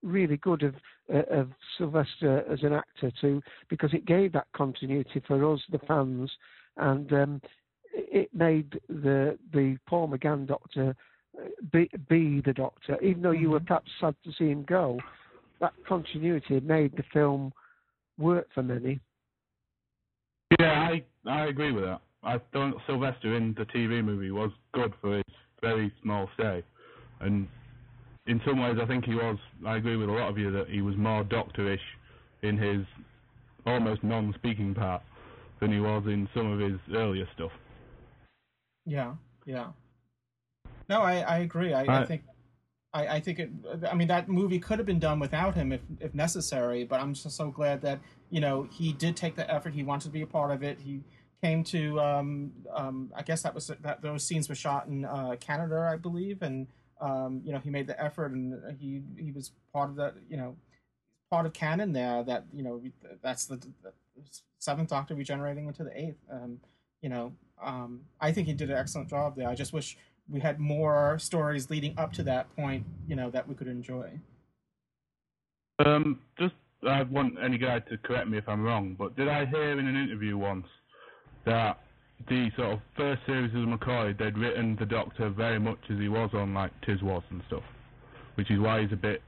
really 0.03 0.37
good 0.37 0.63
of 0.63 0.75
uh, 1.13 1.23
of 1.31 1.49
Sylvester 1.77 2.43
as 2.51 2.61
an 2.63 2.73
actor 2.73 3.11
too, 3.19 3.41
because 3.69 3.93
it 3.93 4.05
gave 4.05 4.33
that 4.33 4.47
continuity 4.55 5.21
for 5.27 5.53
us 5.53 5.61
the 5.71 5.79
fans, 5.79 6.31
and 6.77 7.11
um, 7.13 7.41
it 7.93 8.29
made 8.33 8.79
the 8.87 9.37
the 9.51 9.77
Paul 9.87 10.09
McGann 10.09 10.47
Doctor 10.47 10.95
uh, 11.39 11.47
be, 11.71 11.89
be 12.09 12.41
the 12.45 12.53
Doctor, 12.53 13.01
even 13.01 13.21
though 13.21 13.31
you 13.31 13.49
were 13.49 13.59
perhaps 13.59 13.91
sad 13.99 14.15
to 14.23 14.31
see 14.37 14.49
him 14.49 14.63
go. 14.63 14.99
That 15.59 15.73
continuity 15.87 16.59
made 16.59 16.95
the 16.97 17.03
film 17.13 17.53
work 18.17 18.47
for 18.53 18.63
many. 18.63 18.99
Yeah, 20.59 20.89
I 20.89 21.03
I 21.29 21.45
agree 21.47 21.71
with 21.71 21.83
that. 21.85 22.01
I 22.23 22.37
thought 22.51 22.75
Sylvester 22.87 23.35
in 23.35 23.53
the 23.57 23.65
TV 23.65 24.03
movie 24.03 24.31
was 24.31 24.51
good 24.73 24.93
for 25.01 25.15
his 25.17 25.23
very 25.61 25.91
small 26.01 26.29
stay, 26.35 26.63
and 27.19 27.47
in 28.27 28.41
some 28.45 28.61
ways 28.61 28.77
I 28.81 28.85
think 28.85 29.05
he 29.05 29.15
was. 29.15 29.37
I 29.65 29.77
agree 29.77 29.95
with 29.97 30.09
a 30.09 30.11
lot 30.11 30.29
of 30.29 30.37
you 30.37 30.51
that 30.51 30.69
he 30.69 30.81
was 30.81 30.95
more 30.97 31.23
doctorish 31.23 31.79
in 32.41 32.57
his 32.57 32.85
almost 33.65 34.03
non-speaking 34.03 34.75
part 34.75 35.01
than 35.59 35.71
he 35.71 35.79
was 35.79 36.03
in 36.05 36.27
some 36.35 36.51
of 36.51 36.59
his 36.59 36.79
earlier 36.93 37.27
stuff. 37.35 37.51
Yeah, 38.85 39.13
yeah. 39.45 39.67
No, 40.89 41.01
I, 41.01 41.19
I 41.19 41.37
agree. 41.39 41.73
I, 41.73 41.83
I 41.83 41.87
Right. 41.87 42.07
think 42.07 42.23
I, 42.93 43.07
I 43.07 43.19
think 43.19 43.39
it. 43.39 43.49
I 43.89 43.95
mean, 43.95 44.07
that 44.07 44.29
movie 44.29 44.59
could 44.59 44.77
have 44.77 44.85
been 44.85 44.99
done 44.99 45.19
without 45.19 45.55
him 45.55 45.71
if 45.71 45.81
if 45.99 46.13
necessary. 46.13 46.83
But 46.83 47.01
I'm 47.01 47.13
just 47.13 47.35
so 47.35 47.49
glad 47.49 47.81
that 47.81 47.99
you 48.29 48.39
know 48.39 48.67
he 48.71 48.93
did 48.93 49.15
take 49.17 49.35
the 49.35 49.51
effort. 49.51 49.73
He 49.73 49.83
wanted 49.83 50.05
to 50.05 50.11
be 50.11 50.21
a 50.21 50.27
part 50.27 50.51
of 50.51 50.63
it. 50.63 50.79
He 50.79 51.01
came 51.41 51.63
to. 51.65 51.99
Um, 51.99 52.51
um, 52.73 53.11
I 53.15 53.23
guess 53.23 53.41
that 53.43 53.55
was 53.55 53.71
that 53.81 54.01
those 54.01 54.23
scenes 54.23 54.47
were 54.47 54.55
shot 54.55 54.87
in 54.87 55.05
uh, 55.05 55.35
Canada, 55.39 55.89
I 55.91 55.97
believe, 55.97 56.41
and 56.41 56.67
um, 57.01 57.41
you 57.43 57.51
know 57.51 57.59
he 57.59 57.69
made 57.69 57.87
the 57.87 58.01
effort 58.01 58.31
and 58.31 58.77
he 58.79 59.01
he 59.17 59.31
was 59.31 59.51
part 59.73 59.89
of 59.89 59.95
that. 59.95 60.13
You 60.29 60.37
know, 60.37 60.55
part 61.31 61.45
of 61.45 61.53
canon 61.53 61.93
there. 61.93 62.23
That 62.23 62.45
you 62.53 62.63
know 62.63 62.81
that's 63.23 63.45
the, 63.45 63.57
the 63.57 63.93
seventh 64.59 64.89
Doctor 64.89 65.15
regenerating 65.15 65.67
into 65.67 65.83
the 65.83 65.99
eighth. 65.99 66.19
Um, 66.31 66.59
you 67.01 67.09
know, 67.09 67.33
um, 67.61 68.01
I 68.21 68.31
think 68.31 68.47
he 68.47 68.53
did 68.53 68.69
an 68.69 68.77
excellent 68.77 69.09
job 69.09 69.35
there. 69.35 69.49
I 69.49 69.55
just 69.55 69.73
wish 69.73 69.97
we 70.30 70.39
had 70.39 70.59
more 70.59 71.17
stories 71.19 71.69
leading 71.69 71.97
up 71.97 72.13
to 72.13 72.24
that 72.24 72.53
point, 72.55 72.86
you 73.07 73.15
know, 73.15 73.30
that 73.32 73.47
we 73.47 73.55
could 73.55 73.67
enjoy. 73.67 74.19
Um, 75.86 76.19
just 76.39 76.53
I 76.88 77.03
want 77.03 77.36
any 77.43 77.57
guy 77.57 77.80
to 77.80 77.97
correct 77.97 78.28
me 78.28 78.38
if 78.38 78.47
I'm 78.47 78.63
wrong, 78.63 78.95
but 78.97 79.15
did 79.15 79.28
I 79.28 79.45
hear 79.45 79.71
in 79.71 79.80
an 79.80 79.95
interview 79.95 80.38
once 80.38 80.67
that 81.45 81.80
the 82.30 82.49
sort 82.55 82.74
of 82.74 82.80
first 82.95 83.21
series 83.26 83.53
of 83.53 83.61
McCoy 83.61 84.18
they'd 84.18 84.38
written 84.38 84.77
the 84.80 84.85
Doctor 84.85 85.30
very 85.30 85.60
much 85.60 85.80
as 85.89 85.99
he 85.99 86.07
was 86.07 86.30
on 86.34 86.53
like 86.53 86.72
Tiswas 86.81 87.23
and 87.31 87.41
stuff, 87.47 87.64
which 88.35 88.49
is 88.49 88.60
why 88.60 88.81
he's 88.81 88.91
a 88.91 88.97
bit 88.97 89.22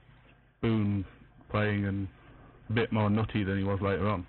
spoon 0.57 1.05
playing 1.49 1.85
and 1.85 2.07
a 2.69 2.73
bit 2.73 2.91
more 2.91 3.09
nutty 3.09 3.43
than 3.43 3.57
he 3.57 3.63
was 3.63 3.79
later 3.81 4.07
on. 4.07 4.25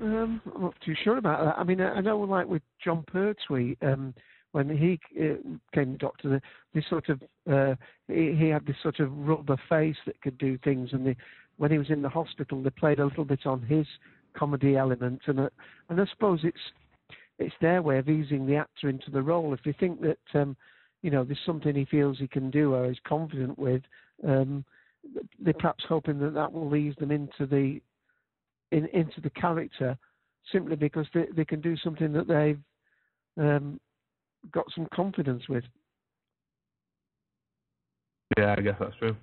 Um, 0.00 0.40
I'm 0.54 0.62
not 0.62 0.74
too 0.84 0.94
sure 1.04 1.18
about 1.18 1.44
that. 1.44 1.58
I 1.58 1.64
mean, 1.64 1.80
I 1.80 2.00
know, 2.00 2.18
like 2.18 2.46
with 2.46 2.62
Jon 2.82 3.04
Pertwee, 3.06 3.76
um, 3.82 4.14
when 4.52 4.68
he 4.68 4.98
uh, 5.20 5.34
came 5.74 5.96
Doctor, 5.96 6.28
the, 6.28 6.40
this 6.74 6.84
sort 6.88 7.08
of 7.08 7.22
uh, 7.50 7.74
he, 8.08 8.36
he 8.38 8.48
had 8.48 8.66
this 8.66 8.76
sort 8.82 9.00
of 9.00 9.16
rubber 9.16 9.56
face 9.68 9.96
that 10.06 10.20
could 10.20 10.38
do 10.38 10.58
things, 10.58 10.90
and 10.92 11.06
the, 11.06 11.16
when 11.56 11.70
he 11.70 11.78
was 11.78 11.90
in 11.90 12.02
the 12.02 12.08
hospital, 12.08 12.62
they 12.62 12.70
played 12.70 12.98
a 12.98 13.04
little 13.04 13.24
bit 13.24 13.46
on 13.46 13.62
his 13.62 13.86
comedy 14.36 14.76
element, 14.76 15.22
and 15.26 15.40
uh, 15.40 15.48
and 15.88 16.00
I 16.00 16.06
suppose 16.06 16.40
it's 16.42 16.56
it's 17.38 17.54
their 17.60 17.82
way 17.82 17.98
of 17.98 18.08
easing 18.08 18.46
the 18.46 18.56
actor 18.56 18.88
into 18.88 19.10
the 19.10 19.22
role. 19.22 19.54
If 19.54 19.62
they 19.64 19.72
think 19.72 20.00
that 20.02 20.40
um, 20.40 20.56
you 21.02 21.10
know 21.10 21.24
there's 21.24 21.38
something 21.46 21.74
he 21.74 21.84
feels 21.84 22.18
he 22.18 22.28
can 22.28 22.50
do 22.50 22.74
or 22.74 22.90
is 22.90 22.98
confident 23.06 23.58
with, 23.58 23.82
um, 24.26 24.64
they're 25.40 25.54
perhaps 25.54 25.84
hoping 25.88 26.18
that 26.20 26.34
that 26.34 26.52
will 26.52 26.74
ease 26.74 26.94
them 26.98 27.10
into 27.10 27.46
the 27.46 27.80
in, 28.72 28.86
into 28.86 29.20
the 29.20 29.30
character 29.30 29.96
simply 30.52 30.76
because 30.76 31.06
they, 31.14 31.26
they 31.36 31.44
can 31.44 31.60
do 31.60 31.76
something 31.76 32.12
that 32.12 32.28
they've 32.28 32.60
um, 33.38 33.80
got 34.52 34.64
some 34.74 34.86
confidence 34.94 35.48
with. 35.48 35.64
Yeah, 38.36 38.54
I 38.56 38.60
guess 38.60 38.76
that's 38.78 38.96
true. 38.96 39.16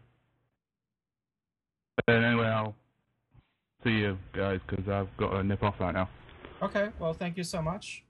And 2.07 2.25
anyway, 2.25 2.47
I'll 2.47 2.75
see 3.83 3.91
you 3.91 4.17
guys 4.33 4.59
because 4.67 4.87
I've 4.87 5.15
got 5.17 5.31
to 5.31 5.43
nip 5.43 5.63
off 5.63 5.75
right 5.79 5.93
now. 5.93 6.09
Okay, 6.61 6.89
well, 6.99 7.13
thank 7.13 7.37
you 7.37 7.43
so 7.43 7.61
much. 7.61 8.03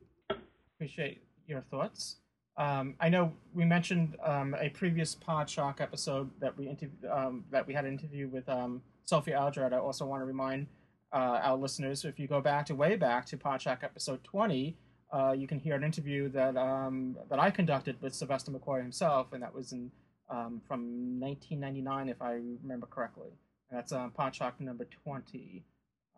Appreciate 0.75 1.23
your 1.47 1.61
thoughts. 1.61 2.17
Um, 2.57 2.95
I 2.99 3.09
know 3.09 3.33
we 3.53 3.65
mentioned 3.65 4.17
um, 4.23 4.55
a 4.59 4.69
previous 4.69 5.15
Podshock 5.15 5.79
episode 5.79 6.29
that 6.39 6.57
we 6.57 6.65
interv- 6.65 7.09
um, 7.09 7.45
that 7.49 7.65
we 7.65 7.73
had 7.73 7.85
an 7.85 7.93
interview 7.93 8.27
with 8.27 8.47
um, 8.49 8.81
Sophie 9.03 9.33
Aldred. 9.33 9.73
I 9.73 9.77
also 9.77 10.05
want 10.05 10.21
to 10.21 10.25
remind 10.25 10.67
uh, 11.13 11.39
our 11.43 11.57
listeners 11.57 12.05
if 12.05 12.19
you 12.19 12.27
go 12.27 12.41
back 12.41 12.65
to 12.67 12.75
way 12.75 12.95
back 12.95 13.25
to 13.27 13.37
Podshock 13.37 13.83
episode 13.83 14.23
20, 14.23 14.77
uh, 15.11 15.33
you 15.37 15.47
can 15.47 15.59
hear 15.59 15.75
an 15.75 15.83
interview 15.83 16.29
that 16.29 16.55
um, 16.55 17.17
that 17.29 17.39
I 17.39 17.51
conducted 17.51 18.01
with 18.01 18.15
Sylvester 18.15 18.51
McCoy 18.51 18.81
himself, 18.81 19.33
and 19.33 19.43
that 19.43 19.53
was 19.53 19.73
in 19.73 19.91
um, 20.29 20.61
from 20.67 21.19
1999, 21.19 22.09
if 22.09 22.21
I 22.21 22.39
remember 22.63 22.87
correctly. 22.87 23.29
And 23.69 23.77
that's 23.77 23.91
uh, 23.91 24.09
Podshock 24.17 24.53
number 24.59 24.87
20. 25.03 25.63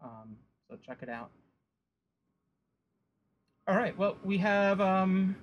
Um, 0.04 0.38
so 0.70 0.78
check 0.86 1.00
it 1.02 1.10
out. 1.10 1.32
All 3.68 3.76
right. 3.76 3.98
Well, 3.98 4.18
we 4.24 4.38
have 4.40 4.80
um, 4.82 5.36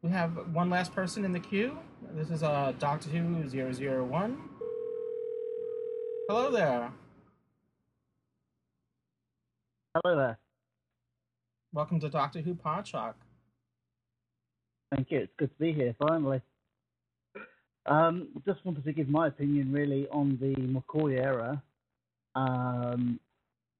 we 0.00 0.10
have 0.10 0.30
one 0.52 0.70
last 0.70 0.94
person 0.94 1.24
in 1.24 1.32
the 1.32 1.40
queue. 1.40 1.76
This 2.14 2.30
is 2.30 2.42
uh, 2.42 2.72
Doctor 2.78 3.10
Who 3.10 3.48
001. 3.48 4.38
Hello 6.28 6.50
there. 6.50 6.92
Hello 9.94 10.16
there. 10.16 10.38
Welcome 11.74 12.00
to 12.00 12.08
Doctor 12.08 12.40
Who 12.40 12.54
Podshock. 12.54 13.12
Thank 14.90 15.10
you. 15.10 15.18
It's 15.18 15.32
good 15.38 15.50
to 15.50 15.58
be 15.58 15.74
here 15.74 15.94
finally. 15.98 16.40
Um, 17.84 18.28
just 18.46 18.64
wanted 18.64 18.84
to 18.84 18.92
give 18.94 19.10
my 19.10 19.26
opinion 19.26 19.70
really 19.70 20.08
on 20.10 20.38
the 20.40 20.54
McCoy 20.54 21.18
era. 21.18 21.62
Um, 22.34 23.20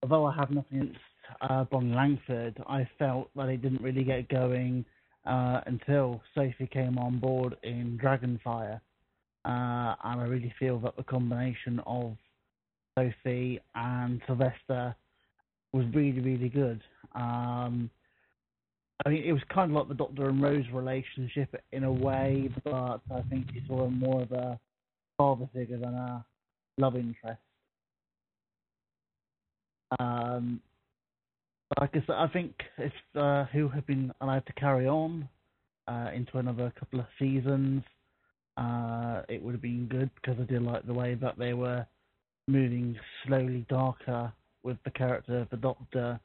although 0.03 0.27
I 0.27 0.35
have 0.35 0.51
nothing 0.51 0.81
against 0.81 1.01
uh, 1.41 1.65
Bonnie 1.65 1.95
Langford, 1.95 2.63
I 2.69 2.87
felt 2.99 3.31
that 3.35 3.49
it 3.49 3.63
didn't 3.63 3.81
really 3.81 4.05
get 4.05 4.29
going 4.29 4.85
uh, 5.25 5.63
until 5.65 6.21
Sophie 6.35 6.69
came 6.71 6.99
on 6.99 7.21
board 7.21 7.57
in 7.63 7.99
Dragonfire. 7.99 8.83
Uh, 9.47 9.97
and 10.05 10.21
I 10.21 10.27
really 10.29 10.53
feel 10.59 10.79
that 10.81 10.95
the 10.99 11.05
combination 11.05 11.81
of 11.87 12.19
Sophie 12.99 13.61
and 13.75 14.21
Sylvester 14.27 14.95
was 15.73 15.87
really, 15.95 16.21
really 16.21 16.49
good. 16.49 16.81
Um, 17.15 17.91
I 19.05 19.09
mean, 19.09 19.25
it 19.25 19.33
was 19.33 19.43
kind 19.53 19.71
of 19.71 19.77
like 19.77 19.89
the 19.89 19.95
Doctor 19.95 20.29
and 20.29 20.43
Rose 20.43 20.65
relationship 20.73 21.55
in 21.73 21.85
a 21.85 21.93
way, 21.93 22.51
but 22.65 23.01
I 23.11 23.23
think 23.29 23.47
it's 23.55 23.67
sort 23.67 23.87
of 23.87 23.93
more 23.93 24.23
of 24.23 24.33
a 24.33 24.61
father 25.17 25.49
figure 25.53 25.79
than 25.79 25.95
a 25.95 26.25
love 26.79 26.97
interest. 26.97 27.41
Um, 29.99 30.61
like 31.81 31.91
I 31.95 32.03
said, 32.07 32.17
I 32.17 32.29
think 32.29 32.55
if 32.79 32.93
uh, 33.17 33.45
Who 33.47 33.69
had 33.69 33.87
been 33.87 34.13
allowed 34.21 34.47
to 34.47 34.53
carry 34.53 34.87
on 34.87 35.29
uh, 35.89 36.11
into 36.15 36.39
another 36.39 36.73
couple 36.79 37.01
of 37.01 37.07
seasons, 37.19 37.83
uh, 38.57 39.23
it 39.29 39.43
would 39.43 39.53
have 39.53 39.63
been 39.63 39.87
good 39.87 40.11
because 40.15 40.37
I 40.41 40.45
did 40.45 40.63
like 40.63 40.87
the 40.87 40.95
way 40.95 41.15
that 41.15 41.39
they 41.39 41.55
were 41.55 41.87
moving 42.47 42.97
slowly 43.27 43.67
darker 43.69 44.33
with 44.63 44.77
the 44.85 44.91
character 44.91 45.39
of 45.39 45.51
the 45.51 45.57
Doctor 45.57 46.21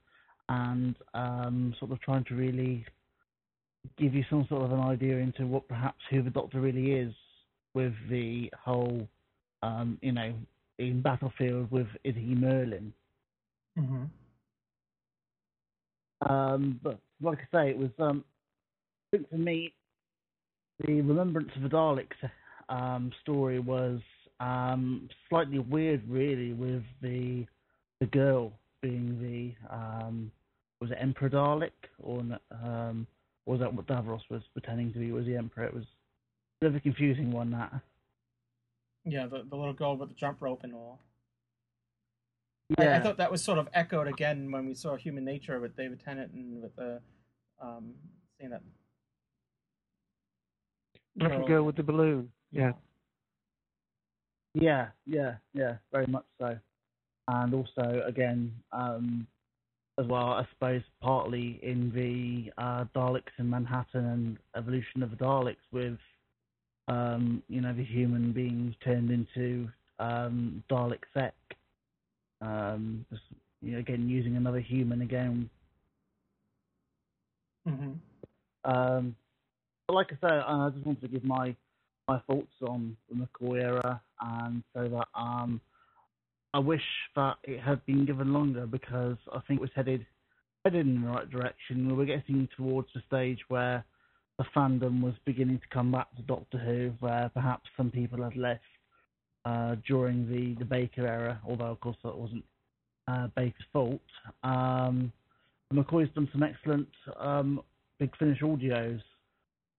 and 0.49 0.95
um, 1.13 1.75
sort 1.79 1.91
of 1.91 1.99
trying 2.01 2.23
to 2.25 2.35
really 2.35 2.85
give 3.97 4.13
you 4.13 4.23
some 4.29 4.45
sort 4.49 4.63
of 4.63 4.71
an 4.71 4.79
idea 4.79 5.17
into 5.17 5.45
what 5.45 5.67
perhaps 5.67 5.99
who 6.09 6.21
the 6.21 6.29
Doctor 6.29 6.61
really 6.61 6.91
is 6.93 7.13
with 7.73 7.93
the 8.09 8.51
whole, 8.59 9.07
um, 9.63 9.97
you 10.01 10.11
know, 10.11 10.33
in 10.79 11.01
Battlefield 11.01 11.71
with 11.71 11.87
is 12.03 12.15
he 12.15 12.35
Merlin. 12.35 12.93
Mm-hmm. 13.77 14.03
Um, 16.31 16.79
but 16.83 16.99
like 17.21 17.39
I 17.39 17.57
say, 17.57 17.69
it 17.69 17.77
was 17.77 17.89
um, 17.99 18.23
I 19.07 19.17
think 19.17 19.29
for 19.29 19.37
me, 19.37 19.73
the 20.85 21.01
Remembrance 21.01 21.49
of 21.55 21.63
the 21.63 21.69
Daleks 21.69 22.29
um, 22.69 23.11
story 23.21 23.59
was 23.59 23.99
um, 24.39 25.09
slightly 25.29 25.59
weird, 25.59 26.01
really, 26.07 26.53
with 26.53 26.83
the 27.01 27.45
the 27.99 28.05
girl 28.07 28.53
being 28.81 29.19
the 29.19 29.75
um, 29.75 30.31
was 30.79 30.91
it 30.91 30.97
Emperor 30.99 31.29
Dalek 31.29 31.71
or 31.99 32.19
um, 32.51 33.07
was 33.45 33.59
that 33.59 33.73
what 33.73 33.87
Davros 33.87 34.21
was 34.29 34.41
pretending 34.53 34.93
to 34.93 34.99
be 34.99 35.11
was 35.11 35.25
the 35.25 35.35
Emperor? 35.35 35.63
It 35.65 35.73
was 35.73 35.83
a 35.83 36.65
bit 36.65 36.67
of 36.69 36.75
a 36.75 36.79
confusing 36.79 37.31
one. 37.31 37.51
That 37.51 37.73
Yeah, 39.05 39.25
the, 39.27 39.43
the 39.49 39.55
little 39.55 39.73
girl 39.73 39.97
with 39.97 40.09
the 40.09 40.15
jump 40.15 40.41
rope 40.41 40.61
and 40.63 40.73
all. 40.73 40.99
yeah, 42.77 42.93
I, 42.95 42.97
I 42.97 42.99
thought 43.01 43.17
that 43.17 43.31
was 43.31 43.43
sort 43.43 43.57
of 43.57 43.67
echoed 43.73 44.07
again 44.07 44.51
when 44.51 44.67
we 44.67 44.73
saw 44.73 44.95
Human 44.95 45.25
Nature 45.25 45.59
with 45.59 45.75
David 45.75 46.01
Tennant 46.03 46.33
and 46.33 46.61
with 46.61 46.75
the 46.75 47.01
um, 47.61 47.93
seeing 48.37 48.51
that. 48.51 48.61
Little 51.15 51.39
girl- 51.39 51.47
girl 51.47 51.63
with 51.63 51.75
the 51.77 51.83
balloon. 51.83 52.29
Yeah. 52.51 52.73
yeah, 54.53 54.89
yeah, 55.05 55.35
yeah, 55.53 55.77
very 55.91 56.05
much 56.07 56.25
so. 56.39 56.57
And 57.27 57.53
also, 57.53 58.03
again, 58.05 58.53
um, 58.71 59.27
as 59.99 60.05
well, 60.05 60.27
I 60.27 60.47
suppose 60.53 60.81
partly 61.01 61.59
in 61.61 61.91
the 61.93 62.51
uh, 62.61 62.85
Daleks 62.95 63.33
in 63.37 63.49
Manhattan 63.49 64.05
and 64.05 64.37
evolution 64.55 65.03
of 65.03 65.11
the 65.11 65.17
Daleks 65.17 65.55
with, 65.71 65.97
um, 66.87 67.43
you 67.49 67.61
know, 67.61 67.73
the 67.73 67.83
human 67.83 68.31
beings 68.31 68.75
turned 68.83 69.11
into 69.11 69.67
um, 69.99 70.63
Dalek 70.69 71.01
Sec. 71.13 71.33
Um, 72.41 73.05
just, 73.09 73.23
you 73.61 73.73
know, 73.73 73.79
again, 73.79 74.07
using 74.07 74.37
another 74.37 74.59
human 74.59 75.01
again. 75.01 75.49
Mm-hmm. 77.67 78.71
Um, 78.71 79.15
but 79.87 79.93
like 79.93 80.07
I 80.11 80.17
said, 80.21 80.39
I 80.45 80.69
just 80.69 80.85
wanted 80.85 81.01
to 81.01 81.07
give 81.07 81.23
my 81.23 81.55
my 82.07 82.19
thoughts 82.19 82.53
on 82.61 82.95
the 83.09 83.15
McCoy 83.15 83.61
era, 83.61 84.01
and 84.21 84.63
so 84.73 84.87
that 84.87 85.07
um, 85.13 85.59
I 86.57 86.59
wish 86.59 86.81
that 87.15 87.35
it 87.43 87.59
had 87.59 87.85
been 87.85 88.03
given 88.03 88.33
longer 88.33 88.65
because 88.65 89.17
I 89.31 89.41
think 89.41 89.59
it 89.59 89.61
was 89.61 89.69
headed 89.75 90.03
headed 90.65 90.87
in 90.87 91.03
the 91.03 91.07
right 91.07 91.29
direction. 91.29 91.87
We 91.87 91.93
were 91.93 92.05
getting 92.05 92.49
towards 92.57 92.87
the 92.95 93.01
stage 93.05 93.37
where 93.47 93.85
the 94.39 94.45
fandom 94.55 95.03
was 95.03 95.13
beginning 95.23 95.59
to 95.59 95.67
come 95.71 95.91
back 95.91 96.07
to 96.15 96.23
Doctor 96.23 96.57
Who, 96.57 96.93
where 96.99 97.29
perhaps 97.31 97.69
some 97.77 97.91
people 97.91 98.23
had 98.23 98.35
left 98.35 98.63
uh, 99.45 99.75
during 99.85 100.27
the, 100.31 100.55
the 100.57 100.65
Baker 100.65 101.05
era, 101.05 101.39
although 101.47 101.65
of 101.65 101.79
course 101.79 101.97
that 102.03 102.17
wasn't 102.17 102.43
uh, 103.07 103.27
Baker's 103.35 103.65
fault. 103.71 104.01
Um, 104.43 105.13
McCoy's 105.71 106.11
done 106.15 106.27
some 106.31 106.41
excellent 106.41 106.87
um, 107.19 107.61
Big 107.99 108.17
Finish 108.17 108.41
audios. 108.41 108.99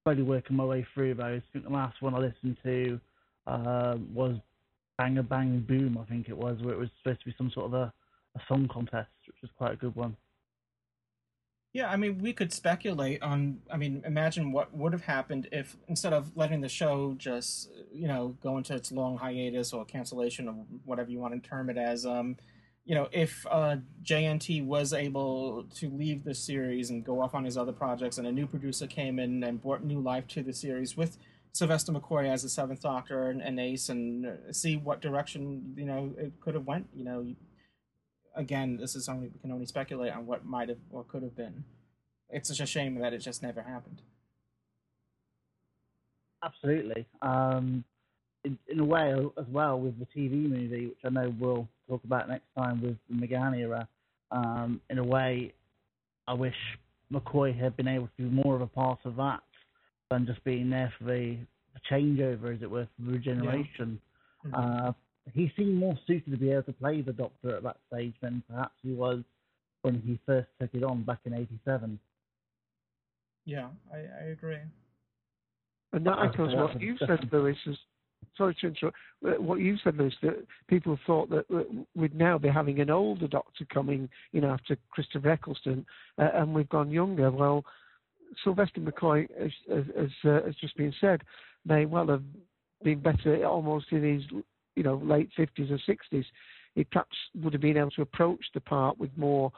Slowly 0.05 0.23
working 0.23 0.55
my 0.55 0.65
way 0.65 0.87
through 0.95 1.15
those. 1.15 1.43
I 1.49 1.53
think 1.53 1.65
the 1.65 1.73
last 1.73 2.01
one 2.01 2.15
I 2.15 2.19
listened 2.19 2.57
to 2.63 3.01
uh, 3.49 3.97
was 4.15 4.37
Bang 4.99 5.17
a 5.17 5.23
Bang 5.23 5.61
Boom, 5.61 5.97
I 5.97 6.05
think 6.05 6.29
it 6.29 6.37
was, 6.37 6.59
where 6.61 6.75
it 6.75 6.79
was 6.79 6.91
supposed 6.99 7.21
to 7.21 7.27
be 7.27 7.35
some 7.39 7.51
sort 7.51 7.67
of 7.67 7.75
a, 7.75 7.93
a 8.37 8.41
song 8.49 8.69
contest, 8.69 9.09
which 9.27 9.37
was 9.41 9.51
quite 9.57 9.73
a 9.73 9.77
good 9.77 9.95
one. 9.95 10.17
Yeah, 11.73 11.91
I 11.91 11.97
mean, 11.97 12.19
we 12.19 12.33
could 12.33 12.53
speculate 12.53 13.23
on. 13.23 13.61
I 13.71 13.77
mean, 13.77 14.03
imagine 14.05 14.53
what 14.53 14.75
would 14.75 14.93
have 14.93 15.03
happened 15.03 15.49
if 15.53 15.77
instead 15.87 16.13
of 16.13 16.37
letting 16.37 16.63
the 16.63 16.69
show 16.69 17.15
just, 17.19 17.71
you 17.93 18.09
know, 18.09 18.37
go 18.43 18.57
into 18.57 18.75
its 18.75 18.91
long 18.91 19.19
hiatus 19.19 19.73
or 19.73 19.85
cancellation 19.85 20.49
or 20.49 20.55
whatever 20.85 21.11
you 21.11 21.19
want 21.19 21.41
to 21.41 21.49
term 21.49 21.69
it 21.71 21.77
as, 21.77 22.07
um, 22.07 22.37
you 22.87 22.95
know, 22.95 23.07
if 23.13 23.47
uh, 23.51 23.77
JNT 24.03 24.65
was 24.65 24.95
able 24.95 25.65
to 25.77 25.91
leave 25.91 26.25
the 26.25 26.35
series 26.35 26.89
and 26.89 27.05
go 27.05 27.21
off 27.21 27.35
on 27.35 27.45
his 27.45 27.59
other 27.59 27.73
projects, 27.73 28.17
and 28.17 28.27
a 28.27 28.33
new 28.33 28.47
producer 28.47 28.87
came 28.87 29.19
in 29.19 29.45
and 29.45 29.61
brought 29.61 29.85
new 29.85 30.01
life 30.01 30.27
to 30.29 30.43
the 30.43 30.55
series 30.55 30.97
with 30.97 31.19
Sylvester 31.53 31.93
McCoy 31.93 32.29
as 32.29 32.43
the 32.43 32.49
Seventh 32.49 32.83
Doctor 32.83 33.31
and, 33.31 33.41
and 33.43 33.59
Ace, 33.59 33.89
and 33.89 34.27
uh, 34.27 34.53
see 34.53 34.77
what 34.77 35.01
direction 35.01 35.75
you 35.77 35.85
know 35.85 36.15
it 36.19 36.33
could 36.41 36.55
have 36.55 36.67
went. 36.67 36.89
You 36.95 37.05
know, 37.05 37.35
again, 38.35 38.77
this 38.77 38.95
is 38.95 39.09
only 39.09 39.29
we 39.29 39.39
can 39.41 39.53
only 39.53 39.67
speculate 39.67 40.13
on 40.13 40.27
what 40.27 40.45
might 40.45 40.69
have 40.69 40.79
or 40.91 41.05
could 41.05 41.23
have 41.23 41.37
been. 41.37 41.65
It's 42.31 42.49
such 42.49 42.61
a 42.61 42.67
shame 42.67 42.99
that 43.01 43.13
it 43.13 43.19
just 43.19 43.43
never 43.43 43.63
happened. 43.63 44.03
Absolutely. 46.43 47.07
Um, 47.23 47.85
in, 48.45 48.59
in 48.69 48.81
a 48.81 48.85
way, 48.85 49.13
as 49.37 49.47
well, 49.51 49.81
with 49.81 49.99
the 49.99 50.07
TV 50.07 50.49
movie, 50.49 50.87
which 50.87 50.99
I 51.05 51.09
know 51.09 51.35
we'll 51.39 51.69
talk 51.89 52.05
about 52.05 52.29
next 52.29 52.47
time 52.57 52.81
with 52.81 52.97
the 53.09 53.27
McGann 53.27 53.59
era, 53.59 53.89
um, 54.31 54.81
in 54.91 54.99
a 54.99 55.05
way, 55.05 55.53
I 56.27 56.35
wish 56.35 56.55
McCoy 57.13 57.59
had 57.59 57.77
been 57.77 57.89
able 57.89 58.07
to 58.07 58.23
be 58.23 58.25
more 58.25 58.55
of 58.55 58.61
a 58.61 58.67
part 58.67 59.01
of 59.05 59.17
that 59.17 59.41
than 60.11 60.27
just 60.27 60.43
being 60.45 60.71
there 60.71 60.93
for 60.99 61.05
the, 61.05 61.37
the 61.75 61.81
changeover, 61.91 62.55
as 62.55 62.63
it 62.63 62.71
were, 62.71 62.87
for 62.97 63.03
the 63.07 63.13
regeneration. 63.13 64.01
Mhm. 64.47 64.89
Uh, 64.89 64.93
he 65.35 65.53
seemed 65.57 65.75
more 65.75 65.99
suited 66.07 66.31
to 66.31 66.37
be 66.39 66.51
able 66.51 66.63
to 66.63 66.73
play 66.73 67.03
the 67.03 67.13
Doctor 67.13 67.57
at 67.57 67.63
that 67.63 67.77
stage 67.89 68.15
than 68.23 68.43
perhaps 68.49 68.75
he 68.83 68.93
was 68.95 69.23
when 69.83 70.01
he 70.01 70.19
first 70.25 70.49
took 70.61 70.71
it 70.75 70.83
on 70.83 71.03
back 71.03 71.19
in 71.27 71.35
'87. 71.35 71.99
Yeah, 73.45 73.69
I, 73.93 73.99
I 73.99 74.25
agree. 74.31 74.59
And 75.93 76.07
that 76.07 76.17
That's- 76.17 76.31
echoes 76.35 76.55
what 76.55 76.77
a 76.77 76.81
you 76.81 76.97
said, 76.99 77.09
different- 77.09 77.33
Louis. 77.33 77.57
Is, 77.67 77.79
sorry 78.37 78.55
to 78.61 78.67
interrupt. 78.69 78.97
What 79.21 79.61
you 79.61 79.77
said, 79.79 79.97
Louis, 79.97 80.15
that 80.23 80.47
people 80.69 80.99
thought 81.07 81.29
that 81.31 81.47
we'd 81.95 82.15
now 82.15 82.39
be 82.39 82.49
having 82.49 82.81
an 82.81 82.89
older 82.91 83.27
Doctor 83.29 83.65
coming, 83.67 84.09
you 84.33 84.41
know, 84.41 84.51
after 84.51 84.77
Christopher 84.91 85.31
Eccleston, 85.31 85.85
uh, 86.19 86.31
and 86.35 86.55
we've 86.55 86.69
gone 86.69 86.91
younger. 86.91 87.31
Well, 87.31 87.65
Sylvester 88.45 88.81
McCoy, 88.81 89.29
as, 89.39 89.51
as, 89.71 89.85
as 89.97 90.11
uh, 90.25 90.45
has 90.47 90.55
just 90.57 90.77
been 90.77 90.95
said, 91.01 91.23
may 91.65 91.87
well 91.87 92.09
have 92.09 92.23
been 92.85 93.01
better 93.01 93.45
almost 93.45 93.87
in 93.91 94.03
his, 94.03 94.23
you 94.77 94.83
know, 94.83 95.01
late 95.05 95.31
fifties 95.37 95.71
or 95.71 95.79
sixties. 95.87 96.25
He 96.75 96.85
perhaps 96.85 97.17
would 97.43 97.53
have 97.53 97.63
been 97.63 97.77
able 97.77 97.91
to 97.93 98.03
approach 98.03 98.45
the 98.55 98.61
part 98.61 98.99
with 98.99 99.11
more 99.17 99.51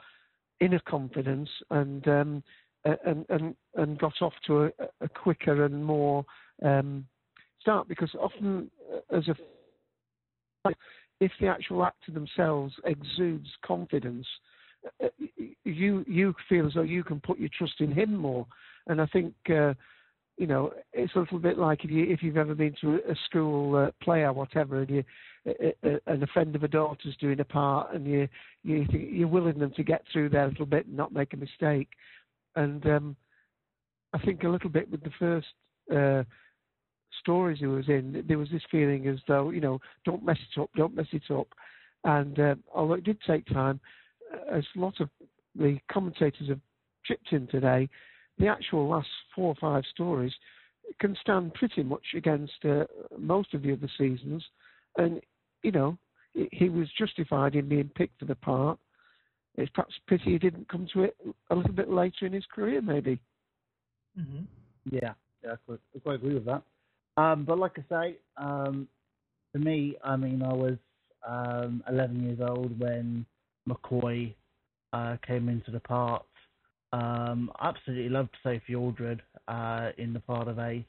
inner 0.59 0.79
confidence 0.79 1.49
and 1.69 2.07
um, 2.07 2.43
and 2.85 3.25
and 3.29 3.55
and 3.75 3.99
got 3.99 4.13
off 4.21 4.33
to 4.47 4.63
a, 4.65 4.71
a 5.01 5.09
quicker 5.09 5.65
and 5.65 5.83
more 5.83 6.25
um, 6.63 7.05
start 7.59 7.87
because 7.87 8.09
often 8.15 8.71
uh, 8.93 9.17
as 9.17 9.27
a 9.27 9.35
if 11.19 11.31
the 11.39 11.47
actual 11.47 11.83
actor 11.85 12.11
themselves 12.11 12.73
exudes 12.85 13.47
confidence, 13.63 14.25
you 15.63 16.03
you 16.07 16.33
feel 16.49 16.67
as 16.67 16.73
though 16.73 16.81
you 16.81 17.03
can 17.03 17.19
put 17.19 17.39
your 17.39 17.49
trust 17.57 17.79
in 17.79 17.91
him 17.91 18.15
more, 18.15 18.45
and 18.87 19.01
I 19.01 19.05
think. 19.07 19.33
Uh, 19.49 19.73
you 20.37 20.47
know, 20.47 20.73
it's 20.91 21.13
a 21.15 21.19
little 21.19 21.37
bit 21.37 21.59
like 21.59 21.83
if 21.83 21.91
you 21.91 22.05
if 22.05 22.23
you've 22.23 22.37
ever 22.37 22.55
been 22.55 22.73
to 22.81 22.95
a 23.07 23.15
school 23.25 23.75
uh, 23.75 23.91
play 24.01 24.21
or 24.21 24.33
whatever, 24.33 24.81
and 24.81 24.89
you 24.89 25.03
and 26.07 26.23
a 26.23 26.27
friend 26.27 26.55
of 26.55 26.63
a 26.63 26.67
daughter's 26.67 27.15
doing 27.17 27.39
a 27.39 27.45
part, 27.45 27.93
and 27.93 28.07
you 28.07 28.27
you 28.63 28.85
you're 28.91 29.27
willing 29.27 29.59
them 29.59 29.71
to 29.75 29.83
get 29.83 30.03
through 30.11 30.29
there 30.29 30.45
a 30.45 30.49
little 30.49 30.65
bit 30.65 30.87
and 30.87 30.97
not 30.97 31.13
make 31.13 31.33
a 31.33 31.37
mistake. 31.37 31.89
And 32.55 32.83
um, 32.87 33.15
I 34.13 34.19
think 34.19 34.43
a 34.43 34.49
little 34.49 34.69
bit 34.69 34.89
with 34.89 35.03
the 35.03 35.11
first 35.19 35.47
uh, 35.95 36.23
stories 37.19 37.59
he 37.59 37.67
was 37.67 37.87
in, 37.87 38.23
there 38.27 38.37
was 38.37 38.49
this 38.49 38.63
feeling 38.69 39.07
as 39.07 39.19
though 39.27 39.49
you 39.51 39.61
know, 39.61 39.79
don't 40.05 40.25
mess 40.25 40.37
it 40.55 40.59
up, 40.59 40.69
don't 40.75 40.95
mess 40.95 41.07
it 41.11 41.31
up. 41.31 41.47
And 42.03 42.39
uh, 42.39 42.55
although 42.73 42.95
it 42.95 43.03
did 43.03 43.19
take 43.27 43.45
time, 43.47 43.79
as 44.51 44.63
a 44.75 44.79
lot 44.79 44.99
of 44.99 45.09
the 45.55 45.77
commentators 45.91 46.49
have 46.49 46.59
chipped 47.05 47.31
in 47.31 47.47
today, 47.47 47.89
the 48.37 48.47
actual 48.47 48.87
last 48.87 49.07
four 49.35 49.47
or 49.47 49.55
five 49.59 49.83
stories 49.91 50.33
can 50.99 51.15
stand 51.21 51.53
pretty 51.53 51.83
much 51.83 52.03
against 52.15 52.53
uh, 52.65 52.85
most 53.17 53.53
of 53.53 53.61
the 53.61 53.73
other 53.73 53.89
seasons. 53.97 54.43
And 54.97 55.21
you 55.63 55.71
know, 55.71 55.97
he 56.51 56.69
was 56.69 56.87
justified 56.97 57.55
in 57.55 57.69
being 57.69 57.89
picked 57.95 58.19
for 58.19 58.25
the 58.25 58.35
part. 58.35 58.79
It's 59.55 59.71
perhaps 59.71 59.93
pity 60.07 60.31
he 60.31 60.37
didn't 60.37 60.69
come 60.69 60.87
to 60.93 61.03
it 61.03 61.17
a 61.49 61.55
little 61.55 61.73
bit 61.73 61.89
later 61.89 62.25
in 62.25 62.33
his 62.33 62.45
career, 62.53 62.81
maybe. 62.81 63.19
Mm-hmm. 64.17 64.43
Yeah, 64.89 65.13
yeah, 65.43 65.53
I 65.53 65.55
quite, 65.65 65.79
I 65.95 65.99
quite 65.99 66.15
agree 66.15 66.33
with 66.33 66.45
that. 66.45 66.63
Um, 67.17 67.43
but 67.43 67.59
like 67.59 67.77
I 67.77 67.83
say, 67.89 68.17
um, 68.37 68.87
for 69.51 69.59
me, 69.59 69.95
I 70.03 70.15
mean, 70.15 70.41
I 70.41 70.53
was 70.53 70.77
um, 71.27 71.83
11 71.89 72.23
years 72.23 72.39
old 72.41 72.79
when 72.79 73.25
McCoy 73.67 74.33
uh, 74.93 75.17
came 75.25 75.49
into 75.49 75.71
the 75.71 75.79
part. 75.79 76.23
Um, 76.93 77.51
absolutely 77.61 78.09
loved 78.09 78.35
Sophie 78.43 78.75
Aldred 78.75 79.21
uh, 79.47 79.91
in 79.97 80.13
the 80.13 80.19
part 80.19 80.47
of 80.47 80.59
Ace, 80.59 80.83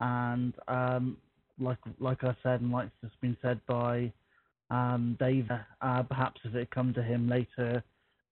and 0.00 0.54
um, 0.68 1.18
like 1.58 1.78
like 1.98 2.24
I 2.24 2.34
said, 2.42 2.62
and 2.62 2.72
like 2.72 2.86
it's 2.86 3.10
just 3.10 3.20
been 3.20 3.36
said 3.42 3.60
by 3.66 4.10
um, 4.70 5.16
Dave, 5.20 5.48
uh, 5.82 6.02
perhaps 6.04 6.40
if 6.44 6.54
it 6.54 6.58
had 6.58 6.70
come 6.70 6.94
to 6.94 7.02
him 7.02 7.28
later 7.28 7.82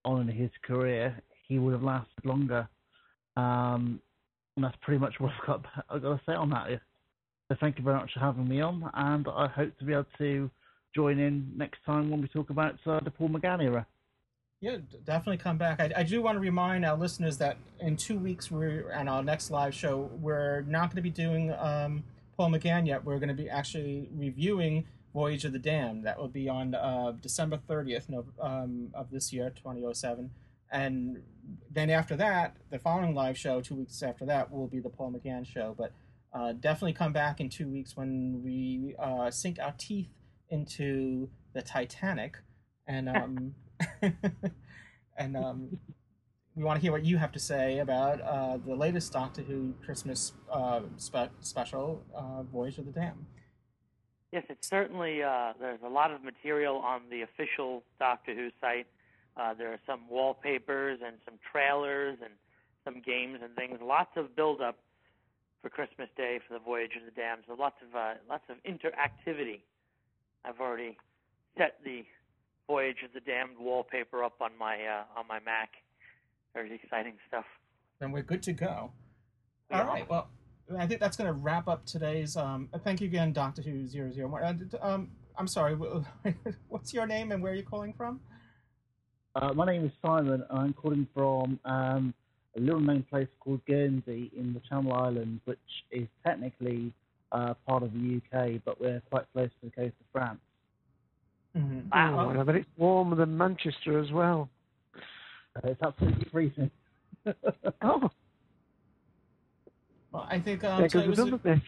on 0.04 0.28
in 0.28 0.34
his 0.34 0.50
career, 0.62 1.20
he 1.46 1.58
would 1.58 1.72
have 1.72 1.82
lasted 1.82 2.24
longer. 2.24 2.68
Um, 3.36 4.00
and 4.56 4.64
that's 4.64 4.76
pretty 4.80 4.98
much 4.98 5.14
what 5.18 5.32
I've 5.32 5.46
got, 5.46 5.64
I've 5.90 6.02
got 6.02 6.16
to 6.16 6.20
say 6.26 6.32
on 6.32 6.50
that. 6.50 6.80
So 7.48 7.56
thank 7.60 7.78
you 7.78 7.84
very 7.84 7.96
much 7.96 8.12
for 8.12 8.20
having 8.20 8.48
me 8.48 8.60
on, 8.60 8.90
and 8.94 9.26
I 9.28 9.46
hope 9.46 9.76
to 9.78 9.84
be 9.84 9.92
able 9.92 10.06
to 10.18 10.50
join 10.94 11.18
in 11.18 11.52
next 11.56 11.84
time 11.84 12.10
when 12.10 12.20
we 12.20 12.28
talk 12.28 12.50
about 12.50 12.76
uh, 12.86 13.00
the 13.00 13.10
Paul 13.10 13.28
McGann 13.28 13.62
era. 13.62 13.86
Yeah, 14.60 14.78
definitely 15.04 15.36
come 15.36 15.56
back. 15.56 15.80
I, 15.80 15.92
I, 15.98 16.02
do 16.02 16.20
want 16.20 16.34
to 16.34 16.40
remind 16.40 16.84
our 16.84 16.96
listeners 16.96 17.38
that 17.38 17.58
in 17.78 17.96
two 17.96 18.18
weeks 18.18 18.50
we're 18.50 18.92
on 18.92 19.06
our 19.06 19.22
next 19.22 19.52
live 19.52 19.72
show. 19.72 20.10
We're 20.20 20.62
not 20.62 20.90
going 20.90 20.96
to 20.96 21.02
be 21.02 21.10
doing 21.10 21.52
um, 21.52 22.02
Paul 22.36 22.50
McGann 22.50 22.84
yet. 22.84 23.04
We're 23.04 23.18
going 23.18 23.28
to 23.28 23.34
be 23.34 23.48
actually 23.48 24.08
reviewing 24.16 24.84
Voyage 25.14 25.44
of 25.44 25.52
the 25.52 25.60
Damned. 25.60 26.04
That 26.04 26.18
will 26.18 26.28
be 26.28 26.48
on 26.48 26.74
uh, 26.74 27.12
December 27.22 27.60
30th 27.68 28.24
um, 28.40 28.88
of 28.94 29.10
this 29.12 29.32
year, 29.32 29.50
2007. 29.50 30.28
And 30.72 31.22
then 31.70 31.88
after 31.88 32.16
that, 32.16 32.56
the 32.70 32.80
following 32.80 33.14
live 33.14 33.38
show, 33.38 33.60
two 33.60 33.76
weeks 33.76 34.02
after 34.02 34.26
that, 34.26 34.50
will 34.50 34.66
be 34.66 34.80
the 34.80 34.90
Paul 34.90 35.12
McGann 35.12 35.46
show. 35.46 35.76
But 35.78 35.92
uh, 36.32 36.52
definitely 36.52 36.94
come 36.94 37.12
back 37.12 37.40
in 37.40 37.48
two 37.48 37.68
weeks 37.68 37.96
when 37.96 38.42
we 38.42 38.96
uh, 38.98 39.30
sink 39.30 39.58
our 39.60 39.74
teeth 39.78 40.08
into 40.50 41.28
the 41.52 41.62
Titanic. 41.62 42.36
And. 42.86 43.08
Um, 43.18 43.54
and 45.18 45.36
um, 45.36 45.78
we 46.58 46.64
want 46.64 46.76
to 46.76 46.82
hear 46.82 46.90
what 46.90 47.04
you 47.04 47.18
have 47.18 47.30
to 47.32 47.38
say 47.38 47.78
about 47.78 48.20
uh, 48.20 48.58
the 48.58 48.74
latest 48.74 49.12
Doctor 49.12 49.42
Who 49.42 49.74
Christmas 49.84 50.32
uh, 50.50 50.80
spe- 50.96 51.30
special, 51.40 52.02
uh, 52.14 52.42
Voyage 52.42 52.78
of 52.78 52.86
the 52.86 52.92
Damned. 52.92 53.26
Yes, 54.32 54.44
it's 54.48 54.68
certainly 54.68 55.22
uh, 55.22 55.52
there's 55.60 55.80
a 55.84 55.88
lot 55.88 56.10
of 56.10 56.24
material 56.24 56.76
on 56.78 57.02
the 57.10 57.22
official 57.22 57.84
Doctor 58.00 58.34
Who 58.34 58.50
site. 58.60 58.86
Uh, 59.36 59.54
there 59.54 59.72
are 59.72 59.78
some 59.86 60.00
wallpapers 60.10 60.98
and 61.04 61.16
some 61.24 61.34
trailers 61.50 62.18
and 62.22 62.32
some 62.84 63.00
games 63.00 63.38
and 63.42 63.54
things. 63.54 63.78
Lots 63.80 64.10
of 64.16 64.34
build-up 64.34 64.78
for 65.62 65.70
Christmas 65.70 66.08
Day 66.16 66.40
for 66.46 66.54
the 66.54 66.60
Voyage 66.60 66.96
of 66.98 67.04
the 67.04 67.12
Damned. 67.12 67.42
So 67.46 67.54
lots 67.54 67.76
of 67.88 67.94
uh, 67.94 68.14
lots 68.28 68.44
of 68.50 68.56
interactivity. 68.64 69.60
I've 70.48 70.60
already 70.60 70.96
set 71.56 71.78
the 71.84 72.04
Voyage 72.66 72.98
of 73.04 73.12
the 73.12 73.20
Damned 73.20 73.58
wallpaper 73.60 74.22
up 74.24 74.40
on 74.40 74.50
my 74.58 74.76
on 75.16 75.26
my 75.28 75.40
Mac 75.40 75.70
very 76.54 76.74
exciting 76.74 77.14
stuff. 77.28 77.44
Then 78.00 78.12
we're 78.12 78.22
good 78.22 78.42
to 78.44 78.52
go. 78.52 78.90
Yeah. 79.70 79.82
All 79.82 79.86
right. 79.86 80.08
Well, 80.08 80.28
I 80.78 80.86
think 80.86 81.00
that's 81.00 81.16
going 81.16 81.26
to 81.26 81.32
wrap 81.32 81.68
up 81.68 81.84
today's. 81.86 82.36
Um, 82.36 82.68
thank 82.84 83.00
you 83.00 83.06
again, 83.06 83.32
Doctor 83.32 83.62
Who 83.62 83.86
zero 83.86 84.10
zero 84.10 84.28
one. 84.28 84.42
Uh, 84.42 84.86
um, 84.86 85.10
I'm 85.36 85.48
sorry. 85.48 85.74
What's 86.68 86.92
your 86.92 87.06
name 87.06 87.32
and 87.32 87.42
where 87.42 87.52
are 87.52 87.56
you 87.56 87.62
calling 87.62 87.92
from? 87.92 88.20
Uh, 89.34 89.52
my 89.52 89.66
name 89.66 89.84
is 89.84 89.92
Simon. 90.04 90.44
I'm 90.50 90.72
calling 90.72 91.06
from 91.14 91.60
um, 91.64 92.14
a 92.56 92.60
little 92.60 92.80
known 92.80 93.04
place 93.08 93.28
called 93.40 93.64
Guernsey 93.66 94.30
in 94.36 94.52
the 94.52 94.60
Channel 94.68 94.92
Islands, 94.92 95.40
which 95.44 95.58
is 95.92 96.08
technically 96.26 96.92
uh, 97.32 97.54
part 97.66 97.82
of 97.82 97.92
the 97.92 98.20
UK, 98.20 98.60
but 98.64 98.80
we're 98.80 99.02
quite 99.10 99.24
close 99.32 99.50
to 99.60 99.66
the 99.66 99.70
coast 99.70 99.94
of 100.00 100.06
France. 100.12 100.40
Mm-hmm. 101.56 101.88
Wow. 101.90 102.34
Oh, 102.36 102.44
but 102.44 102.54
it's 102.54 102.68
warmer 102.76 103.16
than 103.16 103.36
Manchester 103.36 103.98
as 103.98 104.12
well. 104.12 104.48
Uh, 105.56 105.68
it's 105.68 105.82
absolutely 105.82 106.26
freezing. 106.30 106.70
oh. 107.82 108.10
Well, 110.12 110.26
I 110.28 110.38
think 110.38 110.64
um, 110.64 110.86
yeah, 110.92 111.06
was 111.06 111.18
a, 111.18 111.60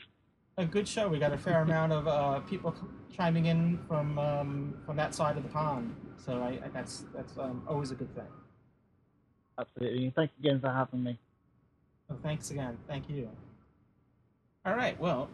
a, 0.56 0.64
good 0.64 0.88
show. 0.88 1.08
We 1.08 1.18
got 1.18 1.32
a 1.32 1.38
fair 1.38 1.60
amount 1.60 1.92
of 1.92 2.08
uh, 2.08 2.40
people 2.40 2.74
chiming 3.14 3.46
in 3.46 3.78
from 3.86 4.18
um, 4.18 4.74
from 4.86 4.96
that 4.96 5.14
side 5.14 5.36
of 5.36 5.42
the 5.42 5.48
pond. 5.50 5.94
So 6.24 6.40
I, 6.40 6.64
I 6.64 6.68
that's 6.72 7.04
that's 7.14 7.36
um, 7.36 7.62
always 7.68 7.90
a 7.90 7.94
good 7.94 8.14
thing. 8.14 8.24
Absolutely. 9.58 10.12
Thanks 10.16 10.32
again 10.38 10.60
for 10.60 10.70
having 10.70 11.02
me. 11.02 11.18
Well, 12.08 12.18
thanks 12.22 12.50
again. 12.50 12.78
Thank 12.88 13.10
you. 13.10 13.28
All 14.64 14.74
right. 14.74 14.98
Well, 14.98 15.28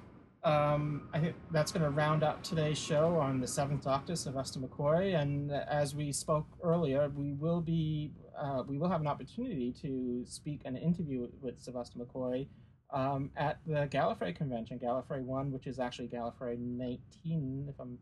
um, 0.47 1.09
I 1.13 1.19
think 1.19 1.35
that's 1.51 1.73
going 1.73 1.83
to 1.83 1.91
round 1.91 2.23
up 2.23 2.41
today's 2.45 2.79
show 2.79 3.17
on 3.17 3.41
the 3.41 3.49
Seventh 3.49 3.83
Doctor, 3.83 4.15
Sylvester 4.15 4.61
McCoy. 4.61 5.21
And 5.21 5.51
as 5.51 5.93
we 5.93 6.13
spoke 6.13 6.47
earlier, 6.63 7.09
we 7.09 7.33
will 7.33 7.61
be 7.61 8.13
uh, 8.41 8.63
we 8.65 8.79
will 8.79 8.89
have 8.89 9.01
an 9.01 9.09
opportunity 9.09 9.75
to 9.83 10.25
speak 10.25 10.61
and 10.65 10.79
interview 10.79 11.27
with 11.41 11.61
Sylvester 11.61 11.99
McCoy 11.99 12.47
um, 12.91 13.31
at 13.37 13.59
the 13.67 13.89
Gallifrey 13.89 14.37
convention, 14.37 14.79
Gallifrey 14.79 15.23
One, 15.23 15.51
which 15.51 15.67
is 15.67 15.81
actually 15.81 16.09
Gallifrey 16.09 16.57
19, 16.59 17.67
if 17.69 17.75
I'm 17.81 17.99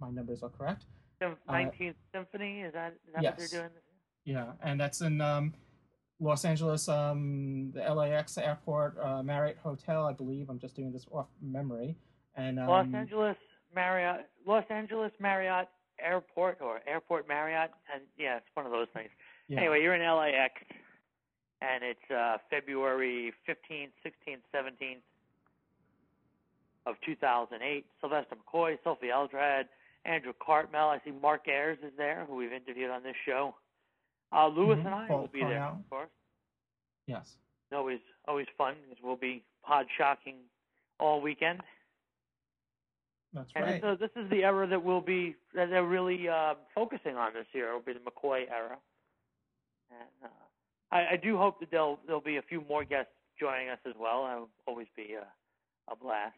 my 0.00 0.10
numbers 0.10 0.42
are 0.42 0.48
correct. 0.48 0.86
Nineteenth 1.48 1.96
uh, 2.14 2.18
Symphony 2.18 2.60
is 2.60 2.72
that, 2.72 2.94
is 3.06 3.14
that 3.14 3.22
yes. 3.22 3.32
what 3.32 3.50
they're 3.50 3.60
doing? 3.60 3.70
Yeah, 4.24 4.52
and 4.62 4.80
that's 4.80 5.02
in 5.02 5.20
um, 5.20 5.52
Los 6.20 6.44
Angeles, 6.44 6.88
um, 6.88 7.70
the 7.72 7.80
LAX 7.80 8.38
airport, 8.38 8.98
uh, 8.98 9.22
Marriott 9.22 9.58
Hotel, 9.62 10.04
I 10.04 10.12
believe. 10.12 10.50
I'm 10.50 10.58
just 10.58 10.74
doing 10.74 10.92
this 10.92 11.06
off 11.12 11.28
memory. 11.40 11.96
And 12.36 12.58
um, 12.58 12.66
Los 12.66 12.86
Angeles 12.92 13.36
Marriott, 13.74 14.26
Los 14.46 14.64
Angeles 14.70 15.12
Marriott 15.20 15.68
Airport 16.00 16.58
or 16.60 16.80
Airport 16.86 17.28
Marriott, 17.28 17.70
and 17.92 18.02
yeah, 18.16 18.36
it's 18.36 18.46
one 18.54 18.66
of 18.66 18.72
those 18.72 18.88
things. 18.94 19.10
Yeah. 19.48 19.58
Anyway, 19.58 19.82
you're 19.82 19.94
in 19.94 20.02
LAX, 20.02 20.54
and 21.60 21.82
it's 21.82 22.10
uh, 22.10 22.38
February 22.50 23.32
15th, 23.48 23.90
16th, 24.04 24.42
17th 24.54 25.02
of 26.86 26.96
2008. 27.04 27.86
Sylvester 28.00 28.36
McCoy, 28.36 28.78
Sophie 28.84 29.12
Aldred, 29.12 29.66
Andrew 30.04 30.32
Cartmel. 30.44 30.88
I 30.88 31.00
see 31.04 31.10
Mark 31.10 31.48
Ayres 31.48 31.78
is 31.82 31.92
there, 31.96 32.26
who 32.28 32.36
we've 32.36 32.52
interviewed 32.52 32.90
on 32.90 33.02
this 33.02 33.16
show. 33.26 33.54
Uh, 34.32 34.48
Louis 34.48 34.76
mm-hmm. 34.76 34.86
and 34.86 34.94
I 34.94 35.06
will 35.10 35.28
be 35.32 35.40
there, 35.40 35.58
now. 35.58 35.80
of 35.80 35.90
course. 35.90 36.10
Yes. 37.06 37.36
Always 37.72 38.00
always 38.26 38.46
fun 38.56 38.74
because 38.88 39.02
we'll 39.02 39.16
be 39.16 39.42
pod 39.64 39.86
shocking 39.96 40.36
all 40.98 41.20
weekend. 41.20 41.60
That's 43.32 43.50
and 43.54 43.64
right. 43.64 43.80
So 43.82 43.96
this 43.98 44.10
is 44.16 44.30
the 44.30 44.44
era 44.44 44.66
that 44.66 44.82
we'll 44.82 45.00
be 45.00 45.36
that 45.54 45.70
they're 45.70 45.84
really 45.84 46.28
uh, 46.28 46.54
focusing 46.74 47.16
on 47.16 47.34
this 47.34 47.46
year. 47.52 47.68
It'll 47.68 47.80
be 47.80 47.92
the 47.92 48.00
McCoy 48.00 48.44
era. 48.50 48.78
And 49.90 50.24
uh, 50.24 50.28
I, 50.90 51.14
I 51.14 51.16
do 51.22 51.36
hope 51.36 51.60
that 51.60 51.70
there'll 51.70 51.98
there'll 52.06 52.22
be 52.22 52.36
a 52.36 52.42
few 52.42 52.64
more 52.68 52.84
guests 52.84 53.12
joining 53.38 53.68
us 53.68 53.78
as 53.86 53.94
well. 53.98 54.28
It'll 54.30 54.48
always 54.66 54.88
be 54.96 55.14
a, 55.14 55.92
a 55.92 55.96
blast. 55.96 56.36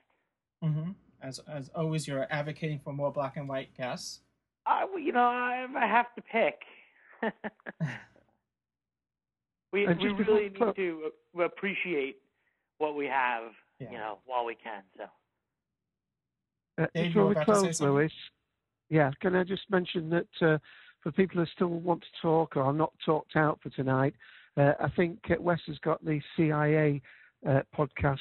Mm-hmm. 0.64 0.90
As 1.22 1.40
as 1.48 1.70
always, 1.74 2.08
you're 2.08 2.26
advocating 2.30 2.80
for 2.82 2.92
more 2.92 3.12
black 3.12 3.36
and 3.36 3.48
white 3.48 3.76
guests. 3.76 4.20
I, 4.66 4.86
you 4.98 5.12
know, 5.12 5.20
I, 5.20 5.66
I 5.76 5.86
have 5.86 6.14
to 6.16 6.22
pick. 6.22 6.60
We 9.72 9.86
And 9.86 10.00
we 10.00 10.08
really 10.08 10.44
we 10.44 10.50
clo- 10.50 10.66
need 10.68 10.76
to 10.76 11.42
appreciate 11.42 12.16
what 12.78 12.96
we 12.96 13.06
have, 13.06 13.52
Yeah. 13.78 13.90
you 13.92 13.98
know, 13.98 14.18
while 14.26 14.44
we 14.44 14.54
can. 14.54 14.82
So 14.96 15.04
Uh, 16.78 16.86
Dave, 16.94 17.06
before 17.12 17.26
we 17.26 17.32
about 17.32 17.46
to 17.46 17.52
say 17.52 17.60
close, 17.62 17.78
something? 17.78 17.94
Louis, 17.94 18.12
yeah, 18.88 19.10
can 19.20 19.36
I 19.36 19.44
just 19.44 19.68
mention 19.70 20.10
that 20.10 20.42
uh, 20.42 20.58
for 21.02 21.12
people 21.12 21.38
who 21.40 21.46
still 21.46 21.68
want 21.68 22.02
to 22.02 22.20
talk 22.22 22.56
or 22.56 22.62
are 22.62 22.72
not 22.72 22.92
talked 23.04 23.36
out 23.36 23.60
for 23.62 23.70
tonight, 23.70 24.14
uh, 24.56 24.72
I 24.80 24.88
think 24.96 25.18
uh, 25.30 25.36
Wes 25.40 25.60
has 25.66 25.78
got 25.78 26.04
the 26.04 26.20
CIA 26.36 27.00
uh, 27.48 27.62
podcast 27.76 28.18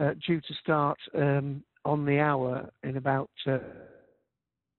uh, 0.00 0.14
due 0.26 0.40
to 0.40 0.54
start 0.62 0.98
um, 1.14 1.62
on 1.84 2.04
the 2.04 2.18
hour 2.18 2.68
in 2.82 2.96
about 2.96 3.30
uh, 3.46 3.58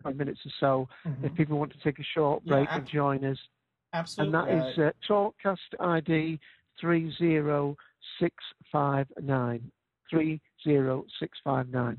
five 0.03 0.15
minutes 0.15 0.39
or 0.45 0.51
so. 0.59 0.89
Mhm. 1.09 1.25
If 1.25 1.35
people 1.35 1.57
want 1.59 1.71
to 1.71 1.79
take 1.79 1.99
a 1.99 2.03
short 2.03 2.43
break 2.45 2.67
ab- 2.69 2.79
and 2.79 2.87
join 2.87 3.23
us, 3.23 3.37
Absolutely. 3.93 4.39
and 4.39 4.47
that 4.49 4.67
is 4.69 4.77
uh, 4.77 4.91
Talkcast 5.07 5.57
ID 5.79 6.39
three 6.79 7.13
zero 7.17 7.75
six 8.19 8.35
five 8.71 9.07
nine 9.21 9.71
three 10.09 10.41
zero 10.63 11.05
six 11.19 11.37
five 11.43 11.69
nine. 11.69 11.97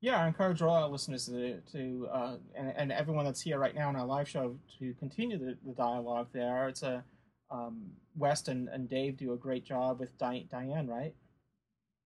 Yeah, 0.00 0.22
I 0.22 0.26
encourage 0.26 0.60
all 0.60 0.74
our 0.74 0.88
listeners 0.88 1.26
to, 1.26 1.60
to 1.72 2.08
uh, 2.12 2.36
and, 2.54 2.74
and 2.76 2.92
everyone 2.92 3.24
that's 3.24 3.40
here 3.40 3.58
right 3.58 3.74
now 3.74 3.88
in 3.88 3.96
our 3.96 4.04
live 4.04 4.28
show 4.28 4.54
to 4.78 4.92
continue 4.94 5.38
the, 5.38 5.56
the 5.66 5.72
dialogue 5.72 6.28
there. 6.32 6.68
It's 6.68 6.82
a 6.82 7.02
um, 7.50 7.84
Wes 8.16 8.46
and, 8.48 8.68
and 8.68 8.88
Dave 8.88 9.16
do 9.16 9.32
a 9.32 9.36
great 9.36 9.64
job 9.64 10.00
with 10.00 10.16
Di- 10.18 10.46
Diane, 10.50 10.86
right? 10.88 11.14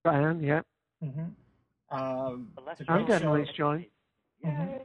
Diane, 0.04 0.40
yeah. 0.42 0.60
Mm-hmm. 1.02 1.96
Um, 1.98 2.48
it's 2.70 2.80
a 2.82 2.84
I'm 2.88 2.98
great 3.04 3.08
definitely 3.08 3.46
show. 3.46 3.52
join. 3.52 3.86
Mhm. 4.46 4.80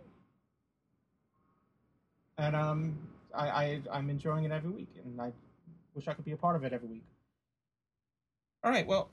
And 2.39 2.55
um, 2.55 2.97
I, 3.33 3.47
I 3.47 3.81
I'm 3.91 4.09
enjoying 4.09 4.43
it 4.43 4.51
every 4.51 4.71
week, 4.71 4.89
and 5.03 5.19
I 5.19 5.31
wish 5.93 6.07
I 6.07 6.13
could 6.13 6.25
be 6.25 6.31
a 6.31 6.37
part 6.37 6.55
of 6.55 6.63
it 6.63 6.73
every 6.73 6.87
week. 6.87 7.05
All 8.63 8.71
right, 8.71 8.87
well, 8.87 9.09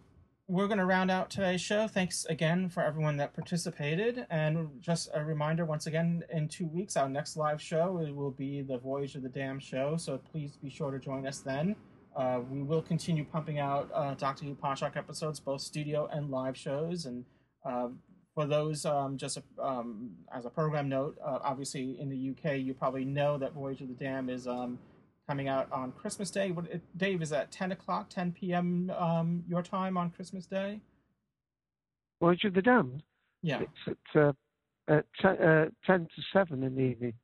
we're 0.47 0.67
going 0.67 0.79
to 0.79 0.85
round 0.85 1.11
out 1.11 1.31
today's 1.31 1.61
show. 1.61 1.87
Thanks 1.89 2.25
again 2.27 2.69
for 2.69 2.83
everyone 2.83 3.17
that 3.19 3.35
participated, 3.35 4.27
and 4.31 4.71
just 4.81 5.09
a 5.15 5.25
reminder 5.25 5.65
once 5.65 5.87
again: 5.87 6.23
in 6.33 6.49
two 6.49 6.67
weeks, 6.67 6.97
our 6.97 7.09
next 7.09 7.37
live 7.37 7.61
show 7.61 7.99
it 7.99 8.15
will 8.15 8.31
be 8.33 8.63
the 8.63 8.79
Voyage 8.79 9.15
of 9.15 9.23
the 9.23 9.29
Damned 9.29 9.63
show. 9.63 9.97
So 9.97 10.19
please 10.19 10.57
be 10.57 10.71
sure 10.71 10.91
to 10.91 10.99
join 10.99 11.27
us 11.27 11.39
then. 11.39 11.77
Uh, 12.17 12.41
we 12.51 12.63
will 12.63 12.83
continue 12.83 13.25
pumping 13.25 13.59
out 13.59 13.89
uh, 13.95 14.15
Doctor 14.15 14.45
Who 14.45 14.55
Podshock 14.55 14.97
episodes, 14.97 15.39
both 15.39 15.61
studio 15.61 16.09
and 16.13 16.31
live 16.31 16.57
shows, 16.57 17.07
and 17.07 17.25
uh, 17.65 17.89
for 18.35 18.47
those, 18.47 18.87
um, 18.87 19.17
just 19.17 19.39
um, 19.61 20.11
as 20.33 20.45
a 20.45 20.51
program 20.51 20.89
note, 20.89 21.19
uh, 21.25 21.39
obviously 21.43 21.99
in 22.01 22.09
the 22.09 22.31
UK, 22.31 22.59
you 22.59 22.75
probably 22.75 23.05
know 23.05 23.39
that 23.39 23.53
Voyage 23.53 23.81
of 23.81 23.89
the 23.89 23.95
Damned 23.95 24.31
is 24.31 24.47
um, 24.47 24.79
coming 25.29 25.49
out 25.49 25.71
on 25.73 25.93
Christmas 25.93 26.31
Day. 26.31 26.51
What, 26.53 26.67
it, 26.67 26.83
Dave, 26.97 27.23
is 27.23 27.31
that 27.31 27.51
10 27.51 27.73
o'clock, 27.73 28.09
10 28.09 28.33
p.m. 28.33 28.91
Um, 28.97 29.45
your 29.49 29.63
time 29.63 29.97
on 29.97 30.11
Christmas 30.11 30.47
Day? 30.47 30.81
Voyage 32.21 32.45
of 32.45 32.55
the 32.55 32.63
Damned? 32.63 33.03
Yeah. 33.43 33.63
It's 33.63 33.99
at, 34.15 34.21
uh, 34.21 34.33
at 34.89 35.07
ten, 35.21 35.37
uh, 35.39 35.67
10 35.87 36.01
to 36.01 36.23
7 36.33 36.63
in 36.63 36.75
the 36.75 36.83
evening. 36.83 37.15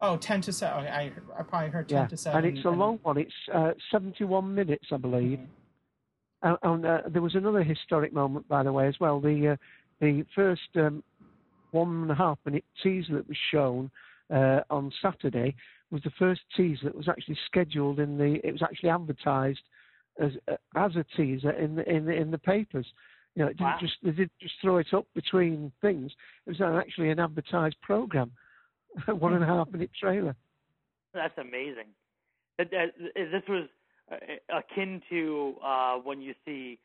Oh, 0.00 0.16
10 0.16 0.42
to 0.42 0.52
7. 0.52 0.86
I, 0.86 0.88
I, 0.88 1.12
I 1.38 1.42
probably 1.42 1.70
heard 1.70 1.88
10 1.88 1.98
Yeah, 1.98 2.06
to 2.06 2.16
7. 2.16 2.44
and 2.44 2.56
it's 2.56 2.66
a 2.66 2.70
long 2.70 2.98
one. 3.02 3.16
It's 3.16 3.32
uh, 3.52 3.72
71 3.90 4.54
minutes, 4.54 4.86
I 4.92 4.98
believe. 4.98 5.40
And, 6.42 6.58
and 6.62 6.86
uh, 6.86 7.00
there 7.08 7.22
was 7.22 7.34
another 7.34 7.62
historic 7.62 8.12
moment, 8.12 8.46
by 8.46 8.62
the 8.62 8.72
way, 8.72 8.86
as 8.86 8.94
well. 9.00 9.20
The 9.20 9.52
uh, 9.52 9.56
the 10.00 10.24
first 10.34 10.68
um, 10.76 11.02
one 11.70 12.02
and 12.02 12.10
a 12.10 12.14
half 12.14 12.38
minute 12.44 12.64
teaser 12.82 13.14
that 13.14 13.28
was 13.28 13.36
shown 13.50 13.90
uh, 14.32 14.60
on 14.70 14.92
Saturday 15.02 15.54
was 15.90 16.02
the 16.02 16.10
first 16.18 16.40
teaser 16.56 16.84
that 16.84 16.94
was 16.94 17.08
actually 17.08 17.38
scheduled 17.46 18.00
in 18.00 18.18
the. 18.18 18.40
It 18.44 18.52
was 18.52 18.62
actually 18.62 18.90
advertised 18.90 19.62
as 20.20 20.32
uh, 20.50 20.56
as 20.76 20.96
a 20.96 21.04
teaser 21.16 21.50
in 21.50 21.76
the 21.76 21.88
in 21.88 22.06
the, 22.06 22.12
in 22.12 22.30
the 22.30 22.38
papers. 22.38 22.86
You 23.34 23.42
know, 23.42 23.48
it 23.48 23.58
didn't 23.58 23.72
Wow. 23.72 23.78
just 23.80 23.94
they 24.02 24.10
didn't 24.12 24.32
just 24.40 24.54
throw 24.60 24.78
it 24.78 24.92
up 24.94 25.06
between 25.14 25.70
things. 25.80 26.12
It 26.46 26.58
was 26.58 26.60
actually 26.60 27.10
an 27.10 27.20
advertised 27.20 27.76
program, 27.82 28.32
one 29.06 29.34
and 29.34 29.44
a 29.44 29.46
half 29.46 29.70
minute 29.70 29.90
trailer. 29.98 30.34
That's 31.12 31.36
amazing. 31.38 31.88
This 32.58 33.42
was 33.48 33.68
uh, 34.10 34.16
akin 34.58 35.02
to 35.10 35.54
uh, 35.64 35.96
when 35.96 36.20
you 36.20 36.34
see 36.44 36.78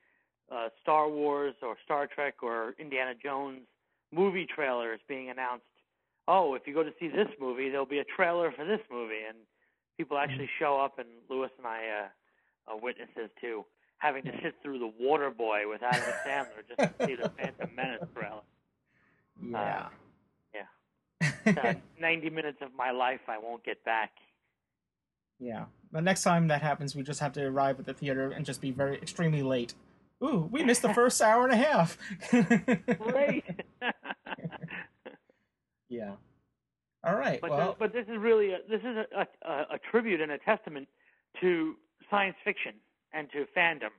uh, 0.52 0.70
Star 0.82 1.10
Wars 1.10 1.56
or 1.62 1.76
Star 1.84 2.08
Trek 2.08 2.36
or 2.44 2.76
Indiana 2.78 3.14
Jones 3.22 3.62
movie 4.12 4.46
trailers 4.46 5.00
being 5.08 5.30
announced. 5.30 5.66
Oh, 6.28 6.54
if 6.54 6.64
you 6.68 6.74
go 6.74 6.84
to 6.84 6.94
see 7.00 7.08
this 7.08 7.28
movie, 7.40 7.70
there'll 7.70 7.86
be 7.86 8.00
a 8.00 8.04
trailer 8.04 8.52
for 8.52 8.66
this 8.66 8.82
movie, 8.92 9.22
and 9.28 9.38
people 9.98 10.18
actually 10.18 10.50
show 10.60 10.80
up. 10.80 11.00
And 11.00 11.08
Lewis 11.30 11.52
and 11.58 11.66
I 11.66 12.08
uh, 12.68 12.72
are 12.74 12.80
witnesses 12.80 13.30
to 13.42 13.66
having 13.98 14.24
to 14.24 14.32
sit 14.44 14.56
through 14.62 14.80
The 14.80 14.92
Waterboy 15.02 15.70
with 15.70 15.82
Adam 15.84 16.14
Sandler 16.26 16.68
just 16.68 16.98
to 16.98 17.06
see 17.06 17.16
the 17.16 17.30
Phantom 17.30 17.70
Menace 17.76 18.08
trailer. 18.16 18.42
Yeah. 19.44 19.88
yeah. 21.46 21.64
Uh, 21.64 21.74
90 22.00 22.30
minutes 22.30 22.58
of 22.62 22.70
my 22.76 22.92
life 22.92 23.22
I 23.28 23.38
won't 23.38 23.64
get 23.64 23.84
back. 23.84 24.12
Yeah. 25.40 25.66
The 25.92 26.02
next 26.02 26.24
time 26.24 26.48
that 26.48 26.62
happens, 26.62 26.96
we 26.96 27.04
just 27.04 27.20
have 27.20 27.34
to 27.34 27.44
arrive 27.46 27.80
at 27.80 27.86
the 27.86 27.94
theater 27.94 28.32
and 28.32 28.46
just 28.46 28.62
be 28.62 28.72
very 28.72 28.98
extremely 28.98 29.44
late. 29.44 29.74
Ooh, 30.24 30.48
we 30.52 30.64
missed 30.64 30.84
the 30.84 30.94
first 30.94 31.22
hour 31.22 31.48
and 31.48 31.54
a 31.54 31.58
half. 31.58 31.98
Great. 33.00 33.44
yeah. 35.90 36.12
All 37.04 37.16
right. 37.16 37.42
But 37.42 37.50
well, 37.50 37.68
this, 37.68 37.76
but 37.80 37.94
this 37.94 38.06
is 38.08 38.18
really 38.20 38.52
a, 38.52 38.60
this 38.70 38.82
is 38.82 38.98
a, 39.16 39.28
a, 39.48 39.76
a 39.76 39.80
tribute 39.90 40.22
and 40.22 40.32
a 40.32 40.38
testament 40.38 40.88
to 41.42 41.76
science 42.10 42.36
fiction 42.44 42.74
and 43.14 43.30
to 43.32 43.46
fandom 43.58 43.90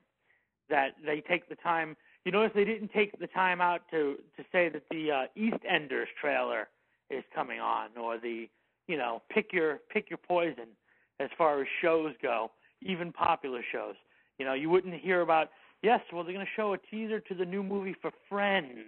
that 0.70 0.94
they 1.05 1.20
take 1.20 1.49
the 1.49 1.57
time. 1.57 1.97
You 2.24 2.31
notice 2.31 2.53
they 2.55 2.65
didn't 2.65 2.93
take 2.93 3.19
the 3.19 3.27
time 3.27 3.61
out 3.61 3.82
to 3.90 4.16
to 4.36 4.44
say 4.53 4.69
that 4.69 4.85
the 4.90 5.11
uh, 5.11 5.27
EastEnders 5.36 6.07
trailer 6.20 6.69
is 7.11 7.24
coming 7.35 7.59
on, 7.59 7.89
or 8.01 8.19
the 8.19 8.49
you 8.86 8.97
know 8.97 9.23
pick 9.28 9.53
your 9.53 9.81
pick 9.93 10.09
your 10.09 10.19
poison 10.19 10.69
as 11.19 11.31
far 11.36 11.61
as 11.61 11.66
shows 11.81 12.15
go, 12.23 12.53
even 12.81 13.12
popular 13.12 13.62
shows. 13.73 13.97
You 14.39 14.47
know, 14.47 14.55
you 14.55 14.70
wouldn't 14.70 14.94
hear 14.94 15.20
about 15.20 15.51
yes, 15.83 16.01
well 16.13 16.25
they're 16.25 16.33
going 16.35 16.45
to 16.47 16.53
show 16.57 16.73
a 16.75 16.79
teaser 16.79 17.21
to 17.21 17.35
the 17.35 17.45
new 17.45 17.63
movie 17.63 17.95
for 18.01 18.11
Friends. 18.29 18.79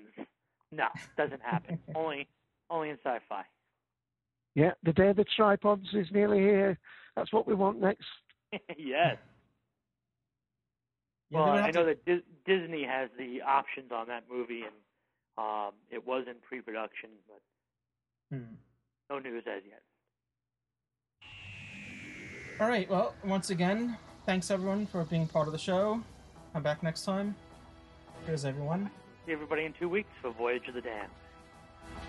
No, 0.72 0.86
doesn't 1.16 1.42
happen. 1.42 1.78
only 1.94 2.26
only 2.70 2.90
in 2.90 2.98
sci-fi. 3.04 3.42
Yeah, 4.54 4.70
the 4.84 4.92
day 4.92 5.08
of 5.08 5.16
the 5.16 5.24
tripods 5.36 5.86
is 5.92 6.06
nearly 6.12 6.38
here. 6.38 6.78
That's 7.16 7.32
what 7.32 7.46
we 7.46 7.54
want 7.54 7.80
next. 7.80 8.04
yes. 8.78 9.16
Yeah, 11.30 11.38
well, 11.38 11.54
they 11.54 11.60
I 11.60 11.70
know 11.72 11.80
to- 11.80 11.86
that 11.86 12.04
Dis- 12.04 12.22
Disney 12.46 12.84
has 12.84 13.08
the 13.18 13.42
options 13.42 13.90
on 13.92 14.06
that 14.08 14.24
movie, 14.30 14.62
and 14.62 14.74
um, 15.38 15.72
it 15.90 16.06
was 16.06 16.26
in 16.28 16.34
pre-production, 16.46 17.10
but 17.28 17.40
Hmm. 18.36 18.54
no 19.10 19.18
news 19.18 19.44
as 19.46 19.62
yet. 19.68 19.82
All 22.60 22.68
right. 22.68 22.88
Well, 22.88 23.14
once 23.24 23.50
again, 23.50 23.98
thanks 24.26 24.50
everyone 24.50 24.86
for 24.86 25.04
being 25.04 25.26
part 25.26 25.48
of 25.48 25.52
the 25.52 25.58
show. 25.58 26.02
Come 26.54 26.62
back 26.62 26.84
next 26.84 27.04
time. 27.04 27.34
Here's 28.26 28.44
everyone. 28.44 28.88
See 29.26 29.32
everybody 29.32 29.64
in 29.64 29.72
two 29.72 29.88
weeks 29.88 30.08
for 30.22 30.30
Voyage 30.30 30.68
of 30.68 30.74
the 30.74 30.82
Damned. 30.82 31.10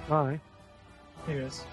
Bye. 0.07 0.39
Here's. 1.25 1.63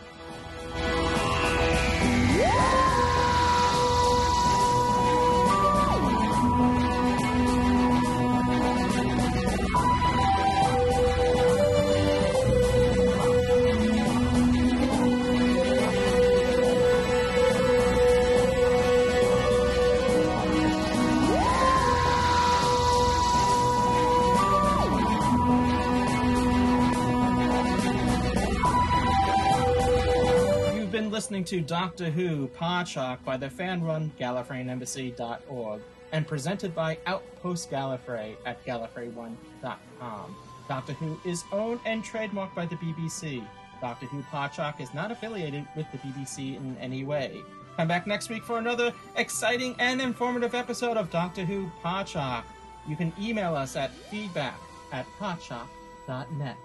Listening 31.23 31.45
to 31.45 31.61
Doctor 31.61 32.11
Who 32.11 32.49
Podshock 32.49 33.23
by 33.25 33.37
the 33.37 33.49
fan-run 33.49 34.11
GallifreyanEmbassy.org 34.19 35.81
and 36.11 36.27
presented 36.27 36.75
by 36.75 36.99
Outpost 37.07 37.71
Gallifrey 37.71 38.35
at 38.45 38.67
Gallifrey1.com. 38.67 40.37
Doctor 40.67 40.93
Who 40.95 41.21
is 41.25 41.45
owned 41.53 41.79
and 41.87 42.03
trademarked 42.03 42.57
by 42.57 42.67
the 42.67 42.75
BBC. 42.75 43.47
Doctor 43.81 44.07
Who 44.07 44.21
Podshock 44.33 44.81
is 44.81 44.93
not 44.95 45.13
affiliated 45.13 45.65
with 45.77 45.87
the 45.93 45.99
BBC 45.99 46.57
in 46.57 46.77
any 46.81 47.05
way. 47.05 47.41
Come 47.77 47.87
back 47.87 48.09
next 48.09 48.29
week 48.29 48.43
for 48.43 48.59
another 48.59 48.93
exciting 49.15 49.77
and 49.79 50.03
informative 50.03 50.57
episode 50.57 50.97
of 50.97 51.09
Doctor 51.13 51.45
Who 51.45 51.71
Podshock. 51.85 52.43
You 52.89 52.97
can 52.97 53.13
email 53.21 53.55
us 53.55 53.77
at 53.77 53.93
feedback 53.93 54.59
at 54.91 55.07
podshock.net. 55.21 56.57